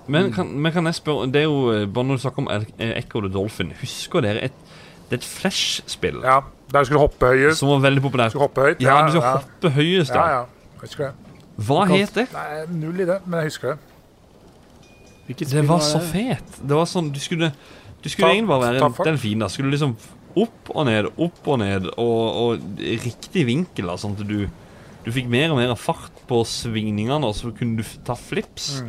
Men 0.08 0.32
kan, 0.32 0.46
men 0.58 0.72
kan 0.72 0.84
jeg 0.86 0.94
spørre 0.94 1.26
Det 1.30 1.36
er 1.36 1.42
jo 1.44 1.70
eh, 1.70 1.86
bare 1.86 2.04
når 2.04 2.16
du 2.16 2.22
snakker 2.22 2.38
om 2.38 2.48
eh, 2.48 2.96
Echo 2.98 3.20
the 3.20 3.28
Dolphin. 3.28 3.72
Husker 3.80 4.20
dere 4.22 4.42
et 4.44 4.52
Det 5.10 5.12
er 5.12 5.22
et 5.22 5.24
Flash-spill 5.24 6.22
Ja, 6.24 6.40
der 6.72 6.80
du 6.80 6.84
skulle 6.88 7.00
hoppe 7.00 7.26
høyest. 7.32 7.58
som 7.62 7.68
var 7.68 7.78
veldig 7.90 8.02
populært? 8.04 8.30
Skulle 8.34 8.46
hoppe 8.48 8.60
høyt. 8.68 8.80
Ja, 8.84 8.96
du 9.06 9.12
skulle 9.16 9.32
hoppe 9.38 9.70
høyest, 9.70 10.14
Ja, 10.14 10.26
ja. 10.28 10.38
ja. 10.38 10.44
Husker 10.82 11.04
det. 11.08 11.14
Hva 11.66 11.86
het 11.90 12.14
det? 12.14 12.26
Nei, 12.32 12.66
null 12.70 13.00
i 13.00 13.06
det, 13.08 13.20
men 13.26 13.40
jeg 13.40 13.50
husker 13.50 13.68
det. 13.74 13.78
Hvilket 15.26 15.50
Det 15.50 15.62
var, 15.68 15.76
var 15.76 15.84
så 15.84 16.00
fet. 16.00 16.54
Det 16.62 16.76
var 16.76 16.86
sånn 16.88 17.10
Du 17.12 17.18
skulle, 17.20 17.50
du 18.02 18.08
skulle 18.08 18.28
Ta- 18.28 18.34
egentlig 18.34 18.48
bare 18.52 18.62
være 18.68 18.80
ta 18.80 18.86
en 18.86 18.94
fart. 18.96 19.06
delfin. 19.10 19.38
da 19.42 19.48
Skulle 19.52 19.70
liksom 19.74 19.96
opp 20.38 20.70
og 20.74 20.86
ned, 20.86 21.08
opp 21.18 21.48
og 21.48 21.58
ned, 21.58 21.88
og, 21.98 22.36
og 22.42 22.60
riktig 22.78 23.44
vinkel, 23.48 23.86
da, 23.90 23.96
sånn 23.98 24.14
at 24.18 24.26
du 24.28 24.48
Du 25.04 25.12
fikk 25.14 25.28
mer 25.30 25.50
og 25.54 25.56
mer 25.56 25.74
fart 25.78 26.12
på 26.28 26.42
svingningene, 26.44 27.24
og 27.24 27.32
så 27.34 27.50
kunne 27.56 27.78
du 27.78 27.84
ta 28.04 28.12
flips. 28.14 28.82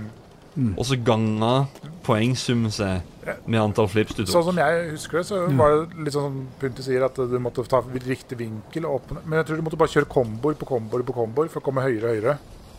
Mm. 0.58 0.74
Og 0.78 0.84
så 0.86 0.98
ganga 1.06 1.68
poengsummen 2.04 2.72
seg 2.74 3.02
med 3.46 3.62
antall 3.62 3.88
flips 3.88 4.16
du 4.16 4.24
Sånn 4.26 4.44
som 4.50 4.58
jeg 4.58 4.92
husker 4.92 5.18
det, 5.20 5.26
så 5.30 5.42
var 5.58 5.76
det 5.76 6.04
litt 6.06 6.14
sånn 6.16 6.28
som 6.30 6.48
Punti 6.60 6.82
sier, 6.86 7.04
at 7.06 7.16
du 7.16 7.38
måtte 7.40 7.66
ta 7.68 7.82
riktig 7.82 8.38
vinkel. 8.38 8.86
og 8.86 9.02
åpne 9.02 9.22
men 9.26 9.40
jeg 9.40 9.46
tror 9.48 9.56
du 9.58 9.62
måtte 9.70 9.78
bare 9.78 9.94
kjøre 9.96 10.10
komboer 10.10 10.56
på 10.60 10.66
komboer 10.70 11.04
på 11.04 11.14
komboer 11.14 11.50
for 11.50 11.60
å 11.62 11.64
komme 11.70 11.82
høyere 11.86 12.04
og 12.10 12.16
høyere. 12.18 12.38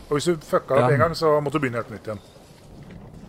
Og 0.09 0.17
hvis 0.17 0.25
du 0.25 0.35
fucka 0.43 0.75
opp 0.75 0.89
Ja. 0.89 0.93
en 0.95 0.99
gang, 0.99 1.13
så 1.15 1.39
måtte 1.41 1.53
du 1.53 1.59
begynne 1.59 1.79
helt 1.79 1.87
på 1.87 1.93
nytt 1.95 2.07
igjen. 2.11 2.19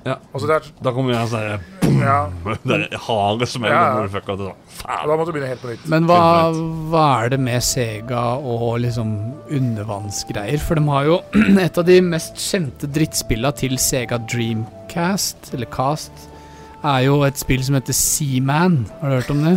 Ja. 0.04 0.16
Der, 0.34 0.60
Da 0.82 0.90
kommer 0.90 1.12
jeg 1.14 1.28
sånn 1.30 1.60
ja, 2.02 2.26
Den 2.66 2.88
harde 3.04 3.46
smellen 3.46 3.76
Ja. 3.76 3.94
når 3.94 4.08
du 4.08 4.14
fucka 4.16 4.36
til. 4.36 4.52
da 4.82 5.16
måtte 5.16 5.26
du 5.30 5.32
begynne 5.36 5.46
helt 5.52 5.62
på 5.62 5.68
nytt. 5.70 5.84
Men 5.88 6.08
hva, 6.10 6.50
hva 6.90 7.04
er 7.24 7.28
det 7.28 7.38
med 7.38 7.62
Sega 7.62 8.24
og 8.42 8.80
liksom 8.82 9.12
undervannsgreier? 9.48 10.58
For 10.58 10.74
de 10.74 10.82
har 10.88 11.04
jo 11.06 11.20
et 11.62 11.78
av 11.78 11.86
de 11.86 12.00
mest 12.02 12.34
kjente 12.34 12.90
drittspilla 12.90 13.52
til 13.54 13.78
Sega 13.78 14.18
Dreamcast, 14.26 15.52
eller 15.54 15.70
Cast, 15.70 16.10
er 16.82 17.04
jo 17.06 17.20
et 17.26 17.38
spill 17.38 17.62
som 17.64 17.76
heter 17.78 17.96
Seaman. 17.96 18.82
Har 19.00 19.12
du 19.12 19.20
hørt 19.20 19.30
om 19.34 19.44
det? 19.44 19.54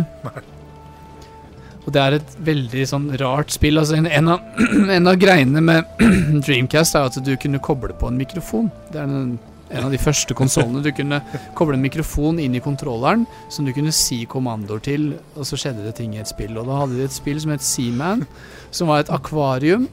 Og 1.86 1.92
det 1.94 2.02
er 2.02 2.16
et 2.16 2.38
veldig 2.46 2.86
sånn 2.90 3.10
rart 3.20 3.52
spill. 3.54 3.78
Altså 3.78 3.98
en, 3.98 4.08
en, 4.10 4.32
av, 4.34 4.62
en 4.96 5.10
av 5.10 5.18
greiene 5.22 5.62
med 5.62 6.06
Dreamcast 6.46 6.98
er 6.98 7.10
at 7.10 7.20
du 7.22 7.36
kunne 7.40 7.62
koble 7.62 7.94
på 7.98 8.10
en 8.10 8.18
mikrofon. 8.18 8.72
Det 8.90 8.98
er 9.02 9.06
en, 9.06 9.36
en 9.70 9.86
av 9.86 9.94
de 9.94 10.00
første 10.02 10.34
konsollene 10.38 10.82
du 10.82 10.90
kunne 10.94 11.20
koble 11.58 11.78
en 11.78 11.86
mikrofon 11.86 12.40
inn 12.42 12.58
i 12.58 12.62
kontrolleren 12.62 13.24
som 13.50 13.66
du 13.66 13.74
kunne 13.74 13.94
si 13.94 14.24
kommandoer 14.30 14.82
til, 14.82 15.12
og 15.36 15.46
så 15.46 15.58
skjedde 15.58 15.86
det 15.86 15.94
ting 16.00 16.14
i 16.16 16.22
et 16.22 16.30
spill. 16.30 16.58
Og 16.58 16.66
da 16.66 16.82
hadde 16.82 16.98
de 16.98 17.06
et 17.06 17.14
spill 17.14 17.38
som 17.42 17.54
het 17.54 17.66
Seaman, 17.66 18.26
som 18.74 18.90
var 18.90 19.04
et 19.04 19.14
akvarium 19.14 19.86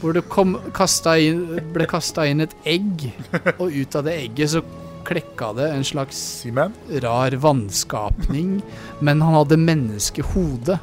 hvor 0.00 0.14
det 0.16 0.22
kom, 0.32 0.54
kastet 0.72 1.26
inn, 1.26 1.42
ble 1.74 1.84
kasta 1.84 2.24
inn 2.26 2.40
et 2.40 2.54
egg, 2.64 3.10
og 3.58 3.68
ut 3.68 3.98
av 3.98 4.06
det 4.06 4.14
egget 4.22 4.54
så 4.54 4.62
klekka 5.06 5.52
det 5.56 5.70
en 5.74 5.84
slags 5.84 6.18
Seaman? 6.40 6.74
rar 7.02 7.36
vannskapning, 7.42 8.60
men 9.00 9.22
han 9.22 9.34
hadde 9.40 9.58
menneskehode. 9.60 10.78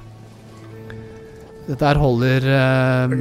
Dette 1.68 1.84
her 1.90 2.00
holder 2.00 2.46
eh, 2.48 3.18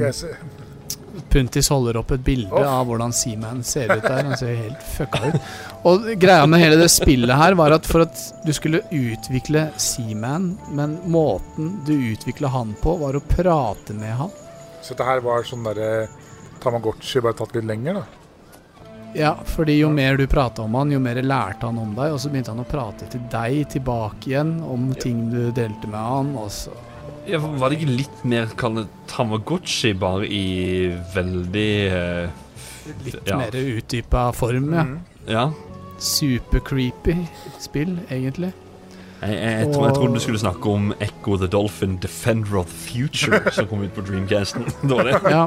Puntis 1.27 1.67
holder 1.73 1.97
opp 1.99 2.11
et 2.15 2.21
bilde 2.23 2.53
Off. 2.55 2.63
av 2.69 2.85
hvordan 2.87 3.11
Seaman 3.15 3.63
ser 3.67 3.89
ut 3.91 4.03
der. 4.05 4.23
Han 4.29 4.37
ser 4.39 4.53
helt 4.55 4.83
fucka 4.95 5.31
ut. 5.33 5.47
Og 5.89 6.05
greia 6.21 6.45
med 6.47 6.61
hele 6.61 6.77
det 6.79 6.87
spillet 6.93 7.35
her 7.35 7.57
var 7.59 7.75
at 7.75 7.89
for 7.89 8.05
at 8.05 8.21
du 8.45 8.53
skulle 8.55 8.79
utvikle 8.95 9.65
Seaman, 9.81 10.53
men 10.77 10.95
måten 11.11 11.73
du 11.87 11.91
utvikla 12.13 12.51
han 12.53 12.71
på, 12.81 12.95
var 13.01 13.17
å 13.19 13.23
prate 13.27 13.97
med 13.97 14.15
han. 14.21 14.31
Så 14.81 14.93
dette 14.93 15.09
her 15.09 15.19
var 15.25 15.43
sånn 15.47 15.65
derre 15.67 16.07
Tamagotchi 16.63 17.21
bare 17.21 17.35
tatt 17.37 17.53
litt 17.57 17.67
lenger, 17.67 17.99
da. 17.99 18.05
Ja, 19.15 19.37
fordi 19.45 19.77
jo 19.79 19.89
mer 19.93 20.17
du 20.17 20.27
prata 20.27 20.61
om 20.61 20.75
han, 20.77 20.91
jo 20.91 20.99
mer 21.01 21.19
lærte 21.23 21.69
han 21.69 21.79
om 21.81 21.93
deg, 21.95 22.13
og 22.13 22.19
så 22.21 22.31
begynte 22.31 22.53
han 22.53 22.63
å 22.63 22.67
prate 22.67 23.07
til 23.11 23.23
deg 23.31 23.63
tilbake 23.77 24.31
igjen 24.31 24.57
om 24.65 24.91
ting 24.99 25.27
du 25.31 25.49
delte 25.55 25.89
med 25.89 25.99
han, 26.01 26.35
og 26.39 26.51
så 26.53 26.75
Ja, 27.27 27.39
Var 27.39 27.69
det 27.69 27.79
ikke 27.79 27.95
litt 28.03 28.19
mer 28.23 28.51
kall 28.59 28.85
Tamagotchi, 29.11 29.93
bare 29.99 30.27
i 30.27 30.45
veldig 31.15 31.71
uh, 31.91 32.45
litt 33.07 33.19
ja. 33.27 33.39
mer 33.41 33.57
utdypa 33.57 34.29
form, 34.35 34.71
ja. 34.75 34.85
Mm. 34.87 34.99
Ja. 35.27 35.49
Super 35.99 36.61
creepy 36.63 37.17
spill, 37.59 37.97
egentlig. 38.13 38.53
Jeg, 39.21 39.33
jeg, 39.33 39.53
jeg, 39.59 39.69
tror, 39.73 39.85
jeg 39.87 39.95
trodde 39.97 40.13
du 40.13 40.19
skulle 40.21 40.39
snakke 40.39 40.69
om 40.69 40.91
Echo 41.01 41.37
the 41.41 41.47
Dolphin 41.49 41.95
Defender 42.01 42.59
of 42.59 42.67
the 42.69 42.77
Future, 42.91 43.39
som 43.55 43.65
kom 43.69 43.81
ut 43.81 43.93
på 43.95 44.03
Dreamcasten. 44.05 44.67
Det 44.89 44.97
det. 45.07 45.15
Ja, 45.33 45.45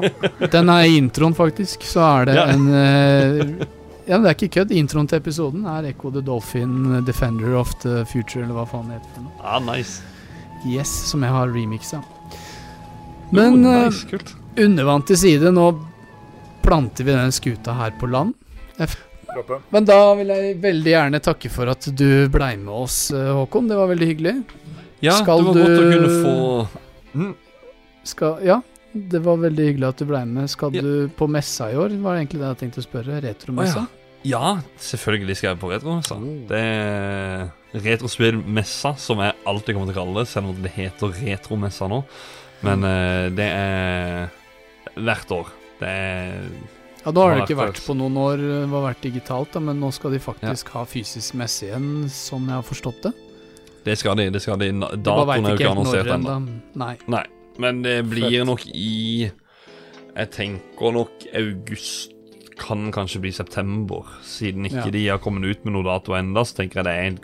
den 0.51 0.69
er 0.73 0.87
i 0.89 0.97
introen, 0.99 1.35
faktisk. 1.37 1.85
Så 1.87 2.03
er 2.03 2.25
det 2.31 2.35
Ja. 2.35 2.47
en 2.51 2.67
eh, 2.67 3.67
Ja, 4.09 4.17
det 4.17 4.27
er 4.27 4.33
ikke 4.35 4.49
kødd. 4.57 4.71
Introen 4.75 5.07
til 5.07 5.21
episoden 5.21 5.63
er 5.69 5.85
Echo 5.91 6.09
the 6.11 6.21
Dolphin 6.25 7.03
Defender 7.05 7.53
of 7.59 7.71
the 7.83 8.01
Future, 8.09 8.43
eller 8.43 8.57
hva 8.57 8.65
faen 8.67 8.89
det 8.89 8.97
heter. 8.99 9.27
Ah, 9.43 9.61
nice. 9.63 10.01
Yes, 10.67 10.89
som 11.07 11.23
jeg 11.23 11.31
har 11.31 11.47
remixa. 11.53 12.01
Men 13.31 13.61
oh, 13.65 13.85
nice, 13.87 14.19
undervann 14.59 15.05
til 15.07 15.17
side, 15.17 15.51
nå 15.55 15.69
planter 16.65 17.07
vi 17.07 17.15
den 17.15 17.31
skuta 17.31 17.73
her 17.77 17.93
på 18.01 18.09
land. 18.11 18.33
Jeg. 19.35 19.61
Men 19.71 19.85
da 19.87 19.99
vil 20.19 20.27
jeg 20.33 20.57
veldig 20.61 20.91
gjerne 20.93 21.19
takke 21.23 21.49
for 21.53 21.71
at 21.71 21.87
du 21.95 22.27
blei 22.33 22.55
med 22.57 22.73
oss, 22.73 22.97
eh, 23.15 23.29
Håkon. 23.37 23.67
Det 23.71 23.77
var 23.79 23.87
veldig 23.91 24.07
hyggelig. 24.11 24.33
Ja, 25.01 25.15
skal 25.21 25.37
det 25.39 25.45
var 25.45 25.53
du- 25.53 25.61
godt 25.61 25.79
å 25.79 25.91
kunne 25.91 26.11
få 26.23 26.67
mm, 27.15 27.35
Skal, 28.03 28.37
ja, 28.45 28.61
det 28.93 29.21
var 29.23 29.37
veldig 29.37 29.65
hyggelig 29.69 29.87
at 29.87 29.97
du 29.97 30.05
blei 30.09 30.25
med. 30.25 30.49
Skal 30.49 30.73
Ja. 30.75 30.81
du 30.81 31.07
på 31.15 31.27
messa 31.29 31.71
i 31.71 31.75
år? 31.75 31.89
Var 32.01 32.15
det 32.15 32.21
egentlig 32.27 32.41
det 32.41 32.49
jeg 32.49 32.57
tenkte 32.61 32.81
å 32.83 32.87
spørre. 32.89 33.21
Retromessa? 33.21 33.85
Å, 33.87 33.97
Ja, 34.23 34.61
selvfølgelig 34.77 35.35
skal 35.37 35.49
jeg 35.55 35.59
på 35.59 35.69
retromessa. 35.71 36.15
Det 36.47 36.59
er 36.61 37.51
retrospillmessa, 37.73 38.95
som 38.97 39.17
jeg 39.17 39.33
alltid 39.47 39.73
kommer 39.75 39.87
til 39.91 39.95
å 39.95 40.05
kalle 40.05 40.19
det, 40.21 40.27
selv 40.29 40.49
om 40.51 40.61
det 40.61 40.71
heter 40.75 41.09
retromessa 41.09 41.87
nå. 41.89 42.03
Men 42.61 42.83
uh, 42.85 43.29
det 43.33 43.47
er 43.49 44.29
hvert 45.01 45.31
år. 45.33 45.47
Det 45.79 45.89
er 45.89 46.43
Ja, 47.01 47.11
nå 47.11 47.21
har 47.23 47.35
det 47.35 47.47
ikke 47.47 47.57
vært 47.57 47.79
på 47.81 47.95
noen 47.97 48.17
år, 48.21 48.37
det 48.37 48.69
har 48.69 48.83
vært 48.85 49.01
digitalt, 49.01 49.51
da, 49.55 49.61
men 49.65 49.79
nå 49.81 49.89
skal 49.95 50.13
de 50.13 50.19
faktisk 50.21 50.69
ha 50.75 50.83
fysisk 50.85 51.33
messe 51.39 51.65
igjen, 51.65 52.05
sånn 52.13 52.45
jeg 52.45 52.59
har 52.59 52.65
forstått 52.67 53.07
det. 53.07 53.13
Det 53.87 53.95
skal 53.97 54.19
de. 54.19 54.27
det 54.29 54.41
skal 54.43 54.59
de 54.61 54.69
Datoen 54.77 55.45
er 55.47 55.55
jo 55.55 55.57
ikke 55.57 55.71
annonsert 55.71 56.11
ennå. 56.13 56.35
ennå. 56.37 56.57
Nei. 56.77 56.93
Nei, 57.09 57.23
men 57.57 57.81
det 57.81 57.95
blir 58.09 58.27
Fett. 58.29 58.45
nok 58.51 58.65
i 58.69 59.31
Jeg 60.11 60.29
tenker 60.35 60.91
nok 60.93 61.25
august 61.39 62.11
kan 62.61 62.91
kanskje 62.93 63.21
bli 63.23 63.31
september. 63.33 64.05
Siden 64.21 64.67
ikke 64.67 64.85
Ja. 64.85 64.91
de 64.91 65.07
har 65.07 65.17
kommet 65.17 65.45
ut 65.49 65.65
med 65.65 65.73
noe 65.73 65.83
dato 65.87 66.13
ennå, 66.13 66.43
så 66.45 66.57
tenker 66.61 66.83
jeg 66.83 66.85
det 66.85 66.93
er 66.93 67.07
en 67.07 67.19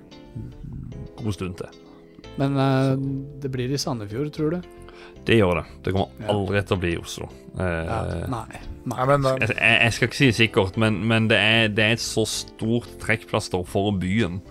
god 1.22 1.34
stund 1.34 1.58
til. 1.58 1.68
Men 2.38 2.58
uh, 2.58 2.96
det 3.42 3.52
blir 3.52 3.70
i 3.70 3.78
Sandefjord, 3.78 4.32
tror 4.34 4.52
du? 4.52 4.62
Det 5.26 5.38
gjør 5.40 5.62
det. 5.62 5.66
Det 5.84 5.94
kommer 5.94 6.30
aldri 6.34 6.62
til 6.64 6.78
å 6.78 6.80
bli 6.80 6.94
Oslo. 7.02 7.30
Eh, 7.60 7.84
Ja, 7.88 8.00
nei. 8.32 8.62
Nei, 8.88 9.06
men 9.10 9.26
eh, 9.26 9.42
jeg, 9.50 9.58
jeg 9.58 9.94
skal 9.94 10.08
ikke 10.08 10.18
si 10.22 10.32
sikkert, 10.32 10.78
men, 10.80 11.02
men 11.08 11.28
det, 11.28 11.38
er, 11.38 11.68
det 11.68 11.84
er 11.84 11.98
et 11.98 12.04
så 12.04 12.24
stort 12.30 12.88
trekkplaster 13.04 13.66
for 13.68 13.92
byen 13.92 14.42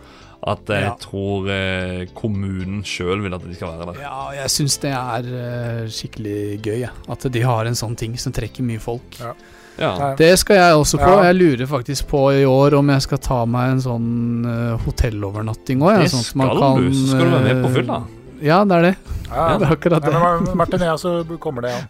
at 0.47 0.68
jeg 0.68 0.84
Ja. 0.84 0.94
tror 1.01 1.48
eh, 1.51 2.05
kommunen 2.14 2.82
sjøl 2.86 3.22
vil 3.24 3.34
at 3.34 3.43
de 3.43 3.55
skal 3.56 3.72
være 3.72 3.94
der. 3.94 4.02
Ja, 4.05 4.26
jeg 4.36 4.52
syns 4.52 4.76
det 4.82 4.93
er 4.93 5.30
eh, 5.40 5.86
skikkelig 5.88 6.60
gøy, 6.62 6.80
ja. 6.84 6.90
at 7.09 7.24
de 7.32 7.43
har 7.43 7.66
en 7.66 7.74
sånn 7.78 7.97
ting 7.97 8.18
som 8.20 8.34
trekker 8.36 8.62
mye 8.66 8.82
folk. 8.82 9.16
Ja. 9.22 9.32
Ja. 9.76 10.14
Det 10.16 10.30
skal 10.40 10.56
jeg 10.56 10.76
også 10.76 10.97
på. 11.01 11.09
Ja. 11.18 11.24
Jeg 11.28 11.36
lurer 11.36 11.66
faktisk 11.68 12.06
på 12.09 12.20
i 12.32 12.44
år 12.48 12.78
om 12.78 12.88
jeg 12.94 13.02
skal 13.05 13.18
ta 13.20 13.43
meg 13.44 13.74
en 13.74 13.82
sånn 13.84 14.06
uh, 14.48 14.78
hotellovernatting 14.86 15.82
òg. 15.84 15.98
Det 16.01 16.12
skal 16.12 16.80
du, 16.80 16.86
så 16.97 17.10
skal 17.10 17.26
du 17.26 17.34
være 17.34 17.43
med 17.51 17.60
på 17.66 17.72
fylla. 17.74 17.98
Ja, 18.43 18.63
det 18.69 18.77
er 18.79 18.83
det. 18.91 18.95
ja. 19.31 19.47
Det 19.59 19.67
er 19.67 19.73
akkurat 19.77 20.05
det. 20.05 20.13
Ja, 20.13 20.55
Martin, 20.59 20.81
ja, 20.87 20.97
så 21.01 21.19
kommer 21.41 21.63
det, 21.67 21.73
ja. 21.75 21.83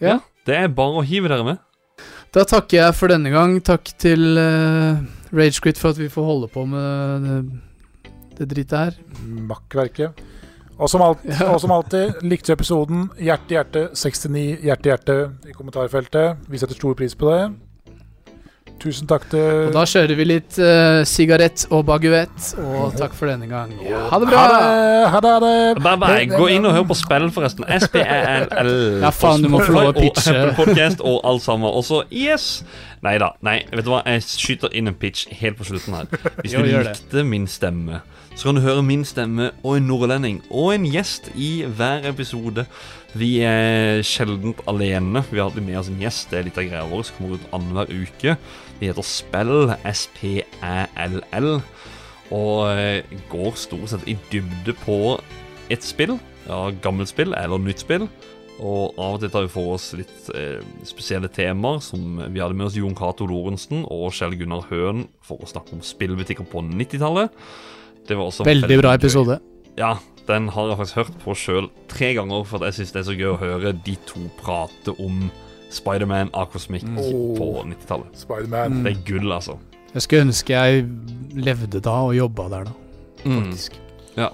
Ja. 0.00 0.18
Det 0.46 0.56
er 0.56 0.68
bare 0.72 1.00
å 1.00 1.04
hive 1.04 1.28
dere 1.28 1.44
med. 1.44 1.58
Da 2.32 2.44
takker 2.48 2.78
jeg 2.78 2.94
for 2.96 3.10
denne 3.12 3.30
gang. 3.32 3.58
Takk 3.66 3.90
til 4.00 4.38
uh, 4.38 5.00
Ragequit 5.34 5.78
for 5.80 5.92
at 5.92 5.98
vi 6.00 6.08
får 6.08 6.24
holde 6.24 6.48
på 6.52 6.62
med 6.70 7.26
det, 7.26 7.38
det 8.38 8.46
drittet 8.54 8.78
her. 8.78 8.98
Makkverket. 9.50 10.22
Og 10.80 10.88
som, 10.88 11.02
alt, 11.04 11.24
Ja. 11.28 11.50
og 11.52 11.58
som 11.60 11.74
alltid, 11.74 12.22
likte 12.24 12.54
du 12.54 12.56
episoden? 12.56 13.02
Hjerte, 13.20 13.52
hjerte, 13.58 13.82
69, 13.92 14.62
hjerte, 14.64 14.88
hjerte 14.94 15.16
i 15.50 15.52
kommentarfeltet. 15.52 16.46
Vi 16.48 16.56
setter 16.62 16.78
stor 16.78 16.96
pris 16.96 17.12
på 17.20 17.28
det. 17.34 17.42
Tusen 18.80 19.08
takk 19.10 19.26
til 19.28 19.66
Og 19.68 19.74
da 19.74 19.82
kjører 19.88 20.16
vi 20.16 20.24
litt 20.24 20.56
uh, 20.56 21.02
sigarett 21.08 21.66
og 21.68 21.84
baguett, 21.88 22.52
og 22.60 22.94
takk 22.96 23.12
for 23.16 23.28
denne 23.28 23.48
gang. 23.50 23.74
Ha 23.84 24.20
det 24.22 24.30
bra! 24.30 24.40
Ha 24.40 24.52
det! 24.54 24.90
Ha 25.10 25.20
det, 25.20 25.30
ha 25.34 25.40
det. 25.44 25.82
Bare, 25.82 25.98
bare 26.00 26.26
gå 26.30 26.48
inn 26.54 26.68
og 26.68 26.74
hør 26.76 26.86
på 26.90 26.96
spill, 26.98 27.28
forresten. 27.34 27.66
S-P-E-L-L. 27.76 28.72
Ja, 29.04 29.12
faen, 29.14 29.44
du 29.44 29.50
må 29.52 29.60
få 29.64 29.74
lov 29.76 29.92
å 29.92 29.96
pitche. 29.96 30.32
Og 30.32 30.52
Apple 30.52 30.64
Podcast 30.64 31.04
og 31.04 31.20
alt 31.28 31.44
sammen. 31.44 31.68
Og 31.70 31.84
så 31.86 32.02
yes! 32.08 32.62
Nei 33.04 33.16
da. 33.20 33.30
Nei, 33.44 33.62
vet 33.72 33.86
du 33.86 33.92
hva? 33.94 34.02
Jeg 34.04 34.24
skyter 34.28 34.72
inn 34.76 34.90
en 34.90 34.96
pitch 35.00 35.28
helt 35.40 35.56
på 35.56 35.66
slutten 35.70 35.96
her. 35.96 36.08
Hvis 36.42 36.52
du 36.56 36.66
likte 36.66 37.24
min 37.24 37.46
stemme, 37.48 38.02
så 38.34 38.48
kan 38.48 38.58
du 38.58 38.64
høre 38.64 38.84
min 38.84 39.06
stemme 39.08 39.50
og 39.62 39.78
en 39.78 39.88
nordlending 39.88 40.42
og 40.50 40.74
en 40.74 40.84
gjest 40.88 41.30
i 41.34 41.64
hver 41.64 42.04
episode. 42.10 42.66
Vi 43.18 43.40
er 43.42 44.04
sjeldent 44.06 44.60
alene. 44.70 45.24
Vi 45.30 45.40
har 45.40 45.48
alltid 45.48 45.64
med 45.66 45.80
oss 45.80 45.90
en 45.90 46.00
gjest. 46.00 46.28
Det 46.30 46.38
er 46.38 46.46
litt 46.46 46.60
av 46.60 46.68
greia 46.68 46.86
vår 46.92 47.06
som 47.08 47.16
kommer 47.18 47.40
ut 47.40 47.48
annenhver 47.56 47.90
uke. 47.90 48.36
Vi 48.80 48.90
heter 48.90 49.06
Spell. 49.06 49.72
S-P-æ-l-l. 49.88 51.50
Og 52.30 52.58
eh, 52.70 53.16
går 53.32 53.56
stort 53.58 53.90
sett 53.90 54.06
i 54.06 54.14
dybde 54.30 54.76
på 54.84 55.16
et 55.72 55.86
spill. 55.86 56.18
Ja, 56.46 56.68
gammelt 56.82 57.10
spill 57.10 57.34
eller 57.38 57.58
nytt 57.62 57.82
spill. 57.82 58.06
Og 58.60 58.98
av 59.00 59.14
og 59.16 59.20
til 59.22 59.30
tar 59.32 59.46
vi 59.46 59.52
for 59.54 59.74
oss 59.74 59.86
litt 59.96 60.30
eh, 60.36 60.60
spesielle 60.84 61.30
temaer, 61.32 61.78
som 61.80 62.18
vi 62.28 62.42
hadde 62.42 62.56
med 62.58 62.66
oss 62.68 62.76
Jon 62.76 62.94
Cato 62.98 63.24
Lorentzen 63.30 63.86
og 63.88 64.10
Kjell 64.12 64.36
Gunnar 64.36 64.66
Høen 64.68 65.06
for 65.24 65.40
å 65.40 65.48
snakke 65.48 65.72
om 65.78 65.80
spillbutikker 65.84 66.44
på 66.50 66.60
90-tallet. 66.68 67.32
Veldig, 68.10 68.44
Veldig 68.46 68.78
bra 68.82 68.92
gøy. 68.92 68.98
episode. 69.00 69.38
Ja, 69.78 69.94
den 70.28 70.48
har 70.52 70.68
jeg 70.68 70.76
faktisk 70.80 70.98
hørt 71.00 71.16
på 71.24 71.34
sjøl 71.38 71.68
tre 71.88 72.12
ganger, 72.18 72.44
for 72.48 72.64
jeg 72.66 72.76
syns 72.76 72.92
det 72.92 73.00
er 73.00 73.08
så 73.08 73.16
gøy 73.16 73.30
å 73.32 73.38
høre 73.40 73.72
de 73.86 73.94
to 74.08 74.26
prate 74.42 74.92
om 75.00 75.30
Spiderman 75.70 76.32
Aquasmic 76.34 76.82
Mm. 76.84 76.96
på 77.38 77.48
90-tallet. 77.64 78.12
Spiderman. 78.18 78.82
Det 78.84 78.92
er 78.96 79.02
gull, 79.06 79.30
altså. 79.32 79.56
Jeg 79.94 80.02
skulle 80.02 80.26
ønske 80.26 80.50
jeg 80.54 80.84
levde 81.34 81.80
da 81.82 81.96
og 82.10 82.14
jobba 82.18 82.48
der 82.50 82.64
da. 82.68 82.72
Faktisk. 83.24 83.78
Ja. 84.16 84.28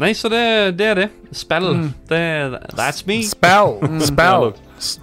Nei, 0.00 0.12
så 0.16 0.30
det, 0.32 0.40
det 0.78 0.86
er 0.86 0.94
det. 0.96 1.08
Spill. 1.36 1.66
Mm. 1.76 1.88
Det, 2.08 2.20
that's 2.78 3.02
me. 3.06 3.18
Spell. 3.28 3.74
Spell. 4.00 4.52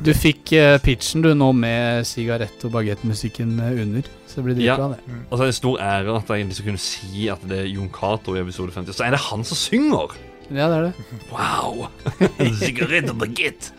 Du 0.02 0.10
fikk 0.18 0.50
uh, 0.58 0.80
pitchen 0.82 1.22
du 1.22 1.30
nå 1.38 1.52
med 1.54 2.02
sigarett- 2.10 2.64
og 2.66 2.72
bagettmusikken 2.74 3.52
eh, 3.62 3.76
under, 3.84 4.08
så 4.26 4.40
det 4.40 4.46
blir 4.48 4.64
Ja. 4.66 4.74
dritbra, 4.80 4.96
det. 4.98 5.20
Og 5.30 5.38
så 5.38 5.44
er 5.46 5.52
en 5.52 5.58
stor 5.60 5.78
ære 5.86 6.16
at 6.18 6.32
jeg 6.34 6.48
liksom 6.50 6.66
kunne 6.72 6.82
si 6.82 7.28
at 7.30 7.44
det 7.46 7.60
er 7.62 7.70
Jon 7.76 7.92
Cato 7.94 8.34
i 8.34 8.42
episode 8.42 8.74
50. 8.74 8.98
Så 8.98 9.06
er 9.06 9.14
det 9.14 9.22
han 9.28 9.46
som 9.46 9.58
synger! 9.62 10.18
Ja, 10.50 10.66
det 10.72 10.78
er 10.78 10.82
det. 10.88 10.94
Wow! 11.30 11.86
Sigarett 12.64 13.10
og 13.14 13.20
bagett. 13.22 13.70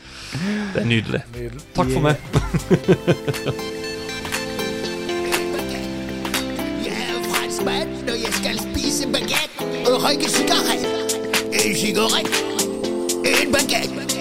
Det 0.75 0.85
er 0.85 0.87
nydelig. 0.87 1.23
Nydelig. 1.35 1.63
Takk 1.75 1.91
for 1.97 2.01
meg. 2.07 2.17
Jeg 6.87 6.95
er 6.95 7.23
franskmann, 7.33 7.91
når 8.07 8.17
jeg 8.23 8.33
skal 8.39 8.59
spise 8.89 9.07
bagett 9.13 9.53
og 9.89 10.03
røyke 10.03 10.29
sigarett. 10.33 10.85
En 11.53 11.75
sigarett, 11.77 12.37
en 13.29 13.53
bagett. 13.53 14.15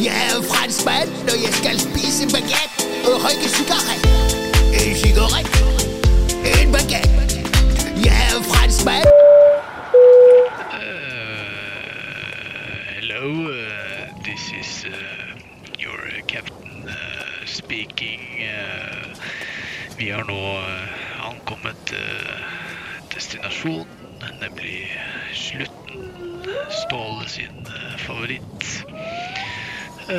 Jeg 0.00 0.14
er 0.28 0.42
franskmann, 0.48 1.12
og 1.28 1.36
jeg 1.42 1.52
skal 1.58 1.80
spise 1.82 2.28
bagett 2.32 2.86
og 3.04 3.18
røyke 3.24 3.50
sigarett. 3.52 4.06
En 4.80 4.96
sigarett, 4.96 5.58
en 6.54 6.72
bagett. 6.72 7.36
Jeg 8.04 8.16
er 8.30 8.40
franskmann. 8.48 9.04
Hello, 12.94 13.52
uh, 13.52 14.24
this 14.24 14.52
is 14.60 14.86
uh, 14.88 15.36
your 15.78 16.00
uh, 16.00 16.24
captain 16.26 16.88
uh, 16.88 17.44
speaking. 17.44 18.20
Uh, 18.40 19.20
vi 19.98 20.08
har 20.08 20.24
nå 20.24 20.40
destinasjonen, 23.48 23.86
nemlig 24.40 25.00
slutten. 25.34 26.12
Ståle 26.70 27.28
sin 27.28 27.66
uh, 27.66 27.96
favoritt. 27.98 28.84
Uh, 30.08 30.14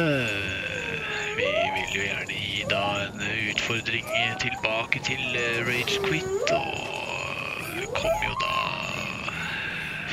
vi 1.38 1.46
vil 1.76 1.94
jo 1.94 2.02
gjerne 2.02 2.34
gi 2.34 2.66
da 2.70 2.84
en 3.06 3.22
utfordring 3.52 4.06
tilbake 4.42 5.02
til 5.06 5.22
uh, 5.36 5.68
Rage 5.68 6.02
Quit, 6.06 6.54
og 6.54 7.94
kom 7.94 8.26
jo 8.26 8.34
da 8.42 8.58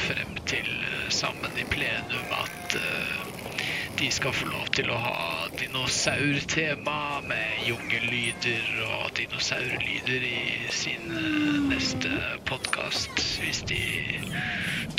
frem 0.06 0.36
til 0.46 0.68
eh, 0.68 1.08
sammen 1.10 1.56
i 1.58 1.64
plenum 1.66 2.30
at 2.36 2.76
eh, 2.78 3.35
de 3.98 4.10
skal 4.12 4.34
få 4.36 4.48
lov 4.50 4.66
til 4.76 4.90
å 4.92 4.98
ha 5.00 5.48
dinosaurtema 5.56 7.20
med 7.26 7.62
jungellyder 7.68 8.66
og 8.88 9.12
dinosaurlyder 9.18 10.26
i 10.28 10.42
sin 10.74 11.12
eh, 11.16 11.60
neste 11.70 12.12
podkast, 12.48 13.22
hvis 13.40 13.62
de 13.70 13.82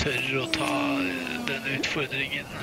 tør 0.01 0.41
å 0.43 0.47
ta 0.57 0.71
eh, 1.03 1.35
den 1.49 1.69
utfordringen. 1.77 2.55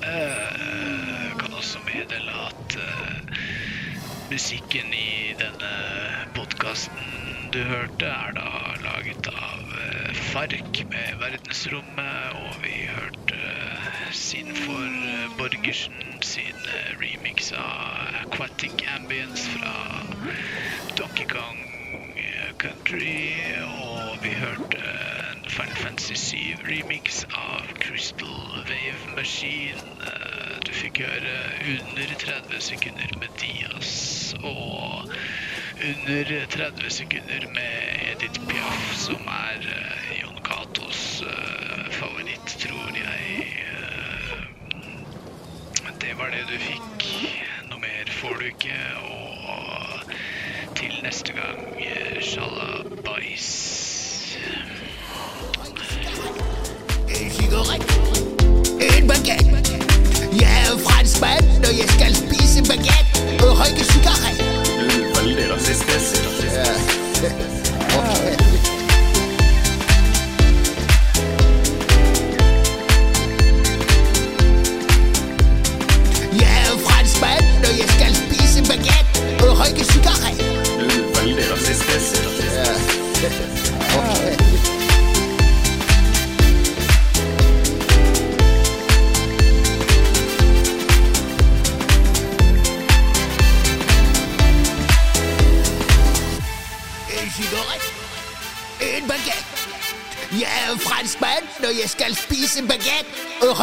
Jeg 0.00 1.32
kan 1.40 1.56
også 1.56 1.82
meddele 1.86 2.36
at 2.48 2.76
eh, 2.80 3.40
musikken 4.30 4.94
i 4.96 5.34
denne 5.40 5.72
podkasten 6.36 7.20
du 7.52 7.62
hørte, 7.66 8.06
er 8.06 8.36
da 8.36 8.50
laget 8.84 9.26
av 9.32 9.72
eh, 9.82 10.12
Fark 10.30 10.84
med 10.92 11.16
Verdensrommet, 11.18 12.36
og 12.38 12.60
vi 12.62 12.84
hørte 12.86 13.18
eh, 13.18 13.19
sin 14.12 14.54
for 14.54 14.84
eh, 14.84 15.28
Borgersen 15.38 15.92
sin 16.20 16.54
eh, 16.66 17.00
remix 17.00 17.52
av 17.52 18.14
Aquatic 18.24 18.86
Ambience 18.96 19.48
fra 19.48 20.02
Donkey 20.96 21.26
Kong 21.26 21.58
eh, 22.16 22.52
Country, 22.58 23.34
og 23.62 24.18
vi 24.22 24.28
hørte 24.28 24.78
en 25.30 25.50
Final 25.50 25.76
Fantasy 25.76 26.14
7 26.14 26.36
remix 26.66 27.24
av 27.30 27.70
Crystal 27.78 28.64
Wave 28.68 29.14
Machine. 29.16 29.78
Du 30.66 30.72
fikk 30.74 31.02
høre 31.06 31.36
under 31.76 32.14
30 32.24 32.60
sekunder 32.60 33.14
med 33.22 33.30
Dias 33.40 34.34
og 34.42 35.14
under 35.80 36.34
30 36.50 36.90
sekunder 36.90 37.46
med 37.54 38.10
Edith 38.10 38.42
Piaf, 38.50 38.94
som 39.06 39.30
er 39.30 39.70
ikke. 48.60 48.76
Og 49.48 50.76
til 50.76 50.92
neste 51.02 51.32
gang, 51.32 51.79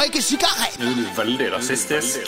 og 0.07 0.13
røyke 0.13 0.21
sigarett. 0.21 0.79
Veldig 1.17 1.53
rasistisk. 1.53 2.19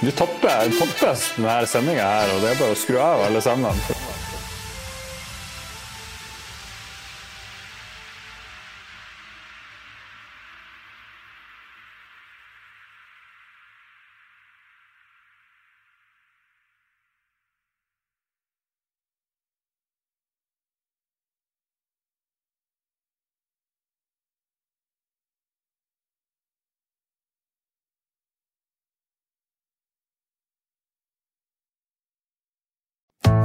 Du 0.00 0.10
topper, 0.10 0.70
topper 0.78 1.18
denne 1.36 1.66
sendinga 1.68 2.04
her, 2.04 2.32
og 2.34 2.42
det 2.42 2.52
er 2.52 2.60
bare 2.60 2.74
å 2.74 2.78
skru 2.78 2.98
av 3.00 3.26
alle 3.28 3.42
sammen. 3.44 3.76